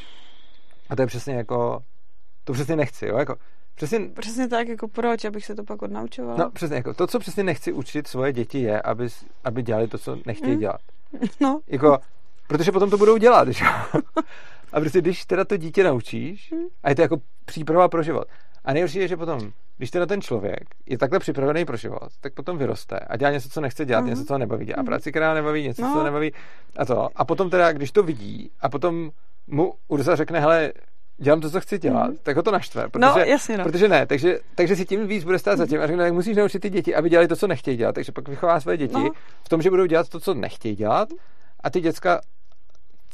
A 0.89 0.95
to 0.95 1.01
je 1.01 1.07
přesně 1.07 1.33
jako, 1.35 1.83
to 2.43 2.53
přesně 2.53 2.75
nechci, 2.75 3.05
jo, 3.07 3.17
jako, 3.17 3.35
přesně, 3.75 3.99
Přesně 4.19 4.47
tak, 4.47 4.67
jako 4.67 4.87
proč, 4.87 5.25
abych 5.25 5.45
se 5.45 5.55
to 5.55 5.63
pak 5.63 5.81
odnaučovala. 5.81 6.37
no 6.37 6.51
přesně, 6.51 6.75
jako, 6.75 6.93
to, 6.93 7.07
co 7.07 7.19
přesně 7.19 7.43
nechci 7.43 7.73
učit 7.73 8.07
svoje 8.07 8.33
děti 8.33 8.61
je, 8.61 8.81
aby, 8.81 9.07
aby 9.43 9.63
dělali 9.63 9.87
to, 9.87 9.97
co 9.97 10.17
nechtějí 10.25 10.53
Mm. 10.53 10.59
dělat. 10.59 10.81
no. 11.41 11.59
Jako, 11.67 11.97
protože 12.47 12.71
potom 12.71 12.89
to 12.89 12.97
budou 12.97 13.17
dělat, 13.17 13.47
že? 13.47 13.65
jo? 13.65 14.01
A 14.73 14.79
prostě 14.79 15.01
když 15.01 15.25
teda 15.25 15.45
to 15.45 15.57
dítě 15.57 15.83
naučíš, 15.83 16.53
a 16.83 16.89
je 16.89 16.95
to 16.95 17.01
jako 17.01 17.17
příprava 17.45 17.87
pro 17.87 18.03
život. 18.03 18.27
A 18.65 18.73
nejhorší 18.73 18.99
je, 18.99 19.07
že 19.07 19.17
potom, 19.17 19.51
když 19.77 19.91
teda 19.91 20.05
ten 20.05 20.21
člověk 20.21 20.63
je 20.85 20.97
takhle 20.97 21.19
připravený 21.19 21.65
pro 21.65 21.77
život, 21.77 22.09
tak 22.21 22.33
potom 22.33 22.57
vyroste 22.57 22.99
a 22.99 23.17
dělá 23.17 23.31
něco, 23.31 23.49
co 23.49 23.61
nechce 23.61 23.85
dělat, 23.85 24.01
Mhm. 24.01 24.09
něco, 24.09 24.25
co 24.25 24.33
ho 24.33 24.37
nebaví, 24.37 24.65
dělá 24.65 24.75
Mhm. 24.77 24.85
práci, 24.85 25.11
která 25.11 25.33
nebaví, 25.33 25.63
něco, 25.63 25.81
co 25.81 25.87
No. 25.87 25.93
ho 25.95 26.03
nebaví 26.03 26.31
a 26.77 26.85
to. 26.85 27.07
A 27.15 27.25
potom 27.25 27.49
teda, 27.49 27.71
když 27.71 27.91
to 27.91 28.03
vidí 28.03 28.51
a 28.61 28.69
potom 28.69 29.11
mu 29.47 29.73
Urza 29.87 30.15
řekne, 30.15 30.39
hele, 30.39 30.73
dělám 31.17 31.41
to, 31.41 31.49
co 31.49 31.61
chci 31.61 31.77
dělat, 31.79 32.07
Mhm. 32.07 32.17
tak 32.23 32.35
ho 32.35 32.43
to 32.43 32.51
naštve. 32.51 32.89
Protože, 32.89 33.05
no, 33.05 33.19
jasně, 33.19 33.57
no. 33.57 33.63
Protože 33.63 33.87
ne, 33.87 34.05
takže, 34.05 34.39
takže 34.55 34.75
si 34.75 34.85
tím 34.85 35.07
víc 35.07 35.23
bude 35.23 35.39
stát 35.39 35.57
za 35.57 35.65
tím 35.67 35.81
a 35.81 35.87
řekne, 35.87 36.03
tak 36.03 36.13
musíš 36.13 36.37
naučit 36.37 36.59
ty 36.59 36.69
děti, 36.69 36.95
aby 36.95 37.09
dělali 37.09 37.27
to, 37.27 37.35
co 37.35 37.47
nechtějí 37.47 37.77
dělat. 37.77 37.95
Takže 37.95 38.11
pak 38.11 38.27
vychová 38.27 38.59
své 38.59 38.77
děti 38.77 38.93
No. 38.93 39.09
v 39.45 39.49
tom, 39.49 39.61
že 39.61 39.69
budou 39.69 39.85
dělat 39.85 40.09
to, 40.09 40.19
co 40.19 40.33
nechtějí 40.33 40.75
dělat 40.75 41.09
a 41.63 41.69
ty 41.69 41.81
děcka 41.81 42.21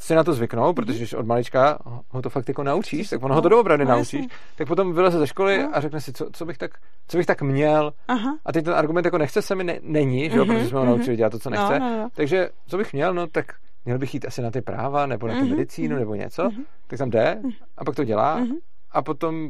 si 0.00 0.14
na 0.14 0.24
to 0.24 0.32
zvyknou, 0.32 0.72
protože 0.72 0.98
když 0.98 1.14
od 1.14 1.26
malička 1.26 1.78
ho 2.10 2.22
to 2.22 2.30
fakt 2.30 2.48
jako 2.48 2.62
naučíš, 2.62 3.08
tak 3.10 3.22
ono 3.22 3.34
ho 3.34 3.42
to 3.42 3.48
No, 3.48 3.56
doopravdy 3.56 3.84
no, 3.84 3.90
naučíš, 3.90 4.20
jasně. 4.20 4.36
tak 4.56 4.68
potom 4.68 4.94
vyleze 4.94 5.18
ze 5.18 5.26
školy 5.26 5.62
No. 5.62 5.68
a 5.76 5.80
řekne 5.80 6.00
si, 6.00 6.12
co, 6.12 6.28
co, 6.32 6.44
bych 6.44 6.58
tak, 6.58 6.70
co 7.08 7.16
bych 7.16 7.26
tak 7.26 7.42
měl. 7.42 7.92
Aha. 8.08 8.38
A 8.46 8.52
teď 8.52 8.64
ten 8.64 8.74
argument 8.74 9.04
jako 9.04 9.18
nechce 9.18 9.42
se 9.42 9.54
mi 9.54 9.64
ne, 9.64 9.78
není, 9.82 10.30
že 10.30 10.36
jo, 10.38 10.44
Mhm, 10.44 10.54
protože 10.54 10.68
jsme 10.68 10.78
ho 10.78 10.84
mhm. 10.84 10.94
naučili 10.96 11.16
dělat 11.16 11.30
to, 11.30 11.38
co 11.38 11.50
nechce. 11.50 11.78
No, 11.78 11.90
no, 11.90 11.96
no. 11.98 12.08
Takže 12.14 12.50
co 12.66 12.76
bych 12.76 12.92
měl, 12.92 13.14
no 13.14 13.26
tak 13.26 13.44
měl 13.84 13.98
bych 13.98 14.14
jít 14.14 14.24
asi 14.26 14.42
na 14.42 14.50
ty 14.50 14.60
práva, 14.60 15.06
nebo 15.06 15.26
na 15.26 15.34
tu 15.34 15.40
Mhm, 15.40 15.50
medicínu, 15.50 15.90
mhm. 15.90 15.98
nebo 16.00 16.14
něco, 16.14 16.44
Mhm. 16.50 16.62
tak 16.86 16.98
tam 16.98 17.10
jde 17.10 17.40
a 17.78 17.84
pak 17.84 17.94
to 17.96 18.04
dělá 18.04 18.36
Mhm. 18.36 18.54
a 18.92 19.02
potom 19.02 19.48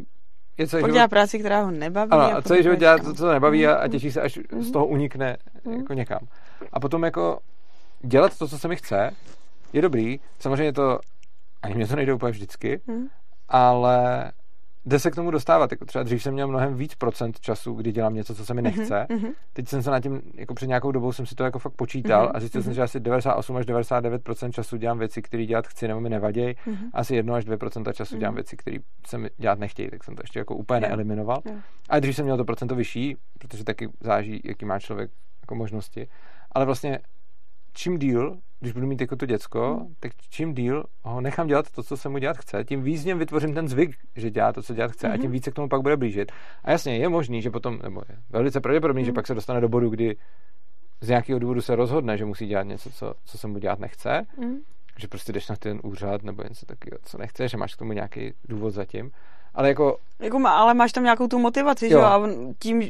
je 0.58 0.66
celý 0.66 0.80
život 0.82 0.92
dělá 0.94 1.08
práci, 1.08 1.38
která 1.38 1.62
ho 1.62 1.70
nebaví. 1.70 2.10
ano, 2.10 2.22
a 2.22 2.26
a 2.36 2.42
celý 2.42 2.62
život 2.62 2.78
dělá 2.78 2.98
to, 2.98 3.14
co 3.14 3.26
ho 3.26 3.32
nebaví 3.32 3.66
a, 3.66 3.74
a 3.74 3.82
Mhm. 3.82 3.90
těší 3.90 4.12
se, 4.12 4.20
až 4.20 4.32
z 4.50 4.52
Mhm. 4.52 4.72
toho 4.72 4.86
unikne 4.86 5.36
Mhm. 5.64 5.76
jako 5.76 5.92
někam. 5.94 6.20
A 6.72 6.80
potom 6.80 7.02
jako 7.04 7.38
dělat 8.02 8.38
to, 8.38 8.48
co 8.48 8.58
se 8.58 8.68
mi 8.68 8.76
chce, 8.76 9.10
je 9.72 9.82
dobrý. 9.82 10.20
Samozřejmě 10.38 10.72
to, 10.72 10.98
ani 11.62 11.74
mě 11.74 11.86
to 11.86 11.96
nejde 11.96 12.12
úplně 12.14 12.30
vždycky, 12.32 12.80
Mhm. 12.86 13.06
ale 13.48 14.32
jde 14.84 14.98
se 14.98 15.10
k 15.10 15.14
tomu 15.14 15.30
dostávat. 15.30 15.70
Jako 15.72 15.84
třeba 15.84 16.02
dřív 16.02 16.22
jsem 16.22 16.34
měl 16.34 16.48
mnohem 16.48 16.74
víc 16.74 16.94
procent 16.94 17.40
času, 17.40 17.72
kdy 17.74 17.92
dělám 17.92 18.14
něco, 18.14 18.34
co 18.34 18.44
se 18.46 18.54
mi 18.54 18.62
nechce. 18.62 19.06
Mhm, 19.10 19.18
mhm. 19.20 19.32
Teď 19.52 19.68
jsem 19.68 19.82
se 19.82 19.90
na 19.90 20.00
tím, 20.00 20.20
jako 20.34 20.54
před 20.54 20.66
nějakou 20.66 20.92
dobou 20.92 21.12
jsem 21.12 21.26
si 21.26 21.34
to 21.34 21.44
jako 21.44 21.58
fakt 21.58 21.72
počítal 21.72 22.22
Mhm, 22.24 22.32
a 22.36 22.40
zjistil 22.40 22.62
jsem, 22.62 22.70
mhm. 22.70 22.74
že 22.74 22.82
asi 22.82 23.00
98 23.00 23.56
až 23.56 23.66
99% 23.66 24.52
času 24.52 24.76
dělám 24.76 24.98
věci, 24.98 25.22
které 25.22 25.46
dělat 25.46 25.66
chci 25.66 25.88
nebo 25.88 26.00
mi 26.00 26.10
nevadí. 26.10 26.54
Mhm. 26.66 26.90
Asi 26.92 27.14
1 27.16 27.36
až 27.36 27.44
2% 27.44 27.92
času 27.92 28.16
dělám 28.18 28.32
Mhm. 28.32 28.36
věci, 28.36 28.56
které 28.56 28.76
se 29.06 29.18
mi 29.18 29.30
dělat 29.36 29.58
nechtějí, 29.58 29.90
tak 29.90 30.04
jsem 30.04 30.16
to 30.16 30.22
ještě 30.24 30.38
jako 30.38 30.54
úplně 30.56 30.76
Jo. 30.82 30.88
neeliminoval. 30.88 31.38
Jo. 31.44 31.52
A 31.88 32.00
dřív 32.00 32.16
jsem 32.16 32.24
měl 32.24 32.36
to 32.36 32.44
procento 32.44 32.74
vyšší, 32.74 33.16
protože 33.38 33.64
taky 33.64 33.88
záží, 34.00 34.40
jaký 34.44 34.64
má 34.64 34.78
člověk 34.78 35.10
jako 35.40 35.54
možnosti. 35.54 36.08
Ale 36.52 36.64
vlastně 36.64 36.98
čím 37.72 37.98
díl 37.98 38.38
když 38.60 38.72
budu 38.72 38.86
mít 38.86 39.00
jako 39.00 39.16
to 39.16 39.26
děcko, 39.26 39.76
Hmm. 39.76 39.94
tak 40.00 40.12
čím 40.30 40.54
díl 40.54 40.84
ho 41.02 41.20
nechám 41.20 41.46
dělat 41.46 41.70
to, 41.70 41.82
co 41.82 41.96
se 41.96 42.08
mu 42.08 42.18
dělat 42.18 42.36
chce, 42.36 42.64
tím 42.64 42.82
víc 42.82 43.02
v 43.02 43.06
něm 43.06 43.18
vytvořím 43.18 43.54
ten 43.54 43.68
zvyk, 43.68 43.96
že 44.16 44.30
dělá 44.30 44.52
to, 44.52 44.62
co 44.62 44.74
dělat 44.74 44.92
chce 44.92 45.08
a 45.08 45.12
tím 45.16 45.22
Mhm. 45.24 45.32
víc 45.32 45.44
se 45.44 45.50
k 45.50 45.54
tomu 45.54 45.68
pak 45.68 45.82
bude 45.82 45.96
blížit. 45.96 46.32
A 46.64 46.70
jasně, 46.70 46.96
je 46.96 47.08
možný, 47.08 47.42
že 47.42 47.50
potom, 47.50 47.78
nebo 47.82 48.02
je 48.08 48.16
velice 48.30 48.60
pravděpodobný, 48.60 49.04
že 49.04 49.10
Mhm. 49.10 49.14
pak 49.14 49.26
se 49.26 49.34
dostane 49.34 49.60
do 49.60 49.68
bodu, 49.68 49.88
kdy 49.90 50.16
z 51.00 51.08
nějakého 51.08 51.38
důvodu 51.38 51.60
se 51.60 51.76
rozhodne, 51.76 52.18
že 52.18 52.24
musí 52.24 52.46
dělat 52.46 52.62
něco, 52.62 52.90
co, 52.90 53.14
co 53.24 53.38
se 53.38 53.46
mu 53.46 53.58
dělat 53.58 53.78
nechce, 53.78 54.26
Mm. 54.36 54.54
že 54.98 55.08
prostě 55.08 55.32
jdeš 55.32 55.48
na 55.48 55.56
ten 55.56 55.80
úřad 55.82 56.22
nebo 56.22 56.42
něco 56.42 56.66
takového, 56.66 56.98
co 57.04 57.18
nechce, 57.18 57.48
že 57.48 57.56
máš 57.56 57.74
k 57.74 57.78
tomu 57.78 57.92
nějaký 57.92 58.32
důvod 58.48 58.70
zatím. 58.70 59.10
Ale 59.54 59.68
jako, 59.68 59.98
Jako 60.18 60.38
má, 60.38 60.50
ale 60.58 60.74
máš 60.74 60.92
tam 60.92 61.04
nějakou 61.04 61.28
tu 61.28 61.38
motivaci, 61.38 61.88
že 61.88 61.94
Jo. 61.94 62.00
jo? 62.00 62.06
A 62.06 62.28
tím 62.58 62.82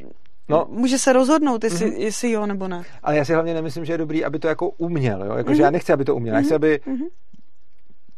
No. 0.51 0.67
může 0.69 0.99
se 0.99 1.13
rozhodnout, 1.13 1.65
jestli, 1.65 1.87
Mhm. 1.87 1.95
mm-hmm. 1.95 2.01
jestli 2.01 2.31
jo 2.31 2.47
nebo 2.47 2.69
ne. 2.69 2.83
ale 3.03 3.17
já 3.17 3.25
si 3.25 3.33
hlavně 3.33 3.55
nemyslím, 3.55 3.85
že 3.85 3.93
je 3.93 3.99
dobrý, 3.99 4.25
aby 4.25 4.39
to 4.39 4.49
jako 4.49 4.71
uměl, 4.71 5.25
jo? 5.25 5.35
Jako, 5.35 5.49
že 5.51 5.55
Mhm. 5.55 5.65
já 5.65 5.71
nechci, 5.71 5.93
aby 5.93 6.05
to 6.05 6.17
uměl, 6.17 6.35
já 6.35 6.43
chci, 6.43 6.55
aby 6.55 6.81
Mhm. 6.87 7.05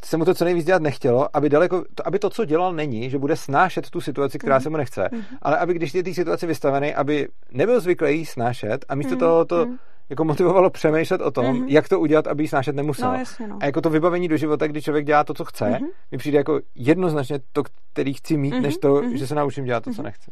se 0.05 0.17
mu 0.17 0.25
to 0.25 0.35
co 0.35 0.45
nejvíc 0.45 0.67
dělat 0.67 0.83
nechtělo, 0.83 1.37
aby, 1.37 1.49
daleko, 1.49 1.85
to, 1.95 2.07
aby 2.07 2.19
to, 2.19 2.31
co 2.31 2.45
dělal, 2.45 2.73
není, 2.73 3.11
že 3.11 3.19
bude 3.19 3.37
snášet 3.37 3.91
tu 3.91 4.01
situaci, 4.01 4.39
která 4.39 4.55
Mhm. 4.57 4.63
se 4.63 4.71
mu 4.71 4.77
nechce, 4.77 5.09
Mhm. 5.13 5.23
ale 5.43 5.59
aby 5.59 5.75
když 5.75 5.95
je 5.95 6.03
té 6.03 6.15
situaci 6.15 6.47
vystavený, 6.47 6.95
aby 6.95 7.29
nebyl 7.53 7.81
zvyklý 7.81 8.19
jí 8.19 8.27
snášet 8.27 8.85
a 8.89 8.95
místo 8.95 9.11
Mhm. 9.15 9.19
toho 9.21 9.45
to 9.45 9.67
Mhm. 9.67 9.77
jako 10.11 10.25
motivovalo 10.25 10.71
přemýšlet 10.71 11.21
o 11.21 11.31
tom, 11.31 11.47
Mhm. 11.57 11.69
jak 11.69 11.89
to 11.89 12.01
udělat, 12.01 12.27
aby 12.27 12.43
ji 12.43 12.49
snášet 12.49 12.77
nemusel. 12.77 13.13
No 13.13 13.19
jasně, 13.19 13.49
no. 13.49 13.59
A 13.61 13.67
jako 13.67 13.81
to 13.81 13.91
vybavení 13.91 14.29
do 14.29 14.37
života, 14.37 14.67
kdy 14.67 14.83
člověk 14.83 15.07
dělá 15.07 15.25
to, 15.25 15.35
co 15.35 15.45
chce, 15.45 15.71
Mhm. 15.71 15.87
mi 16.13 16.19
přijde 16.19 16.39
jako 16.39 16.61
jednoznačně 16.75 17.39
to, 17.53 17.63
který 17.93 18.13
chci 18.15 18.37
mít, 18.37 18.55
Mhm, 18.55 18.63
než 18.63 18.77
to, 18.79 19.03
mhm. 19.03 19.17
že 19.17 19.27
se 19.27 19.35
naučím 19.35 19.65
dělat 19.65 19.85
to, 19.85 19.91
co 19.91 20.03
Mhm. 20.03 20.05
nechci. 20.05 20.31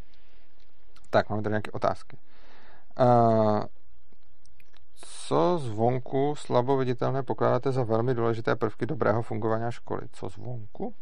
Tak, 1.10 1.30
máme 1.30 1.42
tady 1.42 1.52
nějaké 1.52 1.70
otázky. 1.70 2.16
Uh, 3.00 3.60
co 5.28 5.58
zvonku 5.58 6.34
slabo 6.38 6.76
viditelné 6.76 7.22
pokládáte 7.22 7.72
za 7.72 7.82
velmi 7.82 8.14
důležité 8.14 8.56
prvky 8.56 8.86
dobrého 8.86 9.22
fungování 9.22 9.72
školy? 9.72 10.00
Co 10.12 10.28
zvonku? 10.28 10.94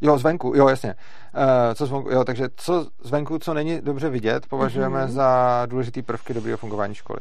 Jo, 0.00 0.18
zvenku, 0.18 0.52
jo, 0.56 0.68
jasně. 0.68 0.94
Uh, 0.94 1.74
co 1.74 1.86
zvonku, 1.86 2.10
jo, 2.10 2.24
takže 2.24 2.48
co 2.56 2.86
zvenku, 3.04 3.38
co 3.38 3.54
není 3.54 3.80
dobře 3.80 4.08
vidět, 4.10 4.46
považujeme 4.46 5.02
Mhm. 5.04 5.12
za 5.12 5.62
důležitý 5.66 6.02
prvky 6.02 6.34
dobrého 6.34 6.58
fungování 6.58 6.94
školy. 6.94 7.18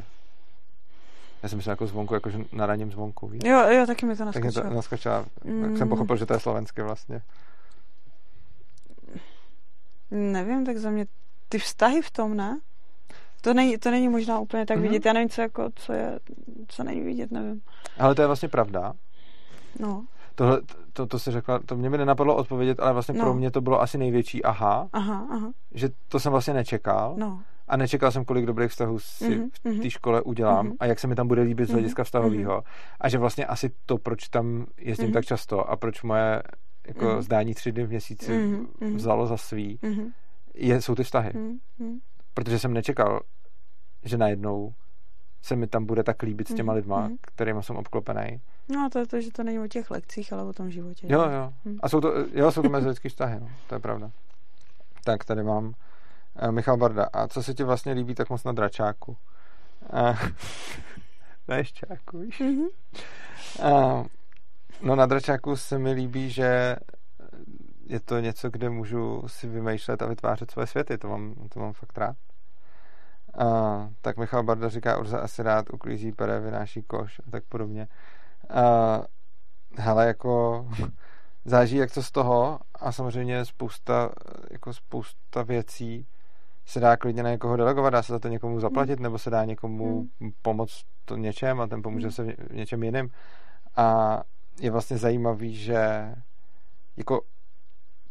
Já 1.44 1.50
si 1.50 1.56
myslím 1.56 1.70
jako 1.72 1.88
zvonku, 1.88 2.14
jakože 2.14 2.40
na 2.54 2.66
raním 2.66 2.92
zvonku, 2.92 3.28
víš? 3.28 3.42
Jo, 3.46 3.70
jo, 3.70 3.86
taky 3.88 4.06
mi 4.06 4.16
to 4.16 4.26
Tak 4.26 4.44
mě 4.44 4.52
to 4.52 4.60
naskočilo. 4.60 4.76
naskočila, 4.76 5.24
tak 5.44 5.46
Mm. 5.46 5.78
jsem 5.78 5.90
pochopil, 5.90 6.16
že 6.16 6.26
to 6.26 6.34
je 6.34 6.40
slovenské 6.40 6.84
vlastně. 6.84 7.22
Nevím, 10.12 10.66
tak 10.66 10.78
za 10.78 10.90
mě 10.90 11.06
ty 11.52 11.60
vztahy 11.60 12.02
v 12.02 12.12
tom, 12.12 12.38
ne? 12.38 12.60
To 13.42 13.54
není, 13.54 13.78
to 13.78 13.92
není 13.92 14.10
možná 14.10 14.40
úplně 14.40 14.66
tak 14.66 14.78
Mhm. 14.78 14.88
vidět. 14.88 15.06
Já 15.06 15.14
nevím, 15.14 15.30
co, 15.30 15.42
jako, 15.42 15.70
co, 15.76 15.94
je, 15.94 16.20
co 16.68 16.84
není 16.84 17.02
vidět, 17.02 17.32
nevím. 17.32 17.62
Ale 18.00 18.16
to 18.16 18.22
je 18.22 18.28
vlastně 18.28 18.50
pravda. 18.50 18.94
No, 19.80 20.06
Tohle, 20.36 20.62
to, 20.94 21.08
to 21.08 21.20
si 21.20 21.32
řekla, 21.32 21.60
to 21.66 21.76
mě 21.76 21.90
by 21.90 21.98
nenapadlo 21.98 22.36
odpovědět, 22.36 22.80
ale 22.80 22.94
vlastně 22.94 23.16
No. 23.16 23.24
pro 23.24 23.34
mě 23.34 23.52
to 23.52 23.62
bylo 23.62 23.82
asi 23.82 23.98
největší 23.98 24.44
aha, 24.44 24.90
aha, 24.94 25.28
aha, 25.32 25.52
že 25.74 25.90
to 26.08 26.20
jsem 26.20 26.32
vlastně 26.32 26.54
nečekal 26.54 27.14
no. 27.18 27.42
a 27.68 27.78
nečekal 27.78 28.12
jsem, 28.12 28.26
kolik 28.26 28.46
dobrých 28.46 28.72
vztahů 28.72 29.00
si 29.00 29.30
Mhm, 29.30 29.50
v 29.50 29.66
mhm. 29.66 29.82
té 29.82 29.90
škole 29.90 30.22
udělám 30.22 30.66
Mhm. 30.66 30.76
a 30.80 30.86
jak 30.86 31.00
se 31.00 31.08
mi 31.08 31.16
tam 31.16 31.28
bude 31.28 31.42
líbit 31.42 31.66
z 31.66 31.70
Mhm, 31.70 31.76
hlediska 31.80 32.04
vztahového 32.04 32.64
a 33.02 33.10
že 33.10 33.18
vlastně 33.18 33.46
asi 33.46 33.72
to, 33.86 33.98
proč 33.98 34.28
tam 34.30 34.66
jezdím 34.78 35.06
Mhm. 35.08 35.14
tak 35.14 35.26
často 35.26 35.70
a 35.70 35.76
proč 35.76 36.04
moje 36.04 36.44
jako 36.88 37.06
Mhm. 37.06 37.22
zdání 37.22 37.54
tři 37.54 37.72
dny 37.72 37.84
v 37.86 37.90
měsíci 37.90 38.32
Mhm, 38.38 38.68
mhm. 38.82 38.96
vzalo 38.96 39.28
za 39.28 39.38
svý, 39.38 39.80
Mhm, 39.82 40.12
je, 40.54 40.82
jsou 40.82 40.96
ty 40.96 41.04
vztahy. 41.04 41.32
mhm, 41.34 41.60
mhm. 41.80 42.00
Protože 42.34 42.60
jsem 42.60 42.74
nečekal, 42.74 43.22
že 44.04 44.18
najednou 44.18 44.74
se 45.42 45.56
mi 45.56 45.68
tam 45.68 45.86
bude 45.86 46.04
tak 46.04 46.22
líbit 46.22 46.48
s 46.48 46.54
těma 46.54 46.74
Mhm, 46.74 46.78
lidma, 46.78 47.08
mhm. 47.08 47.18
kterými 47.22 47.64
jsem 47.64 47.76
obklopený. 47.76 48.42
No 48.70 48.86
a 48.86 48.90
to 48.90 49.00
je 49.00 49.08
to, 49.08 49.22
že 49.22 49.32
to 49.32 49.44
není 49.44 49.60
o 49.60 49.68
těch 49.68 49.92
lekcích, 49.92 50.34
ale 50.34 50.44
o 50.44 50.54
tom 50.54 50.72
životě. 50.72 51.08
Jo, 51.10 51.22
jo. 51.22 51.54
Mhm. 51.66 51.78
A 51.82 51.90
jsou 51.90 52.02
to, 52.02 52.14
jo, 52.34 52.52
jsou 52.52 52.62
to 52.62 52.70
mezilidský 52.70 53.10
vztahy, 53.10 53.40
no. 53.40 53.50
to 53.68 53.76
je 53.76 53.80
pravda. 53.80 54.12
Tak, 55.04 55.26
tady 55.26 55.44
mám 55.44 55.66
uh, 55.66 56.52
Michal 56.52 56.78
Barda. 56.78 57.08
A 57.14 57.28
co 57.28 57.44
se 57.44 57.54
ti 57.54 57.64
vlastně 57.64 57.92
líbí 57.94 58.16
tak 58.16 58.30
moc 58.30 58.44
na 58.44 58.52
dračáku? 58.52 59.18
Uh, 59.94 60.18
na 61.48 61.56
ješťáku, 61.58 62.20
víš? 62.20 62.40
Mhm. 62.40 62.62
Uh, 62.62 64.06
no 64.82 64.96
na 64.96 65.06
dračáku 65.06 65.56
se 65.56 65.80
mi 65.80 65.92
líbí, 65.92 66.30
že 66.30 66.76
je 67.92 68.00
to 68.00 68.20
něco, 68.20 68.50
kde 68.50 68.70
můžu 68.70 69.24
si 69.28 69.48
vymýšlet 69.48 70.02
a 70.02 70.06
vytvářet 70.06 70.52
svoje 70.52 70.68
světy. 70.68 70.98
To 70.98 71.08
mám, 71.08 71.36
to 71.54 71.60
mám 71.60 71.74
fakt 71.74 71.98
rád. 71.98 72.16
Uh, 73.42 73.90
tak 74.02 74.18
Michal 74.18 74.44
Barda 74.44 74.70
říká, 74.70 74.98
Urza 74.98 75.20
asi 75.20 75.44
rád 75.44 75.74
uklízí 75.74 76.12
pere, 76.12 76.40
vynáší 76.40 76.84
koš 76.84 77.20
a 77.28 77.32
tak 77.32 77.44
podobně. 77.50 77.88
Uh, 78.50 79.06
hele, 79.78 80.08
jako 80.08 80.66
záží 81.46 81.76
jak 81.76 81.94
to 81.94 82.04
z 82.04 82.12
toho 82.12 82.60
a 82.76 82.92
samozřejmě 82.92 83.46
spousta, 83.46 84.10
jako 84.52 84.74
spousta 84.74 85.44
věcí 85.44 86.08
se 86.66 86.80
dá 86.80 86.98
klidně 86.98 87.24
na 87.24 87.30
někoho 87.30 87.58
delegovat, 87.58 87.90
dá 87.90 88.04
se 88.04 88.14
za 88.14 88.20
to 88.20 88.28
někomu 88.28 88.60
zaplatit, 88.60 89.00
nebo 89.00 89.18
se 89.18 89.30
dá 89.30 89.46
někomu 89.46 90.08
pomoct 90.42 90.82
to 91.06 91.18
něčem 91.18 91.62
a 91.62 91.68
ten 91.68 91.82
pomůže 91.82 92.08
Hmm. 92.08 92.12
se 92.12 92.24
v 92.24 92.54
něčem 92.54 92.84
jiným. 92.84 93.10
A 93.76 94.20
je 94.62 94.72
vlastně 94.72 94.98
zajímavý, 94.98 95.56
že 95.56 96.12
jako 96.98 97.22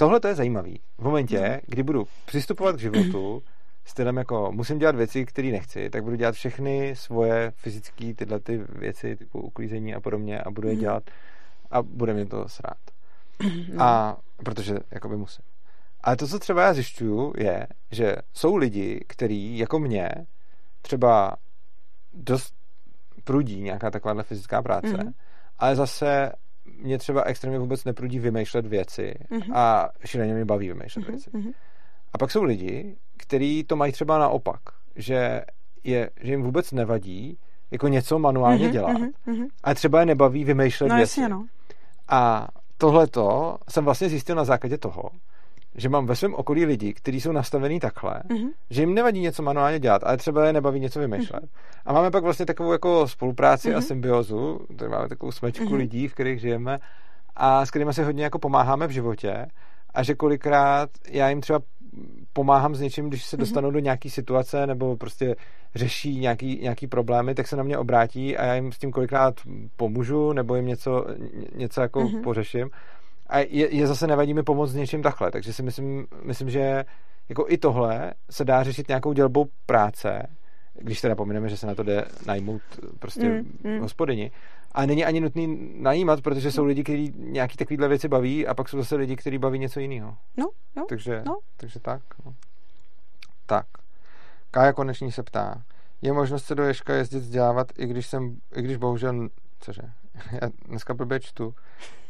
tohle 0.00 0.20
to 0.20 0.28
je 0.28 0.34
zajímavý. 0.34 0.80
V 0.98 1.02
momentě, 1.04 1.38
Hmm. 1.38 1.58
kdy 1.66 1.82
budu 1.82 2.06
přistupovat 2.26 2.76
k 2.76 2.78
životu 2.78 3.42
stylem 3.84 4.16
jako 4.16 4.52
musím 4.52 4.78
dělat 4.78 4.94
věci, 4.96 5.26
které 5.26 5.48
nechci, 5.48 5.90
tak 5.90 6.04
budu 6.04 6.16
dělat 6.16 6.34
všechny 6.34 6.96
svoje 6.96 7.50
fyzické 7.50 8.14
tyhle 8.14 8.40
ty 8.40 8.60
věci, 8.68 9.16
typu 9.16 9.40
uklízení 9.40 9.94
a 9.94 10.00
podobně 10.00 10.40
a 10.40 10.50
budu 10.50 10.68
je 10.68 10.74
Mhm. 10.74 10.80
dělat 10.80 11.02
a 11.70 11.82
bude 11.82 12.14
mě 12.14 12.26
to 12.26 12.48
srát. 12.48 12.78
No. 13.74 13.82
A 13.84 14.16
protože 14.44 14.74
jakoby 14.90 15.16
musím. 15.16 15.44
Ale 16.00 16.16
to, 16.16 16.26
co 16.28 16.38
třeba 16.38 16.62
já 16.62 16.74
zjišťuju, 16.74 17.32
je, 17.38 17.66
že 17.90 18.16
jsou 18.34 18.56
lidi, 18.56 19.00
kteří 19.06 19.58
jako 19.58 19.78
mě 19.78 20.08
třeba 20.82 21.36
dost 22.14 22.54
prudí 23.24 23.60
nějaká 23.62 23.90
takováhle 23.90 24.22
fyzická 24.22 24.62
práce, 24.62 24.96
Mhm. 24.96 25.12
ale 25.58 25.76
zase 25.76 26.32
mě 26.82 26.98
třeba 26.98 27.22
extrémně 27.22 27.58
vůbec 27.58 27.84
neprudí 27.84 28.18
vymýšlet 28.18 28.66
věci 28.66 29.14
Mhm. 29.30 29.56
a 29.56 29.88
šíleně 30.04 30.34
mě 30.34 30.44
baví 30.44 30.68
vymýšlet 30.68 31.02
Mhm, 31.02 31.10
věci. 31.10 31.30
mhm. 31.32 31.50
A 32.12 32.18
pak 32.18 32.30
jsou 32.30 32.42
lidi, 32.42 32.96
kteří 33.16 33.64
to 33.64 33.76
mají 33.76 33.92
třeba 33.92 34.18
naopak, 34.18 34.60
že, 34.96 35.42
je, 35.84 36.10
že 36.20 36.32
jim 36.32 36.42
vůbec 36.42 36.72
nevadí 36.72 37.38
jako 37.70 37.88
něco 37.88 38.18
manuálně 38.18 38.64
Mhm, 38.64 38.72
dělat, 38.72 38.92
mhm, 38.92 39.10
mhm. 39.26 39.46
ale 39.64 39.74
třeba 39.74 40.00
je 40.00 40.06
nebaví 40.06 40.44
vymýšlet 40.44 40.88
No 40.88 40.96
věci. 40.96 41.20
jasně, 41.20 41.28
no. 41.34 41.46
A 42.08 42.48
tohleto 42.78 43.56
jsem 43.68 43.84
vlastně 43.84 44.08
zjistil 44.08 44.36
na 44.36 44.44
základě 44.44 44.78
toho, 44.78 45.02
že 45.74 45.88
mám 45.88 46.06
ve 46.06 46.16
svém 46.16 46.34
okolí 46.34 46.64
lidi, 46.64 46.94
kteří 46.94 47.20
jsou 47.20 47.32
nastavení 47.32 47.80
takhle, 47.80 48.22
Mhm. 48.30 48.48
že 48.70 48.82
jim 48.82 48.94
nevadí 48.94 49.20
něco 49.20 49.42
manuálně 49.42 49.78
dělat, 49.78 50.02
ale 50.04 50.16
třeba 50.16 50.46
je 50.46 50.52
nebaví 50.52 50.80
něco 50.80 51.00
vymýšlet. 51.00 51.44
A 51.86 51.92
máme 51.92 52.10
pak 52.10 52.22
vlastně 52.24 52.46
takovou 52.46 52.72
jako 52.72 53.08
spolupráci 53.08 53.74
a 53.74 53.78
Mhm. 53.78 53.82
symbiozu, 53.82 54.60
tady 54.76 54.90
máme 54.90 55.08
takovou 55.08 55.32
smečku 55.32 55.64
Mhm. 55.64 55.74
lidí, 55.74 56.08
v 56.08 56.14
kterých 56.14 56.40
žijeme 56.40 56.78
a 57.36 57.66
s 57.66 57.70
kterými 57.70 57.92
si 57.94 58.02
hodně 58.02 58.24
jako 58.24 58.38
pomáháme 58.38 58.86
v 58.86 58.90
životě 58.90 59.46
a 59.94 60.02
že 60.02 60.14
kolikrát 60.14 60.90
já 61.10 61.28
jim 61.28 61.40
třeba 61.40 61.60
pomáhám 62.32 62.74
s 62.74 62.80
něčím, 62.80 63.08
když 63.08 63.24
se 63.24 63.36
Mhm. 63.36 63.40
dostanou 63.40 63.70
do 63.70 63.78
nějaký 63.78 64.10
situace 64.10 64.66
nebo 64.66 64.96
prostě 64.96 65.36
řeší 65.74 66.18
nějaký, 66.18 66.58
nějaký 66.62 66.86
problémy, 66.86 67.34
tak 67.34 67.46
se 67.48 67.56
na 67.56 67.62
mě 67.62 67.78
obrátí 67.78 68.36
a 68.36 68.44
já 68.44 68.54
jim 68.54 68.72
s 68.72 68.78
tím 68.78 68.90
kolikrát 68.92 69.34
pomůžu 69.76 70.32
nebo 70.32 70.54
jim 70.56 70.66
něco, 70.66 71.06
něco 71.54 71.80
jako 71.80 72.00
Mhm. 72.00 72.22
pořeším. 72.22 72.70
A 73.30 73.38
je, 73.38 73.74
je 73.74 73.86
zase 73.86 74.06
nevadí 74.06 74.34
mi 74.34 74.42
pomoct 74.42 74.70
s 74.70 74.74
něčím 74.74 75.02
takhle, 75.02 75.30
takže 75.30 75.52
si 75.52 75.62
myslím, 75.62 76.06
myslím, 76.22 76.50
že 76.50 76.84
jako 77.28 77.44
i 77.48 77.58
tohle 77.58 78.14
se 78.30 78.44
dá 78.44 78.62
řešit 78.62 78.88
nějakou 78.88 79.12
dělbou 79.12 79.46
práce, 79.66 80.26
když 80.74 81.00
teda 81.00 81.14
pomineme, 81.14 81.48
že 81.48 81.56
se 81.56 81.66
na 81.66 81.74
to 81.74 81.82
jde 81.82 82.04
najmout 82.26 82.62
prostě 82.98 83.28
Mm, 83.28 83.58
mm. 83.64 83.80
hospodyni. 83.80 84.30
A 84.72 84.86
není 84.86 85.04
ani 85.04 85.20
nutný 85.20 85.72
najímat, 85.74 86.20
protože 86.20 86.52
jsou 86.52 86.64
lidi, 86.64 86.82
kteří 86.82 87.12
nějaký 87.16 87.56
takovýhle 87.56 87.88
věci 87.88 88.08
baví 88.08 88.46
a 88.46 88.54
pak 88.54 88.68
jsou 88.68 88.78
zase 88.78 88.96
lidi, 88.96 89.16
kteří 89.16 89.38
baví 89.38 89.58
něco 89.58 89.80
jiného. 89.80 90.16
No, 90.36 90.50
jo. 90.76 90.84
Takže, 90.88 91.22
no. 91.26 91.38
takže 91.56 91.80
tak. 91.80 92.02
No. 92.26 92.34
Tak. 93.46 93.66
Kája 94.50 94.72
Koneční 94.72 95.12
se 95.12 95.22
ptá. 95.22 95.62
Je 96.02 96.12
možnost 96.12 96.44
se 96.44 96.54
do 96.54 96.62
Ješka 96.62 96.94
jezdit 96.94 97.18
vzdělávat, 97.18 97.66
i 97.78 97.86
když 97.86 98.06
jsem, 98.06 98.36
i 98.56 98.62
když 98.62 98.76
bohužel, 98.76 99.28
cože, 99.60 99.82
já 100.42 100.48
dneska 100.68 100.94
blbě 100.94 101.20
čtu, 101.20 101.54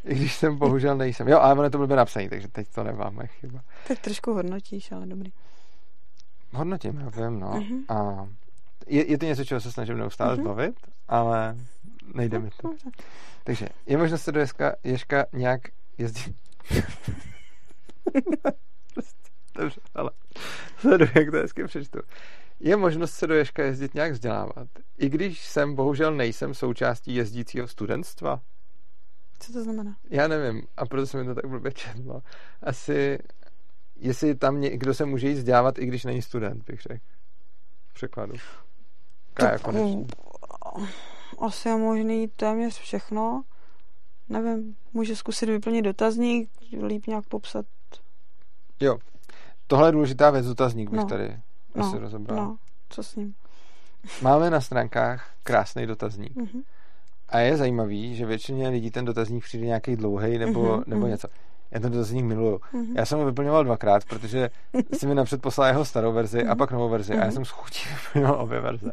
i 0.05 0.14
když 0.14 0.35
jsem 0.35 0.56
bohužel 0.59 0.97
nejsem. 0.97 1.28
Jo, 1.28 1.39
ale 1.39 1.52
ono 1.55 1.70
to 1.70 1.78
blbě 1.78 1.97
napsaný, 1.97 2.28
takže 2.28 2.48
teď 2.48 2.68
to 2.68 2.85
nemám, 2.85 3.14
moje 3.14 3.27
chyba. 3.27 3.60
Tak 3.89 3.98
trošku 3.98 4.32
hodnotíš, 4.35 4.93
ale 4.93 5.06
dobrý. 5.06 5.32
Hodnotím, 6.52 7.01
já 7.01 7.09
vím, 7.28 7.40
no. 7.40 7.51
Mhm. 7.51 7.85
A 7.89 8.28
je, 8.86 9.10
je 9.10 9.18
to 9.18 9.24
něco, 9.27 9.44
čeho 9.44 9.60
se 9.60 9.72
snažím 9.72 9.98
neustále 9.98 10.35
Mhm. 10.35 10.44
zbavit, 10.44 10.74
ale 11.09 11.56
nejde 12.14 12.39
mi 12.39 12.51
to. 12.51 12.68
Dobře. 12.68 12.90
Takže 13.44 13.68
je 13.86 13.97
možnost 13.98 14.22
se 14.22 14.32
do 14.32 14.40
Ježka, 14.40 14.74
Ježka 14.85 15.27
nějak 15.32 15.60
jezdit. 15.98 16.35
Dobře, 19.59 19.81
ale 19.94 20.10
sleduji, 20.78 21.10
jak 21.14 21.31
to 21.31 21.36
hezky 21.36 21.64
přečtu. 21.64 21.98
Je 22.60 22.77
možnost 22.77 23.12
se 23.12 23.27
do 23.27 23.35
Ješka 23.35 23.62
jezdit 23.64 23.94
nějak 23.94 24.12
vzdělávat, 24.12 24.68
i 24.98 25.09
když 25.09 25.47
jsem 25.47 25.74
bohužel 25.74 26.14
nejsem 26.14 26.55
součástí 26.55 27.14
jezdícího 27.14 27.68
studentstva. 27.68 28.40
Co 29.41 29.53
to 29.53 29.62
znamená? 29.62 29.97
Já 30.11 30.29
nevím, 30.29 30.62
a 30.77 30.87
proto 30.87 31.07
jsem 31.07 31.21
mi 31.21 31.27
to 31.27 31.35
tak 31.35 31.51
blbě 31.51 31.73
četlo. 31.73 32.23
Asi, 32.62 33.19
jestli 33.97 34.35
tam 34.35 34.61
někdo 34.61 34.95
se 34.95 35.05
může 35.05 35.29
jít 35.29 35.35
vzdělávat, 35.35 35.79
i 35.79 35.87
když 35.87 36.05
není 36.05 36.23
student, 36.23 36.65
bych 36.65 36.81
řekl. 36.81 37.05
V 37.89 37.95
překladu. 37.95 38.35
Kája 39.35 39.59
konečně. 39.59 40.07
Asi 41.39 41.69
je 41.69 41.77
možný 41.77 42.29
téměř 42.29 42.79
všechno. 42.79 43.43
Nevím, 44.29 44.77
může 44.93 45.17
zkusit 45.17 45.47
vyplnit 45.49 45.83
dotazník, 45.85 46.51
líp 46.87 47.07
nějak 47.07 47.27
popsat. 47.27 47.67
Jo, 48.81 48.99
tohle 49.67 49.89
je 49.89 49.93
důležitá 49.93 50.31
věc, 50.31 50.47
dotazník 50.47 50.91
bych 50.91 51.01
No. 51.01 51.07
tady 51.07 51.41
No, 51.75 51.87
asi 51.87 51.99
rozebral. 51.99 52.37
No, 52.45 52.57
co 52.89 53.03
s 53.03 53.17
ním? 53.17 53.35
Máme 54.23 54.51
na 54.51 54.61
stránkách 54.61 55.31
krásný 55.43 55.87
dotazník. 55.87 56.37
Mhm. 56.37 56.62
A 57.31 57.39
je 57.39 57.57
zajímavý, 57.57 58.16
že 58.16 58.27
většině 58.27 58.69
lidí 58.69 58.90
ten 58.90 59.05
dotazník 59.05 59.44
přijde 59.44 59.66
nějaký 59.66 59.97
dlouhý 59.97 60.39
nebo, 60.39 60.62
Mhm, 60.73 60.82
nebo 60.86 61.07
něco. 61.07 61.28
Já 61.70 61.81
ten 61.81 61.93
dotazník 61.93 62.24
miluju. 62.24 62.61
Mhm. 62.73 62.97
Já 62.97 63.05
jsem 63.05 63.19
ho 63.19 63.24
vyplňoval 63.27 63.65
dvakrát, 63.65 64.05
protože 64.05 64.51
jsi 64.93 65.07
mi 65.07 65.15
napřed 65.15 65.43
poslal 65.43 65.69
jeho 65.69 65.85
starou 65.85 66.12
verzi 66.12 66.43
a 66.43 66.48
Mhm. 66.48 66.59
pak 66.59 66.73
novou 66.73 66.89
verzi. 66.89 67.12
A 67.12 67.16
já 67.16 67.23
Mhm. 67.24 67.32
jsem 67.32 67.44
s 67.44 67.51
chutí 67.51 67.81
vyplňoval 68.07 68.43
obě 68.43 68.61
verze. 68.61 68.93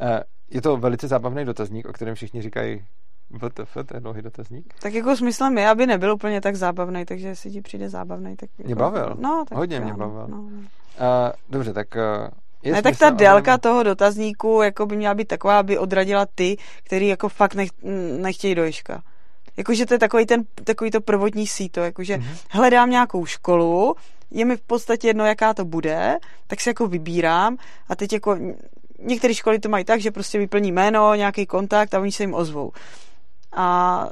Eh, 0.00 0.22
Je 0.50 0.62
to 0.62 0.76
velice 0.76 1.08
zábavný 1.08 1.44
dotazník, 1.44 1.88
o 1.88 1.92
kterém 1.92 2.14
všichni 2.14 2.42
říkají 2.42 2.84
VTF, 3.38 3.74
to 3.86 3.96
je 3.96 4.00
dlouhý 4.00 4.22
dotazník. 4.22 4.74
Tak 4.82 4.94
jako 4.94 5.16
smyslem 5.16 5.58
je, 5.58 5.68
aby 5.68 5.86
nebyl 5.86 6.12
úplně 6.14 6.40
tak 6.40 6.56
zábavný, 6.56 7.04
takže 7.04 7.28
jestli 7.28 7.50
ti 7.50 7.60
přijde 7.62 7.88
zábavný, 7.88 8.36
tak... 8.36 8.50
Jako, 8.58 8.66
Mě 8.66 8.74
bavil. 8.74 9.16
No, 9.20 9.44
tak 9.48 9.58
Hodně 9.58 9.80
mě 9.80 9.94
bavil. 9.94 10.26
No, 10.28 10.36
no. 10.36 10.42
Uh, 10.46 10.64
dobře, 11.50 11.72
tak 11.72 11.86
uh, 11.96 12.28
je 12.62 12.72
Ne, 12.72 12.82
tak 12.82 12.98
ta 12.98 13.10
délka 13.10 13.58
toho 13.58 13.82
dotazníku 13.82 14.62
jako 14.62 14.86
by 14.86 14.96
měla 14.96 15.14
být 15.14 15.28
taková, 15.28 15.58
aby 15.58 15.78
odradila 15.78 16.26
ty, 16.34 16.56
který 16.84 17.08
jako 17.08 17.28
fakt 17.28 17.54
nech, 17.54 17.70
nechtějí 18.18 18.54
do 18.54 18.64
Ježka. 18.64 19.02
Jakože 19.56 19.86
to 19.86 19.94
je 19.94 19.98
takový, 19.98 20.26
ten, 20.26 20.42
takový 20.64 20.90
to 20.90 21.00
prvotní 21.00 21.46
síto, 21.46 21.80
jakože 21.80 22.16
Mhm. 22.16 22.36
hledám 22.50 22.90
nějakou 22.90 23.26
školu, 23.26 23.96
je 24.30 24.44
mi 24.44 24.56
v 24.56 24.60
podstatě 24.60 25.06
jedno, 25.08 25.24
jaká 25.26 25.54
to 25.54 25.64
bude, 25.64 26.18
tak 26.46 26.60
si 26.60 26.68
jako 26.68 26.86
vybírám 26.86 27.56
a 27.88 27.96
teď 27.96 28.12
jako 28.12 28.36
některé 28.98 29.34
školy 29.34 29.58
to 29.58 29.68
mají 29.68 29.84
tak, 29.84 30.00
že 30.00 30.10
prostě 30.10 30.38
vyplní 30.38 30.72
jméno, 30.72 31.14
nějaký 31.14 31.46
kontakt 31.46 31.94
a 31.94 32.00
oni 32.00 32.12
se 32.12 32.22
jim 32.22 32.34
ozvou. 32.34 32.72
A 33.52 34.08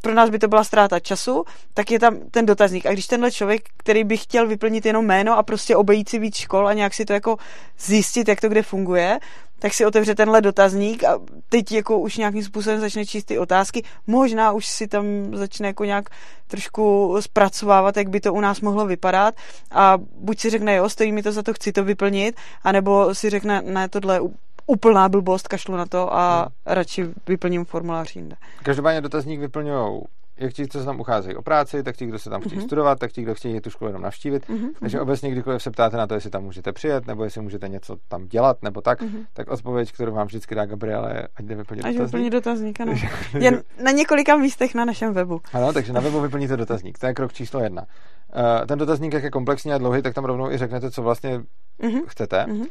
pro 0.00 0.14
nás 0.14 0.30
by 0.30 0.38
to 0.38 0.48
byla 0.48 0.64
ztráta 0.64 1.00
času, 1.00 1.44
tak 1.74 1.90
je 1.90 1.98
tam 1.98 2.16
ten 2.30 2.46
dotazník. 2.46 2.86
A 2.86 2.92
když 2.92 3.06
tenhle 3.06 3.30
člověk, 3.32 3.62
který 3.76 4.04
by 4.04 4.16
chtěl 4.16 4.46
vyplnit 4.46 4.86
jenom 4.86 5.06
jméno 5.06 5.38
a 5.38 5.42
prostě 5.42 5.76
obejít 5.76 6.08
si 6.08 6.18
víc 6.18 6.36
škol 6.36 6.68
a 6.68 6.72
nějak 6.72 6.94
si 6.94 7.04
to 7.04 7.12
jako 7.12 7.36
zjistit, 7.78 8.28
jak 8.28 8.40
to 8.40 8.48
kde 8.48 8.62
funguje, 8.62 9.18
tak 9.58 9.74
si 9.74 9.86
otevře 9.86 10.14
tenhle 10.14 10.40
dotazník 10.40 11.04
a 11.04 11.18
teď 11.48 11.72
jako 11.72 11.98
už 11.98 12.16
nějakým 12.16 12.42
způsobem 12.42 12.80
začne 12.80 13.06
číst 13.06 13.24
ty 13.24 13.38
otázky. 13.38 13.82
Možná 14.06 14.52
už 14.52 14.66
si 14.66 14.88
tam 14.88 15.04
začne 15.32 15.66
jako 15.66 15.84
nějak 15.84 16.08
trošku 16.46 17.16
zpracovávat, 17.20 17.96
jak 17.96 18.08
by 18.08 18.20
to 18.20 18.34
u 18.34 18.40
nás 18.40 18.60
mohlo 18.60 18.86
vypadat 18.86 19.34
a 19.70 19.98
buď 19.98 20.38
si 20.38 20.50
řekne, 20.50 20.76
jo, 20.76 20.88
stojí 20.88 21.12
mi 21.12 21.22
to 21.22 21.32
za 21.32 21.42
to, 21.42 21.54
chci 21.54 21.72
to 21.72 21.84
vyplnit, 21.84 22.36
anebo 22.62 23.14
si 23.14 23.30
řekne, 23.30 23.62
ne, 23.64 23.88
tohle 23.88 24.20
úplná 24.68 25.08
blbost, 25.08 25.48
kašlu 25.48 25.76
na 25.76 25.86
to 25.86 26.14
a 26.14 26.38
Hmm. 26.40 26.48
radši 26.74 27.06
vyplním 27.28 27.64
formulář 27.64 28.16
jinde. 28.16 28.36
Každopádně 28.62 29.00
dotazník 29.00 29.40
vyplňují 29.40 30.02
jak 30.40 30.52
ti, 30.52 30.68
co 30.68 30.78
se 30.78 30.84
tam 30.84 31.00
ucházejí 31.00 31.36
o 31.36 31.42
práci, 31.42 31.82
tak 31.82 31.96
ti, 31.96 32.06
kdo 32.06 32.18
se 32.18 32.30
tam 32.30 32.40
chtějí 32.40 32.56
Mhm. 32.58 32.66
studovat, 32.68 32.98
tak 32.98 33.12
ti, 33.12 33.22
kdo 33.22 33.34
chtějí 33.34 33.60
tu 33.60 33.70
školu 33.70 33.88
jenom 33.88 34.02
navštívit. 34.02 34.48
Mhm, 34.48 34.68
Takže 34.80 35.00
obecně, 35.00 35.30
kdykoliv 35.30 35.62
se 35.62 35.70
ptáte 35.70 35.96
na 35.96 36.06
to, 36.06 36.14
jestli 36.14 36.30
tam 36.30 36.44
můžete 36.44 36.72
přijet, 36.72 37.06
nebo 37.06 37.24
jestli 37.24 37.40
můžete 37.40 37.68
něco 37.68 37.96
tam 38.08 38.26
dělat, 38.26 38.62
nebo 38.62 38.80
tak, 38.80 39.02
Mhm. 39.02 39.24
tak 39.32 39.48
odpověď, 39.50 39.92
kterou 39.92 40.12
vám 40.14 40.26
vždycky 40.26 40.54
dá 40.54 40.66
Gabriele, 40.66 41.28
ať 41.36 41.44
jde 41.44 41.54
vyplnit 41.54 41.84
Až 41.84 41.94
dotazník. 41.94 42.12
vyplní 42.14 42.30
dotazník, 42.30 42.80
ano. 42.80 42.92
Jen 43.38 43.62
na 43.84 43.90
několika 43.90 44.36
místech 44.36 44.74
na 44.74 44.84
našem 44.84 45.12
webu. 45.12 45.40
Ano, 45.52 45.72
takže 45.72 45.92
na 45.92 46.00
webu 46.00 46.20
vyplníte 46.20 46.56
dotazník. 46.56 46.98
To 46.98 47.06
je 47.06 47.14
krok 47.14 47.32
číslo 47.32 47.60
jedna. 47.60 47.82
Uh, 47.82 48.66
ten 48.66 48.78
dotazník, 48.78 49.12
jak 49.12 49.22
je 49.22 49.30
komplexní 49.30 49.72
a 49.72 49.78
dlouhý, 49.78 50.02
tak 50.02 50.14
tam 50.14 50.24
rovnou 50.24 50.50
i 50.50 50.58
řeknete, 50.58 50.90
co 50.90 51.02
vlastně 51.02 51.40
Mhm, 51.82 52.00
chcete. 52.08 52.46
mhm. 52.46 52.64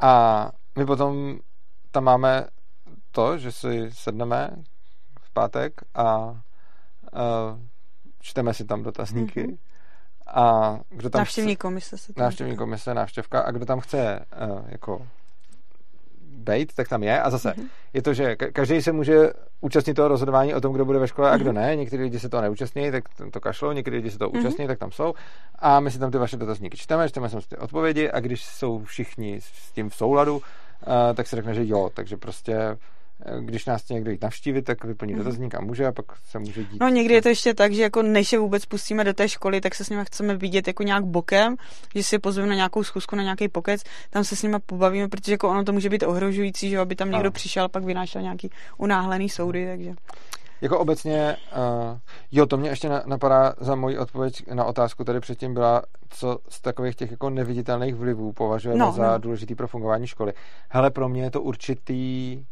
A 0.00 0.50
my 0.76 0.86
potom 0.86 1.38
tam 1.90 2.04
máme 2.04 2.46
to, 3.10 3.38
že 3.38 3.52
si 3.52 3.90
sedneme 3.92 4.50
v 5.20 5.32
pátek 5.32 5.72
a 5.94 6.26
uh, 6.28 6.38
čteme 8.20 8.54
si 8.54 8.64
tam 8.64 8.82
dotazníky. 8.82 9.42
Mhm. 9.42 9.56
A 10.26 10.78
kdo 10.88 11.10
tam 11.10 11.20
Návštěvní 11.20 11.56
komise 11.56 11.98
se 11.98 12.04
chce, 12.04 12.12
tam 12.12 12.24
návštěvní 12.24 12.52
říká. 12.52 12.62
komise, 12.62 12.94
návštěvka 12.94 13.40
a 13.40 13.50
kdo 13.50 13.66
tam 13.66 13.80
chce 13.80 14.24
uh, 14.50 14.60
jako 14.68 15.06
bejt, 16.30 16.74
tak 16.74 16.88
tam 16.88 17.02
je. 17.02 17.20
A 17.22 17.30
zase 17.30 17.54
Mhm. 17.56 17.66
je 17.92 18.02
to, 18.02 18.14
že 18.14 18.32
ka- 18.34 18.52
každý 18.52 18.82
se 18.82 18.92
může 18.92 19.30
účastnit 19.60 19.94
toho 19.94 20.08
rozhodování 20.08 20.54
o 20.54 20.60
tom, 20.60 20.72
kdo 20.72 20.84
bude 20.84 20.98
ve 20.98 21.08
škole 21.08 21.30
a 21.30 21.36
kdo 21.36 21.52
Mhm. 21.52 21.54
ne. 21.62 21.76
Někteří 21.76 22.02
lidi 22.02 22.20
se 22.20 22.28
toho 22.28 22.40
neúčastní, 22.42 22.90
tak 22.90 23.04
to 23.32 23.40
kašlou, 23.40 23.72
někteří 23.72 23.96
lidi 23.96 24.10
se 24.10 24.18
toho 24.18 24.30
Mhm. 24.30 24.40
účastní, 24.40 24.66
tak 24.66 24.78
tam 24.78 24.92
jsou. 24.92 25.14
A 25.58 25.80
my 25.80 25.90
si 25.90 25.98
tam 25.98 26.10
ty 26.10 26.18
vaše 26.18 26.36
dotazníky 26.36 26.76
čteme, 26.76 27.08
čteme 27.08 27.28
si 27.28 27.36
ty 27.48 27.56
odpovědi 27.56 28.10
a 28.10 28.20
když 28.20 28.44
jsou 28.44 28.84
všichni 28.84 29.40
s 29.40 29.72
tím 29.72 29.90
v 29.90 29.94
souladu, 29.94 30.42
tak 31.14 31.26
se 31.26 31.36
řekne, 31.36 31.54
že 31.54 31.62
jo. 31.66 31.90
Takže 31.94 32.16
prostě 32.16 32.54
eh, 32.54 32.76
když 33.40 33.66
nás 33.66 33.82
chce 33.82 33.94
někdo 33.94 34.10
jít 34.10 34.22
navštívit, 34.22 34.62
tak 34.62 34.84
vyplní 34.84 35.12
Mhm. 35.12 35.22
dotazník 35.24 35.54
a 35.54 35.60
může 35.60 35.86
a 35.86 35.92
pak 35.92 36.06
se 36.24 36.38
může 36.38 36.64
dít. 36.64 36.80
No 36.80 36.88
někdy 36.88 37.14
je 37.14 37.22
to 37.22 37.28
ještě 37.28 37.54
tak, 37.54 37.72
že 37.72 37.82
jako 37.82 38.02
než 38.02 38.32
je 38.32 38.38
vůbec 38.38 38.66
pustíme 38.66 39.04
do 39.04 39.14
té 39.14 39.28
školy, 39.28 39.60
tak 39.60 39.74
se 39.74 39.84
s 39.84 39.90
nimi 39.90 40.04
chceme 40.04 40.36
vidět 40.36 40.66
jako 40.66 40.82
nějak 40.82 41.04
bokem, 41.04 41.56
že 41.94 42.02
si 42.02 42.14
je 42.14 42.18
pozveme 42.18 42.48
na 42.48 42.54
nějakou 42.54 42.84
schůzku, 42.84 43.16
na 43.16 43.22
nějaký 43.22 43.48
pokec, 43.48 43.82
tam 44.10 44.24
se 44.24 44.36
s 44.36 44.42
nimi 44.42 44.56
pobavíme, 44.66 45.08
protože 45.08 45.32
jako 45.32 45.48
ono 45.50 45.64
to 45.64 45.72
může 45.72 45.88
být 45.88 46.02
ohrožující, 46.02 46.70
že 46.70 46.78
aby 46.78 46.96
tam 46.96 47.08
někdo 47.10 47.20
Ano. 47.20 47.30
přišel, 47.30 47.68
pak 47.68 47.84
vynášel 47.84 48.22
nějaký 48.22 48.50
unáhlený 48.78 49.28
soudy, 49.28 49.66
takže. 49.66 49.92
Jako 50.60 50.78
obecně, 50.78 51.36
uh, 51.56 51.98
jo, 52.32 52.46
to 52.46 52.56
mě 52.56 52.68
ještě 52.70 52.88
na- 52.88 53.02
napadá 53.06 53.54
za 53.60 53.74
moji 53.74 53.98
odpověď 53.98 54.42
na 54.52 54.64
otázku 54.64 55.04
tady 55.04 55.20
předtím 55.20 55.54
byla, 55.54 55.82
co 56.08 56.38
z 56.48 56.60
takových 56.60 56.96
těch 56.96 57.10
jako 57.10 57.30
neviditelných 57.30 57.94
vlivů 57.94 58.32
považujeme 58.32 58.80
No, 58.80 58.92
za 58.92 59.12
no. 59.12 59.18
důležitý 59.18 59.54
pro 59.54 59.68
fungování 59.68 60.06
školy. 60.06 60.32
Hele, 60.68 60.90
pro 60.90 61.08
mě 61.08 61.22
je 61.22 61.30
to 61.30 61.42
určitý 61.42 62.44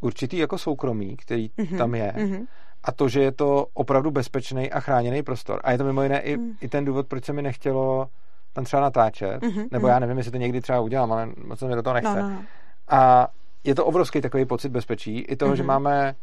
určitý 0.00 0.38
jako 0.38 0.58
soukromí, 0.58 1.16
který 1.16 1.50
Mhm, 1.56 1.78
tam 1.78 1.94
je. 1.94 2.12
mhm. 2.16 2.46
A 2.84 2.92
to, 2.92 3.08
že 3.08 3.22
je 3.22 3.32
to 3.32 3.66
opravdu 3.74 4.10
bezpečný 4.10 4.72
a 4.72 4.80
chráněný 4.80 5.22
prostor. 5.22 5.60
A 5.64 5.72
je 5.72 5.78
to 5.78 5.84
mimo 5.84 6.02
jiné 6.02 6.20
i, 6.20 6.36
Mm. 6.36 6.52
i 6.60 6.68
ten 6.68 6.84
důvod, 6.84 7.06
proč 7.06 7.24
se 7.24 7.32
mi 7.32 7.42
nechtělo 7.42 8.08
tam 8.52 8.64
třeba 8.64 8.82
natáčet. 8.82 9.42
Mhm, 9.42 9.66
Nebo 9.72 9.86
mhm. 9.86 9.92
já 9.92 9.98
nevím, 9.98 10.16
jestli 10.18 10.32
to 10.32 10.38
někdy 10.38 10.60
třeba 10.60 10.80
udělám, 10.80 11.12
ale 11.12 11.28
moc 11.46 11.58
se 11.58 11.66
mi 11.68 11.74
do 11.74 11.82
toho 11.82 11.94
nechce. 11.94 12.22
No, 12.22 12.28
no, 12.28 12.34
no. 12.34 12.42
A 12.88 13.28
je 13.64 13.74
to 13.74 13.86
obrovský 13.86 14.20
takový 14.20 14.44
pocit 14.44 14.68
bezpečí. 14.68 15.18
I 15.18 15.36
toho, 15.36 15.52
mm-hmm. 15.52 15.56
že 15.56 15.62
máme 15.62 16.14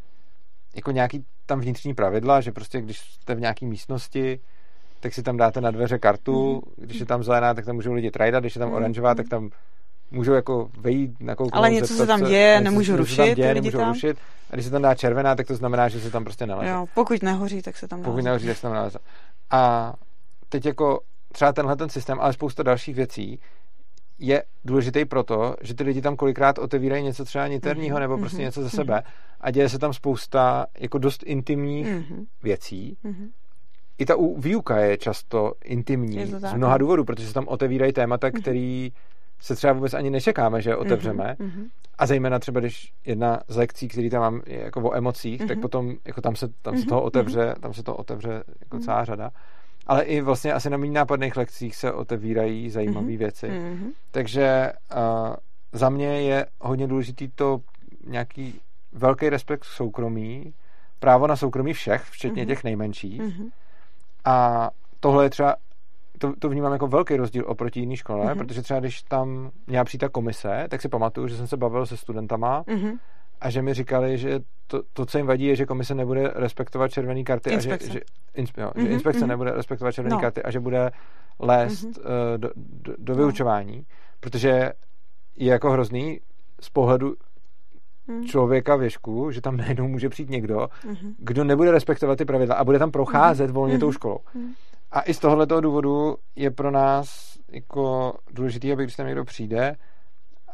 jako 0.75 0.91
nějaký 0.91 1.25
tam 1.45 1.59
vnitřní 1.59 1.93
pravidla, 1.93 2.41
že 2.41 2.51
prostě 2.51 2.81
když 2.81 2.99
jste 2.99 3.35
v 3.35 3.39
nějaké 3.39 3.65
místnosti, 3.65 4.39
tak 4.99 5.13
si 5.13 5.23
tam 5.23 5.37
dáte 5.37 5.61
na 5.61 5.71
dveře 5.71 5.99
kartu, 5.99 6.51
Mhm. 6.53 6.85
když 6.85 6.99
je 6.99 7.05
tam 7.05 7.23
zelená, 7.23 7.53
tak 7.53 7.65
tam 7.65 7.75
můžou 7.75 7.93
lidi 7.93 8.11
trajdat, 8.11 8.43
když 8.43 8.55
je 8.55 8.59
tam 8.59 8.67
Mhm. 8.67 8.77
oranžová, 8.77 9.15
tak 9.15 9.29
tam 9.29 9.49
můžou 10.11 10.33
jako 10.33 10.69
vejít, 10.77 11.11
nakouknout, 11.19 11.55
Ale 11.59 11.69
něco 11.71 11.93
se 11.93 12.07
tam 12.07 12.23
děje, 12.23 12.61
se- 12.85 12.95
rušit 12.97 13.17
tam 13.17 13.25
děje, 13.35 13.47
lidi 13.47 13.61
nemůžou 13.61 13.77
tam. 13.77 13.93
rušit. 13.93 14.17
A 14.51 14.53
když 14.55 14.65
se 14.65 14.71
tam 14.71 14.81
dá 14.81 14.95
červená, 14.95 15.35
tak 15.35 15.47
to 15.47 15.55
znamená, 15.55 15.89
že 15.89 15.99
se 15.99 16.11
tam 16.11 16.23
prostě 16.23 16.45
neleze. 16.47 16.71
Jo, 16.71 16.85
pokud 16.93 17.23
nehoří, 17.23 17.61
tak 17.61 17.77
se 17.77 17.87
tam 17.87 17.99
Pokud 17.99 18.09
naleze. 18.09 18.25
nehoří, 18.29 18.47
tak 18.47 18.55
se 18.55 18.61
tam 18.61 18.73
neleze. 18.73 18.99
A 19.51 19.93
teď 20.49 20.65
jako 20.65 20.99
třeba 21.31 21.53
tenhle 21.53 21.75
ten 21.75 21.89
systém, 21.89 22.19
ale 22.19 22.33
spousta 22.33 22.63
dalších 22.63 22.95
věcí 22.95 23.39
je 24.19 24.43
důležitý 24.65 25.05
proto, 25.05 25.55
že 25.61 25.73
ty 25.73 25.83
lidi 25.83 26.01
tam 26.01 26.15
kolikrát 26.15 26.59
otevírají 26.59 27.03
něco 27.03 27.25
třeba 27.25 27.47
niterního 27.47 27.95
Mhm, 27.95 28.01
nebo 28.01 28.17
prostě 28.17 28.37
mhm, 28.37 28.45
něco 28.45 28.61
ze 28.61 28.65
mhm. 28.67 28.75
sebe 28.75 29.03
a 29.41 29.51
děje 29.51 29.69
se 29.69 29.79
tam 29.79 29.93
spousta 29.93 30.65
jako 30.79 30.97
dost 30.97 31.23
intimních 31.23 31.87
Mhm, 31.87 32.25
věcí. 32.43 32.97
mhm. 33.03 33.29
I 33.97 34.05
ta 34.05 34.15
výuka 34.37 34.77
je 34.77 34.97
často 34.97 35.53
intimní 35.63 36.15
Je 36.17 36.27
to 36.27 36.39
z 36.39 36.53
mnoha 36.53 36.73
no. 36.73 36.77
důvodů, 36.77 37.05
protože 37.05 37.27
se 37.27 37.33
tam 37.33 37.47
otevírají 37.47 37.93
témata, 37.93 38.27
Mhm. 38.27 38.41
který 38.41 38.91
se 39.39 39.55
třeba 39.55 39.73
vůbec 39.73 39.93
ani 39.93 40.09
nečekáme, 40.09 40.61
že 40.61 40.69
je 40.69 40.75
otevřeme. 40.75 41.35
Mhm, 41.39 41.49
mhm. 41.49 41.65
A 41.97 42.05
zejména 42.05 42.39
třeba, 42.39 42.59
když 42.59 42.93
jedna 43.05 43.39
z 43.47 43.55
lekcí, 43.57 43.87
který 43.87 44.09
tam 44.09 44.21
mám, 44.21 44.41
je 44.47 44.59
jako 44.59 44.81
o 44.81 44.95
emocích, 44.95 45.39
tak 45.39 45.51
Mhm. 45.57 45.61
potom 45.61 45.93
jako 46.05 46.21
tam 46.21 46.35
se, 46.35 46.47
tam 46.61 46.73
se 46.73 46.79
Mhm, 46.79 46.89
toho 46.89 47.01
otevře, 47.03 47.55
tam 47.61 47.73
se 47.73 47.83
toho 47.83 47.97
otevře 47.97 48.43
jako 48.59 48.75
Mhm. 48.75 48.83
celá 48.85 49.05
řada. 49.05 49.31
Ale 49.87 50.03
i 50.03 50.21
vlastně 50.21 50.53
asi 50.53 50.69
na 50.69 50.77
méně 50.77 50.91
nápadných 50.93 51.37
lekcích 51.37 51.75
se 51.75 51.91
otevírají 51.93 52.69
zajímavé 52.69 53.07
Mhm. 53.07 53.17
věci. 53.17 53.49
Mhm. 53.49 53.89
Takže 54.11 54.73
uh, 54.95 55.35
za 55.71 55.89
mě 55.89 56.21
je 56.21 56.45
hodně 56.61 56.87
důležitý 56.87 57.27
to 57.35 57.59
nějaký 58.07 58.61
velký 58.91 59.29
respekt 59.29 59.61
k 59.61 59.65
soukromí, 59.65 60.53
právo 60.99 61.27
na 61.27 61.35
soukromí 61.35 61.73
všech, 61.73 62.01
včetně 62.03 62.41
Mhm. 62.41 62.47
těch 62.47 62.63
nejmenších. 62.63 63.21
Mhm. 63.21 63.47
A 64.25 64.69
tohle 64.99 65.25
je 65.25 65.29
třeba, 65.29 65.55
to, 66.17 66.33
to 66.39 66.49
vnímám 66.49 66.71
jako 66.73 66.87
velký 66.87 67.15
rozdíl 67.15 67.43
oproti 67.47 67.79
jiné 67.79 67.97
škole, 67.97 68.25
Mhm. 68.25 68.37
protože 68.37 68.61
třeba 68.61 68.79
když 68.79 69.03
tam 69.03 69.51
měla 69.67 69.83
přijít 69.85 69.99
ta 69.99 70.09
komise, 70.09 70.65
tak 70.69 70.81
si 70.81 70.89
pamatuju, 70.89 71.27
že 71.27 71.37
jsem 71.37 71.47
se 71.47 71.57
bavil 71.57 71.85
se 71.85 71.97
studentama 71.97 72.63
Mhm. 72.67 72.97
A 73.45 73.49
že 73.49 73.61
mi 73.61 73.73
říkali, 73.73 74.17
že 74.17 74.39
to, 74.67 74.81
to 74.93 75.05
co 75.05 75.17
jim 75.17 75.27
vadí, 75.27 75.45
je, 75.45 75.55
že 75.55 75.65
komise 75.65 75.95
nebude 75.95 76.31
respektovat 76.35 76.91
červené 76.91 77.23
karty 77.23 77.49
Inspekce. 77.49 77.89
a 77.89 77.93
že, 77.93 77.99
že, 77.99 78.01
inspe, 78.35 78.61
jo, 78.61 78.71
že 78.75 78.81
Mhm, 78.83 78.91
inspekce 78.91 79.19
mhm. 79.19 79.29
nebude 79.29 79.51
respektovat 79.51 79.91
červené 79.91 80.15
No. 80.15 80.21
karty 80.21 80.43
a 80.43 80.51
že 80.51 80.59
bude 80.59 80.91
lézt 81.39 81.83
Mhm. 81.83 81.93
uh, 81.97 82.37
do, 82.37 82.49
do, 82.55 82.93
do 82.97 83.13
No. 83.13 83.17
vyučování, 83.17 83.85
protože 84.19 84.49
je 85.37 85.51
jako 85.51 85.71
hrozný 85.71 86.19
z 86.61 86.69
pohledu 86.69 87.13
Mm. 88.07 88.25
člověka 88.25 88.75
věšku, 88.75 89.31
že 89.31 89.41
tam 89.41 89.57
najednou 89.57 89.87
může 89.87 90.09
přijít 90.09 90.29
někdo, 90.29 90.67
Mhm. 90.85 91.13
kdo 91.17 91.43
nebude 91.43 91.71
respektovat 91.71 92.17
ty 92.17 92.25
pravidla 92.25 92.55
a 92.55 92.63
bude 92.63 92.79
tam 92.79 92.91
procházet 92.91 93.51
volně 93.51 93.79
tou 93.79 93.91
školou. 93.91 94.17
Mhm. 94.33 94.53
A 94.91 95.01
i 95.01 95.13
z 95.13 95.19
tohoto 95.19 95.61
důvodu 95.61 96.15
je 96.35 96.51
pro 96.51 96.71
nás 96.71 97.35
jako 97.51 98.13
důležité, 98.31 98.73
aby 98.73 98.83
když 98.83 98.95
tam 98.95 99.05
někdo 99.05 99.25
přijde, 99.25 99.75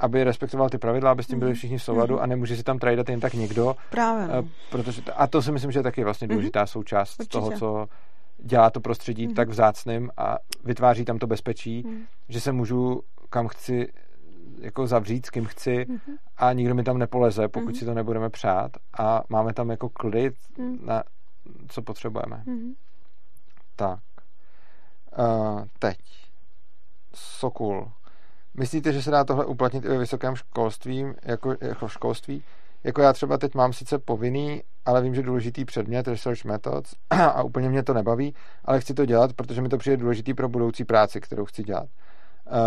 aby 0.01 0.23
respektoval 0.23 0.69
ty 0.69 0.77
pravidla, 0.77 1.11
aby 1.11 1.23
s 1.23 1.27
tím 1.27 1.39
byli 1.39 1.53
všichni 1.53 1.77
v 1.77 1.83
souladu 1.83 2.21
a 2.21 2.25
nemůže 2.25 2.55
si 2.57 2.63
tam 2.63 2.79
trajdat 2.79 3.09
jen 3.09 3.19
tak 3.19 3.33
někdo, 3.33 3.75
Právě. 3.89 4.27
No. 4.27 4.33
eh, 4.33 4.43
protože, 4.71 5.01
a 5.15 5.27
to 5.27 5.41
si 5.41 5.51
myslím, 5.51 5.71
že 5.71 5.79
je 5.79 5.83
taky 5.83 6.03
vlastně 6.03 6.27
důležitá 6.27 6.65
součást 6.65 7.19
Určitě. 7.19 7.31
toho, 7.37 7.51
co 7.51 7.87
dělá 8.43 8.69
to 8.69 8.79
prostředí 8.81 9.25
Mhm. 9.27 9.35
tak 9.35 9.49
vzácným 9.49 10.09
a 10.17 10.37
vytváří 10.63 11.05
tam 11.05 11.17
to 11.19 11.27
bezpečí, 11.27 11.83
Mhm. 11.85 12.03
že 12.29 12.41
se 12.41 12.51
můžu 12.51 13.01
kam 13.29 13.47
chci 13.47 13.87
jako 14.61 14.87
zavřít, 14.87 15.25
s 15.25 15.29
kým 15.29 15.45
chci 15.45 15.85
Mhm. 15.89 15.99
a 16.37 16.53
nikdo 16.53 16.75
mi 16.75 16.83
tam 16.83 16.97
nepoleze, 16.97 17.47
pokud 17.47 17.65
Mhm. 17.69 17.75
si 17.75 17.85
to 17.85 17.93
nebudeme 17.93 18.29
přát 18.29 18.71
a 18.99 19.23
máme 19.29 19.53
tam 19.53 19.69
jako 19.69 19.89
klid 19.89 20.33
Mhm. 20.57 20.77
na 20.85 21.03
co 21.67 21.81
potřebujeme. 21.81 22.43
Mhm. 22.45 22.73
Tak. 23.75 23.99
Uh, 25.19 25.61
teď. 25.79 25.97
Sokul. 27.15 27.91
Myslíte, 28.53 28.93
že 28.93 29.01
se 29.01 29.11
dá 29.11 29.23
tohle 29.23 29.45
uplatnit 29.45 29.85
i 29.85 29.87
ve 29.87 29.97
vysokém 29.97 30.35
školství, 30.35 31.05
jako, 31.23 31.55
jako 31.61 31.87
školství? 31.87 32.43
Jako 32.83 33.01
já 33.01 33.13
třeba 33.13 33.37
teď 33.37 33.55
mám 33.55 33.73
sice 33.73 33.99
povinný, 33.99 34.63
ale 34.85 35.01
vím, 35.01 35.15
že 35.15 35.21
důležitý 35.23 35.65
předmět, 35.65 36.07
research 36.07 36.45
methods, 36.45 36.93
a 37.09 37.43
úplně 37.43 37.69
mě 37.69 37.83
to 37.83 37.93
nebaví, 37.93 38.33
ale 38.65 38.79
chci 38.79 38.93
to 38.93 39.05
dělat, 39.05 39.33
protože 39.33 39.61
mi 39.61 39.69
to 39.69 39.77
přijde 39.77 39.97
důležitý 39.97 40.33
pro 40.33 40.49
budoucí 40.49 40.83
práci, 40.85 41.21
kterou 41.21 41.45
chci 41.45 41.63
dělat. 41.63 41.85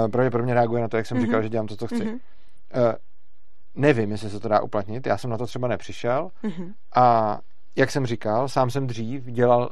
Uh, 0.05 0.11
pravděpodobně 0.11 0.55
reaguje 0.55 0.83
na 0.83 0.89
to, 0.89 0.97
jak 0.97 1.07
jsem 1.07 1.17
Mhm. 1.17 1.27
říkal, 1.27 1.43
že 1.43 1.49
dělám 1.49 1.67
to, 1.67 1.77
co 1.77 1.87
chci. 1.87 2.05
Mhm. 2.05 2.13
Uh, 2.15 2.21
nevím, 3.75 4.11
jestli 4.11 4.31
se 4.31 4.41
to 4.41 4.49
dá 4.49 4.61
uplatnit, 4.61 5.07
já 5.07 5.19
jsem 5.19 5.31
na 5.31 5.39
to 5.39 5.47
třeba 5.47 5.69
nepřišel 5.69 6.31
Mhm. 6.43 6.73
a 6.95 7.39
jak 7.77 7.91
jsem 7.91 8.07
říkal, 8.07 8.49
sám 8.49 8.71
jsem 8.71 8.87
dřív 8.87 9.25
dělal 9.25 9.71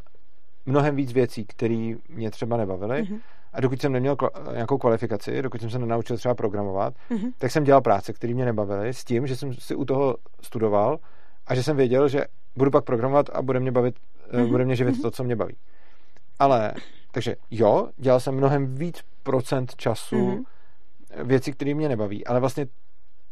mnohem 0.67 0.97
víc 0.97 1.13
věcí, 1.13 1.45
které 1.45 1.95
mě 2.09 2.31
třeba 2.31 2.57
nebavily. 2.57 3.03
Mhm. 3.03 3.19
A 3.53 3.61
dokud 3.61 3.81
jsem 3.81 3.93
neměl 3.93 4.15
kla- 4.15 4.53
nějakou 4.53 4.79
kvalifikaci, 4.79 5.43
dokud 5.43 5.61
jsem 5.61 5.71
se 5.71 5.79
nenaučil 5.79 6.17
třeba 6.17 6.35
programovat, 6.35 6.95
Mhm. 7.11 7.31
tak 7.39 7.51
jsem 7.51 7.65
dělal 7.65 7.81
práce, 7.81 8.13
které 8.13 8.35
mě 8.35 8.45
nebavily, 8.45 8.89
s 8.95 9.05
tím, 9.05 9.27
že 9.27 9.37
jsem 9.37 9.55
si 9.55 9.75
u 9.75 9.85
toho 9.85 10.17
studoval 10.43 10.99
a 11.47 11.55
že 11.55 11.63
jsem 11.63 11.77
věděl, 11.77 12.09
že 12.09 12.25
budu 12.57 12.71
pak 12.71 12.85
programovat 12.85 13.27
a 13.33 13.43
bude 13.43 13.61
mě 13.61 13.73
bavit, 13.73 13.95
mm-hmm. 14.33 14.49
bude 14.49 14.65
mě 14.65 14.77
živit 14.77 15.03
to, 15.03 15.11
co 15.11 15.25
mě 15.25 15.37
baví. 15.37 15.57
Ale, 16.39 16.75
takže 17.13 17.37
jo, 17.51 17.89
dělal 17.97 18.21
jsem 18.21 18.35
mnohem 18.35 18.75
víc 18.75 19.01
procent 19.23 19.77
času 19.77 20.17
Mhm. 20.27 20.45
věcí, 21.29 21.53
které 21.53 21.75
mě 21.75 21.89
nebaví, 21.89 22.27
ale 22.27 22.41
vlastně 22.41 22.67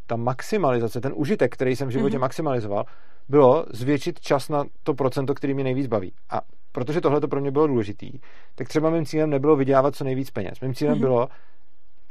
ta 0.07 0.17
maximalizace, 0.17 1.01
ten 1.01 1.13
užitek, 1.17 1.55
který 1.55 1.77
jsem 1.77 1.89
v 1.89 1.91
životě 1.91 2.17
Mhm. 2.17 2.21
maximalizoval, 2.21 2.85
bylo 3.29 3.67
zvětšit 3.73 4.21
čas 4.21 4.49
na 4.49 4.65
to 4.83 4.95
procento, 4.95 5.35
který 5.35 5.55
mě 5.55 5.65
nejvíc 5.65 5.87
baví. 5.87 6.13
A 6.31 6.41
protože 6.73 7.01
tohle 7.01 7.21
to 7.21 7.29
pro 7.29 7.41
mě 7.41 7.51
bylo 7.51 7.67
důležitý, 7.67 8.13
tak 8.55 8.69
třeba 8.69 8.91
mým 8.91 9.07
cílem 9.07 9.31
nebylo 9.31 9.57
vydělávat 9.57 9.97
co 9.97 10.05
nejvíc 10.05 10.31
peněz. 10.31 10.61
Mým 10.61 10.75
cílem 10.75 10.93
Mhm. 10.95 11.01
bylo 11.01 11.29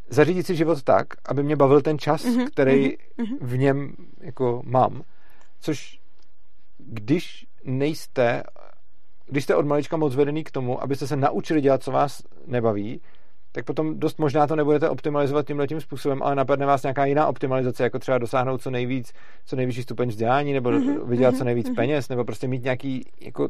zařídit 0.10 0.46
si 0.46 0.56
život 0.56 0.84
tak, 0.84 1.08
aby 1.26 1.44
mě 1.44 1.56
bavil 1.56 1.82
ten 1.82 2.00
čas, 2.00 2.26
Mhm, 2.26 2.46
který 2.46 2.94
mhm. 3.18 3.38
v 3.42 3.58
něm 3.58 3.94
jako 4.22 4.62
mám. 4.66 5.02
Což 5.60 6.00
když 6.78 7.46
nejste, 7.64 8.44
když 9.28 9.44
jste 9.44 9.56
od 9.56 9.66
malička 9.66 9.98
moc 9.98 10.16
vedený 10.16 10.44
k 10.44 10.52
tomu, 10.52 10.84
abyste 10.84 11.08
se 11.08 11.16
naučili 11.16 11.62
dělat, 11.62 11.84
co 11.84 11.92
vás 11.92 12.24
nebaví, 12.48 13.02
tak 13.52 13.66
potom 13.66 14.00
dost 14.00 14.20
možná 14.20 14.48
to 14.48 14.56
nebudete 14.56 14.90
optimalizovat 14.90 15.48
tímhle 15.48 15.68
tím 15.68 15.82
způsobem, 15.82 16.24
ale 16.24 16.36
napadne 16.36 16.66
vás 16.66 16.84
nějaká 16.84 17.06
jiná 17.06 17.28
optimalizace, 17.28 17.84
jako 17.84 18.00
třeba 18.00 18.18
dosáhnout 18.18 18.62
co 18.62 18.72
nejvíc, 18.72 19.14
co 19.46 19.56
nejvyšší 19.56 19.84
stupeň 19.84 20.10
vzdělání, 20.10 20.54
nebo 20.54 20.72
Mhm, 20.72 21.10
vydělat 21.10 21.32
mhm, 21.32 21.38
co 21.38 21.44
nejvíc 21.44 21.68
mhm. 21.68 21.76
peněz, 21.76 22.10
nebo 22.10 22.24
prostě 22.24 22.48
mít 22.48 22.64
nějaký 22.64 23.06
jako 23.22 23.50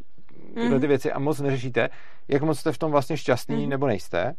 tyhle 0.54 0.70
Mhm. 0.70 0.80
ty 0.82 0.88
věci 0.88 1.12
a 1.12 1.20
moc 1.20 1.40
neřešíte, 1.40 1.90
jak 2.28 2.42
moc 2.42 2.60
jste 2.60 2.72
v 2.72 2.78
tom 2.78 2.92
vlastně 2.92 3.18
šťastný 3.18 3.62
Mhm. 3.62 3.70
nebo 3.70 3.88
nejste. 3.88 4.34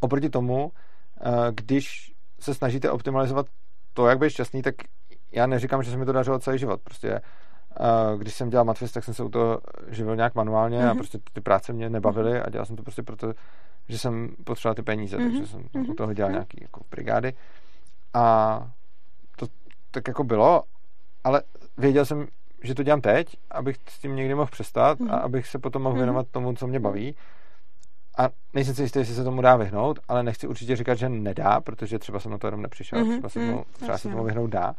Oproti 0.00 0.30
tomu, 0.30 0.72
eh, 1.20 1.30
když 1.50 2.12
se 2.40 2.54
snažíte 2.54 2.90
optimalizovat 2.90 3.46
to, 3.94 4.06
jak 4.06 4.18
být 4.18 4.30
šťastný, 4.30 4.62
tak 4.62 4.74
já 5.32 5.46
neříkám, 5.46 5.82
že 5.82 5.90
se 5.90 5.96
mi 5.96 6.06
to 6.06 6.12
dařilo 6.12 6.38
celý 6.38 6.58
život. 6.58 6.80
Prostě 6.80 7.10
eh, 7.80 8.18
když 8.18 8.34
jsem 8.34 8.50
dělal 8.50 8.64
matfist, 8.64 8.94
tak 8.94 9.04
jsem 9.04 9.14
se 9.14 9.22
u 9.24 9.28
toho 9.28 9.60
živil 9.88 10.16
nějak 10.16 10.34
manuálně 10.34 10.82
a 10.84 10.86
Mhm. 10.86 10.96
prostě 10.96 11.18
ty 11.32 11.40
práce 11.40 11.72
mě 11.72 11.90
nebavily 11.90 12.40
a 12.40 12.50
dělal 12.50 12.66
jsem 12.66 12.76
to 12.76 12.82
prostě 12.82 13.02
proto, 13.02 13.32
že 13.88 13.98
jsem 13.98 14.28
potřeboval 14.44 14.74
ty 14.74 14.82
peníze, 14.82 15.18
Mhm. 15.18 15.30
takže 15.30 15.46
jsem 15.46 15.64
Mhm. 15.74 15.90
u 15.90 15.94
toho 15.94 16.12
dělal 16.14 16.28
Mhm. 16.30 16.34
nějaký 16.34 16.58
jako 16.62 16.80
brigády. 16.90 17.32
A 18.14 18.70
to 19.36 19.46
tak 19.90 20.08
jako 20.08 20.24
bylo, 20.24 20.62
ale 21.24 21.42
věděl 21.78 22.04
jsem, 22.04 22.26
že 22.62 22.74
to 22.74 22.82
dělám 22.82 23.00
teď, 23.00 23.36
abych 23.50 23.76
s 23.88 23.98
tím 23.98 24.16
někdy 24.16 24.34
mohl 24.34 24.50
přestat 24.50 25.00
Mhm. 25.00 25.10
a 25.10 25.14
abych 25.16 25.46
se 25.46 25.58
potom 25.58 25.82
mohl 25.82 25.92
Mhm. 25.94 25.98
věnovat 26.00 26.26
tomu, 26.30 26.52
co 26.54 26.66
mě 26.66 26.80
baví. 26.80 27.14
A 28.18 28.28
nejsem 28.54 28.74
si 28.74 28.82
jistý, 28.82 28.98
jestli 28.98 29.14
se 29.14 29.24
tomu 29.24 29.42
dá 29.42 29.56
vyhnout, 29.56 29.98
ale 30.08 30.22
nechci 30.22 30.46
určitě 30.46 30.76
říkat, 30.76 30.94
že 30.94 31.08
nedá, 31.08 31.60
protože 31.60 31.98
třeba 31.98 32.20
jsem 32.20 32.30
na 32.30 32.38
to 32.38 32.46
jenom 32.46 32.62
nepřišel, 32.62 32.98
Mhm, 33.00 33.10
třeba 33.10 33.28
se, 33.28 33.38
mhm, 33.40 33.50
tomu, 33.50 33.64
třeba 33.72 33.98
se 33.98 34.02
tomu 34.08 34.16
no. 34.18 34.24
vyhnout 34.24 34.50
dá. 34.50 34.74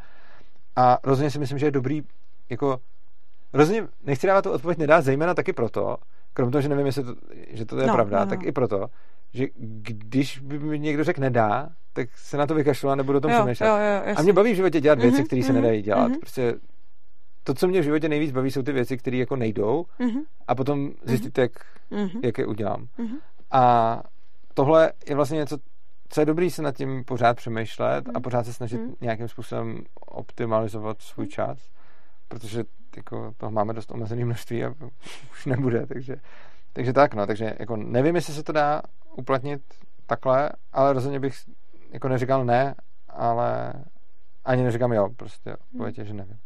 A 0.76 0.98
rozhodně 1.04 1.32
si 1.32 1.40
myslím, 1.40 1.58
že 1.58 1.66
je 1.66 1.72
dobrý, 1.72 2.02
jako 2.50 2.78
rozhodně 3.54 3.88
nechci 4.04 4.28
dávat 4.28 4.42
tu 4.42 4.52
odpověď 4.52 4.78
nedá, 4.78 5.02
zejména 5.02 5.34
taky 5.34 5.54
proto, 5.54 5.98
krom 6.34 6.52
toho, 6.52 6.62
že 6.62 6.70
nevím, 6.70 6.86
jestli 6.86 7.04
to, 7.04 7.16
že 7.50 7.66
to 7.66 7.80
je 7.80 7.88
No, 7.88 7.94
pravda, 7.94 8.20
no, 8.20 8.26
no. 8.26 8.30
tak 8.30 8.44
i 8.44 8.52
proto, 8.52 8.88
že 9.34 9.46
když 9.82 10.40
by 10.40 10.60
mi 10.60 10.80
někdo 10.80 11.04
řekl 11.04 11.22
nedá, 11.22 11.70
tak 11.94 12.10
se 12.18 12.38
na 12.38 12.48
to 12.48 12.56
vykašlu 12.56 12.90
a 12.90 12.96
nebudu 12.96 13.18
o 13.18 13.22
tom 13.22 13.32
přemýšlet. 13.32 13.68
A 14.16 14.22
mě 14.22 14.34
baví 14.34 14.54
v 14.54 14.56
životě 14.56 14.82
dělat 14.82 15.00
věci, 15.00 15.18
Mhm, 15.18 15.26
které 15.26 15.44
se 15.44 15.54
mhm, 15.54 15.62
nedají 15.62 15.82
dělat. 15.82 16.08
mhm. 16.08 16.20
Prostě 16.20 16.56
to, 17.44 17.54
co 17.54 17.68
mě 17.68 17.82
v 17.82 17.84
životě 17.84 18.10
nejvíc 18.10 18.32
baví, 18.32 18.52
jsou 18.52 18.62
ty 18.62 18.72
věci, 18.72 18.98
které 18.98 19.18
jako 19.18 19.36
nejdou 19.36 19.86
Mhm, 20.00 20.20
a 20.48 20.56
potom 20.56 20.92
zjistit, 21.04 21.38
jak, 21.38 21.52
mhm, 21.92 22.10
jak 22.24 22.38
je 22.38 22.46
udělám. 22.46 22.88
mhm. 22.98 23.18
A 23.52 24.04
tohle 24.54 24.92
je 25.10 25.16
vlastně 25.16 25.38
něco, 25.38 25.58
co 26.10 26.22
je 26.22 26.26
dobrý 26.26 26.52
se 26.52 26.62
nad 26.62 26.76
tím 26.76 27.04
pořád 27.04 27.38
přemýšlet 27.38 28.08
a 28.08 28.12
Mhm. 28.12 28.22
pořád 28.22 28.46
se 28.46 28.54
snažit 28.54 28.78
Mhm. 28.82 28.96
nějakým 29.02 29.28
způsobem 29.28 29.78
optimalizovat 30.08 31.02
svůj 31.02 31.28
čas, 31.28 31.58
protože 32.28 32.64
jako 32.98 33.34
toho 33.38 33.52
máme 33.52 33.74
dost 33.74 33.92
omezené 33.92 34.26
množství 34.26 34.64
a 34.64 34.74
už 35.32 35.46
nebude, 35.46 35.86
takže, 35.88 36.16
takže 36.74 36.94
tak, 36.94 37.14
no, 37.14 37.28
takže 37.28 37.54
jako 37.60 37.76
nevím, 37.78 38.16
jestli 38.16 38.34
se 38.34 38.44
to 38.44 38.52
dá 38.52 38.82
uplatnit 39.18 39.62
takhle, 40.06 40.50
ale 40.74 40.94
rozhodně 40.94 41.20
bych 41.20 41.36
jako 41.92 42.08
neříkal 42.10 42.46
ne, 42.46 42.76
ale 43.10 43.74
ani 44.46 44.64
neříkám 44.64 44.92
jo, 44.94 45.10
prostě 45.18 45.56
odpověď 45.56 45.98
je, 45.98 46.06
že 46.06 46.14
nevím. 46.14 46.38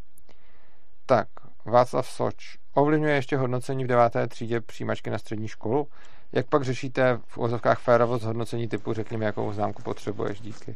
Tak, 1.06 1.28
Václav 1.66 2.08
Soč. 2.08 2.58
Ovlivňuje 2.74 3.16
ještě 3.16 3.38
hodnocení 3.38 3.84
v 3.84 3.88
deváté 3.88 4.28
třídě 4.28 4.62
přijímačky 4.62 5.10
na 5.10 5.18
střední 5.18 5.48
školu? 5.48 5.88
Jak 6.32 6.46
pak 6.46 6.64
řešíte 6.64 7.20
v 7.26 7.38
uvozovkách 7.38 7.80
férovost 7.80 8.26
hodnocení 8.26 8.68
typu, 8.68 8.94
řekněme, 8.94 9.26
jakou 9.26 9.54
známku 9.54 9.82
potřebuješ, 9.82 10.42
díky? 10.42 10.76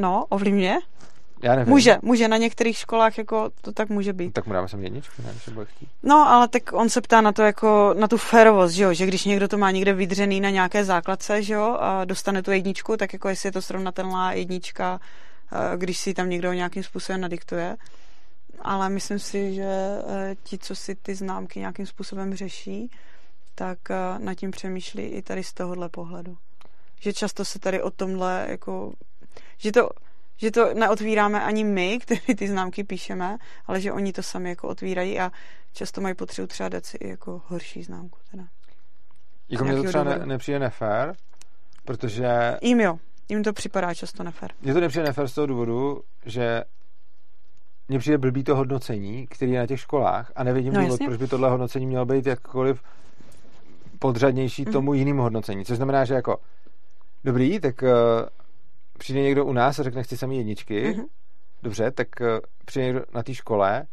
No, 0.00 0.24
ovlivňuje? 0.28 0.78
Já 1.42 1.56
nevím. 1.56 1.70
Může, 1.70 1.98
může, 2.02 2.28
na 2.28 2.36
některých 2.36 2.76
školách 2.76 3.18
jako 3.18 3.50
to 3.60 3.72
tak 3.72 3.88
může 3.88 4.12
být. 4.12 4.32
Tak 4.32 4.46
mu 4.46 4.52
dáme 4.52 4.68
sem 4.68 4.84
jedničku, 4.84 5.22
ne, 5.22 5.34
se 5.44 5.50
bude 5.50 5.66
chtít. 5.66 5.88
No, 6.02 6.28
ale 6.28 6.48
tak 6.48 6.72
on 6.72 6.88
se 6.88 7.00
ptá 7.00 7.20
na 7.20 7.32
to 7.32 7.42
jako, 7.42 7.94
na 7.98 8.08
tu 8.08 8.16
férovost, 8.16 8.74
že 8.74 8.82
jo, 8.82 8.94
že 8.94 9.06
když 9.06 9.24
někdo 9.24 9.48
to 9.48 9.58
má 9.58 9.70
někde 9.70 9.92
vydřený 9.92 10.40
na 10.40 10.50
nějaké 10.50 10.84
základce, 10.84 11.42
že 11.42 11.54
jo, 11.54 11.76
a 11.80 12.04
dostane 12.04 12.42
tu 12.42 12.50
jedničku, 12.50 12.96
tak 12.96 13.12
jako 13.12 13.28
jestli 13.28 13.46
je 13.46 13.52
to 13.52 13.62
srovnatelná 13.62 14.32
jednička, 14.32 15.00
eh, 15.52 15.76
když 15.76 15.98
si 15.98 16.14
tam 16.14 16.30
někdo 16.30 16.52
nějakým 16.52 16.82
způsobem 16.82 17.20
nadiktuje. 17.20 17.76
Ale 18.62 18.88
myslím 18.88 19.18
si, 19.18 19.54
že 19.54 19.98
eh, 20.08 20.36
ti, 20.42 20.58
co 20.58 20.76
si 20.76 20.94
ty 20.94 21.14
známky 21.14 21.58
nějakým 21.58 21.86
způsobem 21.86 22.34
řeší, 22.34 22.90
tak 23.54 23.78
eh, 23.90 24.18
nad 24.18 24.34
tím 24.34 24.50
přemýšlí 24.50 25.02
i 25.02 25.22
tady 25.22 25.44
z 25.44 25.52
tohohle 25.52 25.88
pohledu. 25.88 26.36
Že 27.00 27.12
často 27.12 27.44
se 27.44 27.58
tady 27.58 27.82
o 27.82 27.90
tomhle 27.90 28.46
jako, 28.48 28.92
že 29.58 29.72
to, 29.72 29.88
že 30.36 30.50
to 30.50 30.74
neotvíráme 30.74 31.42
ani 31.42 31.64
my, 31.64 31.98
kteří 32.02 32.34
ty 32.34 32.48
známky 32.48 32.84
píšeme, 32.84 33.36
ale 33.66 33.80
že 33.80 33.92
oni 33.92 34.12
to 34.12 34.22
sami 34.22 34.48
jako 34.48 34.68
otvírají 34.68 35.20
a 35.20 35.32
často 35.72 36.00
mají 36.00 36.14
potřebu 36.14 36.46
třeba 36.46 36.68
dát 36.68 36.86
si 36.86 36.96
i 36.96 37.08
jako 37.08 37.42
horší 37.46 37.82
známku. 37.82 38.18
Teda. 38.30 38.44
Jako 39.48 39.64
mně 39.64 39.76
to 39.76 39.82
třeba 39.82 40.04
ne, 40.04 40.26
nepřijde 40.26 40.58
nefér, 40.58 41.14
protože 41.84 42.56
Jim 42.62 42.80
jo, 42.80 42.98
jim 43.28 43.42
to 43.42 43.52
připadá 43.52 43.94
často 43.94 44.22
nefér. 44.22 44.52
mně 44.60 44.74
to 44.74 44.80
nepřijde 44.80 45.06
nefér 45.06 45.28
z 45.28 45.34
toho 45.34 45.46
důvodu, 45.46 46.02
že 46.26 46.64
mně 47.92 47.98
přijde 47.98 48.18
blbý 48.18 48.44
to 48.44 48.56
hodnocení, 48.56 49.26
který 49.26 49.52
je 49.52 49.60
na 49.60 49.66
těch 49.66 49.80
školách 49.80 50.32
a 50.36 50.44
nevidím 50.44 50.72
No, 50.72 50.80
důvod, 50.80 50.92
jasně. 50.92 51.06
proč 51.06 51.18
by 51.18 51.26
tohle 51.26 51.50
hodnocení 51.50 51.86
mělo 51.86 52.06
být 52.06 52.26
jakkoliv 52.26 52.82
podřadnější 53.98 54.62
Mhm. 54.62 54.72
tomu 54.72 54.94
jinému 54.94 55.22
hodnocení. 55.22 55.64
Což 55.64 55.76
znamená, 55.76 56.04
že 56.04 56.14
jako 56.14 56.36
dobrý, 57.24 57.60
tak 57.60 57.82
uh, 57.82 57.88
přijde 58.98 59.22
někdo 59.22 59.44
u 59.44 59.52
nás 59.52 59.78
a 59.78 59.82
řekne, 59.82 60.02
chci 60.02 60.16
samý 60.16 60.36
jedničky, 60.38 60.82
Mhm. 60.96 61.04
dobře, 61.62 61.90
tak 61.90 62.08
uh, 62.20 62.26
přijde 62.64 62.86
někdo 62.86 63.02
na 63.14 63.22
té 63.22 63.34
škole 63.34 63.86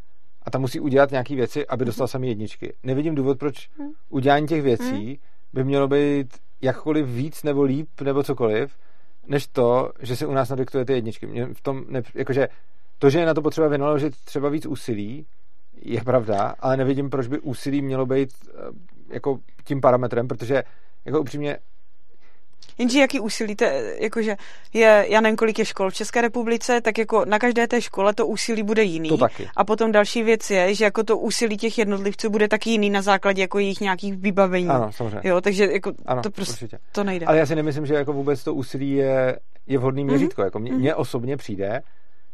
a 0.44 0.52
tam 0.52 0.62
musí 0.62 0.80
udělat 0.80 1.12
nějaké 1.12 1.36
věci, 1.36 1.68
aby 1.68 1.86
dostal 1.86 2.08
samý 2.08 2.28
jedničky. 2.28 2.74
Nevidím 2.84 3.16
důvod, 3.16 3.40
proč 3.40 3.70
Mhm. 3.78 3.90
udělání 4.10 4.48
těch 4.48 4.62
věcí 4.62 5.20
by 5.54 5.64
mělo 5.64 5.88
být 5.88 6.38
jakkoliv 6.62 7.08
víc 7.08 7.44
nebo 7.44 7.64
líp 7.64 8.02
nebo 8.02 8.24
cokoliv, 8.24 8.78
než 9.28 9.48
to, 9.48 9.92
že 10.00 10.16
si 10.16 10.26
u 10.26 10.32
nás 10.32 10.50
nadiktuje 10.50 10.86
ty 10.86 10.94
jedničky. 10.94 11.28
Mě 11.28 11.46
v 11.54 11.62
tom, 11.62 11.84
ne, 11.90 12.02
jakože 12.16 12.48
to, 13.00 13.10
že 13.10 13.20
je 13.20 13.26
na 13.26 13.34
to 13.34 13.42
potřeba 13.42 13.68
vynaložit 13.68 14.14
třeba 14.26 14.50
víc 14.50 14.66
úsilí, 14.66 15.26
je 15.82 16.04
pravda, 16.04 16.56
ale 16.60 16.78
nevidím, 16.78 17.10
proč 17.10 17.28
by 17.28 17.40
úsilí 17.40 17.82
mělo 17.82 18.06
být 18.06 18.30
eh, 18.48 18.52
jako 19.14 19.40
tím 19.64 19.82
parametrem, 19.82 20.28
protože 20.28 20.64
jako 21.06 21.22
upřímně 21.22 21.58
Jenže 22.80 23.00
jaký 23.00 23.20
úsilí, 23.20 23.56
to, 23.56 23.66
jakože 24.00 24.36
je, 24.74 25.06
já 25.10 25.22
nevím, 25.22 25.36
kolik 25.36 25.60
je 25.60 25.66
škol 25.66 25.90
v 25.90 25.94
České 25.94 26.22
republice, 26.22 26.82
tak 26.82 26.98
jako 26.98 27.26
na 27.26 27.40
každé 27.40 27.68
té 27.68 27.82
škole 27.82 28.14
to 28.14 28.28
úsilí 28.28 28.64
bude 28.64 28.84
jiný. 28.84 29.10
To 29.10 29.18
taky. 29.18 29.50
A 29.56 29.64
potom 29.64 29.92
další 29.92 30.24
věc 30.24 30.50
je, 30.50 30.76
že 30.76 30.86
jako 30.86 31.04
to 31.04 31.18
úsilí 31.18 31.58
těch 31.58 31.78
jednotlivců 31.78 32.30
bude 32.30 32.48
taky 32.48 32.70
jiný 32.70 32.90
na 32.90 33.02
základě 33.02 33.42
jako 33.42 33.60
jejich 33.60 33.82
nějakých 33.82 34.18
vybavení. 34.18 34.68
Ano, 34.68 34.92
samozřejmě. 34.92 35.30
Jo, 35.30 35.42
takže 35.42 35.66
jako 35.72 35.92
Ano, 36.06 36.22
to 36.22 36.32
prostě 36.32 36.66
určitě. 36.66 36.80
to 36.92 37.04
nejde. 37.04 37.26
Ale 37.26 37.38
já 37.38 37.46
si 37.46 37.56
nemyslím, 37.56 37.86
že 37.86 37.94
jako 37.94 38.14
vůbec 38.14 38.44
to 38.44 38.54
úsilí 38.54 38.92
je, 38.92 39.40
je 39.68 39.78
vhodný 39.78 40.06
měřítko. 40.06 40.42
Jako 40.42 40.60
mně, 40.60 40.72
mně 40.72 40.96
osobně 40.96 41.38
přijde, 41.38 41.82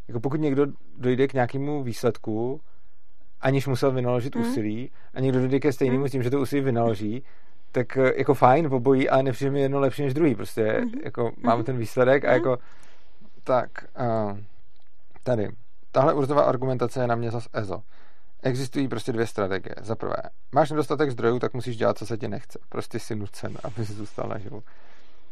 jako 0.08 0.20
pokud 0.20 0.40
někdo 0.40 0.66
dojde 0.98 1.28
k 1.28 1.34
nějakému 1.34 1.84
výsledku, 1.84 2.62
aniž 3.42 3.68
musel 3.68 3.92
vynaložit 3.92 4.36
Mhm. 4.36 4.46
úsilí, 4.50 4.92
a 5.14 5.20
někdo 5.20 5.40
dojde 5.40 5.60
ke 5.60 5.74
stejnému 5.74 6.08
s 6.08 6.12
tím, 6.12 6.24
že 6.24 6.30
to 6.30 6.42
úsilí 6.42 6.62
vynaloží, 6.62 7.24
tak 7.72 7.98
eh, 7.98 8.14
jako 8.18 8.34
fajn, 8.34 8.68
obojí, 8.74 9.10
ale 9.10 9.24
nepřijde 9.24 9.52
mi 9.52 9.62
jedno 9.62 9.80
lepší 9.80 10.02
než 10.04 10.14
druhý. 10.14 10.36
Prostě 10.36 10.74
Mhm. 10.82 10.92
jako 11.04 11.32
máme 11.38 11.64
ten 11.64 11.78
výsledek 11.78 12.26
a 12.26 12.32
jako 12.34 12.58
tak 13.44 13.70
uh, 14.32 14.38
tady. 15.24 15.50
Tahle 15.92 16.14
urzová 16.14 16.42
argumentace 16.42 17.02
je 17.02 17.08
na 17.08 17.16
mě 17.16 17.32
zas 17.32 17.48
EZO. 17.54 17.82
Existují 18.44 18.88
prostě 18.88 19.12
dvě 19.12 19.28
strategie. 19.28 19.76
Za 19.82 19.96
prvé, 19.96 20.16
máš 20.52 20.70
nedostatek 20.70 21.12
zdrojů, 21.12 21.40
tak 21.40 21.54
musíš 21.54 21.78
dělat, 21.78 21.98
co 21.98 22.06
se 22.06 22.18
ti 22.18 22.28
nechce. 22.28 22.60
Prostě 22.70 23.00
jsi 23.00 23.16
nucen, 23.16 23.58
aby 23.64 23.86
si 23.86 23.94
zůstal 23.94 24.30
naživu. 24.30 24.64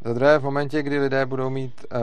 Za 0.06 0.14
druhé, 0.14 0.40
v 0.40 0.44
momentě, 0.44 0.84
kdy 0.84 1.00
lidé 1.00 1.26
budou 1.26 1.50
mít 1.50 1.86
uh, 1.92 2.00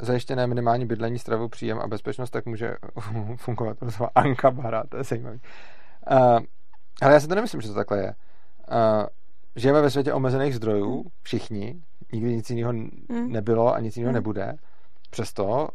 zajištěné 0.00 0.46
minimální 0.46 0.86
bydlení, 0.86 1.18
stravu, 1.18 1.48
příjem 1.48 1.78
a 1.78 1.86
bezpečnost, 1.86 2.30
tak 2.30 2.46
může 2.46 2.76
fungovat 3.36 3.82
urzová 3.82 4.10
Anka 4.14 4.50
Bara, 4.50 4.82
to 4.88 4.96
je 4.96 5.04
zajímavý. 5.04 5.40
Uh, 6.10 6.18
ale 7.02 7.12
já 7.12 7.20
si 7.20 7.28
to 7.28 7.34
nemyslím, 7.34 7.60
že 7.60 7.68
to 7.68 7.74
takhle 7.74 7.98
je. 7.98 8.14
Uh, 8.70 9.06
žijeme 9.56 9.80
ve 9.80 9.90
světě 9.90 10.12
omezených 10.12 10.54
zdrojů, 10.54 11.04
všichni, 11.22 11.82
nikdy 12.12 12.36
nic 12.36 12.50
jiného 12.50 12.72
Hmm. 13.10 13.32
nebylo 13.32 13.74
a 13.74 13.80
nic 13.80 13.96
jiného 13.96 14.08
Hmm. 14.08 14.14
nebude. 14.14 14.54
Přesto 15.10 15.68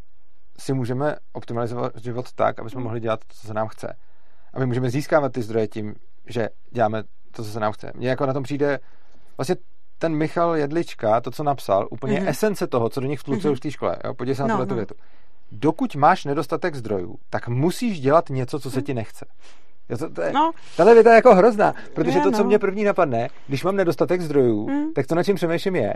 si 0.59 0.73
můžeme 0.73 1.15
optimalizovat 1.33 1.97
život 1.97 2.33
tak, 2.33 2.59
aby 2.59 2.69
jsme 2.69 2.77
Hmm. 2.77 2.83
mohli 2.83 2.99
dělat 2.99 3.19
to, 3.19 3.33
co 3.33 3.47
se 3.47 3.53
nám 3.53 3.67
chce. 3.67 3.95
A 4.53 4.59
my 4.59 4.65
můžeme 4.65 4.89
získávat 4.89 5.33
ty 5.33 5.41
zdroje 5.41 5.67
tím, 5.67 5.95
že 6.27 6.49
děláme 6.71 7.03
to, 7.31 7.43
co 7.43 7.49
se 7.49 7.59
nám 7.59 7.71
chce. 7.71 7.91
Mně 7.95 8.09
jako 8.09 8.25
na 8.25 8.33
tom 8.33 8.43
přijde 8.43 8.79
vlastně 9.37 9.55
ten 9.97 10.15
Michal 10.15 10.55
Jedlička, 10.55 11.21
to, 11.21 11.31
co 11.31 11.43
napsal, 11.43 11.87
úplně 11.91 12.19
Mhm. 12.19 12.27
esence 12.29 12.67
toho, 12.67 12.89
co 12.89 12.99
do 13.01 13.07
nich 13.07 13.19
vtlucuje 13.19 13.49
Mhm. 13.49 13.53
už 13.53 13.59
v 13.59 13.61
té 13.61 13.71
škole. 13.71 13.97
Jo? 14.05 14.13
Podívej 14.13 14.35
se 14.35 14.41
na 14.41 14.47
No, 14.47 14.53
tuhle 14.53 14.65
tu 14.65 14.69
no. 14.73 14.75
větu. 14.75 14.95
Dokud 15.51 15.95
máš 15.95 16.25
nedostatek 16.25 16.75
zdrojů, 16.75 17.15
tak 17.29 17.47
musíš 17.47 17.99
dělat 17.99 18.29
něco, 18.29 18.59
co 18.59 18.71
se 18.71 18.81
ti 18.81 18.93
nechce. 18.93 19.25
Jo, 19.89 19.97
to, 19.97 20.09
to 20.09 20.21
je, 20.21 20.31
No, 20.33 20.51
Tahle 20.77 20.93
věta 20.93 21.09
je 21.09 21.15
jako 21.15 21.35
hrozná, 21.35 21.73
protože 21.93 22.17
Je, 22.17 22.23
to, 22.23 22.31
co 22.31 22.37
no. 22.37 22.43
mě 22.43 22.59
první 22.59 22.83
napadne, 22.83 23.29
když 23.47 23.63
mám 23.63 23.75
nedostatek 23.75 24.21
zdrojů, 24.21 24.67
Mm. 24.69 24.93
tak 24.93 25.07
to, 25.07 25.15
na 25.15 25.23
čem 25.23 25.35
přemýšlím, 25.35 25.75
je, 25.75 25.93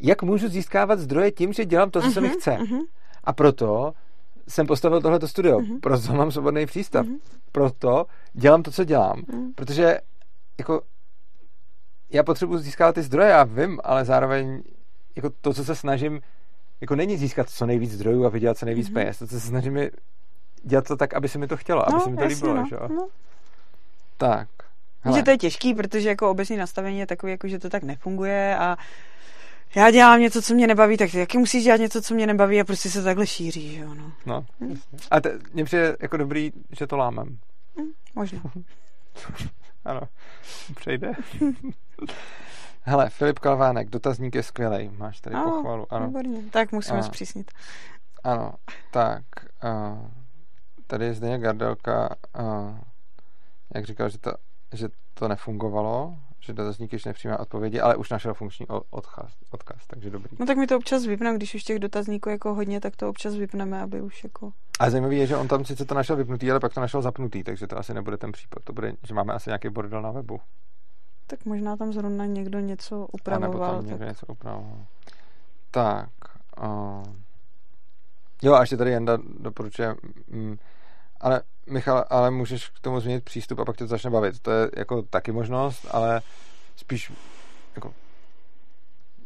jak 0.00 0.22
můžu 0.22 0.48
získávat 0.48 0.98
zdroje 0.98 1.30
tím, 1.32 1.52
že 1.52 1.64
dělám 1.64 1.90
to, 1.90 2.02
co 2.02 2.10
se 2.10 2.20
mi 2.20 2.28
Mhm, 2.28 2.36
chce. 2.38 2.50
mhm. 2.58 2.80
A 3.24 3.32
proto 3.32 3.92
jsem 4.48 4.66
postavil 4.66 5.00
tohleto 5.02 5.28
studio. 5.28 5.60
Mhm. 5.60 5.80
Proto 5.80 6.12
mám 6.12 6.32
svobodný 6.32 6.66
přístav. 6.66 7.06
Mhm. 7.06 7.16
Proto 7.52 8.06
dělám 8.32 8.62
to, 8.62 8.70
co 8.70 8.84
dělám. 8.84 9.22
Mhm. 9.32 9.52
Protože 9.54 9.98
jako 10.58 10.80
já 12.12 12.22
potřebuji 12.22 12.58
získávat 12.58 12.92
ty 12.94 13.02
zdroje, 13.02 13.28
já 13.30 13.44
vím, 13.44 13.80
ale 13.84 14.04
zároveň 14.04 14.62
jako 15.16 15.30
to, 15.40 15.54
co 15.54 15.64
se 15.64 15.74
snažím, 15.74 16.20
jako 16.80 16.96
není 16.96 17.16
získat 17.16 17.50
co 17.50 17.66
nejvíc 17.66 17.92
zdrojů 17.92 18.26
a 18.26 18.28
vydělat 18.28 18.58
co 18.58 18.66
nejvíc 18.66 18.86
Mhm. 18.86 18.94
peněz. 18.94 19.18
To, 19.18 19.26
co 19.26 19.40
se 19.40 19.46
snažím, 19.46 19.76
je 19.76 19.90
dělat 20.62 20.88
to 20.88 20.96
tak, 20.96 21.14
aby 21.14 21.28
se 21.28 21.38
mi 21.38 21.46
to 21.48 21.56
chtělo, 21.56 21.82
aby 21.88 21.92
no, 21.92 22.00
se 22.00 22.10
mi 22.10 22.16
to 22.16 22.22
jasně, 22.22 22.34
líbilo. 22.36 22.54
no, 22.54 22.66
že 22.70 22.76
no. 22.94 23.08
Tak. 24.16 24.48
Že 25.16 25.22
to 25.22 25.30
je 25.30 25.38
těžký, 25.38 25.74
protože 25.74 26.08
jako 26.08 26.30
obecní 26.30 26.56
nastavení 26.56 26.98
je 26.98 27.06
takový, 27.06 27.32
jako 27.32 27.48
že 27.48 27.58
to 27.58 27.70
tak 27.70 27.82
nefunguje 27.82 28.56
a 28.58 28.76
já 29.74 29.90
dělám 29.90 30.20
něco, 30.20 30.42
co 30.42 30.54
mě 30.54 30.66
nebaví, 30.66 30.96
tak 30.96 31.10
taky 31.10 31.38
musíš 31.38 31.64
dělat 31.64 31.80
něco, 31.80 32.02
co 32.02 32.14
mě 32.14 32.26
nebaví 32.26 32.60
a 32.60 32.64
prostě 32.64 32.90
se 32.90 33.02
takhle 33.02 33.26
šíří, 33.26 33.74
že 33.74 33.80
jo, 33.80 33.94
no. 33.94 34.12
No, 34.26 34.44
jasně. 34.60 34.98
A 35.10 35.20
te, 35.20 35.38
mně 35.52 35.64
přijde 35.64 35.96
jako 36.00 36.16
dobrý, 36.16 36.52
že 36.78 36.86
to 36.86 36.96
lámem. 36.96 37.38
Možná. 38.14 38.40
Ano, 39.84 40.00
přejde. 40.76 41.12
Hele, 42.82 43.10
Filip 43.10 43.38
Kalvánek, 43.38 43.90
dotazník 43.90 44.34
je 44.34 44.42
skvělý. 44.42 44.88
Máš 44.96 45.20
tady 45.20 45.36
Ano, 45.36 45.50
pochvalu. 45.50 45.86
Ano, 45.90 46.06
Výborně. 46.06 46.42
Tak 46.50 46.72
musíme 46.72 46.98
A- 46.98 47.02
zpřísnit. 47.02 47.50
ano. 48.24 48.54
Tak, 48.90 49.24
uh, 49.64 50.06
tady 50.86 51.04
je 51.04 51.14
Zdeněk 51.14 51.40
Gardelka, 51.42 52.16
uh, 52.40 52.78
jak 53.74 53.84
říkal, 53.86 54.08
že 54.08 54.18
to, 54.18 54.32
že 54.72 54.88
to 55.14 55.28
nefungovalo, 55.28 56.16
že 56.42 56.52
dotazník 56.52 56.92
ještě 56.92 57.08
nepřijímá 57.08 57.38
odpovědi, 57.38 57.80
ale 57.80 57.96
už 57.96 58.10
našel 58.10 58.34
funkční 58.34 58.66
odkaz, 58.90 59.32
odkaz 59.50 59.86
takže 59.86 60.10
dobrý. 60.10 60.36
No 60.38 60.46
tak 60.46 60.56
my 60.56 60.66
to 60.66 60.76
občas 60.76 61.06
vypneme, 61.06 61.36
když 61.36 61.54
už 61.54 61.62
těch 61.62 61.78
dotazníků 61.78 62.28
jako 62.28 62.54
hodně, 62.54 62.80
tak 62.80 62.96
to 62.96 63.08
občas 63.08 63.34
vypneme, 63.34 63.82
aby 63.82 64.00
už 64.00 64.24
jako... 64.24 64.52
A 64.80 64.90
zajímavý 64.90 65.18
je, 65.18 65.26
že 65.26 65.36
on 65.36 65.48
tam 65.48 65.64
sice 65.64 65.84
to 65.84 65.94
našel 65.94 66.16
vypnutý, 66.16 66.50
ale 66.50 66.60
pak 66.60 66.74
to 66.74 66.80
našel 66.80 67.02
zapnutý, 67.02 67.44
takže 67.44 67.66
to 67.66 67.78
asi 67.78 67.94
nebude 67.94 68.16
ten 68.16 68.32
případ. 68.32 68.64
To 68.64 68.72
bude, 68.72 68.92
že 69.02 69.14
máme 69.14 69.32
asi 69.32 69.50
nějaký 69.50 69.68
bordel 69.68 70.02
na 70.02 70.10
webu. 70.10 70.40
Tak 71.26 71.44
možná 71.44 71.76
tam 71.76 71.92
zrovna 71.92 72.26
někdo 72.26 72.60
něco 72.60 72.94
A 72.94 72.98
nebo 72.98 73.08
upravoval. 73.12 73.76
tam 73.76 73.86
někdo 73.86 73.98
tak... 73.98 74.08
něco 74.08 74.26
upravoval. 74.26 74.86
Tak. 75.70 76.08
Uh, 76.62 77.02
jo, 78.42 78.54
a 78.54 78.60
ještě 78.60 78.76
tady 78.76 78.90
Jenda 78.90 79.18
doporučuje, 79.38 79.94
mm, 80.28 80.56
ale 81.22 81.42
Michal, 81.70 82.04
ale 82.10 82.30
můžeš 82.30 82.68
k 82.68 82.80
tomu 82.80 83.00
změnit 83.00 83.24
přístup 83.24 83.58
a 83.58 83.64
pak 83.64 83.76
tě 83.76 83.84
to 83.84 83.88
začne 83.88 84.10
bavit. 84.10 84.40
To 84.40 84.50
je 84.50 84.70
jako 84.76 85.02
taky 85.02 85.32
možnost, 85.32 85.86
ale 85.90 86.22
spíš 86.76 87.12
jako 87.74 87.94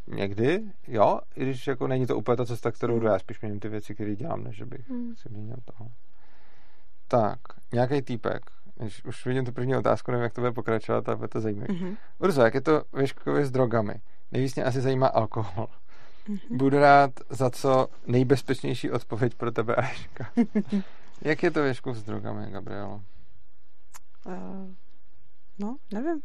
někdy, 0.06 0.62
jo, 0.88 1.20
i 1.36 1.42
když 1.42 1.66
jako 1.66 1.86
není 1.86 2.06
to 2.06 2.16
úplně 2.16 2.36
ta 2.36 2.44
cesta, 2.46 2.72
kterou 2.72 3.00
jdu, 3.00 3.06
já 3.06 3.18
spíš 3.18 3.40
měním 3.40 3.60
ty 3.60 3.68
věci, 3.68 3.94
které 3.94 4.16
dělám, 4.16 4.44
než 4.44 4.56
že 4.56 4.66
bych 4.66 4.90
Hmm. 4.90 5.16
si 5.16 5.28
měnil 5.28 5.56
toho. 5.64 5.90
Tak, 7.08 7.38
nějaký 7.72 8.02
týpek. 8.02 8.50
Když 8.78 9.04
už 9.04 9.26
vidím 9.26 9.44
tu 9.44 9.52
první 9.52 9.76
otázku, 9.76 10.10
nevím, 10.10 10.22
jak 10.24 10.32
to 10.32 10.40
bude 10.40 10.52
pokračovat, 10.52 11.08
ale 11.08 11.16
bude 11.16 11.28
to 11.28 11.40
zajímavé. 11.40 11.74
Mhm. 11.74 11.96
Urzo, 12.18 12.42
jak 12.42 12.54
je 12.54 12.60
to 12.60 12.82
ve 12.92 13.06
škole 13.06 13.44
s 13.44 13.50
drogami? 13.50 13.94
Nejvíc 14.32 14.54
mě 14.54 14.64
asi 14.64 14.80
zajímá 14.80 15.06
alkohol. 15.06 15.68
Mhm. 16.28 16.58
Budu 16.58 16.78
rád 16.78 17.10
za 17.30 17.50
co 17.50 17.88
nejbezpečnější 18.06 18.90
odpověď 18.90 19.34
pro 19.34 19.52
tebe, 19.52 19.74
Aška. 19.74 20.30
jak 21.20 21.42
je 21.42 21.50
to 21.50 21.74
škole 21.74 21.96
s 21.96 22.02
drogami, 22.02 22.50
Gabrielo? 22.50 23.02
Uh, 24.26 24.70
no, 25.58 25.76
nevím. 25.92 26.22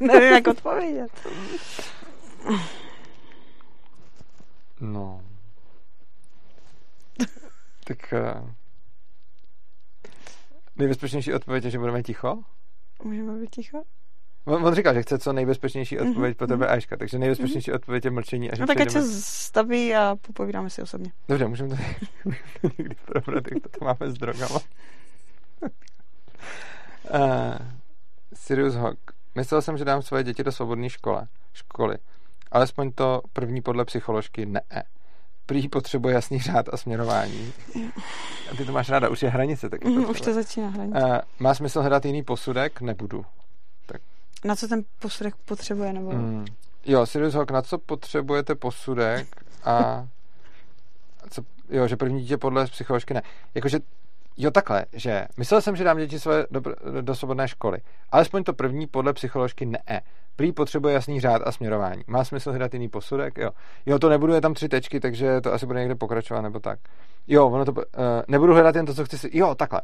nevím, 0.00 0.32
jak 0.32 0.46
odpovědět. 0.46 1.28
No. 4.80 5.24
tak 7.84 8.12
uh, 8.12 8.50
nejbezpečnější 10.76 11.34
odpověď 11.34 11.64
je, 11.64 11.70
že 11.70 11.78
budeme 11.78 12.02
ticho? 12.02 12.42
Můžeme 13.04 13.40
být 13.40 13.50
ticho? 13.50 13.82
On, 14.44 14.66
on 14.66 14.74
říkal, 14.74 14.94
že 14.94 15.02
chce 15.02 15.18
co 15.18 15.32
nejbezpečnější 15.32 15.96
Mhm, 15.96 16.08
odpověď 16.08 16.36
pro 16.36 16.46
tebe, 16.46 16.66
Aška, 16.66 16.96
takže 16.96 17.18
nejbezpečnější 17.18 17.72
odpověď 17.72 18.04
je 18.04 18.10
mlčení. 18.10 18.50
Až 18.50 18.58
No 18.58 18.66
tak 18.66 18.80
ať 18.80 18.90
se 18.90 19.02
staví 19.22 19.94
a 19.94 20.16
popovídáme 20.26 20.70
si 20.70 20.82
osobně. 20.82 21.12
Dobře, 21.28 21.46
můžeme 21.48 21.68
to 21.68 21.76
někdy 22.78 22.96
probrat, 23.04 23.44
jak 23.52 23.62
to 23.62 23.68
tam 23.78 23.86
máme 23.98 24.10
s 24.12 24.14
drogama. 24.14 24.58
uh, 25.64 25.70
Sirius 28.34 28.74
Hawk. 28.74 28.98
Myslel 29.34 29.62
jsem, 29.62 29.76
že 29.78 29.84
dám 29.84 30.02
svoje 30.02 30.24
děti 30.24 30.44
do 30.44 30.52
svobodné 30.52 30.90
škole, 30.90 31.26
školy. 31.52 31.96
Alespoň 32.52 32.92
to 32.92 33.22
první 33.32 33.62
podle 33.62 33.84
psycholožky 33.84 34.46
ne. 34.46 34.60
Prý 35.46 35.68
potřebuje 35.68 36.14
jasný 36.14 36.38
řád 36.40 36.66
a 36.72 36.76
směrování. 36.76 37.52
A 38.52 38.56
ty 38.56 38.64
to 38.64 38.72
máš 38.72 38.88
ráda, 38.88 39.08
už 39.08 39.22
je 39.22 39.28
hranice. 39.30 39.68
Tak 39.70 39.84
Mm, 39.84 40.10
už 40.10 40.20
to 40.20 40.34
začíná 40.34 40.68
hranice. 40.68 40.98
uh, 41.04 41.16
Má 41.38 41.54
smysl 41.54 41.80
hledat 41.80 42.04
jiný 42.04 42.22
posudek? 42.22 42.80
Nebudu. 42.80 43.24
Na 44.44 44.56
co 44.56 44.68
ten 44.68 44.82
posudek 44.98 45.34
potřebuje? 45.36 45.92
Nebo... 45.92 46.10
Mm. 46.10 46.44
Jo, 46.86 47.06
Sirius 47.06 47.34
Hawk, 47.34 47.50
na 47.50 47.62
co 47.62 47.78
potřebujete 47.78 48.54
posudek 48.54 49.26
a 49.64 50.06
co, 51.30 51.42
jo, 51.70 51.88
že 51.88 51.96
první 51.96 52.20
dítě 52.20 52.36
podle 52.36 52.66
psycholožky 52.66 53.14
ne. 53.14 53.22
Jakože, 53.54 53.78
jo 54.36 54.50
takhle, 54.50 54.84
že 54.92 55.26
myslel 55.36 55.60
jsem, 55.60 55.76
že 55.76 55.84
dám 55.84 55.98
děti 55.98 56.20
své 56.20 56.46
do, 56.50 56.60
do 57.00 57.14
svobodné 57.14 57.48
školy. 57.48 57.78
Alespoň 58.12 58.44
to 58.44 58.52
první 58.52 58.86
podle 58.86 59.12
psycholožky 59.12 59.66
ne. 59.66 60.00
Prý 60.36 60.52
potřebuje 60.52 60.94
jasný 60.94 61.20
řád 61.20 61.42
a 61.44 61.52
směrování. 61.52 62.02
Má 62.06 62.24
smysl 62.24 62.50
hledat 62.50 62.74
jiný 62.74 62.88
posudek? 62.88 63.38
Jo. 63.38 63.50
Jo, 63.86 63.98
to 63.98 64.08
nebudu, 64.08 64.32
je 64.32 64.40
tam 64.40 64.54
tři 64.54 64.68
tečky, 64.68 65.00
takže 65.00 65.40
to 65.40 65.52
asi 65.52 65.66
bude 65.66 65.80
někde 65.80 65.94
pokračovat, 65.94 66.40
nebo 66.40 66.60
tak. 66.60 66.78
Jo, 67.26 67.48
ono 67.48 67.64
to, 67.64 67.72
uh, 67.72 67.82
nebudu 68.28 68.52
hledat 68.52 68.76
jen 68.76 68.86
to, 68.86 68.94
co 68.94 69.04
chci 69.04 69.18
si, 69.18 69.30
jo, 69.32 69.54
takhle. 69.54 69.80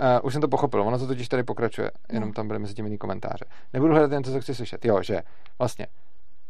Uh, 0.00 0.26
už 0.26 0.32
jsem 0.32 0.42
to 0.42 0.48
pochopil, 0.48 0.82
ono 0.82 0.98
to 0.98 1.06
totiž 1.06 1.28
tady 1.28 1.42
pokračuje, 1.42 1.90
jenom 2.12 2.28
No. 2.28 2.32
tam 2.34 2.46
bude 2.46 2.58
mezi 2.58 2.74
tím 2.74 2.84
jiný 2.84 2.98
komentáře. 2.98 3.44
Nebudu 3.72 3.92
hledat 3.92 4.12
jen 4.12 4.22
to, 4.22 4.30
co 4.32 4.40
chci 4.40 4.54
slyšet. 4.54 4.84
Jo, 4.84 5.02
že 5.02 5.22
vlastně 5.58 5.86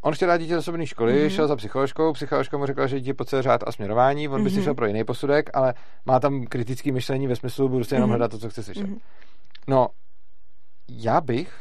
on 0.01 0.15
chtěl 0.15 0.29
dát 0.29 0.37
dítě 0.37 0.53
do 0.53 0.59
osobní 0.59 0.87
školy, 0.87 1.13
Mhm. 1.13 1.23
mm-hmm. 1.23 1.35
šel 1.35 1.49
za 1.49 1.57
psycholožkou, 1.57 2.13
psycholožka 2.13 2.59
mu 2.59 2.67
řekla, 2.67 2.87
že 2.87 3.01
dítě 3.01 3.15
potřebuje 3.15 3.43
řád 3.43 3.61
a 3.67 3.73
směrování, 3.73 4.29
on 4.29 4.45
by 4.45 4.51
si 4.51 4.57
Mhm. 4.57 4.65
šel 4.65 4.75
pro 4.75 4.87
jiný 4.87 5.05
posudek, 5.05 5.51
ale 5.55 5.75
má 6.05 6.21
tam 6.21 6.45
kritické 6.47 6.93
myšlení 6.93 7.27
ve 7.27 7.37
smyslu, 7.37 7.69
budu 7.69 7.85
si 7.85 7.95
jenom 7.95 8.11
Mhm. 8.11 8.19
hledat 8.19 8.31
to, 8.31 8.39
co 8.39 8.51
chci 8.51 8.63
slyšet. 8.63 8.87
Mhm. 8.87 8.99
No, 9.69 9.89
já 10.89 11.21
bych, 11.21 11.61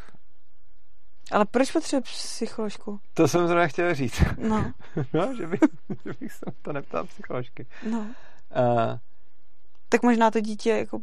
Ale 1.32 1.46
proč 1.46 1.72
potřebuje 1.72 2.02
psycholožku? 2.02 3.00
to 3.14 3.28
jsem 3.28 3.48
zrovna 3.48 3.68
chtěl 3.68 3.94
říct, 3.96 4.24
No, 4.38 4.72
no, 5.14 5.36
že, 5.38 5.48
bych, 5.48 5.60
že 6.06 6.12
bych 6.20 6.32
se 6.34 6.46
to 6.62 6.74
neptal 6.74 7.04
psycholožky. 7.08 7.68
no. 7.92 8.00
Uh, 8.00 8.98
Tak 9.90 10.04
možná 10.04 10.32
to 10.32 10.40
dítě 10.40 10.70
jako 10.70 11.00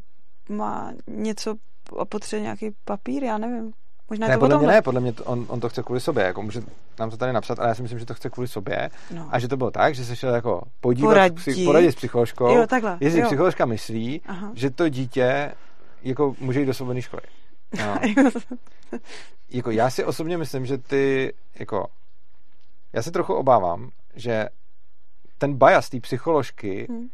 má 0.50 0.92
něco 1.06 1.54
a 1.98 2.04
potřebuje 2.04 2.42
nějaký 2.42 2.70
papír, 2.84 3.24
já 3.24 3.38
nevím. 3.38 3.72
Možná 4.10 4.28
ne, 4.28 4.34
to 4.34 4.40
podle 4.40 4.58
mě 4.58 4.66
ne, 4.66 4.82
podle 4.82 5.00
mě 5.00 5.12
to, 5.12 5.24
on, 5.24 5.46
on 5.48 5.60
to 5.60 5.68
chce 5.68 5.82
kvůli 5.82 6.00
sobě, 6.00 6.24
jako 6.24 6.42
může 6.42 6.62
nám 6.98 7.10
to 7.10 7.16
tady 7.16 7.32
napsat, 7.32 7.58
ale 7.58 7.68
já 7.68 7.74
si 7.74 7.82
myslím, 7.82 7.98
že 7.98 8.06
to 8.06 8.14
chce 8.14 8.30
kvůli 8.30 8.48
sobě 8.48 8.90
No. 9.14 9.28
a 9.30 9.38
že 9.38 9.48
to 9.48 9.56
bylo 9.56 9.70
tak, 9.70 9.94
že 9.94 10.04
se 10.04 10.16
šel 10.16 10.34
jako 10.34 10.62
podívat, 10.80 11.08
Poradit. 11.08 11.34
Psy, 11.34 11.64
poradit 11.64 11.92
s 11.92 11.94
psycholožkou, 11.94 12.54
Jo, 12.56 12.66
takhle. 12.66 12.96
jestli 13.00 13.20
jo. 13.20 13.26
psycholožka 13.26 13.64
myslí, 13.66 14.20
Aha. 14.26 14.52
že 14.54 14.70
to 14.70 14.88
dítě 14.88 15.52
jako 16.02 16.34
může 16.40 16.60
jít 16.60 16.66
do 16.66 16.74
svobodné 16.74 17.02
školy. 17.02 17.22
No. 17.78 17.98
jako 19.50 19.70
já 19.70 19.90
si 19.90 20.04
osobně 20.04 20.38
myslím, 20.38 20.66
že 20.66 20.78
ty 20.78 21.34
jako 21.58 21.86
já 22.92 23.02
se 23.02 23.10
trochu 23.10 23.34
obávám, 23.34 23.90
že 24.14 24.48
ten 25.38 25.54
bias 25.54 25.88
té 25.88 26.00
psycholožky 26.00 26.86
Hmm. 26.90 27.08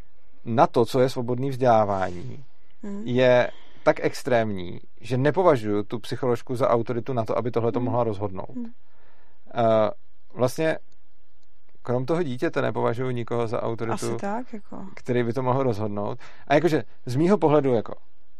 na 0.44 0.66
to, 0.66 0.84
co 0.84 1.00
je 1.00 1.08
svobodný 1.08 1.50
vzdělávání, 1.50 2.44
Hmm. 2.86 3.02
je 3.06 3.50
tak 3.82 3.96
extrémní, 4.00 4.80
že 5.00 5.16
nepovažuji 5.16 5.82
tu 5.84 5.98
psycholožku 5.98 6.56
za 6.56 6.68
autoritu 6.68 7.12
na 7.12 7.24
to, 7.24 7.38
aby 7.38 7.50
tohle 7.50 7.72
to 7.72 7.78
Hmm. 7.78 7.84
mohla 7.84 8.04
rozhodnout. 8.04 8.54
Hmm. 8.54 8.64
Uh, 8.64 8.70
vlastně 10.34 10.78
krom 11.82 12.06
toho 12.06 12.22
dítěte 12.22 12.62
nepovažuji 12.62 13.10
nikoho 13.14 13.46
za 13.48 13.62
autoritu, 13.62 13.94
Asi 13.94 14.16
tak, 14.16 14.52
jako. 14.52 14.86
který 14.94 15.22
by 15.22 15.32
to 15.32 15.42
mohl 15.42 15.62
rozhodnout. 15.62 16.18
A 16.48 16.54
jakože 16.54 16.82
z 17.06 17.16
mýho 17.16 17.38
pohledu 17.38 17.74
jako 17.74 17.94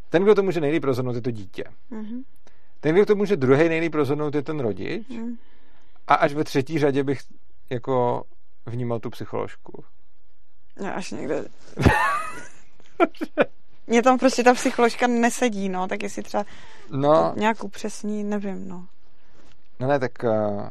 ten, 0.09 0.23
kdo 0.23 0.35
to 0.35 0.43
může 0.43 0.60
nejlíp 0.60 0.85
rozhodnout, 0.85 1.14
je 1.14 1.23
to 1.23 1.31
dítě. 1.31 1.64
Mhm. 1.90 2.23
Ten, 2.81 2.94
kdo 2.94 3.06
to 3.06 3.14
může 3.14 3.36
druhý 3.36 3.68
nejlíp 3.68 3.94
rozhodnout, 3.94 4.35
je 4.35 4.43
ten 4.43 4.60
rodič. 4.60 5.06
A 6.06 6.14
až 6.14 6.35
ve 6.35 6.44
třetí 6.44 6.78
řadě 6.78 7.05
bych 7.05 7.20
jako 7.70 8.24
vnímal 8.66 8.98
tu 9.01 9.10
psycholožku. 9.10 9.85
No, 10.81 10.94
až 10.97 11.10
někde. 11.10 11.44
Mně 13.86 14.02
tam 14.02 14.18
prostě 14.18 14.44
ta 14.44 14.54
psycholožka 14.54 15.06
nesedí, 15.06 15.68
no, 15.68 15.88
tak 15.88 16.02
jestli 16.02 16.22
třeba 16.22 16.44
No, 16.90 17.32
to 17.34 17.40
nějak 17.40 17.64
upřesní, 17.64 18.24
nevím, 18.24 18.68
no. 18.68 18.84
no 19.80 19.88
ne, 19.88 19.98
tak... 19.98 20.12
Uh, 20.24 20.68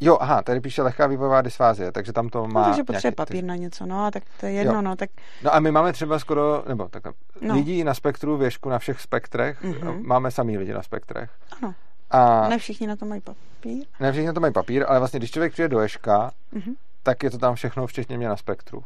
jo, 0.00 0.18
aha, 0.20 0.42
tady 0.42 0.60
píše 0.60 0.82
lehká 0.82 1.06
vývojová 1.06 1.42
dysfázie, 1.42 1.92
takže 1.92 2.12
tam 2.12 2.28
to 2.28 2.46
má... 2.46 2.60
no 2.60 2.66
takže 2.66 2.82
potřebuje 2.84 3.02
nějaký- 3.04 3.16
papír 3.16 3.44
na 3.44 3.56
něco, 3.56 3.86
no, 3.86 4.04
a 4.04 4.10
tak 4.10 4.22
to 4.40 4.46
je 4.46 4.52
jedno, 4.52 4.74
Jo. 4.74 4.82
no, 4.82 4.96
tak 4.96 5.10
No 5.42 5.54
a 5.54 5.60
my 5.60 5.70
máme 5.70 5.92
třeba 5.92 6.18
skoro, 6.18 6.64
nebo 6.68 6.88
tak 6.88 7.04
No. 7.04 7.12
no. 7.40 7.54
lidí 7.54 7.84
na 7.84 7.94
spektru 7.94 8.36
věšku 8.36 8.68
na 8.68 8.78
všech 8.78 9.00
spektrech, 9.00 9.62
Mhm. 9.62 9.72
mm-hmm. 9.74 10.06
máme 10.06 10.30
samý 10.30 10.58
lidi 10.58 10.72
na 10.72 10.82
spektrech. 10.82 11.30
ano, 11.62 11.74
A 12.10 12.48
ne 12.48 12.58
všichni 12.58 12.86
na 12.86 12.96
to 12.96 13.06
mají 13.06 13.20
papír. 13.20 13.84
ne 14.00 14.12
všichni 14.12 14.26
na 14.26 14.32
to 14.32 14.40
mají 14.40 14.52
papír, 14.52 14.84
ale 14.88 14.98
vlastně 14.98 15.18
když 15.18 15.30
člověk 15.30 15.52
přijde 15.52 15.68
do 15.68 15.80
Ješka, 15.80 16.30
Mhm. 16.52 16.74
tak 17.02 17.22
je 17.22 17.30
to 17.30 17.38
tam 17.38 17.54
všechno, 17.54 17.86
včetně 17.86 18.16
mě 18.18 18.28
na 18.28 18.36
spektru. 18.36 18.84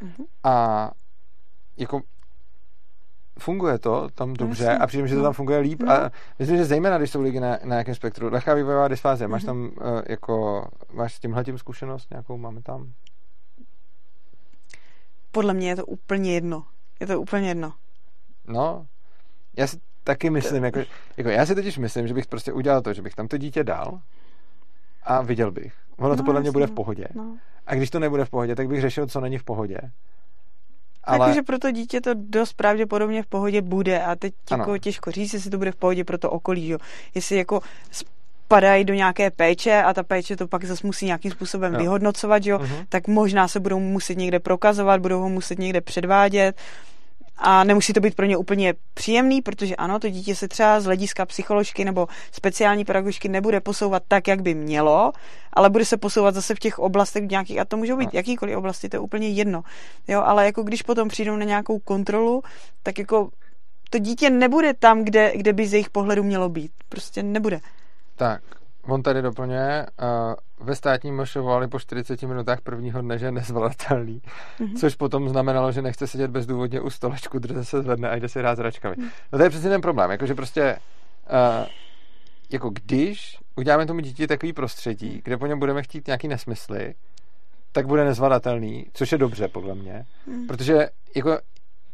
Mhm. 0.00 0.24
A 0.44 0.90
jako 1.76 2.00
funguje 3.38 3.78
to 3.78 4.08
tam 4.14 4.34
dobře 4.34 4.64
jasně, 4.64 4.78
a 4.78 4.86
přijde 4.86 5.08
že 5.08 5.14
to 5.14 5.18
no. 5.18 5.24
tam 5.24 5.32
funguje 5.32 5.58
líp 5.58 5.82
No. 5.82 5.92
a 5.92 6.10
myslím, 6.38 6.56
že 6.56 6.64
zejména, 6.64 6.98
když 6.98 7.10
jsou 7.10 7.20
lidi 7.22 7.40
na, 7.40 7.50
na 7.50 7.58
nějakém 7.74 7.94
spektru, 7.94 8.28
lehká 8.32 8.54
vývojová 8.54 8.88
dysfázie, 8.88 9.28
máš 9.28 9.42
Mhm. 9.44 9.46
tam 9.46 9.86
uh, 9.92 10.02
jako, 10.08 10.66
máš 10.92 11.14
s 11.14 11.20
tímhletím 11.20 11.58
zkušenost 11.58 12.10
nějakou, 12.10 12.36
máme 12.36 12.62
tam? 12.62 12.92
Podle 15.32 15.54
mě 15.54 15.68
je 15.68 15.76
to 15.76 15.86
úplně 15.86 16.34
jedno. 16.34 16.64
Je 17.00 17.06
to 17.06 17.20
úplně 17.20 17.48
jedno. 17.48 17.72
No, 18.46 18.86
já 19.56 19.66
si 19.66 19.80
taky 20.04 20.30
myslím, 20.30 20.64
jako, 20.64 20.80
jako 21.16 21.30
já 21.30 21.46
si 21.46 21.54
totiž 21.54 21.78
myslím, 21.78 22.08
že 22.08 22.14
bych 22.14 22.26
prostě 22.26 22.52
udělal 22.52 22.82
to, 22.82 22.92
že 22.92 23.02
bych 23.02 23.14
tam 23.14 23.28
to 23.28 23.38
dítě 23.38 23.64
dal 23.64 24.00
a 25.02 25.22
viděl 25.22 25.50
bych. 25.50 25.74
Ono 25.98 26.16
to 26.16 26.22
No, 26.22 26.26
podle 26.26 26.40
mě 26.40 26.48
jasně, 26.48 26.52
bude 26.52 26.66
v 26.66 26.70
no. 26.70 26.74
pohodě. 26.76 27.04
No. 27.14 27.36
A 27.66 27.74
když 27.74 27.90
to 27.90 27.98
nebude 27.98 28.24
v 28.24 28.30
pohodě, 28.30 28.56
tak 28.56 28.68
bych 28.68 28.80
řešil, 28.80 29.06
co 29.06 29.20
není 29.20 29.38
v 29.38 29.44
pohodě. 29.44 29.78
Ale... 31.06 31.18
Jakože 31.28 31.42
pro 31.42 31.58
to 31.58 31.70
dítě 31.70 32.00
to 32.00 32.10
dost 32.14 32.52
pravděpodobně 32.52 33.22
v 33.22 33.26
pohodě 33.26 33.62
bude 33.62 34.02
a 34.02 34.16
teď 34.16 34.34
jako 34.50 34.78
těžko 34.78 35.10
říct, 35.10 35.34
jestli 35.34 35.50
to 35.50 35.58
bude 35.58 35.72
v 35.72 35.76
pohodě 35.76 36.04
pro 36.04 36.18
to 36.18 36.30
okolí, 36.30 36.68
jo. 36.68 36.78
Jestli 37.14 37.36
jako 37.36 37.60
spadají 37.90 38.84
do 38.84 38.94
nějaké 38.94 39.30
péče 39.30 39.82
a 39.82 39.94
ta 39.94 40.02
péče 40.02 40.36
to 40.36 40.48
pak 40.48 40.64
zase 40.64 40.86
musí 40.86 41.06
nějakým 41.06 41.30
způsobem 41.30 41.72
Jo. 41.74 41.80
vyhodnocovat, 41.80 42.46
jo, 42.46 42.58
Mhm. 42.58 42.74
tak 42.88 43.08
možná 43.08 43.48
se 43.48 43.60
budou 43.60 43.80
muset 43.80 44.18
někde 44.18 44.40
prokazovat, 44.40 45.00
budou 45.00 45.20
ho 45.20 45.28
muset 45.28 45.58
někde 45.58 45.80
předvádět 45.80 46.56
a 47.38 47.64
nemusí 47.64 47.92
to 47.92 48.00
být 48.00 48.14
pro 48.14 48.26
ně 48.26 48.36
úplně 48.36 48.74
příjemný, 48.94 49.42
protože 49.42 49.76
ano, 49.76 49.98
to 49.98 50.08
dítě 50.08 50.34
se 50.34 50.48
třeba 50.48 50.80
z 50.80 50.84
hlediska 50.84 51.26
psycholožky 51.26 51.84
nebo 51.84 52.08
speciální 52.32 52.84
pedagožky 52.84 53.28
nebude 53.28 53.60
posouvat 53.60 54.02
tak, 54.08 54.28
jak 54.28 54.42
by 54.42 54.54
mělo, 54.54 55.12
ale 55.52 55.70
bude 55.70 55.84
se 55.84 55.96
posouvat 55.96 56.34
zase 56.34 56.54
v 56.54 56.58
těch 56.58 56.78
oblastech 56.78 57.24
nějakých, 57.30 57.58
a 57.58 57.64
to 57.64 57.76
můžou 57.76 57.96
být 57.96 58.04
No. 58.12 58.18
jakýkoliv 58.18 58.56
oblasti, 58.56 58.88
to 58.88 58.96
je 58.96 59.00
úplně 59.00 59.28
jedno. 59.28 59.62
Jo, 60.08 60.22
ale 60.24 60.46
jako 60.46 60.62
když 60.62 60.82
potom 60.82 61.08
přijdou 61.08 61.36
na 61.36 61.44
nějakou 61.44 61.78
kontrolu, 61.78 62.42
tak 62.82 62.98
jako 62.98 63.28
to 63.90 63.98
dítě 63.98 64.30
nebude 64.30 64.74
tam, 64.74 65.04
kde, 65.04 65.32
kde 65.36 65.52
by 65.52 65.66
z 65.66 65.72
jejich 65.72 65.90
pohledu 65.90 66.22
mělo 66.22 66.48
být. 66.48 66.72
Prostě 66.88 67.22
nebude. 67.22 67.60
tak, 68.16 68.40
on 68.88 69.02
tady 69.02 69.22
doplňuje, 69.22 69.86
uh, 70.02 70.34
ve 70.60 70.74
státním 70.76 71.16
MŠ 71.22 71.34
volali 71.36 71.68
po 71.68 71.78
40 71.78 72.22
minutách 72.22 72.60
prvního 72.60 73.02
dne, 73.02 73.18
že 73.18 73.26
je 73.26 73.32
nezvladatelný, 73.32 74.22
Mhm. 74.60 74.74
což 74.76 74.94
potom 74.94 75.28
znamenalo, 75.28 75.72
že 75.72 75.82
nechce 75.82 76.06
sedět 76.06 76.30
bezdůvodně 76.30 76.80
u 76.80 76.90
stolečku, 76.90 77.38
drze 77.38 77.64
se 77.64 77.82
zvedne 77.82 78.08
a 78.10 78.16
jde 78.16 78.28
si 78.28 78.38
hrát 78.38 78.56
s 78.56 78.58
hračkami. 78.58 78.96
No 79.32 79.38
to 79.38 79.42
je 79.44 79.50
přesně 79.50 79.70
ten 79.70 79.80
problém, 79.80 80.10
jakože 80.10 80.34
prostě 80.34 80.76
uh, 81.30 81.66
jako 82.50 82.70
když 82.70 83.38
uděláme 83.56 83.86
tomu 83.86 84.00
dítě 84.00 84.26
takový 84.26 84.52
prostředí, 84.52 85.20
kde 85.24 85.36
po 85.36 85.46
něm 85.46 85.58
budeme 85.58 85.82
chtít 85.82 86.06
nějaký 86.06 86.28
nesmysly, 86.28 86.94
tak 87.72 87.86
bude 87.86 88.04
nezvladatelný, 88.04 88.86
což 88.92 89.12
je 89.12 89.18
dobře 89.18 89.48
podle 89.48 89.74
mě, 89.74 90.04
Mhm. 90.26 90.46
protože 90.46 90.88
jako 91.16 91.38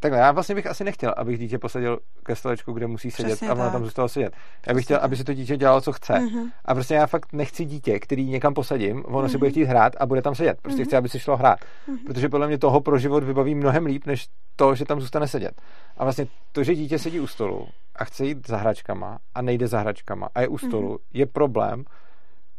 takhle, 0.03 0.19
já 0.19 0.31
vlastně 0.31 0.55
bych 0.55 0.67
asi 0.67 0.83
nechtěl, 0.83 1.13
abych 1.17 1.39
dítě 1.39 1.57
posadil 1.57 1.99
ke 2.25 2.35
stolečku, 2.35 2.73
kde 2.73 2.87
musí 2.87 3.11
sedět 3.11 3.27
Přesně 3.29 3.49
a 3.49 3.53
ono 3.53 3.63
tak. 3.63 3.71
tam 3.71 3.83
zůstalo 3.83 4.09
sedět. 4.09 4.33
Já 4.67 4.73
bych 4.73 4.83
chtěl, 4.85 4.99
aby 5.01 5.17
si 5.17 5.23
to 5.23 5.33
dítě 5.33 5.57
dělalo, 5.57 5.81
co 5.81 5.91
chce. 5.91 6.19
Mhm. 6.19 6.49
A 6.65 6.73
prostě 6.73 6.93
já 6.93 7.05
fakt 7.07 7.33
nechci 7.33 7.65
dítě, 7.65 7.99
který 7.99 8.25
někam 8.29 8.53
posadím, 8.53 9.03
ono 9.07 9.27
si 9.27 9.31
Mhm. 9.33 9.39
bude 9.39 9.51
chtít 9.51 9.63
hrát 9.65 9.93
a 9.99 10.05
bude 10.05 10.21
tam 10.21 10.35
sedět. 10.35 10.57
Prostě 10.61 10.81
Mhm. 10.81 10.85
chci, 10.85 10.95
aby 10.97 11.09
si 11.09 11.19
šlo 11.19 11.37
hrát. 11.37 11.59
Mhm. 11.87 11.97
Protože 12.05 12.29
podle 12.29 12.47
mě 12.47 12.57
toho 12.57 12.81
pro 12.81 12.97
život 12.97 13.23
vybaví 13.23 13.55
mnohem 13.55 13.85
líp, 13.85 14.05
než 14.05 14.27
to, 14.55 14.75
že 14.75 14.85
tam 14.85 15.01
zůstane 15.01 15.27
sedět. 15.27 15.61
A 15.97 16.03
vlastně 16.03 16.27
to, 16.51 16.63
že 16.63 16.75
dítě 16.75 16.99
sedí 16.99 17.19
u 17.19 17.27
stolu 17.27 17.67
a 17.95 18.05
chce 18.05 18.25
jít 18.25 18.47
za 18.47 18.57
hračkama 18.57 19.17
a 19.35 19.41
nejde 19.41 19.67
za 19.67 19.79
hračkama 19.79 20.29
a 20.35 20.41
je 20.41 20.47
u 20.47 20.57
stolu, 20.57 20.89
Mhm. 20.89 20.97
je 21.13 21.25
problém, 21.25 21.83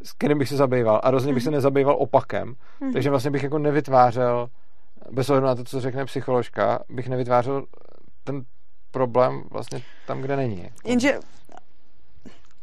s 0.02 0.12
kterým 0.12 0.38
bych 0.38 0.48
se 0.48 0.56
zabýval. 0.56 1.00
A 1.04 1.10
rozhodně 1.10 1.34
bych 1.34 1.42
se 1.42 1.50
Mhm. 1.50 1.54
nezabýval 1.56 1.96
opakem. 1.98 2.54
Mhm. 2.80 2.92
Takže 2.92 3.10
vlastně 3.10 3.30
bych 3.30 3.42
jako 3.42 3.58
nevytvářel, 3.58 4.48
bez 5.10 5.30
ohledu 5.30 5.46
na 5.46 5.54
to, 5.54 5.64
co 5.64 5.80
řekne 5.80 6.04
psycholožka, 6.04 6.78
bych 6.88 7.08
nevytvářel 7.08 7.64
ten 8.24 8.42
problém 8.90 9.42
vlastně 9.50 9.82
tam, 10.06 10.20
kde 10.20 10.36
není. 10.36 10.70
Jenže 10.84 11.18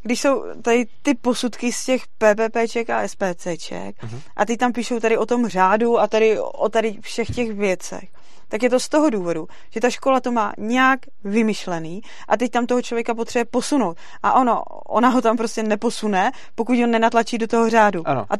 když 0.04 0.22
jsou 0.22 0.44
tady 0.62 0.86
ty 1.02 1.16
posudky 1.16 1.72
z 1.72 1.86
těch 1.86 2.02
PPPček 2.08 2.90
a 2.90 3.08
SPCček 3.08 4.04
Mhm. 4.04 4.20
a 4.36 4.46
ty 4.46 4.58
tam 4.58 4.74
píšou 4.74 5.00
tady 5.00 5.18
o 5.18 5.26
tom 5.26 5.48
řádu 5.48 6.00
a 6.00 6.08
tady 6.08 6.40
o 6.40 6.70
tady 6.70 6.98
všech 7.02 7.28
těch 7.36 7.52
věcech, 7.52 8.10
tak 8.48 8.64
je 8.64 8.70
to 8.70 8.80
z 8.80 8.90
toho 8.90 9.10
důvodu, 9.10 9.48
že 9.70 9.80
ta 9.80 9.90
škola 9.90 10.20
to 10.20 10.32
má 10.32 10.54
nějak 10.58 11.00
vymyšlený 11.24 12.02
a 12.28 12.38
teď 12.38 12.52
tam 12.52 12.66
toho 12.66 12.82
člověka 12.82 13.14
potřebuje 13.16 13.46
posunout. 13.46 13.98
A 14.24 14.34
ono, 14.34 14.64
ona 14.86 15.10
ho 15.10 15.22
tam 15.22 15.38
prostě 15.38 15.64
neposune, 15.64 16.32
pokud 16.56 16.80
ho 16.80 16.88
nenatlačí 16.88 17.38
do 17.38 17.48
toho 17.48 17.70
řádu. 17.70 18.08
Ano. 18.08 18.26
A 18.30 18.34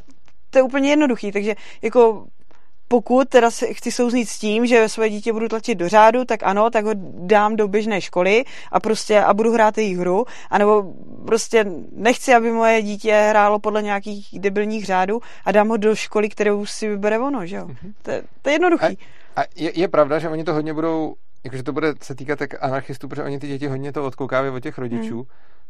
to 0.50 0.60
je 0.60 0.64
úplně 0.64 0.90
jednoduchý, 0.90 1.32
takže 1.32 1.56
jako 1.82 2.26
pokud 2.92 3.30
teda 3.30 3.50
chci 3.72 3.92
souznít 3.92 4.30
s 4.30 4.40
tím, 4.40 4.66
že 4.66 4.90
svoje 4.90 5.10
dítě 5.10 5.34
budu 5.34 5.48
tlačit 5.48 5.76
do 5.76 5.90
řádu, 5.90 6.26
tak 6.26 6.44
ano, 6.44 6.70
tak 6.70 6.86
ho 6.86 6.92
dám 7.24 7.56
do 7.56 7.68
běžné 7.68 8.02
školy 8.02 8.44
a 8.72 8.80
prostě 8.80 9.20
a 9.22 9.34
budu 9.34 9.52
hrát 9.54 9.78
jejich 9.78 9.98
hru, 9.98 10.26
anebo 10.50 10.94
prostě 11.26 11.66
nechci, 11.92 12.34
aby 12.34 12.52
moje 12.52 12.82
dítě 12.82 13.14
hrálo 13.30 13.60
podle 13.60 13.82
nějakých 13.84 14.28
debilních 14.40 14.86
řádů 14.86 15.20
a 15.46 15.52
dám 15.52 15.68
ho 15.70 15.78
do 15.78 15.96
školy, 15.96 16.30
kterou 16.30 16.66
si 16.66 16.88
vybere 16.88 17.20
ono, 17.20 17.46
že 17.46 17.56
jo? 17.56 17.66
Mhm. 17.68 17.94
To, 18.02 18.12
je- 18.12 18.24
to 18.42 18.50
je 18.50 18.54
jednoduchý. 18.56 18.98
A 19.36 19.42
je, 19.56 19.80
je 19.80 19.88
pravda, 19.88 20.20
že 20.20 20.30
oni 20.30 20.44
to 20.44 20.54
hodně 20.54 20.74
budou, 20.74 21.16
jakože 21.44 21.64
to 21.64 21.74
bude 21.74 21.94
se 22.02 22.16
týkat 22.16 22.40
tak 22.40 22.64
anarchistů, 22.64 23.08
protože 23.08 23.24
oni 23.24 23.40
ty 23.40 23.48
děti 23.48 23.68
hodně 23.68 23.92
to 23.94 24.06
odkoukávají 24.06 24.54
od 24.54 24.60
těch 24.64 24.78
rodičů, 24.78 25.16
Hmm. 25.16 25.26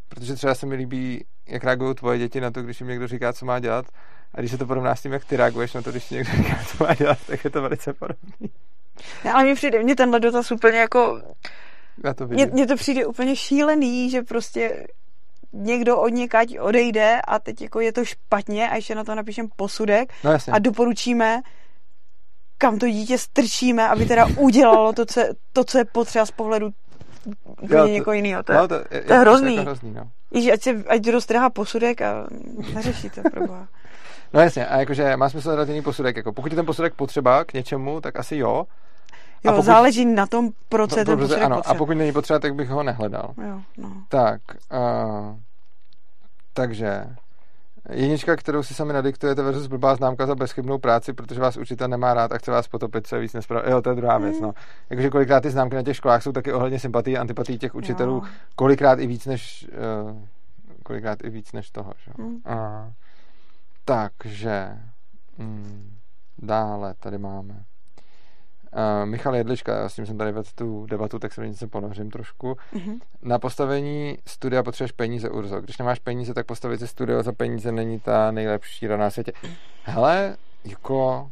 protože 0.08 0.34
třeba 0.34 0.54
se 0.54 0.66
mi 0.66 0.74
líbí, 0.74 1.24
jak 1.48 1.64
reagují 1.64 1.94
tvoje 1.94 2.18
děti 2.18 2.40
na 2.40 2.50
to, 2.50 2.62
když 2.62 2.80
jim 2.80 2.88
někdo 2.88 3.06
říká, 3.06 3.32
co 3.32 3.46
má 3.46 3.58
dělat. 3.58 3.86
A 4.34 4.40
když 4.40 4.50
se 4.50 4.58
to 4.58 4.66
porovná 4.66 4.94
s 4.96 5.02
tím, 5.02 5.12
jak 5.12 5.24
ty 5.24 5.36
reaguješ 5.36 5.74
na 5.74 5.82
to, 5.82 5.90
když 5.90 6.04
ti 6.04 6.14
někdo 6.14 6.32
říká, 6.36 6.58
co 6.68 6.84
má 6.84 6.94
dělat, 6.94 7.18
tak 7.26 7.44
je 7.44 7.50
to 7.50 7.62
velice 7.62 7.92
podobný. 7.92 8.50
Ne, 9.24 9.32
ale 9.32 9.44
mně 9.44 9.54
přijde, 9.54 9.82
mně 9.82 9.96
tenhle 9.96 10.20
dotaz 10.20 10.50
úplně 10.52 10.78
jako, 10.78 11.22
Já 12.04 12.14
to 12.14 12.26
mně, 12.26 12.36
vidím. 12.36 12.54
mně 12.54 12.66
to 12.66 12.76
přijde 12.76 13.06
úplně 13.06 13.36
šílený, 13.36 14.10
že 14.10 14.22
prostě 14.22 14.86
někdo 15.52 16.00
od 16.00 16.08
někať 16.08 16.58
odejde 16.58 17.20
a 17.28 17.38
teď 17.38 17.62
jako 17.62 17.80
je 17.80 17.92
to 17.92 18.04
špatně 18.04 18.70
a 18.70 18.76
ještě 18.76 18.94
na 18.94 19.04
to 19.04 19.14
napíšem 19.14 19.48
posudek 19.56 20.12
No 20.24 20.32
jasně. 20.32 20.52
a 20.52 20.58
doporučíme, 20.58 21.40
kam 22.58 22.78
to 22.78 22.86
dítě 22.88 23.18
strčíme, 23.18 23.88
aby 23.88 24.06
teda 24.06 24.26
udělalo 24.36 24.92
to, 24.92 25.06
co 25.06 25.20
je, 25.20 25.28
to, 25.52 25.64
co 25.64 25.78
je 25.78 25.84
potřeba 25.84 26.26
z 26.26 26.30
pohledu 26.30 26.70
úplně 27.62 27.76
Jo, 27.78 27.82
to- 27.84 27.88
někoho 27.92 28.14
jiného. 28.14 28.42
To 28.42 28.52
je, 28.52 28.58
no, 28.58 28.68
to, 28.68 28.74
je, 28.74 29.00
to 29.00 29.12
je 29.12 29.18
hrozný. 29.18 29.54
Jako 29.56 29.62
hrozný 29.70 29.92
no. 29.92 30.10
Ježi, 30.30 30.52
ať, 30.52 30.62
se, 30.62 30.70
ať 30.88 31.08
roztrhá 31.10 31.50
posudek 31.50 32.02
a 32.02 32.26
neřeší 32.74 33.10
to, 33.10 33.20
proboha. 33.30 33.68
No 34.34 34.40
jasně, 34.40 34.66
a 34.66 34.80
jakože 34.80 35.16
má 35.16 35.28
smysl 35.28 35.50
relativní 35.50 35.82
posudek. 35.82 36.16
Jako 36.16 36.32
pokud 36.32 36.52
je 36.52 36.56
ten 36.56 36.66
posudek 36.66 36.94
potřeba 36.94 37.44
k 37.44 37.52
něčemu, 37.54 38.00
tak 38.00 38.18
asi 38.18 38.36
jo. 38.36 38.66
A 39.12 39.48
Jo, 39.48 39.52
pokud- 39.52 39.64
záleží 39.64 40.04
na 40.04 40.26
tom, 40.26 40.50
proč 40.68 40.96
je 40.96 41.04
ten 41.04 41.18
posudek 41.18 41.42
ano, 41.42 41.56
potřeba. 41.56 41.74
a 41.74 41.78
pokud 41.78 41.94
není 41.94 42.12
potřeba, 42.12 42.38
tak 42.38 42.54
bych 42.54 42.68
ho 42.68 42.82
nehledal. 42.82 43.34
Jo, 43.48 43.60
no. 43.78 43.92
Tak, 44.08 44.40
uh, 44.72 45.36
takže 46.52 47.04
jednička, 47.90 48.36
kterou 48.36 48.62
si 48.62 48.74
sami 48.74 48.92
nadiktujete 48.92 49.42
versus 49.42 49.66
blbá 49.66 49.94
známka 49.94 50.26
za 50.26 50.34
bezchybnou 50.34 50.78
práci, 50.78 51.12
protože 51.12 51.40
vás 51.40 51.56
učitel 51.56 51.88
nemá 51.88 52.14
rád 52.14 52.32
a 52.32 52.38
chce 52.38 52.50
vás 52.50 52.68
potopit, 52.68 53.06
co 53.06 53.14
je 53.16 53.22
víc 53.22 53.32
nespravedlivé. 53.32 53.74
Jo, 53.76 53.82
to 53.82 53.90
je 53.90 53.96
druhá 53.96 54.18
věc, 54.18 54.36
Mm. 54.36 54.42
no. 54.42 54.52
Jakože 54.90 55.10
kolikrát 55.10 55.40
ty 55.40 55.50
známky 55.50 55.76
na 55.76 55.82
těch 55.82 55.96
školách 55.96 56.22
jsou 56.22 56.32
taky 56.32 56.52
ohledně 56.52 56.78
sympatii 56.78 57.16
a 57.16 57.20
antipatii 57.20 57.58
těch 57.58 57.74
učitelů, 57.74 58.14
Jo. 58.14 58.22
kolikrát 58.56 58.98
i 58.98 59.06
víc 59.06 59.26
než 59.26 59.68
uh, 60.04 60.16
kolikrát 60.82 61.18
i 61.24 61.30
víc 61.30 61.52
než 61.52 61.70
toho, 61.70 61.92
že? 62.04 62.12
jo. 62.18 62.24
Mm. 62.24 62.34
Uh, 62.34 62.40
takže 63.84 64.78
mm, 65.38 65.98
dále 66.38 66.94
tady 66.94 67.18
máme 67.18 67.64
Uh, 68.76 69.06
Michal 69.06 69.36
Jedlička, 69.36 69.76
já 69.76 69.88
s 69.88 69.94
tím 69.94 70.06
jsem 70.06 70.18
tady 70.18 70.32
vedl 70.32 70.48
tu 70.54 70.86
debatu, 70.86 71.18
tak 71.18 71.32
se 71.32 71.40
do 71.40 71.46
ní 71.46 71.54
se 71.54 71.66
ponořím 71.66 72.10
trošku. 72.10 72.56
Mhm. 72.72 72.98
Na 73.22 73.38
postavení 73.38 74.18
studia 74.26 74.62
potřebuješ 74.62 74.92
peníze, 74.92 75.30
Urzo. 75.30 75.60
Když 75.60 75.78
nemáš 75.78 75.98
peníze, 75.98 76.34
tak 76.34 76.46
postavit 76.46 76.78
si 76.78 76.86
studio 76.86 77.22
za 77.22 77.32
peníze 77.32 77.72
není 77.72 78.00
ta 78.00 78.30
nejlepší 78.30 78.86
rada 78.86 79.02
na 79.02 79.10
světě. 79.10 79.32
Hele, 79.82 80.36
jako, 80.64 81.30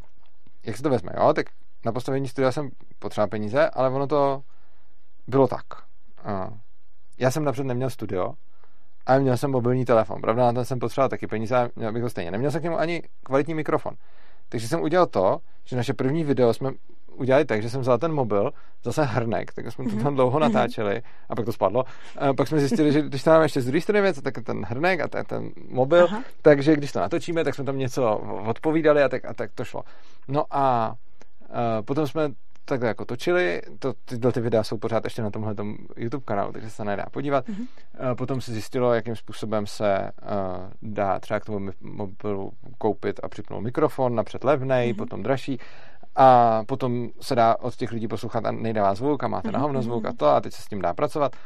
jak 0.64 0.77
se 0.77 0.82
to 0.82 0.90
vezme, 0.90 1.12
jo? 1.16 1.32
Tak 1.32 1.47
na 1.85 1.93
postavení 1.93 2.28
studia 2.28 2.52
jsem 2.52 2.70
potřeboval 2.98 3.28
peníze, 3.28 3.70
ale 3.70 3.90
ono 3.90 4.06
to 4.06 4.43
bylo 5.27 5.48
tak. 5.48 5.64
Uh, 6.27 6.56
já 7.18 7.31
jsem 7.31 7.44
napřed 7.44 7.64
neměl 7.64 7.90
studio, 7.90 8.35
ale 9.11 9.20
měl 9.20 9.37
jsem 9.37 9.51
mobilní 9.51 9.85
telefon. 9.85 10.20
Pravda, 10.20 10.45
na 10.45 10.53
ten 10.53 10.65
jsem 10.65 10.78
potřeboval 10.78 11.09
taky 11.09 11.27
peníze, 11.27 11.57
ale 11.57 11.70
měl 11.77 11.93
bych 11.93 12.03
to 12.03 12.11
stejně. 12.11 12.31
Neměl 12.31 12.51
jsem 12.51 12.61
k 12.61 12.65
němu 12.65 12.78
ani 12.78 13.03
kvalitní 13.23 13.55
mikrofon. 13.55 13.95
Takže 14.49 14.69
jsem 14.69 14.82
udělal 14.82 15.07
to, 15.07 15.39
že 15.65 15.77
naše 15.77 15.95
první 15.95 16.24
video 16.24 16.55
jsme 16.55 16.70
udělali 17.15 17.45
tak, 17.45 17.62
že 17.62 17.70
jsem 17.70 17.81
vzal 17.81 17.99
ten 17.99 18.12
mobil, 18.12 18.51
zase 18.85 19.05
hrnek, 19.05 19.53
tak 19.53 19.73
jsme 19.73 19.85
to 19.85 19.97
tam 20.03 20.15
dlouho 20.15 20.39
natáčeli 20.39 21.03
a 21.28 21.37
pak 21.37 21.45
to 21.45 21.53
spadlo. 21.53 21.85
A 22.19 22.35
pak 22.35 22.49
jsme 22.49 22.59
zjistili, 22.59 22.93
že 22.93 23.03
když 23.03 23.23
to 23.23 23.31
máme 23.31 23.45
ještě 23.45 23.61
z 23.61 23.66
druhé 23.66 23.81
strany 23.81 24.01
věc, 24.01 24.23
tak 24.23 24.35
ten 24.45 24.65
hrnek 24.65 25.01
a 25.01 25.09
ten, 25.09 25.24
ten 25.24 25.51
mobil, 25.69 26.05
Aha. 26.05 26.23
takže 26.43 26.77
když 26.77 26.93
to 26.93 27.01
natočíme, 27.01 27.45
tak 27.45 27.55
jsme 27.55 27.65
tam 27.65 27.78
něco 27.78 28.19
odpovídali 28.47 29.03
a 29.03 29.09
tak, 29.09 29.24
a 29.24 29.35
tak 29.35 29.51
to 29.55 29.65
šlo. 29.65 29.82
No 30.28 30.45
a 30.51 30.95
uh, 31.49 31.85
potom 31.85 32.07
jsme 32.07 32.28
takhle 32.70 32.88
jako 32.88 33.05
točili, 33.05 33.62
to, 33.78 33.92
tyhle 34.05 34.32
ty 34.32 34.40
videa 34.40 34.62
jsou 34.62 34.78
pořád 34.78 35.05
ještě 35.05 35.22
na 35.22 35.30
tomhle 35.30 35.55
YouTube 35.97 36.24
kanálu, 36.24 36.52
takže 36.52 36.70
se 36.70 36.84
nedá 36.84 37.06
podívat. 37.10 37.48
Mhm. 37.48 37.62
Mm-hmm. 37.62 38.14
Potom 38.14 38.40
se 38.40 38.52
zjistilo, 38.52 38.94
jakým 38.94 39.16
způsobem 39.16 39.66
se 39.66 40.10
uh, 40.22 40.30
dá 40.82 41.20
třeba 41.20 41.40
k 41.40 41.44
tomu 41.44 41.70
mobilu 41.80 42.52
koupit 42.78 43.20
a 43.22 43.28
připnout 43.28 43.60
mikrofon, 43.60 44.14
napřed 44.14 44.44
levnej, 44.44 44.92
mm-hmm. 44.92 44.97
potom 44.97 45.22
dražší 45.22 45.59
a 46.16 46.62
potom 46.64 47.09
se 47.20 47.34
dá 47.34 47.56
od 47.60 47.76
těch 47.76 47.92
lidí 47.92 48.09
poslouchat 48.09 48.47
a 48.47 48.52
nejdává 48.52 48.94
zvuk 48.94 49.24
a 49.24 49.28
máte 49.28 49.52
na 49.52 49.59
hovno 49.59 49.82
zvuk 49.82 50.05
a 50.06 50.12
to 50.12 50.26
a 50.26 50.40
teď 50.40 50.52
se 50.52 50.62
s 50.62 50.66
tím 50.66 50.82
dá 50.82 50.94
pracovat 50.94 51.36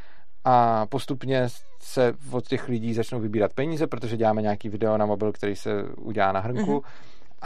a 0.44 0.86
postupně 0.86 1.46
se 1.80 2.12
od 2.30 2.46
těch 2.46 2.68
lidí 2.68 2.94
začnou 2.94 3.20
vybírat 3.20 3.52
peníze, 3.52 3.86
protože 3.86 4.16
děláme 4.16 4.42
nějaký 4.42 4.68
video 4.68 4.98
na 4.98 5.06
mobil, 5.06 5.32
který 5.32 5.56
se 5.56 5.82
udělá 5.96 6.32
na 6.32 6.40
hrnku 6.40 6.72
Mhm. 6.72 6.80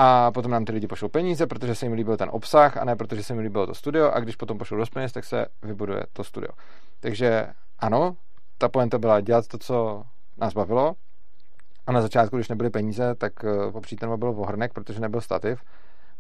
A 0.01 0.31
potom 0.31 0.53
nám 0.53 0.65
ty 0.65 0.73
lidi 0.73 0.87
pošlou 0.87 1.09
peníze, 1.09 1.47
protože 1.47 1.75
se 1.75 1.87
jim 1.87 1.93
líbil 1.93 2.17
ten 2.17 2.29
obsah 2.33 2.77
a 2.77 2.85
ne 2.85 2.97
protože 2.97 3.23
se 3.23 3.33
jim 3.33 3.41
líbilo 3.43 3.67
to 3.67 3.75
studio 3.75 4.11
a 4.11 4.21
když 4.21 4.37
potom 4.37 4.59
pošlou 4.59 4.79
dost 4.79 4.91
peněz, 4.91 5.13
tak 5.13 5.25
se 5.25 5.47
vybuduje 5.63 6.03
to 6.13 6.25
studio. 6.25 6.51
Takže 7.01 7.47
ano, 7.79 8.17
ta 8.59 8.69
pointa 8.69 8.99
byla 8.99 9.21
dělat 9.21 9.47
to, 9.49 9.59
co 9.59 10.03
nás 10.37 10.53
bavilo 10.55 10.95
a 11.87 11.93
na 11.93 12.01
začátku, 12.03 12.37
když 12.37 12.49
nebyly 12.49 12.71
peníze, 12.71 13.15
tak 13.15 13.33
eh, 13.45 13.73
popřít 13.73 14.01
ten 14.01 14.09
mobil 14.09 14.29
ohrnek, 14.29 14.73
protože 14.73 15.01
nebyl 15.01 15.21
stativ 15.21 15.61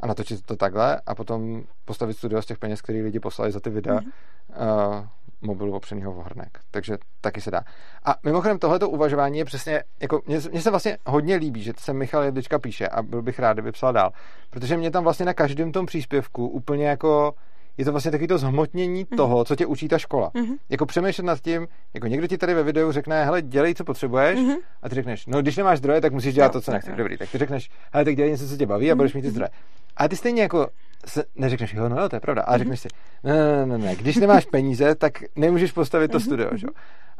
a 0.01 0.07
natočit 0.07 0.47
to 0.47 0.57
takhle 0.57 1.01
a 1.07 1.15
potom 1.15 1.63
postavit 1.85 2.15
studio 2.15 2.43
z 2.43 2.47
těch 2.47 2.59
peněz, 2.59 2.83
které 2.83 3.03
lidi 3.03 3.21
poslali 3.21 3.53
za 3.53 3.61
ty 3.61 3.71
videa, 3.71 3.95
Mhm. 3.95 4.11
mm-hmm. 4.51 4.99
uh, 4.99 5.07
mobilu 5.43 5.73
opřenýho 5.77 6.13
o 6.13 6.23
hrnek. 6.23 6.59
Takže 6.71 6.97
taky 7.21 7.41
se 7.41 7.51
dá. 7.51 7.61
A 8.05 8.15
mimochodem 8.25 8.59
tohleto 8.59 8.89
uvažování 8.91 9.39
je 9.39 9.45
přesně, 9.45 9.83
jako 10.01 10.21
mně, 10.27 10.39
mně 10.51 10.61
se 10.63 10.71
vlastně 10.71 10.99
hodně 11.07 11.37
líbí, 11.37 11.63
že 11.63 11.73
se 11.79 11.93
Michal 11.93 12.23
Jedlička 12.23 12.59
píše 12.59 12.89
a 12.89 13.03
byl 13.03 13.23
bych 13.23 13.39
rád, 13.39 13.53
kdyby 13.53 13.73
psal 13.73 13.93
dál, 13.93 14.11
protože 14.51 14.77
mě 14.77 14.91
tam 14.91 15.05
vlastně 15.05 15.27
na 15.27 15.35
každém 15.35 15.73
tom 15.73 15.87
příspěvku 15.87 16.49
úplně 16.49 16.87
jako 16.89 17.35
je 17.77 17.85
to 17.85 17.91
vlastně 17.93 18.11
takový 18.11 18.29
to 18.29 18.39
zhmotnění 18.39 19.07
Mhm. 19.11 19.17
toho, 19.17 19.45
co 19.45 19.57
tě 19.57 19.67
učí 19.67 19.89
ta 19.89 19.99
škola. 19.99 20.31
Mhm. 20.35 20.55
Jako 20.69 20.87
přemýšlet 20.87 21.25
nad 21.25 21.41
tím, 21.41 21.69
jako 21.95 22.07
někdo 22.07 22.27
ti 22.27 22.39
tady 22.39 22.55
ve 22.55 22.63
videu 22.63 22.93
řekne, 22.93 23.25
hele, 23.25 23.43
dělej, 23.43 23.75
co 23.75 23.85
potřebuješ, 23.85 24.41
Mhm. 24.41 24.57
a 24.83 24.89
ty 24.89 24.95
řekneš, 24.95 25.27
no 25.27 25.43
když 25.43 25.57
nemáš 25.57 25.79
zdroje, 25.79 26.01
tak 26.01 26.13
musíš 26.13 26.35
dělat 26.35 26.47
Jo, 26.47 26.53
to, 26.53 26.61
co 26.61 26.73
nechceš. 26.73 26.95
Dobrý, 26.97 27.19
tak 27.19 27.31
ty 27.31 27.39
řekneš, 27.39 27.71
hele, 27.93 28.05
tak 28.05 28.17
dělej 28.17 28.31
něco, 28.31 28.49
co 28.49 28.57
tě 28.57 28.67
baví 28.67 28.93
a 28.93 28.95
budeš 28.95 29.15
mít 29.15 29.21
ty 29.23 29.27
Mhm. 29.27 29.33
zdroje. 29.35 29.49
A 29.97 30.09
ty 30.09 30.17
stejně 30.17 30.43
jako 30.43 30.69
se 31.09 31.25
neřekneš, 31.37 31.75
jo, 31.75 31.89
no 31.89 32.01
jo, 32.03 32.09
to 32.09 32.17
je 32.17 32.21
pravda, 32.21 32.43
Mhm. 32.43 32.49
ale 32.49 32.59
řekneš 32.59 32.81
si, 32.81 32.89
ne, 33.25 33.33
ne, 33.35 33.67
ne, 33.67 33.79
ne, 33.79 33.97
když 33.97 34.17
nemáš 34.17 34.45
peníze, 34.45 34.95
tak 34.95 35.13
nemůžeš 35.37 35.73
postavit 35.73 36.09
to 36.11 36.19
Mhm, 36.19 36.25
studio, 36.25 36.49
že? 36.55 36.67
jo. 36.67 36.73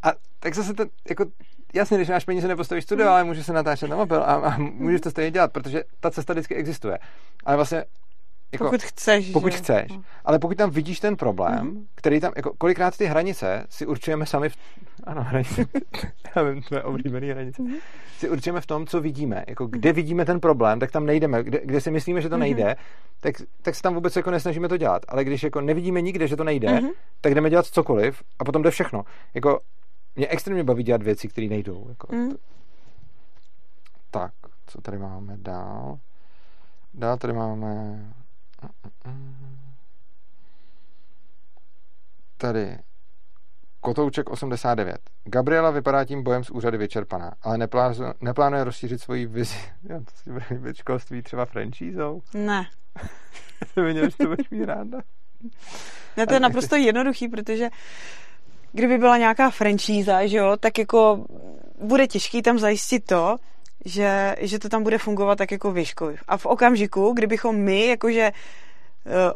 A 0.03 0.13
tak 0.41 0.55
zase 0.55 0.75
ten, 0.75 0.89
jako, 1.09 1.25
jasně, 1.75 1.97
když 1.97 2.09
máš 2.09 2.25
peníze, 2.25 2.49
nepostavíš 2.49 2.85
studio, 2.85 3.05
Mhm. 3.07 3.13
ale 3.15 3.25
můžeš 3.25 3.47
se 3.47 3.53
natáčet 3.53 3.91
na 3.91 3.97
mobil 3.97 4.23
a, 4.23 4.25
a 4.35 4.59
můžeš 4.59 5.01
to 5.01 5.11
stejně 5.11 5.31
dělat, 5.31 5.53
protože 5.53 5.83
ta 6.01 6.11
cesta 6.11 6.33
vždycky 6.33 6.55
existuje. 6.55 6.99
Ale 7.45 7.57
vlastně 7.57 7.85
jako, 8.53 8.65
Pokud 8.65 8.83
chceš. 8.83 9.31
pokud 9.31 9.53
že? 9.53 9.59
chceš. 9.59 9.93
No. 9.93 10.03
Ale 10.25 10.39
pokud 10.39 10.57
tam 10.57 10.71
vidíš 10.71 11.01
ten 11.01 11.17
problém, 11.17 11.55
Mhm. 11.55 11.69
mm-hmm. 11.77 11.87
který 11.95 12.21
tam, 12.21 12.33
jako 12.37 12.53
kolikrát 12.59 12.97
ty 12.97 13.07
hranice 13.07 13.67
si 13.71 13.87
určujeme 13.87 14.27
sami 14.27 14.49
v... 14.49 14.57
Ano, 15.05 15.23
hranice. 15.23 15.65
Já 16.37 16.43
vím, 16.43 16.63
tvé 16.63 16.83
oblíbené 16.83 17.27
hranice. 17.27 17.63
Mhm. 17.63 17.75
Si 18.19 18.29
určujeme 18.29 18.61
v 18.61 18.67
tom, 18.67 18.87
co 18.87 19.01
vidíme. 19.01 19.45
Jako 19.49 19.67
kde 19.67 19.93
vidíme 19.93 20.25
ten 20.25 20.41
problém, 20.41 20.79
tak 20.81 20.91
tam 20.91 21.07
nejdeme. 21.07 21.43
Kde, 21.43 21.61
kde 21.65 21.81
si 21.81 21.91
myslíme, 21.91 22.21
že 22.23 22.29
to 22.29 22.35
Mhm. 22.35 22.41
nejde, 22.41 22.77
tak, 23.21 23.35
tak 23.63 23.75
se 23.75 23.83
tam 23.83 23.95
vůbec 23.95 24.17
jako 24.17 24.31
nesnažíme 24.31 24.69
to 24.69 24.77
dělat. 24.77 25.03
Ale 25.09 25.25
když 25.25 25.43
jako 25.43 25.61
nevidíme 25.61 26.01
nikde, 26.03 26.29
že 26.29 26.37
to 26.37 26.45
nejde, 26.45 26.81
Mhm. 26.81 26.89
tak 27.21 27.35
jdeme 27.35 27.51
dělat 27.51 27.67
cokoliv 27.67 28.23
a 28.39 28.45
potom 28.45 28.63
jde 28.63 28.71
všechno. 28.71 29.05
Jako 29.35 29.61
mě 30.17 30.29
extrémně 30.29 30.65
baví 30.65 30.83
dělat 30.83 31.03
věci, 31.03 31.29
které 31.29 31.47
nejdou. 31.47 31.87
Jako, 31.89 32.17
Mhm. 32.17 32.33
Tak, 34.11 34.33
co 34.67 34.81
tady 34.81 34.99
máme 34.99 35.37
dál? 35.37 35.99
Dál 36.95 37.17
tady 37.17 37.33
máme... 37.33 37.99
Tady 42.37 42.79
Kotouček 43.81 44.31
89. 44.31 44.99
Gabriela 45.25 45.71
vypadá 45.71 46.05
tím 46.05 46.23
bojem 46.23 46.45
z 46.45 46.51
úřady 46.51 46.79
vyčerpaná, 46.79 47.33
ale 47.43 47.59
neplánuje, 47.59 48.15
neplánuje 48.21 48.65
rozšířit 48.65 49.01
svoji 49.01 49.27
vizi. 49.27 49.59
Já 49.83 49.99
to 49.99 50.11
si 50.15 50.33
bude 50.33 50.45
líbit 50.51 50.77
školství 50.77 51.23
třeba 51.23 51.45
franšízou. 51.45 52.23
Ne. 52.35 52.67
To 53.75 53.81
mě 53.81 54.11
že 54.11 54.17
to 54.17 54.27
budeš 54.27 54.51
mít 54.51 54.65
ráda. 54.65 54.99
Ne, 56.17 56.27
to 56.27 56.35
je 56.35 56.41
naprosto 56.41 56.77
jednoduchý, 56.77 57.29
protože 57.29 57.69
kdyby 58.73 58.99
byla 58.99 59.19
nějaká 59.19 59.51
franšíza, 59.51 60.27
že 60.27 60.37
jo, 60.37 60.57
tak 60.61 60.79
jako 60.79 61.27
bude 61.83 62.07
těžký 62.07 62.43
tam 62.43 62.59
zajistit 62.59 63.05
to, 63.07 63.37
že, 63.85 64.37
že 64.41 64.59
to 64.59 64.69
tam 64.69 64.83
bude 64.83 64.99
fungovat 64.99 65.39
tak 65.39 65.53
jako 65.53 65.73
věškovi. 65.73 66.17
A 66.29 66.37
v 66.37 66.47
okamžiku, 66.47 67.13
kdybychom 67.13 67.57
my, 67.57 67.87
jakože 67.87 68.33
eh, 69.07 69.33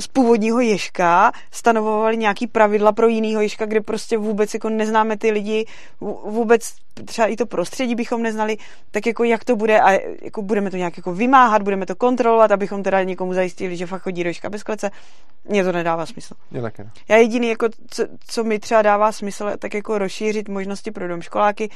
z 0.00 0.06
původního 0.06 0.60
ježka 0.60 1.32
stanovovali 1.50 2.16
nějaký 2.16 2.46
pravidla 2.46 2.92
pro 2.92 3.08
jinýho 3.08 3.40
ježka, 3.40 3.66
kde 3.66 3.80
prostě 3.80 4.18
vůbec 4.18 4.54
jako 4.54 4.68
neznáme 4.68 5.16
ty 5.16 5.30
lidi, 5.30 5.66
vů- 6.00 6.30
vůbec 6.30 6.74
třeba 7.04 7.28
i 7.28 7.36
to 7.36 7.46
prostředí 7.46 7.94
bychom 7.94 8.22
neznali, 8.22 8.56
tak 8.90 9.06
jako 9.06 9.24
jak 9.24 9.44
to 9.44 9.56
bude 9.56 9.80
a 9.80 9.98
jako 10.22 10.42
budeme 10.42 10.70
to 10.70 10.76
nějak 10.76 10.96
jako 10.96 11.14
vymáhat, 11.14 11.62
budeme 11.62 11.86
to 11.86 11.96
kontrolovat, 11.96 12.50
abychom 12.50 12.82
teda 12.82 13.02
někomu 13.02 13.34
zajistili, 13.34 13.76
že 13.76 13.86
fakt 13.86 14.02
chodí 14.02 14.24
do 14.24 14.30
ježka 14.30 14.50
bez 14.50 14.62
klece. 14.62 14.90
Mně 15.44 15.64
to 15.64 15.72
nedává 15.72 16.06
smysl. 16.06 16.34
Je 16.50 16.62
taky. 16.62 16.82
no. 16.82 16.90
Já 17.08 17.16
jediný, 17.16 17.48
jako, 17.48 17.68
co, 17.90 18.06
co 18.26 18.44
mi 18.44 18.58
třeba 18.58 18.82
dává 18.82 19.12
smysl, 19.12 19.50
tak 19.58 19.74
jako 19.74 19.98
rozšířit 19.98 20.48
možnosti 20.48 20.90
pro 20.90 21.08
domškoláky, 21.08 21.70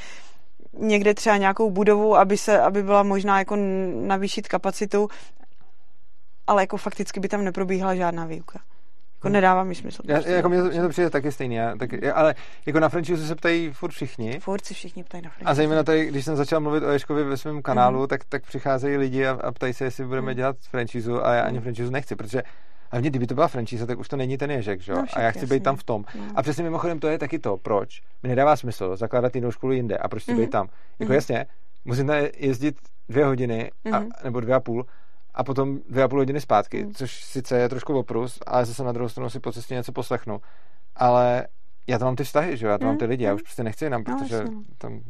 někde 0.79 1.13
třeba 1.13 1.37
nějakou 1.37 1.71
budovu, 1.71 2.15
aby, 2.17 2.37
se, 2.37 2.61
aby 2.61 2.83
byla 2.83 3.03
možná 3.03 3.39
jako 3.39 3.55
navýšit 4.01 4.47
kapacitu, 4.47 5.07
ale 6.47 6.63
jako 6.63 6.77
fakticky 6.77 7.19
by 7.19 7.27
tam 7.27 7.43
neprobíhala 7.43 7.95
žádná 7.95 8.25
výuka. 8.25 8.59
Jako 9.15 9.27
Hmm. 9.27 9.33
nedává 9.33 9.63
mi 9.63 9.75
smysl. 9.75 10.01
Já, 10.05 10.27
jako 10.27 10.49
mně, 10.49 10.61
to, 10.63 10.67
mně 10.69 10.81
to 10.81 10.89
přijde 10.89 11.09
taky 11.09 11.31
stejný, 11.31 11.55
já, 11.55 11.75
taky, 11.75 12.11
ale 12.11 12.35
jako 12.65 12.79
na 12.79 12.89
franšízu 12.89 13.27
se 13.27 13.35
ptají 13.35 13.69
furt 13.73 13.91
všichni. 13.91 14.39
Furt 14.39 14.65
si 14.65 14.73
všichni 14.73 15.03
ptají 15.03 15.23
na 15.23 15.29
A 15.29 15.33
franšízu. 15.33 15.55
zejména 15.55 15.83
tady, 15.83 16.05
když 16.05 16.25
jsem 16.25 16.35
začal 16.35 16.59
mluvit 16.59 16.83
o 16.83 16.89
Ješkovi 16.91 17.23
ve 17.23 17.37
svém 17.37 17.61
kanálu, 17.61 17.99
Mhm. 17.99 18.07
tak, 18.07 18.21
tak 18.29 18.43
přicházejí 18.43 18.97
lidi 18.97 19.25
a, 19.27 19.31
a 19.43 19.51
ptají 19.51 19.73
se, 19.73 19.83
jestli 19.83 20.05
budeme 20.05 20.27
Mhm. 20.31 20.35
dělat 20.37 20.55
franšízu 20.69 21.25
a 21.25 21.33
já 21.33 21.43
ani 21.43 21.59
franšízu 21.59 21.91
nechci, 21.91 22.15
protože 22.15 22.43
Hlavně, 22.93 23.09
kdyby 23.09 23.27
to 23.27 23.35
byla 23.35 23.47
franšíza, 23.47 23.85
tak 23.85 23.99
už 23.99 24.07
to 24.09 24.17
není 24.17 24.37
ten 24.37 24.51
ježek, 24.51 24.81
že 24.81 24.91
jo? 24.91 24.97
No, 24.97 25.05
a 25.13 25.21
já 25.21 25.31
chci 25.31 25.39
jasně. 25.39 25.55
být 25.57 25.63
tam 25.63 25.75
v 25.75 25.83
tom. 25.83 26.05
No. 26.17 26.23
A 26.35 26.41
přesně 26.41 26.63
mimochodem 26.63 26.99
to 26.99 27.07
je 27.07 27.17
taky 27.19 27.39
to, 27.39 27.57
proč 27.57 28.01
mi 28.23 28.29
nedává 28.29 28.55
smysl 28.55 28.95
zakládat 28.95 29.35
jinou 29.35 29.51
školu 29.51 29.73
jinde 29.73 29.97
a 29.97 30.07
proč 30.07 30.23
chci 30.23 30.31
Mhm. 30.33 30.41
být 30.41 30.49
tam. 30.49 30.67
Jako 30.99 31.09
Mhm. 31.09 31.13
jasně, 31.15 31.45
musím 31.85 32.07
tam 32.07 32.15
jezdit 32.37 32.75
dvě 33.09 33.25
hodiny, 33.25 33.71
a, 33.93 33.99
Mhm. 33.99 34.09
nebo 34.23 34.39
dvě 34.39 34.55
a 34.55 34.59
půl, 34.59 34.85
a 35.33 35.43
potom 35.43 35.79
dvě 35.89 36.03
a 36.03 36.07
půl 36.07 36.19
hodiny 36.19 36.41
zpátky, 36.41 36.83
Mhm. 36.83 36.93
což 36.93 37.23
sice 37.23 37.57
je 37.59 37.69
trošku 37.69 37.97
oprus, 37.99 38.39
ale 38.47 38.65
zase 38.65 38.83
na 38.83 38.91
druhou 38.91 39.09
stranu 39.09 39.29
si 39.29 39.39
po 39.39 39.51
cestě 39.51 39.73
něco 39.75 39.91
poslechnu. 39.91 40.41
Ale 40.95 41.47
já 41.87 41.99
tam 41.99 42.05
mám 42.05 42.15
ty 42.15 42.23
vztahy, 42.23 42.57
že 42.57 42.65
jo? 42.65 42.71
Já 42.71 42.77
tam 42.77 42.87
mám 42.87 42.97
ty 42.97 43.03
Mhm, 43.03 43.09
lidi, 43.09 43.23
já 43.23 43.29
mhm. 43.29 43.35
už 43.35 43.41
prostě 43.41 43.63
nechci 43.63 43.85
jinam, 43.85 44.03
No, 44.07 44.17
protože 44.17 44.43
no. 44.43 44.63
tam... 44.77 45.01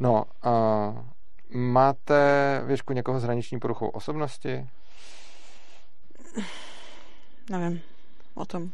No, 0.00 0.24
uh, 0.46 0.98
máte 1.60 2.62
věšku 2.66 2.92
někoho 2.92 3.20
s 3.20 3.24
hraniční 3.24 3.58
poruchou 3.58 3.88
osobnosti? 3.88 4.66
Nevím 7.50 7.82
o 8.34 8.44
tom. 8.44 8.70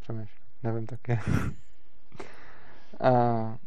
Přemýšlím. 0.00 0.38
Nevím 0.62 0.86
taky. 0.86 1.20
A 3.00 3.58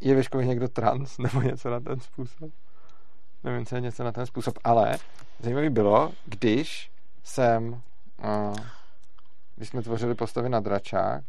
je 0.00 0.24
škole 0.24 0.44
někdo 0.44 0.68
trans 0.68 1.18
nebo 1.18 1.42
něco 1.42 1.70
na 1.70 1.80
ten 1.80 2.00
způsob? 2.00 2.52
Nevím, 3.44 3.66
co 3.66 3.74
je 3.74 3.80
něco 3.80 4.04
na 4.04 4.12
ten 4.12 4.26
způsob, 4.26 4.58
ale 4.64 4.98
zajímavý 5.38 5.70
bylo, 5.70 6.12
když 6.24 6.92
jsem, 7.22 7.82
když 9.56 9.68
jsme 9.68 9.82
tvořili 9.82 10.14
postavy 10.14 10.48
na 10.48 10.60
dračák, 10.60 11.24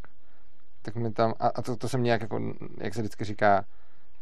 tak 0.81 0.95
mi 0.95 1.11
tam, 1.11 1.33
a, 1.39 1.61
to, 1.61 1.75
to 1.75 1.89
jsem 1.89 2.03
nějak 2.03 2.21
jako, 2.21 2.53
jak 2.77 2.93
se 2.93 3.01
vždycky 3.01 3.23
říká, 3.23 3.65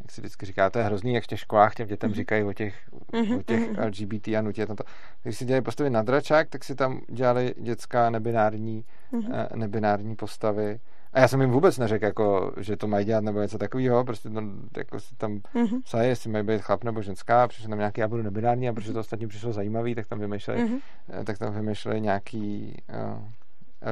jak 0.04 0.12
se 0.12 0.22
vždycky 0.22 0.46
říká, 0.46 0.70
to 0.70 0.80
je 0.80 0.86
hrozný, 0.86 1.14
jak 1.14 1.24
v 1.24 1.28
těch 1.28 1.40
školách 1.40 1.76
těm 1.76 1.88
dětem 1.88 2.10
Mhm. 2.10 2.16
říkají 2.16 2.44
o 2.44 2.54
těch, 2.54 2.90
Mhm, 3.14 3.38
o 3.38 3.44
těch 3.44 3.70
mhm. 3.72 3.84
LGBT 3.84 4.28
a 4.38 4.42
nutě. 4.42 4.66
To. 4.68 4.76
Když 5.24 5.38
si 5.38 5.46
dělali 5.46 5.62
postavy 5.62 5.90
na 5.90 6.02
dračák, 6.02 6.50
tak 6.50 6.64
si 6.64 6.76
tam 6.76 7.02
dělali 7.10 7.54
dětská 7.58 8.10
nebinární, 8.10 8.86
eh, 9.34 9.48
nebinární 9.56 10.16
postavy. 10.16 10.80
A 11.14 11.20
já 11.20 11.28
jsem 11.28 11.42
jim 11.42 11.50
vůbec 11.52 11.78
neřekl, 11.78 12.06
jako, 12.06 12.54
že 12.60 12.78
to 12.78 12.88
mají 12.88 13.06
dělat 13.06 13.24
nebo 13.24 13.42
něco 13.42 13.58
takového, 13.58 14.04
prostě 14.06 14.30
to, 14.30 14.42
jako 14.78 15.00
si 15.00 15.16
tam 15.16 15.40
Mhm. 15.54 15.82
psali, 15.82 16.08
jestli 16.08 16.30
mají 16.32 16.46
být 16.46 16.62
chlap 16.62 16.84
nebo 16.84 17.02
ženská, 17.02 17.48
přišel 17.48 17.70
tam 17.70 17.80
nějaký, 17.80 18.02
já 18.02 18.08
budu 18.08 18.24
nebinární, 18.24 18.70
a 18.70 18.74
protože 18.74 18.94
to 18.94 19.00
ostatní 19.00 19.28
přišlo 19.28 19.54
zajímavý, 19.54 19.96
tak 19.96 20.08
tam 20.08 20.20
vymýšleli, 20.20 20.82
eh, 21.20 21.24
tak 21.24 21.38
tam 21.38 21.54
vymýšleli 21.54 22.02
nějaký 22.02 22.78
uh, 23.14 23.22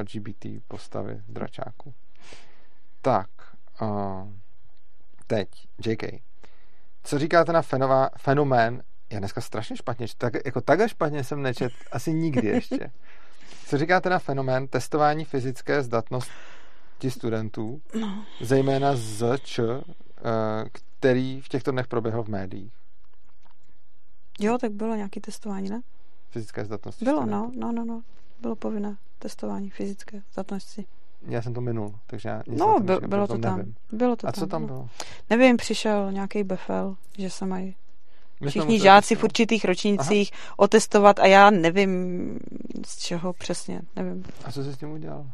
LGBT 0.00 0.60
postavy 0.68 1.20
z 1.28 1.32
dračáku. 1.32 1.94
Tak, 3.02 3.28
uh, 3.82 3.88
teď, 5.24 5.48
JK. 5.86 6.02
Co 7.04 7.18
říkáte 7.18 7.52
na 7.52 7.62
fenová, 7.62 8.10
fenomén, 8.18 8.82
já 9.12 9.18
dneska 9.18 9.40
strašně 9.40 9.76
špatně, 9.76 10.08
čtu, 10.08 10.18
tak, 10.18 10.34
jako 10.46 10.60
takhle 10.60 10.88
špatně 10.88 11.24
jsem 11.24 11.42
nečet 11.42 11.72
asi 11.92 12.12
nikdy 12.12 12.48
ještě. 12.48 12.90
Co 13.66 13.78
říkáte 13.78 14.10
na 14.10 14.18
fenomén 14.18 14.68
testování 14.68 15.24
fyzické 15.24 15.82
zdatnosti 15.82 17.10
studentů, 17.10 17.80
No. 18.00 18.24
zejména 18.40 18.96
z 18.96 19.38
Č, 19.42 19.62
eh, 19.62 20.64
který 20.72 21.40
v 21.40 21.48
těchto 21.48 21.70
dnech 21.70 21.86
proběhl 21.88 22.22
v 22.22 22.28
médiích? 22.28 22.72
Jo, 24.40 24.58
tak 24.58 24.72
bylo 24.72 24.94
nějaké 24.94 25.20
testování, 25.20 25.70
ne? 25.70 25.80
Fyzické 26.30 26.64
zdatnosti 26.64 27.04
Bylo, 27.04 27.22
studentů. 27.22 27.52
no, 27.60 27.66
no, 27.66 27.72
no, 27.72 27.84
no. 27.84 28.02
Bylo 28.40 28.56
povinné 28.56 28.96
testování 29.18 29.70
fyzické 29.70 30.22
zdatnosti. 30.32 30.86
Já 31.28 31.42
jsem 31.42 31.54
to 31.54 31.60
minul, 31.60 31.98
takže 32.06 32.28
já 32.28 32.42
nic 32.48 32.60
No, 32.60 32.80
bylo 32.80 33.26
to 33.26 33.38
tam. 33.38 33.62
Bylo 33.92 34.16
to 34.16 34.28
A 34.28 34.32
tam. 34.32 34.40
co 34.40 34.46
tam 34.46 34.62
no. 34.62 34.66
bylo? 34.66 34.88
Nevím, 35.32 35.56
přišel 35.56 36.12
nějaký 36.12 36.44
befel, 36.44 36.96
že 37.18 37.30
se 37.30 37.46
mají 37.46 37.76
My 38.40 38.50
všichni 38.50 38.80
žáci 38.80 39.06
v 39.06 39.08
testovat. 39.08 39.24
určitých 39.24 39.64
ročnících 39.64 40.30
otestovat 40.56 41.18
a 41.18 41.26
já 41.26 41.50
nevím 41.50 42.38
z 42.86 42.98
čeho 42.98 43.32
přesně, 43.32 43.82
nevím. 43.96 44.24
A 44.44 44.52
co 44.52 44.64
jsi 44.64 44.72
s 44.72 44.76
tím 44.76 44.90
udělal? 44.92 45.26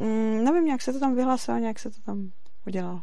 Mm, 0.00 0.44
nevím, 0.44 0.66
jak 0.66 0.82
se 0.82 0.92
to 0.92 1.00
tam 1.00 1.14
vyhlásilo, 1.14 1.58
nějak 1.58 1.78
se 1.78 1.90
to 1.90 2.00
tam 2.06 2.30
udělalo. 2.66 3.00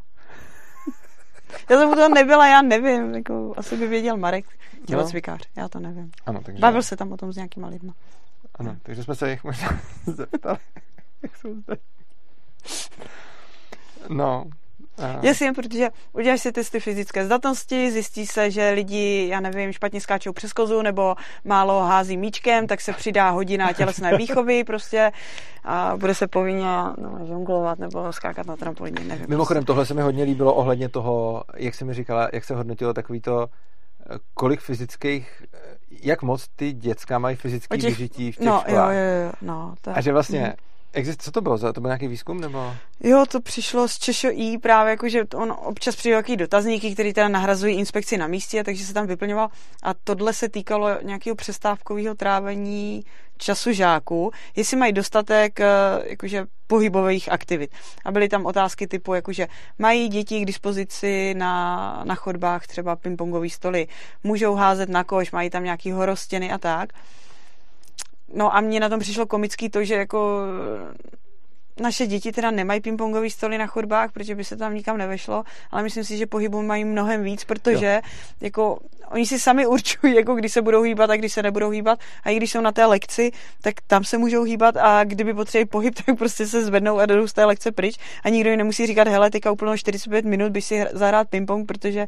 já 1.69 1.77
jsem 1.77 1.89
u 1.89 1.95
toho 1.95 2.09
nebyla, 2.09 2.47
já 2.47 2.61
nevím, 2.61 3.15
jako, 3.15 3.53
asi 3.57 3.77
by 3.77 3.87
věděl 3.87 4.17
Marek, 4.17 4.45
tělocvikář, 4.87 5.41
já 5.55 5.69
to 5.69 5.79
nevím. 5.79 6.11
Ano, 6.25 6.41
takže... 6.43 6.59
Bavil 6.61 6.83
se 6.83 6.95
tam 6.97 7.11
o 7.11 7.17
tom 7.17 7.33
s 7.33 7.35
nějakýma 7.35 7.67
lidma. 7.67 7.93
Ano, 8.55 8.77
takže 8.83 9.03
jsme 9.03 9.15
se 9.15 9.29
jich 9.31 9.43
možná 9.43 9.81
zeptali, 10.05 10.57
jak 11.21 11.37
jsou 11.37 11.55
zde. 11.55 11.75
No. 14.09 14.45
A... 14.97 15.25
Jasně, 15.25 15.53
protože 15.53 15.87
uděláš 16.13 16.41
si 16.41 16.51
testy 16.51 16.79
fyzické 16.79 17.25
zdatnosti, 17.25 17.91
zjistí 17.91 18.25
se, 18.27 18.51
že 18.51 18.69
lidi, 18.69 19.27
já 19.31 19.39
nevím, 19.39 19.71
špatně 19.73 20.01
skáčou 20.01 20.33
přes 20.33 20.53
kozu 20.53 20.81
nebo 20.81 21.15
málo 21.45 21.79
hází 21.79 22.17
míčkem, 22.17 22.67
tak 22.67 22.81
se 22.81 22.93
přidá 22.93 23.29
hodina 23.29 23.73
tělesné 23.73 24.17
výchovy 24.17 24.63
prostě 24.63 25.11
a 25.63 25.97
bude 25.97 26.15
se 26.15 26.27
povinně 26.27 26.65
no, 26.97 27.19
žonglovat 27.27 27.79
nebo 27.79 28.13
skákat 28.13 28.47
na 28.47 28.55
trampolíně, 28.57 28.99
nevím. 29.03 29.25
Mimochodem, 29.29 29.65
tohle 29.65 29.85
se 29.85 29.93
mi 29.93 30.01
hodně 30.01 30.23
líbilo 30.23 30.53
ohledně 30.53 30.89
toho, 30.89 31.43
jak 31.57 31.75
jsi 31.75 31.85
mi 31.85 31.93
říkala, 31.93 32.29
jak 32.33 32.43
se 32.43 32.55
hodnotilo 32.55 32.93
takový 32.93 33.21
to, 33.21 33.47
kolik 34.33 34.59
fyzických, 34.59 35.43
jak 36.03 36.21
moc 36.21 36.47
ty 36.55 36.73
děcka 36.73 37.19
mají 37.19 37.35
fyzické 37.35 37.77
těch- 37.77 37.89
vyžití 37.89 38.31
v 38.31 38.37
těch 38.37 38.47
No, 38.47 38.53
jo, 38.53 38.61
školách. 38.67 38.93
jo, 38.93 38.99
jo, 39.25 39.31
no. 39.41 39.75
To, 39.81 39.91
A 39.97 40.01
že 40.01 40.11
vlastně. 40.13 40.55
Exist, 40.93 41.21
co 41.21 41.31
to 41.31 41.41
bylo? 41.41 41.73
To 41.73 41.81
byl 41.81 41.87
nějaký 41.87 42.07
výzkum? 42.07 42.41
Nebo? 42.41 42.73
Jo, 43.03 43.25
to 43.31 43.41
přišlo 43.41 43.87
z 43.87 43.99
ČŠI 43.99 44.57
právě, 44.61 44.91
jako, 44.91 45.09
že 45.09 45.23
on 45.35 45.55
občas 45.57 45.95
přijde 45.95 46.15
jaký 46.15 46.37
dotazníky, 46.37 46.93
který 46.93 47.13
teda 47.13 47.27
nahrazují 47.27 47.77
inspekci 47.77 48.17
na 48.17 48.27
místě, 48.27 48.63
takže 48.63 48.85
se 48.85 48.93
tam 48.93 49.07
vyplňoval. 49.07 49.49
A 49.83 49.93
tohle 49.93 50.33
se 50.33 50.49
týkalo 50.49 50.89
nějakého 51.01 51.35
přestávkového 51.35 52.15
trávení 52.15 53.03
času 53.37 53.71
žáků, 53.71 54.31
jestli 54.55 54.77
mají 54.77 54.93
dostatek 54.93 55.59
eh, 55.59 55.65
jakože 56.03 56.45
pohybových 56.67 57.31
aktivit. 57.31 57.71
A 58.05 58.11
byly 58.11 58.29
tam 58.29 58.45
otázky 58.45 58.87
typu, 58.87 59.13
jakože 59.13 59.47
mají 59.79 60.07
děti 60.07 60.41
k 60.41 60.45
dispozici 60.45 61.33
na, 61.37 62.01
na 62.03 62.15
chodbách 62.15 62.67
třeba 62.67 62.95
pingpongové 62.95 63.49
stoly, 63.49 63.87
můžou 64.23 64.55
házet 64.55 64.89
na 64.89 65.03
koš, 65.03 65.31
mají 65.31 65.49
tam 65.49 65.63
nějaký 65.63 65.91
horostěny 65.91 66.51
a 66.51 66.57
tak. 66.57 66.89
No 68.33 68.55
a 68.55 68.61
mně 68.61 68.79
na 68.79 68.89
tom 68.89 68.99
přišlo 68.99 69.25
komický 69.25 69.69
to, 69.69 69.83
že 69.83 69.95
jako 69.95 70.41
naše 71.81 72.07
děti 72.07 72.31
teda 72.31 72.51
nemají 72.51 72.81
pingpongové 72.81 73.29
stoly 73.29 73.57
na 73.57 73.67
chodbách, 73.67 74.11
protože 74.11 74.35
by 74.35 74.43
se 74.43 74.57
tam 74.57 74.73
nikam 74.73 74.97
nevešlo, 74.97 75.43
ale 75.71 75.83
myslím 75.83 76.03
si, 76.03 76.17
že 76.17 76.25
pohybu 76.27 76.61
mají 76.61 76.85
mnohem 76.85 77.23
víc, 77.23 77.43
protože 77.43 78.01
jako 78.41 78.79
oni 79.11 79.25
si 79.25 79.39
sami 79.39 79.67
určují, 79.67 80.15
jako 80.21 80.35
kdy 80.35 80.49
se 80.49 80.61
budou 80.61 80.81
hýbat 80.81 81.09
a 81.09 81.15
kdy 81.15 81.29
se 81.29 81.43
nebudou 81.43 81.69
hýbat. 81.69 81.99
A 82.23 82.29
i 82.29 82.37
když 82.37 82.51
jsou 82.51 82.61
na 82.61 82.71
té 82.71 82.85
lekci, 82.85 83.31
tak 83.61 83.73
tam 83.87 84.03
se 84.03 84.17
můžou 84.17 84.43
hýbat 84.43 84.77
a 84.77 85.03
kdyby 85.03 85.33
potřebovali 85.33 85.65
pohyb, 85.65 85.95
tak 86.05 86.17
prostě 86.17 86.47
se 86.47 86.65
zvednou 86.65 86.99
a 86.99 87.05
jdou 87.05 87.27
z 87.27 87.33
té 87.33 87.45
lekce 87.45 87.71
pryč. 87.71 87.97
A 88.23 88.29
nikdo 88.29 88.49
jim 88.49 88.57
nemusí 88.57 88.87
říkat, 88.87 89.07
hele, 89.07 89.29
teďka 89.29 89.51
úplně 89.51 89.77
45 89.77 90.25
minut, 90.25 90.51
bys 90.51 90.65
si 90.65 90.75
hr- 90.75 90.89
zahrát 90.93 91.29
pingpong, 91.29 91.67
protože 91.67 92.07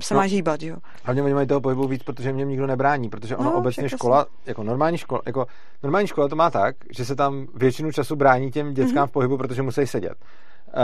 se 0.00 0.14
No. 0.14 0.20
máš 0.20 0.30
hýbat, 0.30 0.62
jo. 0.62 0.76
Hlavně 1.04 1.22
oni 1.22 1.34
mají 1.34 1.46
toho 1.46 1.60
pohybu 1.60 1.88
víc, 1.88 2.02
protože 2.02 2.32
mě 2.32 2.44
nikdo 2.44 2.66
nebrání, 2.66 3.08
protože 3.08 3.36
ono 3.36 3.50
No, 3.50 3.56
obecně 3.58 3.88
škola, 3.88 4.26
jako 4.46 4.62
normální 4.62 4.98
škola, 4.98 5.22
jako 5.26 5.46
normální 5.82 6.08
škola 6.08 6.28
to 6.28 6.36
má 6.36 6.50
tak, 6.50 6.76
že 6.96 7.04
se 7.04 7.16
tam 7.16 7.46
většinu 7.54 7.92
času 7.92 8.16
brání 8.16 8.50
těm 8.50 8.74
dětskám 8.74 9.02
Mhm. 9.02 9.08
v 9.08 9.12
pohybu, 9.12 9.38
protože 9.38 9.62
musí 9.62 9.86
sedět. 9.86 10.14
Uh, 10.76 10.82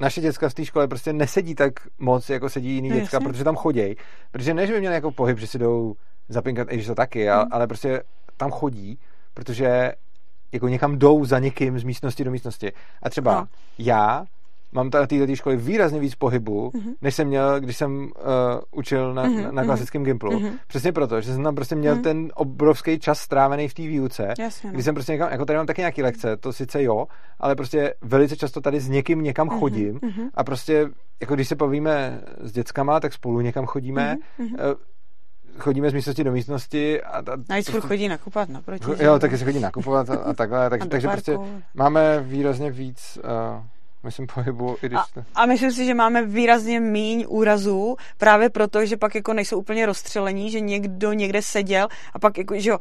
naše 0.00 0.20
děcka 0.20 0.48
v 0.48 0.54
té 0.54 0.64
škole 0.64 0.88
prostě 0.88 1.12
nesedí 1.12 1.54
tak 1.54 1.72
moc, 1.98 2.30
jako 2.30 2.48
sedí 2.48 2.74
jiný 2.74 2.88
No, 2.88 2.94
děcka, 2.96 3.16
jasně. 3.16 3.28
protože 3.28 3.44
tam 3.44 3.56
chodí. 3.56 3.96
Protože 4.30 4.54
ne, 4.54 4.66
že 4.66 4.72
by 4.72 4.80
měli 4.80 4.94
jako 4.94 5.10
pohyb, 5.10 5.38
že 5.38 5.46
si 5.46 5.58
jdou 5.58 5.94
zapinkat, 6.28 6.68
i 6.70 6.74
když 6.74 6.86
to 6.86 6.94
taky, 6.94 7.30
ale, 7.30 7.42
Mhm. 7.44 7.48
ale 7.52 7.66
prostě 7.66 8.02
tam 8.36 8.50
chodí, 8.50 8.98
protože 9.34 9.92
jako 10.52 10.68
někam 10.68 10.98
jdou 10.98 11.24
za 11.24 11.38
někým 11.38 11.78
z 11.78 11.84
místnosti 11.84 12.24
do 12.24 12.30
místnosti. 12.30 12.72
A 13.02 13.10
třeba 13.10 13.34
No. 13.40 13.46
já 13.78 14.24
mám 14.72 14.90
tady 14.90 15.06
této 15.06 15.36
školy 15.36 15.56
výrazně 15.56 16.00
víc 16.00 16.14
pohybu, 16.14 16.70
Mhm. 16.74 16.92
než 17.02 17.14
jsem 17.14 17.26
měl, 17.26 17.60
když 17.60 17.76
jsem 17.76 18.00
uh, 18.02 18.08
učil 18.70 19.14
na, 19.14 19.22
Mhm, 19.22 19.36
na, 19.42 19.50
na 19.52 19.62
mhm. 19.62 19.64
klasickém 19.66 20.04
Gimplu. 20.04 20.40
Mhm. 20.40 20.50
Přesně 20.66 20.92
proto, 20.92 21.20
že 21.20 21.34
jsem 21.34 21.42
tam 21.42 21.54
prostě 21.54 21.74
měl 21.74 21.94
Mhm. 21.94 22.02
ten 22.02 22.28
obrovský 22.34 22.98
čas 22.98 23.18
strávený 23.20 23.68
v 23.68 23.74
té 23.74 23.82
výuce, 23.82 24.28
Jasně, 24.38 24.68
no. 24.70 24.74
kdy 24.74 24.82
jsem 24.82 24.94
prostě 24.94 25.12
někam, 25.12 25.28
jako 25.32 25.44
tady 25.44 25.56
mám 25.56 25.66
taky 25.66 25.80
nějaký 25.80 26.02
lekce, 26.02 26.36
to 26.36 26.52
sice 26.52 26.82
jo, 26.82 27.06
ale 27.40 27.54
prostě 27.54 27.94
velice 28.02 28.36
často 28.36 28.60
tady 28.60 28.80
s 28.80 28.88
někým 28.88 29.22
někam 29.22 29.46
Mhm, 29.46 29.58
chodím 29.60 29.98
mhm. 30.02 30.28
a 30.34 30.44
prostě, 30.44 30.88
jako 31.20 31.34
když 31.34 31.48
se 31.48 31.56
povíme 31.56 32.20
s 32.40 32.52
dětskama, 32.52 33.00
tak 33.00 33.12
spolu 33.12 33.40
někam 33.40 33.66
chodíme, 33.66 34.16
Mhm, 34.38 34.48
mhm. 34.48 34.56
eh, 34.60 34.90
chodíme 35.58 35.90
z 35.90 35.92
místnosti 35.92 36.24
do 36.24 36.32
místnosti 36.32 37.02
a, 37.02 37.18
a 37.18 37.22
Navíc 37.48 37.70
furt 37.70 37.80
chodí 37.80 38.08
nakoupat 38.08 38.48
naproti. 38.48 38.84
Jo, 39.04 39.18
taky 39.18 39.38
se 39.38 39.44
chodí 39.44 39.60
nakupovat 39.60 40.10
a, 40.10 40.14
a 40.14 40.32
takhle, 40.32 40.70
tak, 40.70 40.80
takže 40.88 41.08
prostě 41.08 41.36
parku. 41.36 41.62
máme 41.74 42.20
výrazně 42.20 42.70
víc, 42.70 43.18
uh, 43.24 43.64
myslím, 44.02 44.26
pohybu, 44.34 44.76
i 44.82 44.86
když... 44.86 44.98
A, 44.98 45.42
a 45.42 45.46
myslím 45.46 45.72
si, 45.72 45.86
že 45.86 45.94
máme 45.94 46.24
výrazně 46.24 46.80
míň 46.80 47.24
úrazů, 47.28 47.96
právě 48.18 48.50
proto, 48.50 48.86
že 48.86 48.96
pak 48.96 49.14
jako 49.14 49.32
nejsou 49.32 49.58
úplně 49.58 49.86
rozstřelení, 49.86 50.50
že 50.50 50.60
někdo 50.60 51.12
někde 51.12 51.42
seděl 51.42 51.88
a 52.12 52.18
pak 52.18 52.38
jako, 52.38 52.54
že 52.58 52.70
jo, 52.70 52.78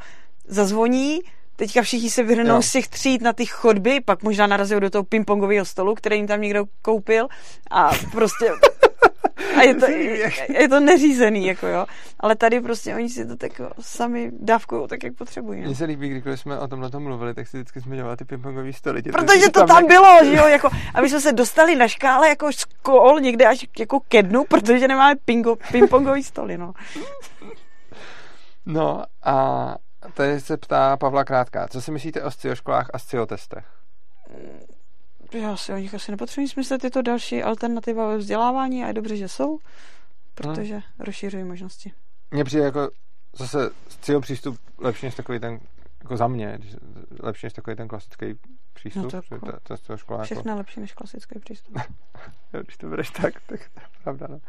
zazvoní, 0.47 1.19
teďka 1.55 1.81
všichni 1.81 2.09
se 2.09 2.23
vyhrnou 2.23 2.55
Jo. 2.55 2.61
z 2.61 2.71
těch 2.71 2.87
tříd 2.87 3.21
na 3.21 3.33
ty 3.33 3.45
chodby, 3.45 4.01
pak 4.01 4.23
možná 4.23 4.47
narazí 4.47 4.75
do 4.79 4.89
toho 4.89 5.03
pingpongového 5.03 5.65
stolu, 5.65 5.95
který 5.95 6.15
jim 6.15 6.27
tam 6.27 6.41
někdo 6.41 6.65
koupil 6.81 7.27
a 7.71 7.89
prostě 8.11 8.51
A 9.57 9.61
je 9.61 9.75
to, 9.75 9.85
je 10.49 10.69
to 10.69 10.79
neřízený, 10.79 11.45
jako 11.45 11.67
jo. 11.67 11.85
Ale 12.19 12.35
tady 12.35 12.61
prostě 12.61 12.95
oni 12.95 13.09
si 13.09 13.25
to 13.25 13.35
tak 13.35 13.61
sami 13.79 14.31
dávkují 14.39 14.87
tak, 14.87 15.03
jak 15.03 15.13
potřebují. 15.13 15.61
No. 15.61 15.65
Mně 15.65 15.75
se 15.75 15.85
líbí, 15.85 16.09
když 16.09 16.39
jsme 16.39 16.59
o 16.59 16.67
tomhle 16.67 16.89
tom 16.89 17.03
mluvili, 17.03 17.33
tak 17.33 17.47
si 17.47 17.57
vždycky 17.57 17.79
zmiňovali 17.79 18.17
ty 18.17 18.25
pingpongové 18.25 18.73
stoly. 18.73 19.01
Protože 19.01 19.49
to 19.49 19.59
tam, 19.59 19.67
tam 19.67 19.87
bylo, 19.87 20.25
že 20.25 20.35
jo, 20.35 20.47
jako, 20.47 20.69
aby 20.93 21.09
jsme 21.09 21.21
se 21.21 21.31
dostali 21.31 21.75
na 21.75 21.87
škále 21.87 22.29
jako 22.29 22.51
škol 22.51 23.19
někde 23.19 23.45
až 23.45 23.67
jako 23.79 23.99
ke 23.99 24.23
dnu, 24.23 24.43
protože 24.43 24.87
nemáme 24.87 25.15
pingo, 25.25 25.55
pingpongový 25.71 26.23
stoly, 26.23 26.57
no. 26.57 26.73
No 28.65 29.03
a 29.23 29.75
tady 30.13 30.39
se 30.39 30.57
ptá 30.57 30.97
Pavla 30.97 31.23
Krátká, 31.23 31.67
co 31.67 31.81
si 31.81 31.91
myslíte 31.91 32.23
o 32.23 32.31
scioškolách 32.31 32.89
a 32.93 32.99
sciotestech? 32.99 33.65
Já 35.31 35.57
si 35.57 35.73
o 35.73 35.77
nich 35.77 35.93
asi 35.93 36.11
nepotřebuji 36.11 36.47
smyslet, 36.47 36.83
je 36.83 36.91
to 36.91 37.01
další 37.01 37.43
alternativa 37.43 38.07
ve 38.07 38.17
vzdělávání 38.17 38.83
a 38.83 38.87
je 38.87 38.93
dobře, 38.93 39.17
že 39.17 39.27
jsou, 39.27 39.59
protože 40.35 40.73
hmm. 40.73 40.83
rozšiřují 40.99 41.43
možnosti. 41.43 41.93
Mně 42.31 42.43
přijde 42.43 42.63
jako 42.63 42.89
zase 43.37 43.69
cíl 44.01 44.21
přístup 44.21 44.57
lepší 44.77 45.05
než 45.05 45.15
takový 45.15 45.39
ten, 45.39 45.59
jako 46.03 46.17
za 46.17 46.27
mě, 46.27 46.59
lepší 47.19 47.45
než 47.45 47.53
takový 47.53 47.75
ten 47.75 47.87
klasický 47.87 48.25
přístup. 48.73 49.03
No 49.03 49.09
to, 49.09 49.21
že 49.21 49.39
ta, 49.63 49.77
ta 49.77 49.97
škola 49.97 50.23
všechno 50.23 50.51
jako... 50.51 50.57
lepší 50.57 50.79
než 50.79 50.93
klasický 50.93 51.39
přístup. 51.39 51.77
Když 52.63 52.77
to 52.77 52.87
budeš 52.87 53.09
tak, 53.09 53.33
tak 53.33 53.69
to 53.69 53.79
je 53.79 53.85
pravda. 54.03 54.27
No. 54.29 54.39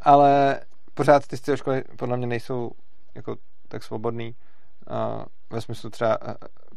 Ale 0.00 0.60
pořád 0.94 1.26
ty 1.26 1.56
školy 1.56 1.84
podle 1.96 2.16
mě 2.16 2.26
nejsou 2.26 2.70
jako 3.14 3.36
tak 3.68 3.82
svobodný. 3.82 4.34
Uh, 4.90 5.24
ve 5.50 5.60
smyslu 5.60 5.90
třeba 5.90 6.18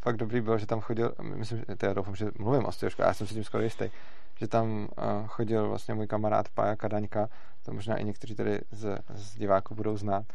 fakt 0.04 0.18
dobrý 0.18 0.42
bylo, 0.42 0.58
že 0.58 0.66
tam 0.66 0.82
chodil, 0.82 1.14
myslím, 1.22 1.60
že 1.60 1.66
já 1.84 1.94
doufám, 1.94 2.16
že 2.16 2.32
mluvím 2.40 2.66
o 2.66 2.72
škole, 2.72 3.08
já 3.08 3.14
jsem 3.14 3.28
si 3.28 3.34
tím 3.34 3.44
skoro 3.44 3.64
jistý, 3.64 3.90
že 4.40 4.48
tam 4.48 4.68
uh, 4.68 5.28
chodil 5.28 5.70
vlastně 5.70 5.94
můj 5.94 6.08
kamarád 6.08 6.50
Pája 6.50 6.76
Kadaňka, 6.76 7.30
to 7.66 7.74
možná 7.74 7.98
i 7.98 8.04
někteří 8.04 8.36
tady 8.36 8.60
z, 8.72 9.00
z 9.14 9.36
diváků 9.36 9.76
budou 9.76 9.98
znát. 9.98 10.26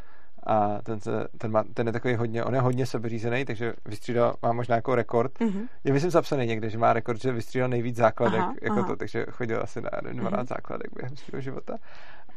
A 0.43 0.81
ten, 0.81 0.99
se, 0.99 1.27
ten, 1.37 1.51
má, 1.51 1.63
ten 1.73 1.87
je 1.87 1.93
takový 1.93 2.15
hodně, 2.15 2.43
on 2.43 2.55
je 2.55 2.61
hodně 2.61 2.85
sebeřízený, 2.85 3.45
takže 3.45 3.73
vystřídal, 3.85 4.35
má 4.41 4.53
možná 4.53 4.75
jako 4.75 4.95
rekord. 4.95 5.39
Mm-hmm. 5.39 5.67
Je 5.83 5.93
myslím 5.93 6.11
zapsaný 6.11 6.45
někde, 6.45 6.69
že 6.69 6.77
má 6.77 6.93
rekord, 6.93 7.21
že 7.21 7.31
vystřídal 7.31 7.69
nejvíc 7.69 7.95
základek, 7.95 8.39
aha, 8.39 8.53
jako 8.61 8.79
aha. 8.79 8.87
to, 8.87 8.95
takže 8.95 9.25
chodil 9.31 9.59
asi 9.63 9.81
na 9.81 9.89
12 10.01 10.15
mm-hmm. 10.15 10.47
základek 10.47 10.87
během 10.95 11.17
svého 11.17 11.41
života. 11.41 11.77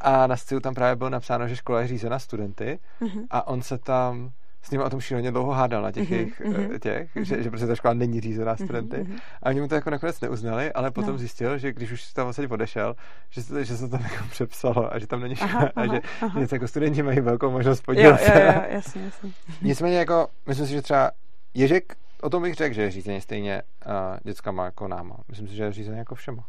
A 0.01 0.27
na 0.27 0.37
scénu 0.37 0.61
tam 0.61 0.75
právě 0.75 0.97
bylo 0.97 1.11
napsáno, 1.11 1.49
že 1.49 1.57
škola 1.57 1.81
je 1.81 1.89
řízena 1.89 2.19
studenty 2.19 2.79
mm-hmm. 3.01 3.27
a 3.31 3.47
on 3.47 3.63
se 3.63 3.79
tam 3.79 4.31
s 4.63 4.71
nimi 4.71 4.85
o 4.85 4.91
tom 4.91 5.01
šíleně 5.01 5.31
dlouho 5.31 5.53
hádal 5.53 5.83
na 5.83 5.93
těch, 5.93 6.11
mm-hmm, 6.11 6.15
jejich, 6.15 6.41
mm-hmm. 6.41 6.79
těch 6.79 7.17
mm-hmm. 7.17 7.23
Že, 7.23 7.43
že 7.43 7.51
prostě 7.51 7.67
ta 7.67 7.75
škola 7.75 7.95
není 7.95 8.21
řízená 8.21 8.53
mhm, 8.53 8.67
studenty. 8.67 8.97
Mm-hmm. 8.97 9.21
A 9.43 9.49
oni 9.49 9.61
mu 9.61 9.69
to 9.69 9.75
jako 9.75 9.91
nakonec 9.91 10.21
neuznali, 10.21 10.73
ale 10.73 10.91
potom 10.91 11.13
no. 11.13 11.19
zjistil, 11.19 11.59
že 11.59 11.73
když 11.73 11.93
už 11.93 12.13
tam 12.13 12.27
vlastně 12.27 12.49
odešel, 12.49 12.97
že 13.31 13.43
se, 13.43 13.65
že 13.65 13.77
se 13.77 13.89
to 13.89 13.89
tam 13.89 14.03
jako 14.03 14.25
přepsalo 14.31 14.95
a 14.95 14.99
že 14.99 15.07
tam 15.07 15.21
není 15.21 15.37
škola 15.37 15.71
a 15.77 15.87
že, 15.87 16.01
aha. 16.21 16.41
že 16.41 16.47
jako 16.53 16.69
studenti 16.69 17.03
mají 17.03 17.21
velkou 17.21 17.51
možnost 17.51 17.81
podílet 17.81 18.21
se. 18.21 18.43
Jo, 18.43 18.53
jo, 18.55 18.63
jasně, 18.69 19.03
jasně. 19.03 19.31
Nicméně 19.63 19.99
jako, 19.99 20.29
myslím 20.47 20.67
si, 20.67 20.73
že 20.73 20.83
třeba 20.83 21.11
Ježek, 21.55 21.97
o 22.23 22.31
tom 22.31 22.43
bych 22.43 22.55
řekl, 22.55 22.75
že 22.75 22.83
je 22.83 22.91
řízený 22.91 23.21
stejně 23.21 23.63
uh, 23.87 23.93
dětskama 24.23 24.65
jako 24.65 24.89
náma. 24.89 25.17
Myslím 25.29 25.49
si, 25.49 25.55
že 25.55 25.63
je 25.63 25.73
řízený 25.73 25.99
jako 25.99 26.15
všema. 26.15 26.45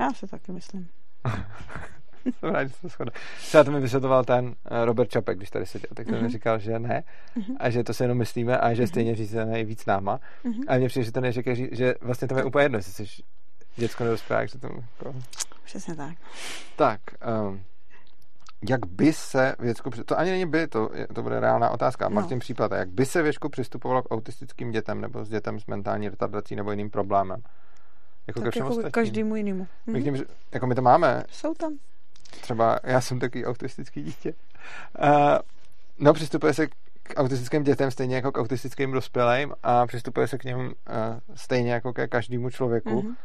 Já 0.00 0.12
si 0.12 0.26
taky 0.26 0.52
myslím. 0.52 0.88
Jsem 2.40 2.50
rád, 2.50 2.64
že 2.64 2.74
se 2.74 2.88
shodne. 2.88 3.12
Třeba 3.38 3.64
to 3.64 3.70
mi 3.70 3.80
vysvětloval 3.80 4.24
ten 4.24 4.54
eh, 4.64 4.84
Robert 4.84 5.10
Čapek, 5.10 5.36
když 5.36 5.50
tady 5.50 5.66
seděl, 5.66 5.90
tak 5.94 6.06
to 6.06 6.12
mm-hmm. 6.12 6.16
mi 6.16 6.22
mhm. 6.22 6.30
říkal, 6.30 6.58
že 6.58 6.78
ne 6.78 7.02
mm-hmm. 7.36 7.56
a 7.58 7.70
že 7.70 7.84
to 7.84 7.94
se 7.94 8.04
jenom 8.04 8.18
myslíme 8.18 8.58
a 8.58 8.74
že 8.74 8.82
mm-hmm. 8.82 8.88
stejně 8.88 9.14
řízené 9.14 9.58
je 9.58 9.64
víc 9.64 9.86
náma. 9.86 10.20
Mm-hmm. 10.44 10.64
A 10.68 10.76
mně 10.76 10.88
přijde, 10.88 11.04
že 11.04 11.12
to 11.12 11.20
neříká, 11.20 11.50
že 11.72 11.94
vlastně 12.00 12.28
to 12.28 12.38
je 12.38 12.44
úplně 12.44 12.64
jedno, 12.64 12.78
jestli 12.78 13.06
jsi 13.06 13.22
děcko 13.76 14.04
nebo 14.04 14.14
dospělák, 14.14 14.48
že 14.48 14.58
to 14.58 14.66
jako... 14.66 15.14
Přesně 15.64 15.96
tak. 15.96 16.14
Tak, 16.76 17.00
um, 17.48 17.62
jak 18.68 18.86
by 18.86 19.12
se 19.12 19.54
věcku, 19.58 19.90
to 19.90 20.18
ani 20.18 20.30
není 20.30 20.46
by, 20.46 20.66
to, 20.66 20.90
to 21.14 21.22
bude 21.22 21.40
reálná 21.40 21.70
otázka, 21.70 22.08
no. 22.08 22.14
Martin 22.14 22.38
případ, 22.38 22.72
jak 22.72 22.88
by 22.88 23.06
se 23.06 23.22
věcku 23.22 23.48
přistupovalo 23.48 24.02
k 24.02 24.10
autistickým 24.10 24.70
dětem 24.70 25.00
nebo 25.00 25.24
s 25.24 25.28
dětem 25.28 25.60
s 25.60 25.66
mentální 25.66 26.08
retardací 26.08 26.56
nebo 26.56 26.70
jiným 26.70 26.90
problémem? 26.90 27.42
Jako 28.26 28.40
tak 28.40 28.44
ke 28.44 28.50
všem 28.50 28.66
jako 28.66 28.90
každému 28.90 29.36
jinému. 29.36 29.66
My, 29.86 30.02
mm-hmm. 30.02 30.26
jako 30.52 30.66
my 30.66 30.74
to 30.74 30.82
máme. 30.82 31.22
Jsou 31.30 31.54
tam. 31.54 31.78
Třeba 32.26 32.78
já 32.84 33.00
jsem 33.00 33.18
taky 33.18 33.46
autistický 33.46 34.02
dítě. 34.02 34.34
Uh, 35.02 35.38
no, 35.98 36.14
přistupuje 36.14 36.54
se 36.54 36.66
k 37.02 37.14
autistickým 37.16 37.62
dětem 37.62 37.90
stejně 37.90 38.16
jako 38.16 38.32
k 38.32 38.38
autistickým 38.38 38.92
dospělým 38.92 39.54
a 39.62 39.86
přistupuje 39.86 40.28
se 40.28 40.38
k 40.38 40.44
něm 40.44 40.60
uh, 40.60 40.72
stejně 41.34 41.72
jako 41.72 41.92
ke 41.92 42.08
každému 42.08 42.50
člověku. 42.50 43.02
Mm-hmm. 43.02 43.16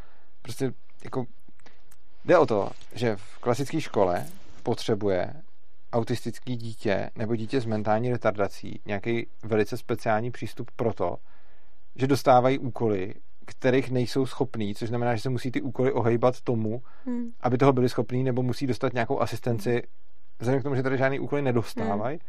Prostě 0.42 0.72
jako 1.04 1.26
jde 2.24 2.38
o 2.38 2.46
to, 2.46 2.70
že 2.94 3.16
v 3.16 3.38
klasické 3.38 3.80
škole 3.80 4.26
potřebuje 4.62 5.34
autistický 5.92 6.56
dítě 6.56 7.10
nebo 7.16 7.36
dítě 7.36 7.60
s 7.60 7.66
mentální 7.66 8.10
retardací 8.10 8.80
nějaký 8.86 9.26
velice 9.42 9.76
speciální 9.76 10.30
přístup 10.30 10.70
pro 10.76 10.92
to, 10.92 11.16
že 11.96 12.06
dostávají 12.06 12.58
úkoly, 12.58 13.14
kterých 13.46 13.90
nejsou 13.90 14.26
schopní, 14.26 14.74
což 14.74 14.88
znamená, 14.88 15.14
že 15.14 15.22
se 15.22 15.28
musí 15.28 15.50
ty 15.50 15.62
úkoly 15.62 15.92
ohejbat 15.92 16.40
tomu, 16.40 16.82
hmm. 17.06 17.30
aby 17.40 17.58
toho 17.58 17.72
byli 17.72 17.88
schopní, 17.88 18.24
nebo 18.24 18.42
musí 18.42 18.66
dostat 18.66 18.92
nějakou 18.92 19.20
asistenci. 19.20 19.70
Hmm. 19.70 19.80
Vzhledem 20.38 20.60
k 20.60 20.62
tomu, 20.62 20.74
že 20.74 20.82
tady 20.82 20.98
žádný 20.98 21.20
úkoly 21.20 21.42
nedostávají, 21.42 22.18
hmm. 22.18 22.28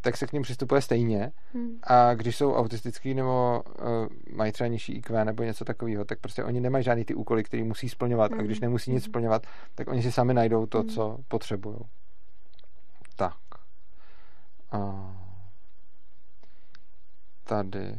tak 0.00 0.16
se 0.16 0.26
k 0.26 0.32
ním 0.32 0.42
přistupuje 0.42 0.80
stejně. 0.80 1.32
Hmm. 1.54 1.78
A 1.82 2.14
když 2.14 2.36
jsou 2.36 2.54
autistický 2.54 3.14
nebo 3.14 3.62
uh, 3.66 4.36
mají 4.36 4.52
třeba 4.52 4.68
nižší 4.68 4.92
IQ 4.92 5.24
nebo 5.24 5.42
něco 5.42 5.64
takového, 5.64 6.04
tak 6.04 6.18
prostě 6.18 6.44
oni 6.44 6.60
nemají 6.60 6.84
žádný 6.84 7.04
ty 7.04 7.14
úkoly, 7.14 7.44
které 7.44 7.64
musí 7.64 7.88
splňovat. 7.88 8.30
Hmm. 8.30 8.40
A 8.40 8.42
když 8.42 8.58
hmm. 8.58 8.64
nemusí 8.66 8.92
nic 8.92 9.04
hmm. 9.04 9.10
splňovat, 9.10 9.46
tak 9.74 9.88
oni 9.88 10.02
si 10.02 10.12
sami 10.12 10.34
najdou 10.34 10.66
to, 10.66 10.78
hmm. 10.78 10.88
co 10.88 11.18
potřebují. 11.28 11.78
Tak. 13.16 13.36
Uh, 14.74 15.10
tady. 17.44 17.94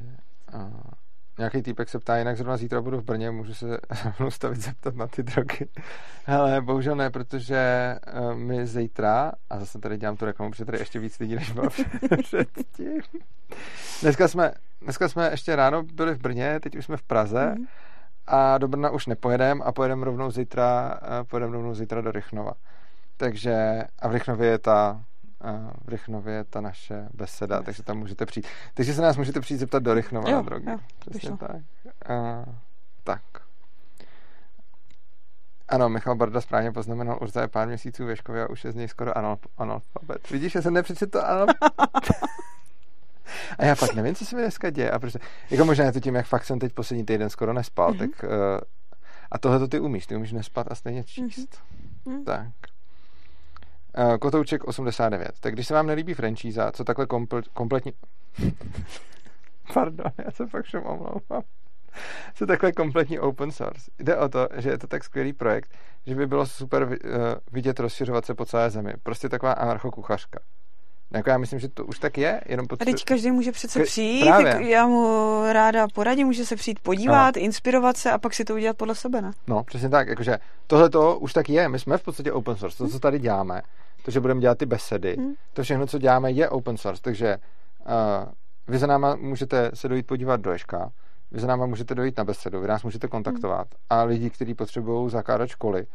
Uh, 0.54 1.05
Nějaký 1.38 1.62
týpek 1.62 1.90
se 1.90 2.00
ptá, 2.00 2.18
jinak 2.18 2.38
zrovna 2.38 2.58
zítra 2.58 2.82
budu 2.82 3.00
v 3.00 3.04
Brně, 3.04 3.32
můžu 3.32 3.54
se 3.54 3.78
stavit 4.30 4.62
zeptat 4.62 4.96
na 4.96 5.08
ty 5.08 5.24
drogy. 5.24 5.68
Ale 6.28 6.62
bohužel 6.62 6.96
ne, 6.96 7.10
protože 7.10 7.96
uh, 8.20 8.36
my 8.36 8.68
zítra, 8.68 9.32
a 9.50 9.60
zase 9.60 9.80
tady 9.80 9.98
dělám 9.98 10.18
tu 10.18 10.26
reklamu, 10.26 10.52
protože 10.52 10.66
tady 10.66 10.80
ještě 10.80 11.00
víc 11.00 11.20
lidí, 11.20 11.36
než 11.36 11.52
bylo 11.52 11.70
předtím. 12.24 13.02
Dneska 14.02 14.28
jsme, 14.28 14.54
dneska 14.82 15.10
jsme 15.10 15.32
ještě 15.32 15.56
ráno 15.56 15.84
byli 15.84 16.14
v 16.14 16.22
Brně, 16.22 16.60
teď 16.60 16.76
už 16.76 16.86
jsme 16.86 16.98
v 16.98 17.04
Praze 17.04 17.56
mm. 17.58 17.66
a 18.28 18.58
do 18.58 18.68
Brna 18.68 18.90
už 18.90 19.08
nepojedeme 19.08 19.64
a 19.64 19.72
pojedeme 19.72 20.06
rovnou 20.06 20.32
zítra, 20.32 21.00
uh, 21.02 21.28
pojedeme 21.28 21.54
rovnou 21.54 21.74
zítra 21.74 22.02
do 22.02 22.12
Rychnova. 22.12 22.54
Takže, 23.18 23.84
a 24.00 24.08
v 24.08 24.12
Rychnově 24.12 24.50
je 24.50 24.58
ta 24.58 25.02
v 25.86 25.90
Rychnově 25.90 26.44
ta 26.44 26.62
naše 26.62 27.10
beseda, 27.14 27.62
takže 27.62 27.84
tam 27.84 27.98
můžete 27.98 28.26
přijít. 28.26 28.48
Takže 28.74 28.94
se 28.94 29.02
nás 29.02 29.18
můžete 29.18 29.40
přijít 29.40 29.58
zeptat 29.58 29.84
do 29.84 29.94
Rychnova 29.94 30.30
jo, 30.30 30.36
na 30.36 30.42
drogy. 30.42 30.70
Jo, 30.70 30.78
Přesně 31.00 31.38
tak. 31.38 31.52
A, 32.10 32.46
tak. 33.04 33.22
Ano, 35.68 35.90
Michal 35.90 36.16
Barda 36.16 36.42
správně 36.42 36.72
poznamenal, 36.72 37.20
už 37.22 37.30
je 37.42 37.48
pár 37.48 37.68
měsíců 37.68 38.06
ve 38.06 38.16
škole 38.16 38.44
a 38.44 38.50
už 38.50 38.66
je 38.66 38.72
z 38.72 38.76
něj 38.76 38.88
skoro 38.88 39.12
analfabet. 39.58 40.30
Vidíš, 40.32 40.52
že 40.52 40.62
jsem 40.62 40.74
nepřečetl 40.74 41.22
ano. 41.26 41.46
A 43.58 43.66
já 43.66 43.76
fakt 43.76 43.94
nevím, 43.94 44.16
co 44.16 44.26
se 44.26 44.36
mi 44.36 44.42
dneska 44.42 44.70
děje. 44.70 44.92
A 44.92 45.00
prostě, 45.00 45.20
jako 45.50 45.66
možná 45.66 45.86
je 45.86 45.92
to 45.92 46.00
tím, 46.00 46.16
jak 46.16 46.26
fakt 46.26 46.46
jsem 46.46 46.60
teď 46.60 46.74
poslední 46.74 47.06
týden 47.06 47.30
skoro 47.30 47.54
nespal, 47.54 47.92
mm-hmm. 47.92 48.12
tak 48.12 48.24
uh, 48.24 48.30
a 49.32 49.38
tohle 49.38 49.60
to 49.60 49.68
ty 49.68 49.80
umíš, 49.80 50.06
ty 50.06 50.16
umíš 50.16 50.32
nespat 50.32 50.72
a 50.72 50.76
stejně 50.76 51.04
číst. 51.04 51.60
Mm-hmm. 52.06 52.24
Tak. 52.24 52.75
Uh, 53.98 54.18
Kotouček 54.18 54.64
89. 54.64 55.32
Tak 55.40 55.54
když 55.54 55.68
se 55.68 55.74
vám 55.74 55.88
nelíbí 55.88 56.14
franšíza, 56.14 56.72
co 56.72 56.84
takhle 56.84 57.06
komple- 57.06 57.44
kompletní... 57.54 57.94
Pardon, 59.74 60.12
já 60.26 60.32
se 60.32 60.48
fakt 60.48 60.66
všem 60.66 60.84
omlouvám. 60.86 61.42
Co 62.36 62.46
takhle 62.46 62.72
kompletní 62.72 63.20
open 63.20 63.52
source. 63.52 63.92
Jde 64.00 64.18
o 64.18 64.30
to, 64.30 64.48
že 64.56 64.70
je 64.70 64.78
to 64.78 64.88
tak 64.88 65.04
skvělý 65.04 65.34
projekt, 65.34 65.72
že 66.06 66.16
by 66.16 66.28
bylo 66.28 66.46
super 66.46 66.84
uh, 66.84 66.98
vidět 67.52 67.80
rozšiřovat 67.80 68.26
se 68.26 68.36
po 68.36 68.46
celé 68.46 68.70
zemi. 68.70 68.94
Prostě 69.04 69.30
taková 69.30 69.52
anarchokuchařka. 69.52 70.40
Jako 71.14 71.30
já 71.30 71.38
myslím, 71.38 71.60
že 71.60 71.70
to 71.70 71.86
už 71.86 72.00
tak 72.00 72.18
je, 72.18 72.42
jenom 72.46 72.68
potřebuji... 72.68 72.92
A 72.92 72.94
teď 72.94 73.06
každý 73.06 73.32
může 73.32 73.52
přece 73.52 73.84
přijít, 73.84 74.26
Právě. 74.26 74.54
tak 74.54 74.62
já 74.62 74.88
mu 74.88 75.42
ráda 75.52 75.88
poradím, 75.94 76.28
může 76.28 76.46
se 76.46 76.56
přijít 76.56 76.80
podívat, 76.80 77.38
ano. 77.38 77.46
inspirovat 77.46 77.98
se 77.98 78.12
a 78.12 78.18
pak 78.18 78.34
si 78.34 78.46
to 78.46 78.54
udělat 78.54 78.78
podle 78.78 78.96
sebe, 78.96 79.22
ne? 79.22 79.32
No, 79.48 79.64
přesně 79.64 79.90
tak, 79.90 80.08
jakože 80.08 80.38
tohle 80.68 80.90
to 80.90 81.20
už 81.20 81.34
tak 81.34 81.50
je, 81.50 81.70
my 81.70 81.80
jsme 81.80 81.98
v 81.98 82.04
podstatě 82.04 82.32
open 82.32 82.56
source, 82.56 82.78
to, 82.78 82.88
co 82.88 83.00
tady 83.00 83.20
děláme, 83.20 83.62
to, 84.06 84.12
že 84.12 84.20
budeme 84.20 84.42
dělat 84.42 84.58
ty 84.58 84.66
besedy, 84.66 85.16
hmm. 85.20 85.34
to 85.54 85.64
všechno, 85.64 85.88
co 85.88 85.98
děláme, 85.98 86.32
je 86.32 86.50
open 86.50 86.78
source, 86.78 87.02
takže 87.02 87.38
uh, 87.86 88.32
vy 88.68 88.78
za 88.78 88.88
náma 88.88 89.16
můžete 89.16 89.72
se 89.74 89.88
dojít 89.88 90.08
podívat 90.08 90.42
do 90.42 90.52
Eška, 90.52 90.92
vy 91.32 91.40
za 91.40 91.48
náma 91.48 91.66
můžete 91.66 91.96
dojít 91.96 92.18
na 92.18 92.24
besedu, 92.24 92.62
vy 92.62 92.68
nás 92.68 92.84
můžete 92.84 93.08
kontaktovat 93.08 93.68
hmm. 93.68 93.80
a 93.90 94.04
lidi, 94.04 94.30
kteří 94.30 94.54
potřebují 94.54 95.10
zakládat 95.10 95.48
školy, 95.48 95.86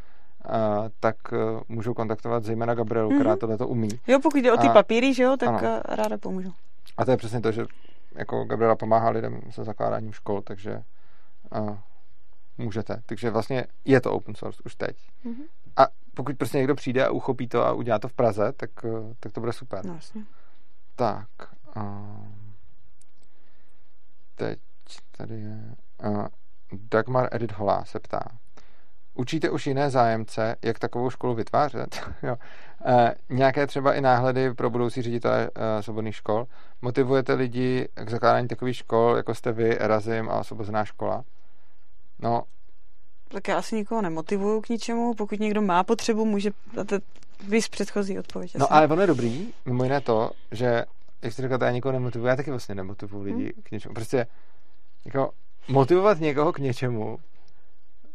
Uh, 0.44 0.88
tak 1.00 1.16
uh, 1.32 1.60
můžou 1.68 1.94
kontaktovat 1.94 2.44
zejména 2.44 2.74
Gabrielu, 2.74 3.10
mm-hmm. 3.10 3.14
která 3.14 3.36
tohle 3.36 3.58
to 3.58 3.68
umí. 3.68 3.88
Jo, 4.06 4.20
pokud 4.22 4.38
jde 4.38 4.52
o 4.52 4.56
ty 4.56 4.66
a, 4.66 4.72
papíry, 4.72 5.14
že 5.14 5.22
jo, 5.22 5.36
tak 5.36 5.48
ano. 5.48 5.80
ráda 5.88 6.18
pomůžu. 6.18 6.52
A 6.96 7.04
to 7.04 7.10
je 7.10 7.16
přesně 7.16 7.40
to, 7.40 7.52
že 7.52 7.64
jako 8.14 8.44
Gabriela 8.44 8.76
pomáhá 8.76 9.10
lidem 9.10 9.40
se 9.50 9.64
zakládáním 9.64 10.12
škol, 10.12 10.42
takže 10.42 10.82
uh, 11.58 11.76
můžete. 12.58 13.02
Takže 13.06 13.30
vlastně 13.30 13.66
je 13.84 14.00
to 14.00 14.12
open 14.12 14.34
source 14.34 14.62
už 14.64 14.74
teď. 14.74 14.96
Mm-hmm. 15.24 15.44
A 15.76 15.86
pokud 16.14 16.38
prostě 16.38 16.58
někdo 16.58 16.74
přijde 16.74 17.06
a 17.06 17.10
uchopí 17.10 17.48
to 17.48 17.66
a 17.66 17.72
udělá 17.72 17.98
to 17.98 18.08
v 18.08 18.12
Praze, 18.12 18.52
tak, 18.52 18.70
eh, 18.84 19.14
tak 19.20 19.32
to 19.32 19.40
bude 19.40 19.52
super. 19.52 19.84
No, 19.84 19.94
jasně. 19.94 20.24
Tak. 20.96 21.28
Uh, 21.76 21.82
teď 24.34 24.58
tady 25.16 25.40
je... 25.40 25.74
Uh, 26.04 26.26
Dagmar 26.72 27.28
Edith 27.32 27.52
Holá 27.52 27.84
se 27.84 28.00
ptá. 28.00 28.20
Učíte 29.14 29.50
už 29.50 29.66
jiné 29.66 29.90
zájemce, 29.90 30.56
jak 30.62 30.78
takovou 30.78 31.10
školu 31.10 31.34
vytvářet? 31.34 32.00
jo. 32.22 32.36
E, 32.84 33.14
nějaké 33.28 33.66
třeba 33.66 33.94
i 33.94 34.00
náhledy 34.00 34.54
pro 34.54 34.70
budoucí 34.70 35.02
ředitele 35.02 35.50
e, 35.54 35.82
svobodných 35.82 36.16
škol? 36.16 36.46
Motivujete 36.82 37.34
lidi 37.34 37.88
k 37.94 38.10
zakládání 38.10 38.48
takových 38.48 38.76
škol, 38.76 39.16
jako 39.16 39.34
jste 39.34 39.52
vy, 39.52 39.78
Erazim 39.78 40.28
a 40.28 40.38
Osvobozená 40.38 40.84
škola? 40.84 41.24
No, 42.18 42.42
tak 43.32 43.48
já 43.48 43.58
asi 43.58 43.76
nikoho 43.76 44.02
nemotivuju 44.02 44.60
k 44.60 44.68
ničemu. 44.68 45.14
Pokud 45.14 45.40
někdo 45.40 45.62
má 45.62 45.84
potřebu, 45.84 46.24
může... 46.24 46.50
Víc 47.48 47.68
předchozí 47.68 48.18
odpověď. 48.18 48.54
No 48.58 48.72
ale 48.72 48.88
ono 48.88 49.00
je 49.00 49.06
dobrý, 49.06 49.48
mimo 49.66 49.84
jiné 49.84 50.00
to, 50.00 50.30
že 50.50 50.84
jak 51.22 51.32
jsi 51.32 51.42
říkal, 51.42 51.62
já 51.62 51.70
nikoho 51.70 51.92
nemotivuju, 51.92 52.28
já 52.28 52.36
taky 52.36 52.50
vlastně 52.50 52.74
nemotivuju 52.74 53.22
lidi 53.22 53.42
hmm. 53.42 53.62
k 53.62 53.70
něčemu. 53.70 53.94
Prostě 53.94 54.26
jako 55.04 55.30
motivovat 55.68 56.20
někoho 56.20 56.52
k 56.52 56.58
něčemu 56.58 57.18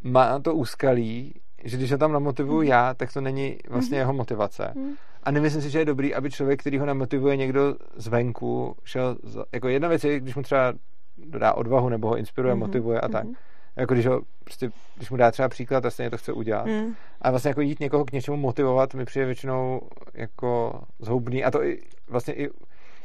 má 0.03 0.39
to 0.39 0.55
úskalí, 0.55 1.33
že 1.63 1.77
když 1.77 1.91
ho 1.91 1.97
tam 1.97 2.11
namotivuju 2.11 2.61
mm. 2.61 2.67
já, 2.67 2.93
tak 2.93 3.13
to 3.13 3.21
není 3.21 3.57
vlastně 3.69 3.95
mm. 3.95 3.99
jeho 3.99 4.13
motivace. 4.13 4.71
Mm. 4.75 4.93
A 5.23 5.31
nemyslím 5.31 5.61
si, 5.61 5.69
že 5.69 5.79
je 5.79 5.85
dobrý, 5.85 6.15
aby 6.15 6.31
člověk, 6.31 6.59
který 6.59 6.77
ho 6.77 6.85
namotivuje 6.85 7.37
někdo 7.37 7.75
zvenku, 7.95 8.75
šel, 8.83 9.17
za, 9.23 9.45
jako 9.51 9.67
jedna 9.67 9.87
věc 9.87 10.03
je, 10.03 10.19
když 10.19 10.35
mu 10.35 10.43
třeba 10.43 10.73
dodá 11.17 11.53
odvahu 11.53 11.89
nebo 11.89 12.07
ho 12.07 12.17
inspiruje, 12.17 12.53
mm. 12.53 12.59
motivuje 12.59 13.01
a 13.01 13.07
tak. 13.07 13.23
Mm. 13.23 13.33
Jako 13.77 13.93
když, 13.93 14.05
ho, 14.05 14.21
prostě, 14.43 14.71
když 14.95 15.09
mu 15.09 15.17
dá 15.17 15.31
třeba 15.31 15.49
příklad 15.49 15.85
a 15.85 15.89
stejně 15.89 16.09
to 16.09 16.17
chce 16.17 16.33
udělat. 16.33 16.65
Mm. 16.65 16.95
A 17.21 17.29
vlastně 17.29 17.49
jako 17.49 17.61
jít 17.61 17.79
někoho 17.79 18.05
k 18.05 18.11
něčemu 18.11 18.37
motivovat 18.37 18.93
mi 18.93 19.05
přijde 19.05 19.25
většinou 19.25 19.81
jako 20.13 20.81
zhoubný. 20.99 21.43
A 21.43 21.51
to 21.51 21.63
i 21.63 21.81
vlastně 22.07 22.33
i, 22.33 22.49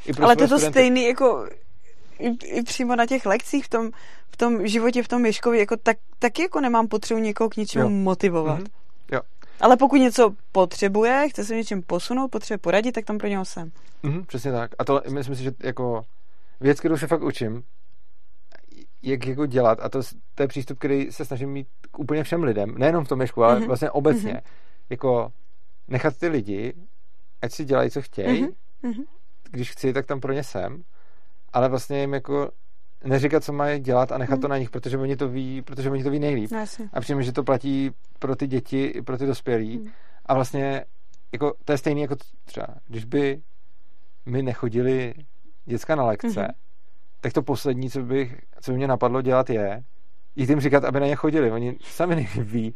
i 0.06 0.12
pro 0.12 0.24
Ale 0.24 0.36
to 0.36 0.42
je 0.42 0.48
to 0.48 0.58
stejný 0.58 1.04
jako 1.04 1.46
i, 2.18 2.28
i 2.44 2.62
přímo 2.62 2.96
na 2.96 3.06
těch 3.06 3.26
lekcích 3.26 3.64
v 3.64 3.68
tom, 3.68 3.90
v 4.30 4.36
tom 4.36 4.66
životě, 4.66 5.02
v 5.02 5.08
tom 5.08 5.26
Ježkovi, 5.26 5.58
jako 5.58 5.76
tak, 5.76 5.96
taky 6.18 6.42
jako 6.42 6.60
nemám 6.60 6.88
potřebu 6.88 7.20
někoho 7.20 7.50
k 7.50 7.56
něčemu 7.56 7.84
jo. 7.84 7.90
motivovat. 7.90 8.60
Mm-hmm. 8.60 8.70
Jo. 9.12 9.20
Ale 9.60 9.76
pokud 9.76 9.96
něco 9.96 10.34
potřebuje, 10.52 11.26
chce 11.28 11.44
se 11.44 11.56
něčem 11.56 11.82
posunout, 11.82 12.28
potřebuje 12.28 12.58
poradit, 12.58 12.92
tak 12.92 13.04
tam 13.04 13.18
pro 13.18 13.28
něho 13.28 13.44
jsem. 13.44 13.70
Mm-hmm, 14.04 14.26
přesně 14.26 14.52
tak. 14.52 14.70
A 14.78 14.84
to 14.84 15.02
myslím 15.10 15.36
si, 15.36 15.42
že 15.42 15.52
jako 15.62 16.02
věc, 16.60 16.78
kterou 16.78 16.96
se 16.96 17.06
fakt 17.06 17.22
učím, 17.22 17.62
jak 19.02 19.26
jako 19.26 19.46
dělat, 19.46 19.78
a 19.82 19.88
to, 19.88 20.00
to 20.34 20.42
je 20.42 20.48
přístup, 20.48 20.78
který 20.78 21.12
se 21.12 21.24
snažím 21.24 21.50
mít 21.50 21.66
k 21.90 21.98
úplně 21.98 22.24
všem 22.24 22.42
lidem, 22.42 22.74
nejenom 22.78 23.04
v 23.04 23.08
tom 23.08 23.20
Ježku, 23.20 23.44
ale 23.44 23.60
mm-hmm. 23.60 23.66
vlastně 23.66 23.90
obecně. 23.90 24.32
Mm-hmm. 24.32 24.42
Jako 24.90 25.32
nechat 25.88 26.16
ty 26.16 26.28
lidi, 26.28 26.74
ať 27.42 27.52
si 27.52 27.64
dělají, 27.64 27.90
co 27.90 28.02
chtějí, 28.02 28.48
mm-hmm. 28.84 29.04
když 29.50 29.70
chci, 29.70 29.92
tak 29.92 30.06
tam 30.06 30.20
pro 30.20 30.32
ně 30.32 30.42
jsem 30.42 30.84
ale 31.52 31.68
vlastně 31.68 32.00
jim 32.00 32.14
jako 32.14 32.50
neříkat, 33.04 33.44
co 33.44 33.52
mají 33.52 33.80
dělat 33.80 34.12
a 34.12 34.18
nechat 34.18 34.34
hmm. 34.34 34.42
to 34.42 34.48
na 34.48 34.58
nich, 34.58 34.70
protože 34.70 34.98
oni 34.98 35.16
to 35.16 35.28
ví, 35.28 35.62
protože 35.62 35.90
oni 35.90 36.04
to 36.04 36.10
ví 36.10 36.18
nejlíp. 36.18 36.50
No, 36.50 36.64
a 36.92 37.00
přijím, 37.00 37.22
že 37.22 37.32
to 37.32 37.44
platí 37.44 37.90
pro 38.18 38.36
ty 38.36 38.46
děti 38.46 38.84
i 38.84 39.02
pro 39.02 39.18
ty 39.18 39.26
dospělí. 39.26 39.76
Hmm. 39.76 39.90
A 40.26 40.34
vlastně 40.34 40.84
jako, 41.32 41.54
to 41.64 41.72
je 41.72 41.78
stejné 41.78 42.00
jako 42.00 42.16
třeba, 42.44 42.66
když 42.86 43.04
by 43.04 43.40
my 44.26 44.42
nechodili 44.42 45.14
děcka 45.64 45.94
na 45.94 46.04
lekce, 46.04 46.40
hmm. 46.40 46.50
Tak 47.20 47.32
to 47.32 47.42
poslední, 47.42 47.90
co, 47.90 48.02
bych, 48.02 48.36
co 48.60 48.70
by 48.70 48.76
mě 48.76 48.86
napadlo 48.86 49.22
dělat 49.22 49.50
je, 49.50 49.82
jít 50.36 50.50
jim 50.50 50.60
říkat, 50.60 50.84
aby 50.84 51.00
na 51.00 51.06
ně 51.06 51.16
chodili. 51.16 51.52
Oni 51.52 51.76
sami 51.80 52.28
neví, 52.36 52.74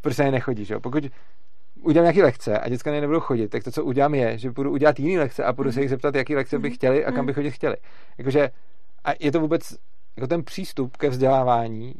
proč 0.00 0.18
na 0.18 0.24
ně 0.24 0.30
nechodí. 0.30 0.64
Že? 0.64 0.78
Pokud 0.78 1.04
udělám 1.82 2.04
nějaké 2.04 2.22
lekce 2.22 2.58
a 2.58 2.68
děcka 2.68 2.90
nebudou 2.90 3.20
chodit, 3.20 3.48
tak 3.48 3.64
to, 3.64 3.70
co 3.70 3.84
udělám, 3.84 4.14
je, 4.14 4.38
že 4.38 4.50
budu 4.50 4.70
udělat 4.70 5.00
jiný 5.00 5.18
lekce 5.18 5.44
a 5.44 5.52
budu 5.52 5.72
se 5.72 5.80
jich 5.80 5.90
zeptat, 5.90 6.14
jaký 6.14 6.36
lekce 6.36 6.58
by 6.58 6.70
chtěli 6.70 7.04
a 7.04 7.12
kam 7.12 7.26
by 7.26 7.32
chodit 7.32 7.50
chtěli. 7.50 7.76
Jakože, 8.18 8.50
a 9.04 9.10
je 9.20 9.32
to 9.32 9.40
vůbec, 9.40 9.74
jako 10.16 10.26
ten 10.26 10.44
přístup 10.44 10.96
ke 10.96 11.08
vzdělávání 11.08 11.94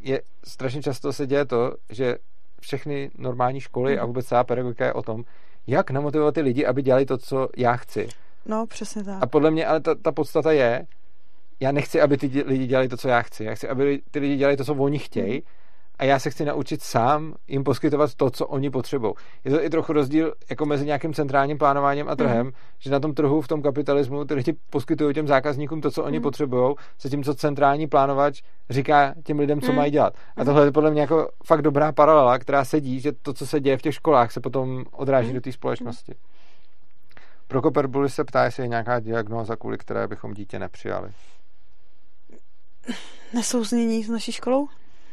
je 0.00 0.22
strašně 0.44 0.82
často 0.82 1.12
se 1.12 1.26
děje 1.26 1.44
to, 1.44 1.74
že 1.90 2.16
všechny 2.60 3.10
normální 3.18 3.60
školy 3.60 3.98
a 3.98 4.06
vůbec 4.06 4.26
celá 4.26 4.44
pedagogika 4.44 4.84
je 4.84 4.92
o 4.92 5.02
tom, 5.02 5.24
jak 5.66 5.90
namotivovat 5.90 6.34
ty 6.34 6.40
lidi, 6.40 6.66
aby 6.66 6.82
dělali 6.82 7.06
to, 7.06 7.18
co 7.18 7.48
já 7.56 7.76
chci. 7.76 8.08
No, 8.46 8.66
přesně 8.66 9.04
tak. 9.04 9.22
A 9.22 9.26
podle 9.26 9.50
mě, 9.50 9.66
ale 9.66 9.80
ta, 9.80 9.94
ta 9.94 10.12
podstata 10.12 10.52
je, 10.52 10.86
já 11.60 11.72
nechci, 11.72 12.00
aby 12.00 12.16
ty 12.16 12.42
lidi 12.46 12.66
dělali 12.66 12.88
to, 12.88 12.96
co 12.96 13.08
já 13.08 13.22
chci. 13.22 13.44
Já 13.44 13.54
chci, 13.54 13.68
aby 13.68 14.02
ty 14.10 14.18
lidi 14.18 14.36
dělali 14.36 14.56
to, 14.56 14.64
co 14.64 14.74
oni 14.74 14.98
chtějí. 14.98 15.34
Mm 15.34 15.66
a 15.98 16.04
já 16.04 16.18
se 16.18 16.30
chci 16.30 16.44
naučit 16.44 16.82
sám 16.82 17.34
jim 17.48 17.64
poskytovat 17.64 18.14
to, 18.14 18.30
co 18.30 18.46
oni 18.46 18.70
potřebují. 18.70 19.14
Je 19.44 19.50
to 19.50 19.64
i 19.64 19.70
trochu 19.70 19.92
rozdíl 19.92 20.32
jako 20.50 20.66
mezi 20.66 20.86
nějakým 20.86 21.14
centrálním 21.14 21.58
plánováním 21.58 22.08
a 22.08 22.10
mhm. 22.10 22.16
trhem, 22.16 22.46
mm. 22.46 22.52
že 22.78 22.90
na 22.90 23.00
tom 23.00 23.14
trhu 23.14 23.40
v 23.40 23.48
tom 23.48 23.62
kapitalismu 23.62 24.24
ty 24.24 24.34
lidi 24.34 24.54
poskytují 24.70 25.14
těm 25.14 25.26
zákazníkům 25.26 25.80
to, 25.80 25.90
co 25.90 26.04
oni 26.04 26.18
mm. 26.18 26.22
potřebují, 26.22 26.74
se 26.98 27.10
tím, 27.10 27.24
co 27.24 27.34
centrální 27.34 27.86
plánovač 27.86 28.42
říká 28.70 29.14
těm 29.24 29.38
lidem, 29.38 29.60
co 29.60 29.70
mm. 29.70 29.76
mají 29.76 29.92
dělat. 29.92 30.14
A 30.36 30.44
tohle 30.44 30.64
je 30.64 30.72
podle 30.72 30.90
mě 30.90 31.00
jako 31.00 31.28
fakt 31.46 31.62
dobrá 31.62 31.92
paralela, 31.92 32.38
která 32.38 32.64
sedí, 32.64 33.00
že 33.00 33.12
to, 33.12 33.32
co 33.32 33.46
se 33.46 33.60
děje 33.60 33.76
v 33.76 33.82
těch 33.82 33.94
školách, 33.94 34.32
se 34.32 34.40
potom 34.40 34.84
odráží 34.92 35.28
mm. 35.28 35.34
do 35.34 35.40
té 35.40 35.52
společnosti. 35.52 36.14
Pro 37.48 37.62
Koperbuly 37.62 38.08
se 38.08 38.24
ptá, 38.24 38.44
jestli 38.44 38.62
je 38.62 38.68
nějaká 38.68 39.00
diagnóza, 39.00 39.56
kvůli 39.56 39.78
které 39.78 40.08
bychom 40.08 40.34
dítě 40.34 40.58
nepřijali. 40.58 41.10
Nesouznění 43.32 44.04
s 44.04 44.08
naší 44.08 44.32
školou? 44.32 44.68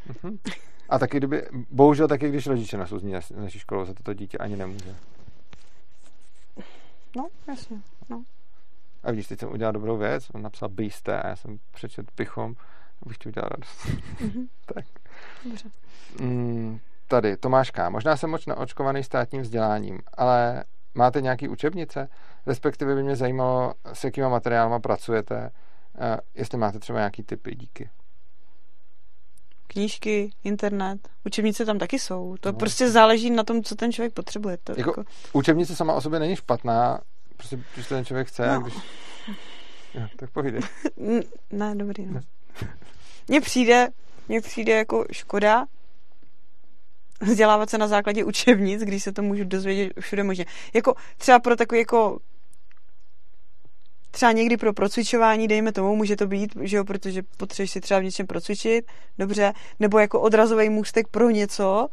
Mm-hmm. 0.09 0.39
A 0.89 0.99
taky 0.99 1.17
kdyby, 1.17 1.47
bohužel 1.69 2.07
taky, 2.07 2.29
když 2.29 2.47
rodiče 2.47 2.77
nasouzní 2.77 3.13
naší 3.35 3.59
školou, 3.59 3.85
za 3.85 3.93
toto 3.93 4.13
dítě 4.13 4.37
ani 4.37 4.55
nemůže. 4.57 4.95
No, 7.15 7.27
jasně, 7.47 7.81
no. 8.09 8.23
A 9.03 9.11
vidíš, 9.11 9.27
teď 9.27 9.39
jsem 9.39 9.51
udělal 9.51 9.73
dobrou 9.73 9.97
věc, 9.97 10.27
on 10.33 10.41
napsal 10.41 10.69
bejste 10.69 11.21
a 11.21 11.27
já 11.27 11.35
jsem 11.35 11.59
přečet 11.71 12.11
pichom, 12.11 12.55
abych 13.05 13.17
ti 13.17 13.29
udělal 13.29 13.49
radost. 13.49 13.85
Mm-hmm. 13.85 14.47
tak. 14.73 14.85
Dobře. 15.45 15.69
Mm, 16.19 16.79
tady, 17.07 17.37
Tomáš 17.37 17.71
K. 17.71 17.89
Možná 17.89 18.17
jsem 18.17 18.29
moc 18.29 18.45
naočkovaný 18.45 19.03
státním 19.03 19.41
vzděláním, 19.41 19.99
ale 20.13 20.63
máte 20.93 21.21
nějaký 21.21 21.47
učebnice? 21.49 22.09
Respektive 22.45 22.95
by 22.95 23.03
mě 23.03 23.15
zajímalo, 23.15 23.73
s 23.93 24.03
jakýma 24.03 24.29
materiálama 24.29 24.79
pracujete, 24.79 25.51
jestli 26.35 26.57
máte 26.57 26.79
třeba 26.79 26.99
nějaký 26.99 27.23
typy, 27.23 27.55
díky 27.55 27.89
knížky, 29.73 30.31
internet, 30.43 31.09
učebnice 31.25 31.65
tam 31.65 31.79
taky 31.79 31.99
jsou. 31.99 32.35
To 32.39 32.51
no. 32.51 32.57
prostě 32.57 32.89
záleží 32.89 33.29
na 33.29 33.43
tom, 33.43 33.63
co 33.63 33.75
ten 33.75 33.91
člověk 33.91 34.13
potřebuje. 34.13 34.57
To 34.63 34.71
jako, 34.71 34.89
jako... 34.89 35.03
Učebnice 35.33 35.75
sama 35.75 35.93
o 35.93 36.01
sobě 36.01 36.19
není 36.19 36.35
špatná, 36.35 36.99
prostě, 37.37 37.59
když 37.73 37.87
ten 37.87 38.05
člověk 38.05 38.27
chce, 38.27 38.47
no. 38.47 38.61
když... 38.61 38.73
Jo, 39.93 40.07
tak 40.15 40.29
povídej. 40.29 40.61
ne, 41.51 41.75
dobrý, 41.75 42.05
no. 42.05 42.19
Mně 43.27 43.41
přijde, 43.41 43.87
mně 44.27 44.41
přijde 44.41 44.73
jako 44.73 45.05
škoda 45.11 45.65
vzdělávat 47.21 47.69
se 47.69 47.77
na 47.77 47.87
základě 47.87 48.23
učebnic, 48.23 48.81
když 48.81 49.03
se 49.03 49.11
to 49.11 49.21
můžu 49.21 49.43
dozvědět 49.43 49.93
všude 49.99 50.23
možně. 50.23 50.45
Jako 50.73 50.95
třeba 51.17 51.39
pro 51.39 51.55
takový 51.55 51.79
jako 51.79 52.19
třeba 54.13 54.31
někdy 54.31 54.57
pro 54.57 54.73
procvičování, 54.73 55.47
dejme 55.47 55.71
tomu, 55.71 55.95
může 55.95 56.15
to 56.15 56.27
být, 56.27 56.55
že 56.61 56.77
jo, 56.77 56.83
protože 56.83 57.21
potřebuješ 57.37 57.71
si 57.71 57.81
třeba 57.81 57.99
v 57.99 58.03
něčem 58.03 58.27
procvičit, 58.27 58.85
dobře, 59.17 59.53
nebo 59.79 59.99
jako 59.99 60.21
odrazový 60.21 60.69
můstek 60.69 61.07
pro 61.07 61.29
něco, 61.29 61.87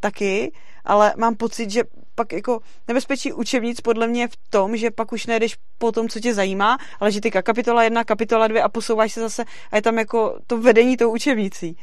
taky, 0.00 0.52
ale 0.84 1.14
mám 1.16 1.34
pocit, 1.34 1.70
že 1.70 1.84
pak 2.14 2.32
jako 2.32 2.60
nebezpečí 2.88 3.32
učebnic 3.32 3.80
podle 3.80 4.06
mě 4.06 4.28
v 4.28 4.36
tom, 4.50 4.76
že 4.76 4.90
pak 4.90 5.12
už 5.12 5.26
nejdeš 5.26 5.56
po 5.78 5.92
tom, 5.92 6.08
co 6.08 6.20
tě 6.20 6.34
zajímá, 6.34 6.78
ale 7.00 7.12
že 7.12 7.20
ty 7.20 7.30
kapitola 7.30 7.82
jedna, 7.82 8.04
kapitola 8.04 8.48
dvě 8.48 8.62
a 8.62 8.68
posouváš 8.68 9.12
se 9.12 9.20
zase 9.20 9.44
a 9.70 9.76
je 9.76 9.82
tam 9.82 9.98
jako 9.98 10.38
to 10.46 10.60
vedení 10.60 10.96
tou 10.96 11.12
učebnicí. 11.12 11.76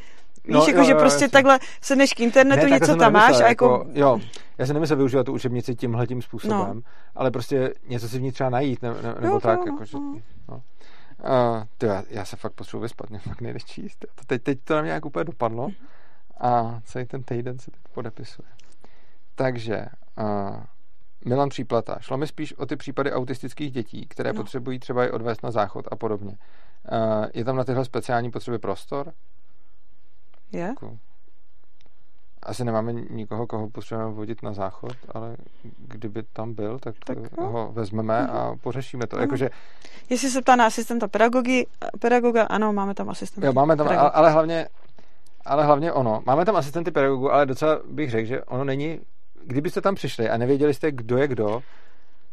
Víš, 0.46 0.54
no, 0.56 0.66
jako, 0.68 0.80
jo, 0.80 0.84
že 0.86 0.92
jo, 0.92 0.98
prostě 0.98 1.24
jasně. 1.24 1.32
takhle 1.32 1.60
sedneš 1.82 2.14
k 2.14 2.20
internetu, 2.20 2.64
ne, 2.64 2.70
něco 2.70 2.96
tam 2.96 3.14
máš 3.14 3.42
a 3.42 3.48
jako... 3.48 3.66
jako... 3.66 3.86
Jo, 3.94 4.20
já 4.58 4.66
se 4.66 4.74
nemyslel 4.74 4.98
využívat 4.98 5.24
tu 5.24 5.34
učebnici 5.34 5.76
tímhle 5.76 6.08
tím 6.08 6.22
způsobem, 6.22 6.76
no. 6.76 6.82
ale 7.16 7.32
prostě 7.32 7.74
něco 7.88 8.10
si 8.10 8.18
v 8.20 8.22
ní 8.22 8.32
třeba 8.32 8.50
najít, 8.50 8.82
ne, 8.82 8.90
ne, 8.90 9.16
nebo 9.20 9.34
jo, 9.34 9.40
tak, 9.40 9.60
jo, 9.60 9.66
jako, 9.66 9.86
že, 9.86 9.98
no. 9.98 10.22
no. 10.50 10.62
Uh, 11.24 11.64
to 11.78 11.86
já, 11.86 12.04
já 12.10 12.26
se 12.26 12.36
fakt 12.36 12.54
potřebuji 12.54 12.82
vyspat, 12.82 13.10
mě 13.10 13.20
fakt 13.20 13.42
nejdeš 13.42 13.66
číst. 13.66 14.06
Teď, 14.28 14.44
teď 14.44 14.60
to 14.64 14.76
na 14.76 14.82
mě 14.82 14.88
nějak 14.88 15.06
úplně 15.06 15.24
dopadlo 15.24 15.70
a 16.42 16.80
celý 16.84 17.06
ten 17.06 17.24
týden 17.24 17.60
se 17.60 17.72
teď 17.72 17.82
podepisuje. 17.94 18.48
Takže 19.36 19.86
uh, 20.18 20.58
Milan 21.26 21.50
Příplata. 21.50 21.98
Šlo 22.00 22.18
mi 22.18 22.28
spíš 22.28 22.54
o 22.54 22.66
ty 22.66 22.76
případy 22.76 23.12
autistických 23.12 23.72
dětí, 23.72 24.08
které 24.08 24.34
no. 24.34 24.42
potřebují 24.42 24.80
třeba 24.80 25.06
i 25.06 25.12
odvést 25.12 25.44
na 25.44 25.52
záchod 25.52 25.88
a 25.92 25.96
podobně. 25.96 26.38
Uh, 26.92 27.26
je 27.34 27.46
tam 27.46 27.56
na 27.56 27.64
tyhle 27.64 27.86
speciální 27.86 28.32
potřeby 28.32 28.60
prostor? 28.60 29.14
Je? 30.54 30.60
Jako, 30.60 30.98
asi 32.44 32.66
nemáme 32.66 32.94
nikoho, 32.94 33.48
koho 33.48 33.70
potřebujeme 33.70 34.14
vodit 34.14 34.44
na 34.44 34.54
záchod, 34.54 34.96
ale 35.14 35.38
kdyby 35.78 36.24
tam 36.24 36.54
byl, 36.54 36.80
tak, 36.80 36.96
tak 37.06 37.38
no. 37.38 37.50
ho 37.50 37.72
vezmeme 37.72 38.28
a 38.28 38.50
mhm. 38.50 38.60
pořešíme 38.60 39.08
to. 39.08 39.20
Jakože... 39.20 39.50
Jestli 40.10 40.30
se 40.30 40.42
ptá 40.42 40.56
na 40.56 40.66
asistenta 40.66 41.08
pedagogy, 41.08 41.66
pedagoga, 42.00 42.44
ano, 42.44 42.74
máme 42.74 42.94
tam 42.94 43.10
asistenta. 43.10 43.48
Jo, 43.48 43.54
máme 43.54 43.76
tam, 43.76 43.88
ale, 43.88 43.98
ale 43.98 44.32
hlavně 44.32 44.68
ale 45.46 45.66
hlavně 45.66 45.94
ono. 45.94 46.24
Máme 46.26 46.46
tam 46.46 46.56
asistenty 46.56 46.92
pedagogů, 46.92 47.32
ale 47.32 47.46
docela 47.46 47.80
bych 47.92 48.12
řekl, 48.12 48.28
že 48.28 48.44
ono 48.44 48.64
není 48.64 49.00
kdybyste 49.46 49.82
tam 49.82 49.96
přišli 49.96 50.30
a 50.30 50.38
nevěděli 50.38 50.74
jste, 50.74 50.92
kdo 50.92 51.18
je 51.18 51.28
kdo, 51.28 51.64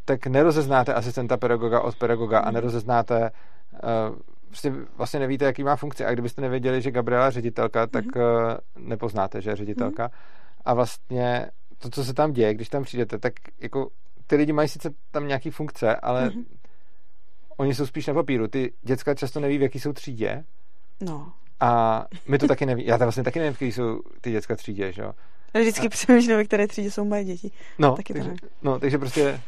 tak 0.04 0.26
nerozeznáte 0.26 0.94
asistenta 0.94 1.36
pedagoga 1.36 1.80
od 1.80 1.96
pedagoga 1.96 2.38
a 2.38 2.50
nerozeznáte 2.50 3.30
uh, 3.72 4.16
prostě 4.50 4.72
vlastně 4.96 5.20
nevíte, 5.20 5.44
jaký 5.44 5.64
má 5.64 5.76
funkci. 5.76 6.04
A 6.04 6.12
kdybyste 6.12 6.42
nevěděli, 6.42 6.82
že 6.82 6.90
Gabriela 6.90 7.24
je 7.24 7.30
ředitelka, 7.30 7.86
tak 7.86 8.04
mm-hmm. 8.04 8.58
nepoznáte, 8.78 9.40
že 9.40 9.50
je 9.50 9.56
ředitelka. 9.56 10.08
Mm-hmm. 10.08 10.62
A 10.64 10.74
vlastně 10.74 11.50
to, 11.78 11.90
co 11.90 12.04
se 12.04 12.14
tam 12.14 12.32
děje, 12.32 12.54
když 12.54 12.68
tam 12.68 12.82
přijdete, 12.82 13.18
tak 13.18 13.32
jako 13.60 13.90
ty 14.26 14.36
lidi 14.36 14.52
mají 14.52 14.68
sice 14.68 14.90
tam 15.10 15.28
nějaký 15.28 15.50
funkce, 15.50 15.96
ale 15.96 16.28
mm-hmm. 16.28 16.44
oni 17.56 17.74
jsou 17.74 17.86
spíš 17.86 18.06
na 18.06 18.14
papíru. 18.14 18.48
Ty 18.48 18.72
děcka 18.82 19.14
často 19.14 19.40
neví, 19.40 19.58
v 19.58 19.62
jaký 19.62 19.80
jsou 19.80 19.92
třídě. 19.92 20.44
No. 21.00 21.32
A 21.60 22.04
my 22.28 22.38
to 22.38 22.48
taky 22.48 22.66
neví. 22.66 22.86
Já 22.86 22.98
to 22.98 23.04
vlastně 23.04 23.24
taky 23.24 23.38
nevím, 23.38 23.54
v 23.54 23.62
jaký 23.62 23.72
jsou 23.72 24.00
ty 24.20 24.30
děcka 24.30 24.56
třídě, 24.56 24.92
že 24.92 25.02
jo. 25.02 25.12
Vždycky 25.54 25.86
a... 25.86 25.90
přemýšlím, 25.90 26.36
ve 26.36 26.44
které 26.44 26.66
třídě 26.66 26.90
jsou 26.90 27.04
moje 27.04 27.24
děti. 27.24 27.50
No, 27.78 27.96
taky 27.96 28.12
takže, 28.12 28.34
no, 28.62 28.78
takže 28.80 28.98
prostě... 28.98 29.40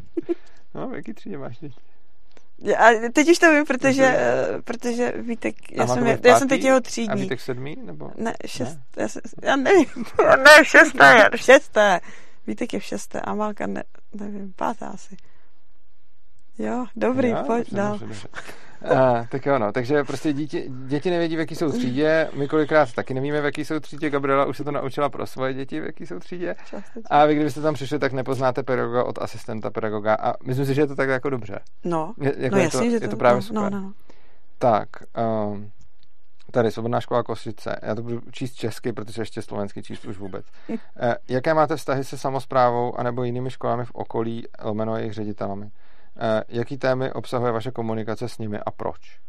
no, 0.74 0.88
v 0.88 0.94
jaký 0.94 1.14
třídě 1.14 1.38
máš 1.38 1.58
děti? 1.58 1.91
A 2.78 3.10
teď 3.12 3.28
už 3.28 3.38
to 3.38 3.52
vím, 3.52 3.64
protože, 3.64 4.16
uh, 4.54 4.62
protože 4.62 5.12
Vítek, 5.16 5.72
já 5.72 5.86
jsem, 5.86 6.06
já, 6.06 6.18
já 6.24 6.38
jsem 6.38 6.48
teď 6.48 6.64
jeho 6.64 6.80
třídní. 6.80 7.10
A 7.10 7.14
Vítek 7.14 7.40
sedmý? 7.40 7.76
Nebo? 7.84 8.10
Ne, 8.16 8.34
šest, 8.46 8.78
ne? 8.96 9.02
Já, 9.02 9.08
jsem, 9.08 9.22
já 9.42 9.56
nevím, 9.56 9.86
ne, 10.44 10.64
šesté, 10.64 11.30
šesté. 11.36 12.00
Vítek 12.46 12.72
je 12.72 12.80
v 12.80 12.84
šesté 12.84 13.20
a 13.20 13.34
Málka, 13.34 13.66
ne, 13.66 13.84
nevím, 14.14 14.52
pátá 14.56 14.86
asi. 14.86 15.16
Jo, 16.58 16.86
dobrý, 16.96 17.28
jo, 17.28 17.42
pojď 17.46 17.74
dál. 17.74 17.98
Uh, 18.90 19.26
tak 19.28 19.46
jo, 19.46 19.58
no. 19.58 19.72
Takže 19.72 20.04
prostě 20.04 20.32
děti, 20.32 20.64
děti 20.86 21.10
nevědí, 21.10 21.36
v 21.36 21.38
jaký 21.38 21.54
jsou 21.54 21.72
třídě. 21.72 22.28
My 22.32 22.48
kolikrát 22.48 22.92
taky 22.92 23.14
nevíme, 23.14 23.40
v 23.40 23.44
jaký 23.44 23.64
jsou 23.64 23.80
třídě. 23.80 24.10
Gabriela 24.10 24.44
už 24.44 24.56
se 24.56 24.64
to 24.64 24.70
naučila 24.70 25.08
pro 25.08 25.26
svoje 25.26 25.54
děti, 25.54 25.80
v 25.80 25.84
jaký 25.84 26.06
jsou 26.06 26.18
třídě. 26.18 26.54
A 27.10 27.26
vy, 27.26 27.34
kdybyste 27.34 27.60
tam 27.60 27.74
přišli, 27.74 27.98
tak 27.98 28.12
nepoznáte 28.12 28.62
pedagoga 28.62 29.04
od 29.04 29.18
asistenta 29.18 29.70
pedagoga. 29.70 30.14
A 30.14 30.34
myslím 30.44 30.66
si, 30.66 30.74
že 30.74 30.80
je 30.80 30.86
to 30.86 30.96
tak 30.96 31.08
jako 31.08 31.30
dobře. 31.30 31.60
No, 31.84 32.14
je, 32.20 32.34
jako 32.36 32.54
no 32.54 32.58
je 32.58 32.64
jasně, 32.64 32.80
to, 32.80 32.90
že 32.90 32.98
to, 32.98 33.04
je 33.04 33.08
to 33.08 33.16
právě 33.16 33.36
no, 33.36 33.42
super. 33.42 33.72
No, 33.72 33.80
no. 33.80 33.92
Tak, 34.58 34.88
um, 35.52 35.70
tady 36.50 36.70
Svobodná 36.70 37.00
škola 37.00 37.22
Kosice. 37.22 37.76
Já 37.82 37.94
to 37.94 38.02
budu 38.02 38.20
číst 38.30 38.54
česky, 38.54 38.92
protože 38.92 39.22
ještě 39.22 39.42
slovensky 39.42 39.82
číst 39.82 40.04
už 40.04 40.18
vůbec. 40.18 40.46
uh, 40.68 40.76
jaké 41.28 41.54
máte 41.54 41.76
vztahy 41.76 42.04
se 42.04 42.18
samozprávou 42.18 42.98
anebo 42.98 43.24
jinými 43.24 43.50
školami 43.50 43.84
v 43.84 43.90
okolí, 43.94 44.44
lomeno 44.62 44.96
jejich 44.96 45.12
ředitelami? 45.12 45.70
Eh, 46.16 46.44
jaký 46.48 46.78
témy 46.78 47.12
obsahuje 47.12 47.52
vaše 47.52 47.70
komunikace 47.70 48.28
s 48.28 48.38
nimi 48.38 48.58
a 48.58 48.70
proč? 48.70 49.20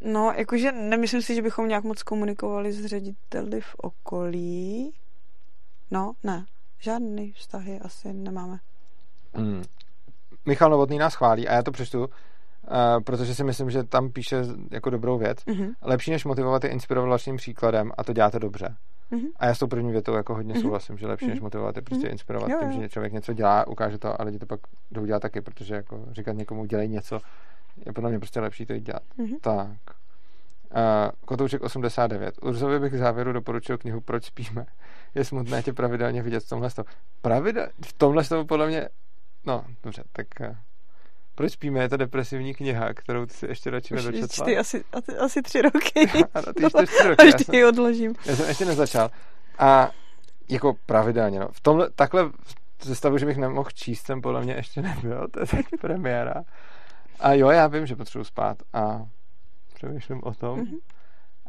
No, 0.00 0.32
jakože 0.36 0.72
nemyslím 0.72 1.22
si, 1.22 1.34
že 1.34 1.42
bychom 1.42 1.68
nějak 1.68 1.84
moc 1.84 2.02
komunikovali 2.02 2.72
s 2.72 2.86
řediteli 2.86 3.60
v 3.60 3.74
okolí. 3.76 4.92
No, 5.90 6.12
ne. 6.24 6.44
Žádný 6.78 7.32
vztahy 7.32 7.80
asi 7.80 8.12
nemáme. 8.12 8.58
Hmm. 9.34 9.62
Michal 10.46 10.70
Novotný 10.70 10.98
nás 10.98 11.14
chválí 11.14 11.48
a 11.48 11.54
já 11.54 11.62
to 11.62 11.72
přečtu, 11.72 12.00
uh, 12.00 12.08
protože 13.04 13.34
si 13.34 13.44
myslím, 13.44 13.70
že 13.70 13.84
tam 13.84 14.10
píše 14.10 14.42
jako 14.70 14.90
dobrou 14.90 15.18
věc. 15.18 15.38
Mm-hmm. 15.38 15.74
Lepší 15.82 16.10
než 16.10 16.24
motivovat 16.24 16.64
je 16.64 16.70
inspirovat 16.70 17.08
vlastním 17.08 17.36
příkladem 17.36 17.92
a 17.96 18.04
to 18.04 18.12
děláte 18.12 18.38
dobře. 18.38 18.76
Mm-hmm. 19.12 19.28
A 19.36 19.46
já 19.46 19.54
s 19.54 19.58
tou 19.58 19.66
první 19.66 19.92
větou 19.92 20.14
jako 20.14 20.34
hodně 20.34 20.54
mm-hmm. 20.54 20.62
souhlasím, 20.62 20.98
že 20.98 21.06
lepší 21.06 21.26
mm-hmm. 21.26 21.30
než 21.30 21.40
motivovat 21.40 21.76
je 21.76 21.82
prostě 21.82 22.06
mm-hmm. 22.06 22.12
inspirovat 22.12 22.50
jo, 22.50 22.58
tím, 22.60 22.82
že 22.82 22.88
člověk 22.88 23.12
něco 23.12 23.32
dělá, 23.32 23.66
ukáže 23.66 23.98
to 23.98 24.20
a 24.20 24.24
lidi 24.24 24.38
to 24.38 24.46
pak 24.46 24.60
jdou 24.90 25.04
dělat 25.04 25.20
taky, 25.20 25.40
protože 25.40 25.74
jako 25.74 26.04
říkat 26.12 26.32
někomu 26.32 26.64
dělej 26.64 26.88
něco 26.88 27.20
je 27.86 27.92
podle 27.92 28.10
mě 28.10 28.18
prostě 28.18 28.40
lepší 28.40 28.66
to 28.66 28.72
jít 28.72 28.86
dělat. 28.86 29.02
Mm-hmm. 29.18 29.40
Tak. 29.40 29.96
Uh, 30.70 31.10
Kotouček 31.24 31.62
89. 31.62 32.34
Urzovi 32.42 32.80
bych 32.80 32.92
k 32.92 32.96
závěru 32.96 33.32
doporučil 33.32 33.78
knihu 33.78 34.00
Proč 34.00 34.24
spíme. 34.24 34.66
Je 35.14 35.24
smutné 35.24 35.62
tě 35.62 35.72
pravidelně 35.72 36.22
vidět 36.22 36.40
v 36.40 36.48
tomhle 36.48 36.70
stavu. 36.70 36.88
Pravidel, 37.22 37.68
v 37.86 37.92
tomhle 37.92 38.24
stavu 38.24 38.44
podle 38.44 38.66
mě 38.66 38.88
no, 39.46 39.64
dobře, 39.82 40.02
tak 40.12 40.26
uh, 40.40 40.56
proč 41.36 41.52
spíme? 41.52 41.80
Je 41.80 41.88
to 41.88 41.96
depresivní 41.96 42.54
kniha, 42.54 42.94
kterou 42.94 43.26
ty 43.26 43.34
si 43.34 43.46
ještě 43.46 43.70
radši 43.70 43.94
nedočetla. 43.94 44.44
Ty 44.44 44.58
asi, 44.58 44.84
asi, 44.92 45.16
asi 45.16 45.42
tři 45.42 45.62
roky. 45.62 46.10
ano, 46.34 46.52
ty 46.56 46.62
ještě 46.62 46.86
tři 46.86 47.02
roky. 47.08 47.22
Až 47.22 47.44
ty 47.46 47.56
ji 47.56 47.64
odložím. 47.64 48.14
Já 48.26 48.36
jsem 48.36 48.48
ještě 48.48 48.64
nezačal. 48.64 49.10
A 49.58 49.90
jako 50.48 50.74
pravidelně, 50.86 51.40
no. 51.40 51.48
V 51.52 51.60
tomhle, 51.60 51.90
takhle 51.90 52.30
ze 52.82 52.94
stavu, 52.94 53.18
že 53.18 53.26
bych 53.26 53.36
nemohl 53.36 53.70
číst, 53.74 54.06
jsem 54.06 54.22
podle 54.22 54.42
mě 54.42 54.54
ještě 54.54 54.82
nebyl. 54.82 55.28
To 55.28 55.40
je 55.40 55.46
teď 55.46 55.66
premiéra. 55.80 56.44
A 57.20 57.32
jo, 57.32 57.50
já 57.50 57.66
vím, 57.66 57.86
že 57.86 57.96
potřebuji 57.96 58.24
spát 58.24 58.62
a 58.72 59.06
přemýšlím 59.74 60.20
o 60.24 60.34
tom 60.34 60.60
mm-hmm. 60.60 60.78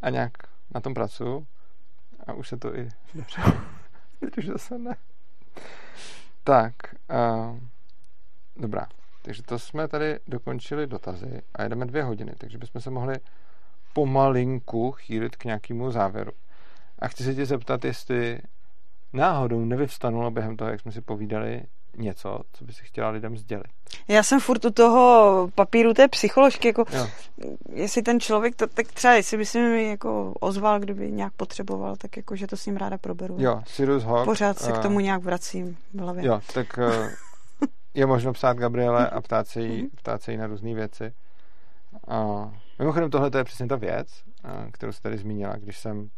a 0.01 0.09
nějak 0.09 0.31
na 0.75 0.81
tom 0.81 0.93
pracuji 0.93 1.45
a 2.27 2.33
už 2.33 2.47
se 2.47 2.57
to 2.57 2.75
i 2.75 2.89
Teď 4.19 4.37
už 4.37 4.45
zase 4.53 4.77
ne. 4.77 4.95
Tak, 6.43 6.73
uh, 7.09 7.59
dobrá. 8.55 8.87
Takže 9.27 9.43
to 9.43 9.59
jsme 9.59 9.87
tady 9.87 10.19
dokončili 10.27 10.87
dotazy 10.87 11.41
a 11.55 11.63
jedeme 11.63 11.85
dvě 11.85 12.03
hodiny, 12.03 12.31
takže 12.37 12.57
bychom 12.57 12.81
se 12.81 12.89
mohli 12.89 13.15
pomalinku 13.93 14.91
chýlit 14.91 15.35
k 15.35 15.45
nějakému 15.45 15.91
závěru. 15.91 16.31
A 16.99 17.07
chci 17.07 17.23
se 17.23 17.35
tě 17.35 17.45
zeptat, 17.45 17.85
jestli 17.85 18.39
náhodou 19.13 19.65
nevyvstanulo 19.65 20.31
během 20.31 20.57
toho, 20.57 20.69
jak 20.69 20.81
jsme 20.81 20.91
si 20.91 21.01
povídali, 21.01 21.63
něco, 21.97 22.39
co 22.53 22.65
by 22.65 22.73
si 22.73 22.83
chtěla 22.83 23.09
lidem 23.09 23.37
sdělit. 23.37 23.67
Já 24.07 24.23
jsem 24.23 24.39
furt 24.39 24.65
u 24.65 24.71
toho 24.71 25.49
papíru 25.55 25.93
té 25.93 26.07
psycholožky, 26.07 26.67
jako 26.67 26.85
jo. 26.91 27.07
jestli 27.73 28.01
ten 28.01 28.19
člověk, 28.19 28.55
to, 28.55 28.67
tak 28.67 28.87
třeba 28.87 29.13
jestli 29.13 29.37
by 29.37 29.45
si 29.45 29.59
mi 29.59 29.89
jako 29.89 30.33
ozval, 30.39 30.79
kdyby 30.79 31.11
nějak 31.11 31.33
potřeboval, 31.33 31.95
tak 31.95 32.17
jako, 32.17 32.35
že 32.35 32.47
to 32.47 32.57
s 32.57 32.65
ním 32.65 32.77
ráda 32.77 32.97
proberu. 32.97 33.35
Jo, 33.39 33.61
Sirius 33.65 34.03
Hawk. 34.03 34.25
Pořád 34.25 34.59
se 34.59 34.71
uh, 34.71 34.79
k 34.79 34.81
tomu 34.81 34.99
nějak 34.99 35.23
vracím 35.23 35.77
v 35.93 35.99
hlavě. 35.99 36.25
Jo, 36.25 36.41
tak 36.53 36.77
uh, 36.77 37.09
je 37.97 38.05
možno 38.05 38.33
psát 38.33 38.57
Gabriele 38.57 39.09
a 39.09 39.21
ptát 39.21 39.47
se 39.47 39.61
jí, 39.61 39.81
mhm. 39.81 39.89
ptát 39.95 40.21
se 40.21 40.31
jí 40.31 40.37
na 40.37 40.47
různé 40.47 40.73
věci. 40.73 41.13
A 42.07 42.49
mimochodem 42.79 43.09
tohle 43.09 43.31
je 43.37 43.43
přesně 43.43 43.67
ta 43.67 43.75
věc, 43.75 44.07
kterou 44.71 44.91
jsi 44.91 45.01
tady 45.01 45.17
zmínila, 45.17 45.55
když 45.57 45.77
jsem 45.77 46.09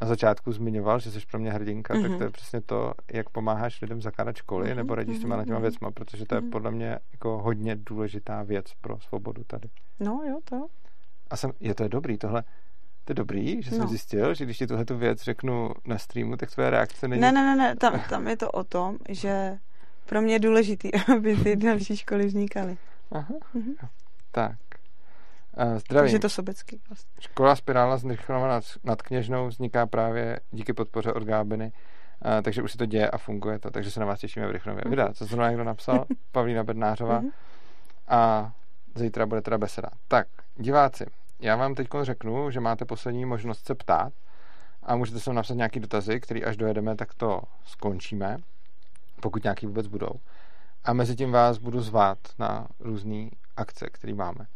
na 0.00 0.08
začátku 0.08 0.52
zmiňoval, 0.52 0.98
že 0.98 1.10
jsi 1.10 1.20
pro 1.30 1.38
mě 1.38 1.52
hrdinka, 1.52 1.94
mm-hmm. 1.94 2.08
tak 2.08 2.18
to 2.18 2.24
je 2.24 2.30
přesně 2.30 2.60
to, 2.60 2.92
jak 3.12 3.30
pomáháš 3.30 3.80
lidem 3.80 4.02
zakládat 4.02 4.36
školy, 4.36 4.70
mm-hmm. 4.70 4.76
nebo 4.76 4.94
radíš 4.94 5.16
s 5.16 5.20
těma 5.20 5.36
na 5.36 5.44
těma 5.44 5.58
věcma, 5.58 5.90
protože 5.90 6.26
to 6.26 6.34
je 6.34 6.40
podle 6.40 6.70
mě 6.70 6.98
jako 7.12 7.38
hodně 7.38 7.76
důležitá 7.76 8.42
věc 8.42 8.66
pro 8.80 9.00
svobodu 9.00 9.44
tady. 9.44 9.68
No 10.00 10.22
jo, 10.28 10.38
to. 10.44 10.66
A 11.30 11.36
jsem, 11.36 11.50
je 11.60 11.74
to 11.74 11.82
je 11.82 11.88
dobrý, 11.88 12.18
tohle, 12.18 12.42
to 13.04 13.10
je 13.10 13.14
dobrý, 13.14 13.62
že 13.62 13.70
jsem 13.70 13.80
no. 13.80 13.86
zjistil, 13.86 14.34
že 14.34 14.44
když 14.44 14.58
ti 14.58 14.66
tuhle 14.66 14.84
tu 14.84 14.96
věc 14.96 15.22
řeknu 15.22 15.70
na 15.86 15.98
streamu, 15.98 16.36
tak 16.36 16.50
tvoje 16.50 16.70
reakce 16.70 17.08
není... 17.08 17.22
Ne, 17.22 17.32
ne, 17.32 17.42
ne, 17.42 17.56
ne. 17.56 17.76
Tam, 17.76 18.00
tam 18.08 18.28
je 18.28 18.36
to 18.36 18.50
o 18.50 18.64
tom, 18.64 18.98
že 19.08 19.58
pro 20.06 20.22
mě 20.22 20.34
je 20.34 20.38
důležitý, 20.38 20.90
aby 21.16 21.36
ty 21.36 21.56
další 21.56 21.96
školy 21.96 22.26
vznikaly. 22.26 22.76
Aha, 23.10 23.34
mm-hmm. 23.54 23.88
tak. 24.30 24.56
Uh, 25.56 25.78
zdravím. 25.78 26.04
Takže 26.04 26.18
to 26.18 26.28
sobecky. 26.28 26.80
Vlastně. 26.88 27.10
Škola 27.20 27.56
Spirála 27.56 27.96
z 27.96 28.04
nad, 28.28 28.64
nad 28.84 29.02
Kněžnou 29.02 29.46
vzniká 29.46 29.86
právě 29.86 30.40
díky 30.50 30.72
podpoře 30.72 31.12
od 31.12 31.22
Gábiny, 31.22 31.72
uh, 32.24 32.42
takže 32.42 32.62
už 32.62 32.72
se 32.72 32.78
to 32.78 32.86
děje 32.86 33.10
a 33.10 33.18
funguje 33.18 33.58
to, 33.58 33.70
takže 33.70 33.90
se 33.90 34.00
na 34.00 34.06
vás 34.06 34.20
těšíme 34.20 34.46
v 34.46 34.50
Rychnově. 34.50 34.82
Mm-hmm. 34.82 34.90
Vydá, 34.90 35.12
co 35.12 35.24
zrovna 35.24 35.48
někdo 35.48 35.64
napsal, 35.64 36.04
Pavlína 36.32 36.64
Bednářová 36.64 37.20
mm-hmm. 37.20 37.32
a 38.08 38.52
zítra 38.94 39.26
bude 39.26 39.42
teda 39.42 39.58
beseda. 39.58 39.88
Tak, 40.08 40.26
diváci, 40.56 41.06
já 41.40 41.56
vám 41.56 41.74
teď 41.74 41.88
řeknu, 42.02 42.50
že 42.50 42.60
máte 42.60 42.84
poslední 42.84 43.24
možnost 43.24 43.66
se 43.66 43.74
ptát 43.74 44.12
a 44.82 44.96
můžete 44.96 45.20
se 45.20 45.32
napsat 45.32 45.54
nějaký 45.54 45.80
dotazy, 45.80 46.20
který 46.20 46.44
až 46.44 46.56
dojedeme, 46.56 46.96
tak 46.96 47.14
to 47.14 47.42
skončíme 47.64 48.38
pokud 49.24 49.44
nějaký 49.44 49.66
vůbec 49.66 49.86
budou. 49.86 50.12
A 50.84 50.92
mezi 50.92 51.16
tím 51.16 51.32
vás 51.32 51.58
budu 51.58 51.80
zvát 51.80 52.18
na 52.38 52.68
různé 52.80 53.30
akce, 53.56 53.86
které 53.92 54.14
máme. 54.14 54.46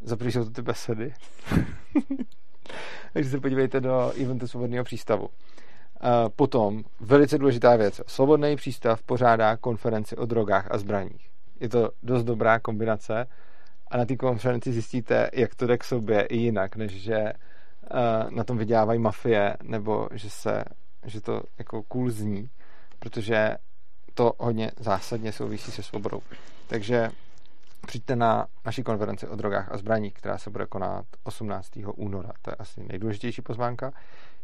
Za 0.00 0.16
jsou 0.20 0.44
to 0.44 0.50
ty 0.50 0.62
besedy. 0.62 1.14
Takže 3.12 3.30
se 3.30 3.40
podívejte 3.40 3.80
do 3.80 4.12
eventu 4.22 4.46
Svobodného 4.46 4.84
přístavu. 4.84 5.28
Potom, 6.36 6.84
velice 7.00 7.38
důležitá 7.38 7.76
věc, 7.76 8.00
Svobodný 8.06 8.56
přístav 8.56 9.02
pořádá 9.02 9.56
konferenci 9.56 10.16
o 10.16 10.26
drogách 10.26 10.68
a 10.70 10.78
zbraních. 10.78 11.30
Je 11.60 11.68
to 11.68 11.90
dost 12.02 12.24
dobrá 12.24 12.58
kombinace 12.58 13.26
a 13.88 13.96
na 13.96 14.04
té 14.04 14.16
konferenci 14.16 14.72
zjistíte, 14.72 15.30
jak 15.32 15.54
to 15.54 15.66
jde 15.66 15.78
k 15.78 15.84
sobě 15.84 16.22
i 16.22 16.36
jinak, 16.36 16.76
než 16.76 16.92
že 16.92 17.32
na 18.30 18.44
tom 18.44 18.58
vydělávají 18.58 19.00
mafie, 19.00 19.56
nebo 19.62 20.08
že, 20.12 20.30
se, 20.30 20.64
že 21.06 21.20
to 21.20 21.42
jako 21.58 21.82
cool 21.82 22.10
zní, 22.10 22.50
protože 22.98 23.56
to 24.18 24.32
hodně 24.38 24.70
zásadně 24.80 25.32
souvisí 25.32 25.70
se 25.70 25.82
svobodou. 25.82 26.22
Takže 26.66 27.10
přijďte 27.86 28.16
na 28.16 28.46
naší 28.64 28.82
konferenci 28.82 29.28
o 29.28 29.36
drogách 29.36 29.72
a 29.72 29.76
zbraních, 29.76 30.14
která 30.14 30.38
se 30.38 30.50
bude 30.50 30.66
konat 30.66 31.06
18. 31.22 31.70
února. 31.94 32.32
To 32.42 32.50
je 32.50 32.54
asi 32.54 32.84
nejdůležitější 32.88 33.42
pozvánka. 33.42 33.92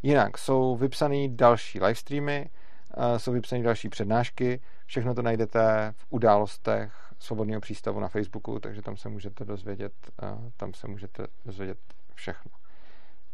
Jinak 0.03 0.39
jsou 0.39 0.77
vypsané 0.77 1.29
další 1.29 1.81
livestreamy, 1.81 2.51
eh, 2.97 3.19
jsou 3.19 3.33
vypsané 3.33 3.63
další 3.63 3.89
přednášky, 3.89 4.61
všechno 4.87 5.15
to 5.15 5.23
najdete 5.23 5.95
v 5.97 6.07
událostech 6.11 6.93
Svobodného 7.19 7.61
přístavu 7.61 8.01
na 8.01 8.09
Facebooku, 8.09 8.61
takže 8.61 8.83
tam 8.83 8.97
se 8.97 9.09
můžete 9.09 9.45
dozvědět, 9.45 9.93
eh, 10.23 10.51
tam 10.57 10.75
se 10.75 10.89
můžete 10.89 11.27
dozvědět 11.45 11.79
všechno. 12.15 12.51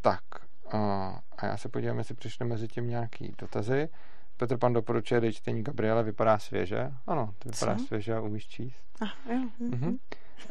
Tak, 0.00 0.24
eh, 0.74 0.78
a 1.38 1.46
já 1.46 1.56
se 1.56 1.68
podívám, 1.68 1.98
jestli 1.98 2.14
přišly 2.14 2.46
mezi 2.46 2.68
tím 2.68 2.88
nějaký 2.88 3.34
dotazy. 3.38 3.88
Petr 4.40 4.56
Pan 4.56 4.72
doporučuje 4.72 5.20
dej 5.20 5.32
čtení 5.32 5.62
Gabriele, 5.62 6.02
vypadá 6.02 6.38
svěže. 6.38 6.90
Ano, 7.06 7.34
to 7.38 7.48
vypadá 7.48 7.74
Co? 7.76 7.84
svěže 7.84 8.14
a 8.14 8.20
umíš 8.20 8.46
číst. 8.48 8.84
Ah, 9.00 9.32
jo. 9.32 9.48
mhm. 9.58 9.98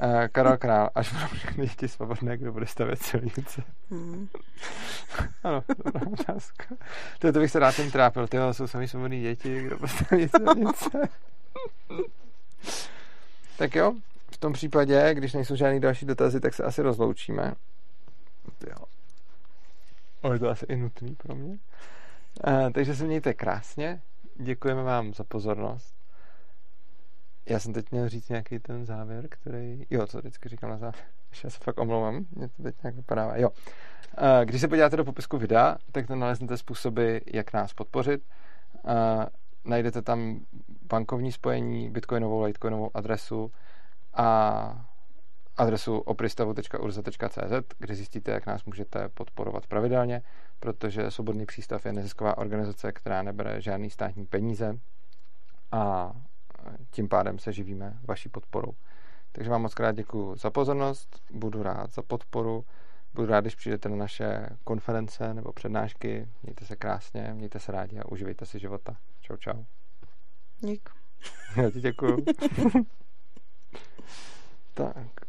Uh, 0.03 0.27
Karel 0.31 0.57
Král, 0.57 0.89
až 0.95 1.13
budou 1.13 1.25
všechny 1.27 1.67
děti 1.67 1.87
svobodné, 1.87 2.37
kdo 2.37 2.51
bude 2.51 2.65
stavět 2.65 3.01
silnice. 3.01 3.63
Mhm. 3.89 4.27
Ano, 5.43 5.63
dobrá 5.85 6.01
otázka. 6.11 6.65
To, 7.19 7.33
to 7.33 7.39
bych 7.39 7.51
se 7.51 7.59
rád 7.59 7.75
tím 7.75 7.91
trápil. 7.91 8.27
Tyhle 8.27 8.53
jsou 8.53 8.67
sami 8.67 8.87
svobodní 8.87 9.21
děti, 9.21 9.61
kdo 9.61 9.77
bude 9.77 9.91
stavět 9.91 10.31
silnice. 10.31 10.89
tak 13.57 13.75
jo, 13.75 13.93
v 14.31 14.37
tom 14.37 14.53
případě, 14.53 15.13
když 15.13 15.33
nejsou 15.33 15.55
žádný 15.55 15.79
další 15.79 16.05
dotazy, 16.05 16.39
tak 16.39 16.53
se 16.53 16.63
asi 16.63 16.81
rozloučíme. 16.81 17.53
Jo. 18.67 18.85
Ale 20.23 20.35
je 20.35 20.39
to 20.39 20.49
asi 20.49 20.65
i 20.65 20.75
nutný 20.75 21.15
pro 21.15 21.35
mě. 21.35 21.57
Uh, 22.47 22.69
takže 22.71 22.95
se 22.95 23.05
mějte 23.05 23.33
krásně. 23.33 24.01
Děkujeme 24.35 24.83
vám 24.83 25.13
za 25.13 25.23
pozornost. 25.23 25.95
Já 27.49 27.59
jsem 27.59 27.73
teď 27.73 27.91
měl 27.91 28.09
říct 28.09 28.29
nějaký 28.29 28.59
ten 28.59 28.85
závěr, 28.85 29.27
který... 29.29 29.85
Jo, 29.89 30.07
co 30.07 30.17
vždycky 30.17 30.49
říkám 30.49 30.69
na 30.69 30.77
závěr. 30.77 31.03
Já 31.43 31.49
se 31.49 31.59
fakt 31.63 31.79
omlouvám, 31.79 32.25
mě 32.31 32.47
to 32.47 32.63
teď 32.63 32.75
nějak 32.83 32.95
vypadá. 32.95 33.35
Jo. 33.35 33.49
Uh, 33.49 34.45
Když 34.45 34.61
se 34.61 34.67
podíváte 34.67 34.97
do 34.97 35.05
popisku 35.05 35.37
videa, 35.37 35.77
tak 35.91 36.07
tam 36.07 36.19
naleznete 36.19 36.57
způsoby, 36.57 37.17
jak 37.33 37.53
nás 37.53 37.73
podpořit. 37.73 38.21
Uh, 38.83 38.91
Najdete 39.65 40.01
tam 40.01 40.39
bankovní 40.89 41.31
spojení, 41.31 41.89
bitcoinovou, 41.89 42.43
litecoinovou 42.43 42.91
adresu 42.93 43.51
a 44.13 44.85
adresu 45.57 45.97
opristavu.urza.cz, 45.97 47.75
kde 47.79 47.95
zjistíte, 47.95 48.31
jak 48.31 48.45
nás 48.45 48.65
můžete 48.65 49.09
podporovat 49.09 49.67
pravidelně, 49.67 50.21
protože 50.59 51.11
Svobodný 51.11 51.45
přístav 51.45 51.85
je 51.85 51.93
nezisková 51.93 52.37
organizace, 52.37 52.91
která 52.91 53.23
nebere 53.23 53.61
žádný 53.61 53.89
státní 53.89 54.25
peníze 54.25 54.79
a 55.71 56.13
tím 56.91 57.09
pádem 57.09 57.39
se 57.39 57.53
živíme 57.53 57.99
vaší 58.03 58.29
podporou. 58.29 58.73
Takže 59.31 59.51
vám 59.51 59.61
moc 59.61 59.73
krát 59.73 59.91
děkuji 59.91 60.35
za 60.35 60.49
pozornost, 60.49 61.21
budu 61.31 61.63
rád 61.63 61.93
za 61.93 62.01
podporu, 62.01 62.65
budu 63.13 63.27
rád, 63.27 63.41
když 63.41 63.55
přijdete 63.55 63.89
na 63.89 63.95
naše 63.95 64.49
konference 64.63 65.33
nebo 65.33 65.53
přednášky. 65.53 66.27
Mějte 66.43 66.65
se 66.65 66.75
krásně, 66.75 67.31
mějte 67.33 67.59
se 67.59 67.71
rádi 67.71 67.99
a 67.99 68.05
uživejte 68.05 68.45
si 68.45 68.59
života. 68.59 68.97
Čau, 69.21 69.37
čau. 69.37 69.63
Dík. 70.59 70.89
Já 71.57 71.71
ti 71.71 71.81
děkuju. 71.81 72.25
tak. 74.73 75.28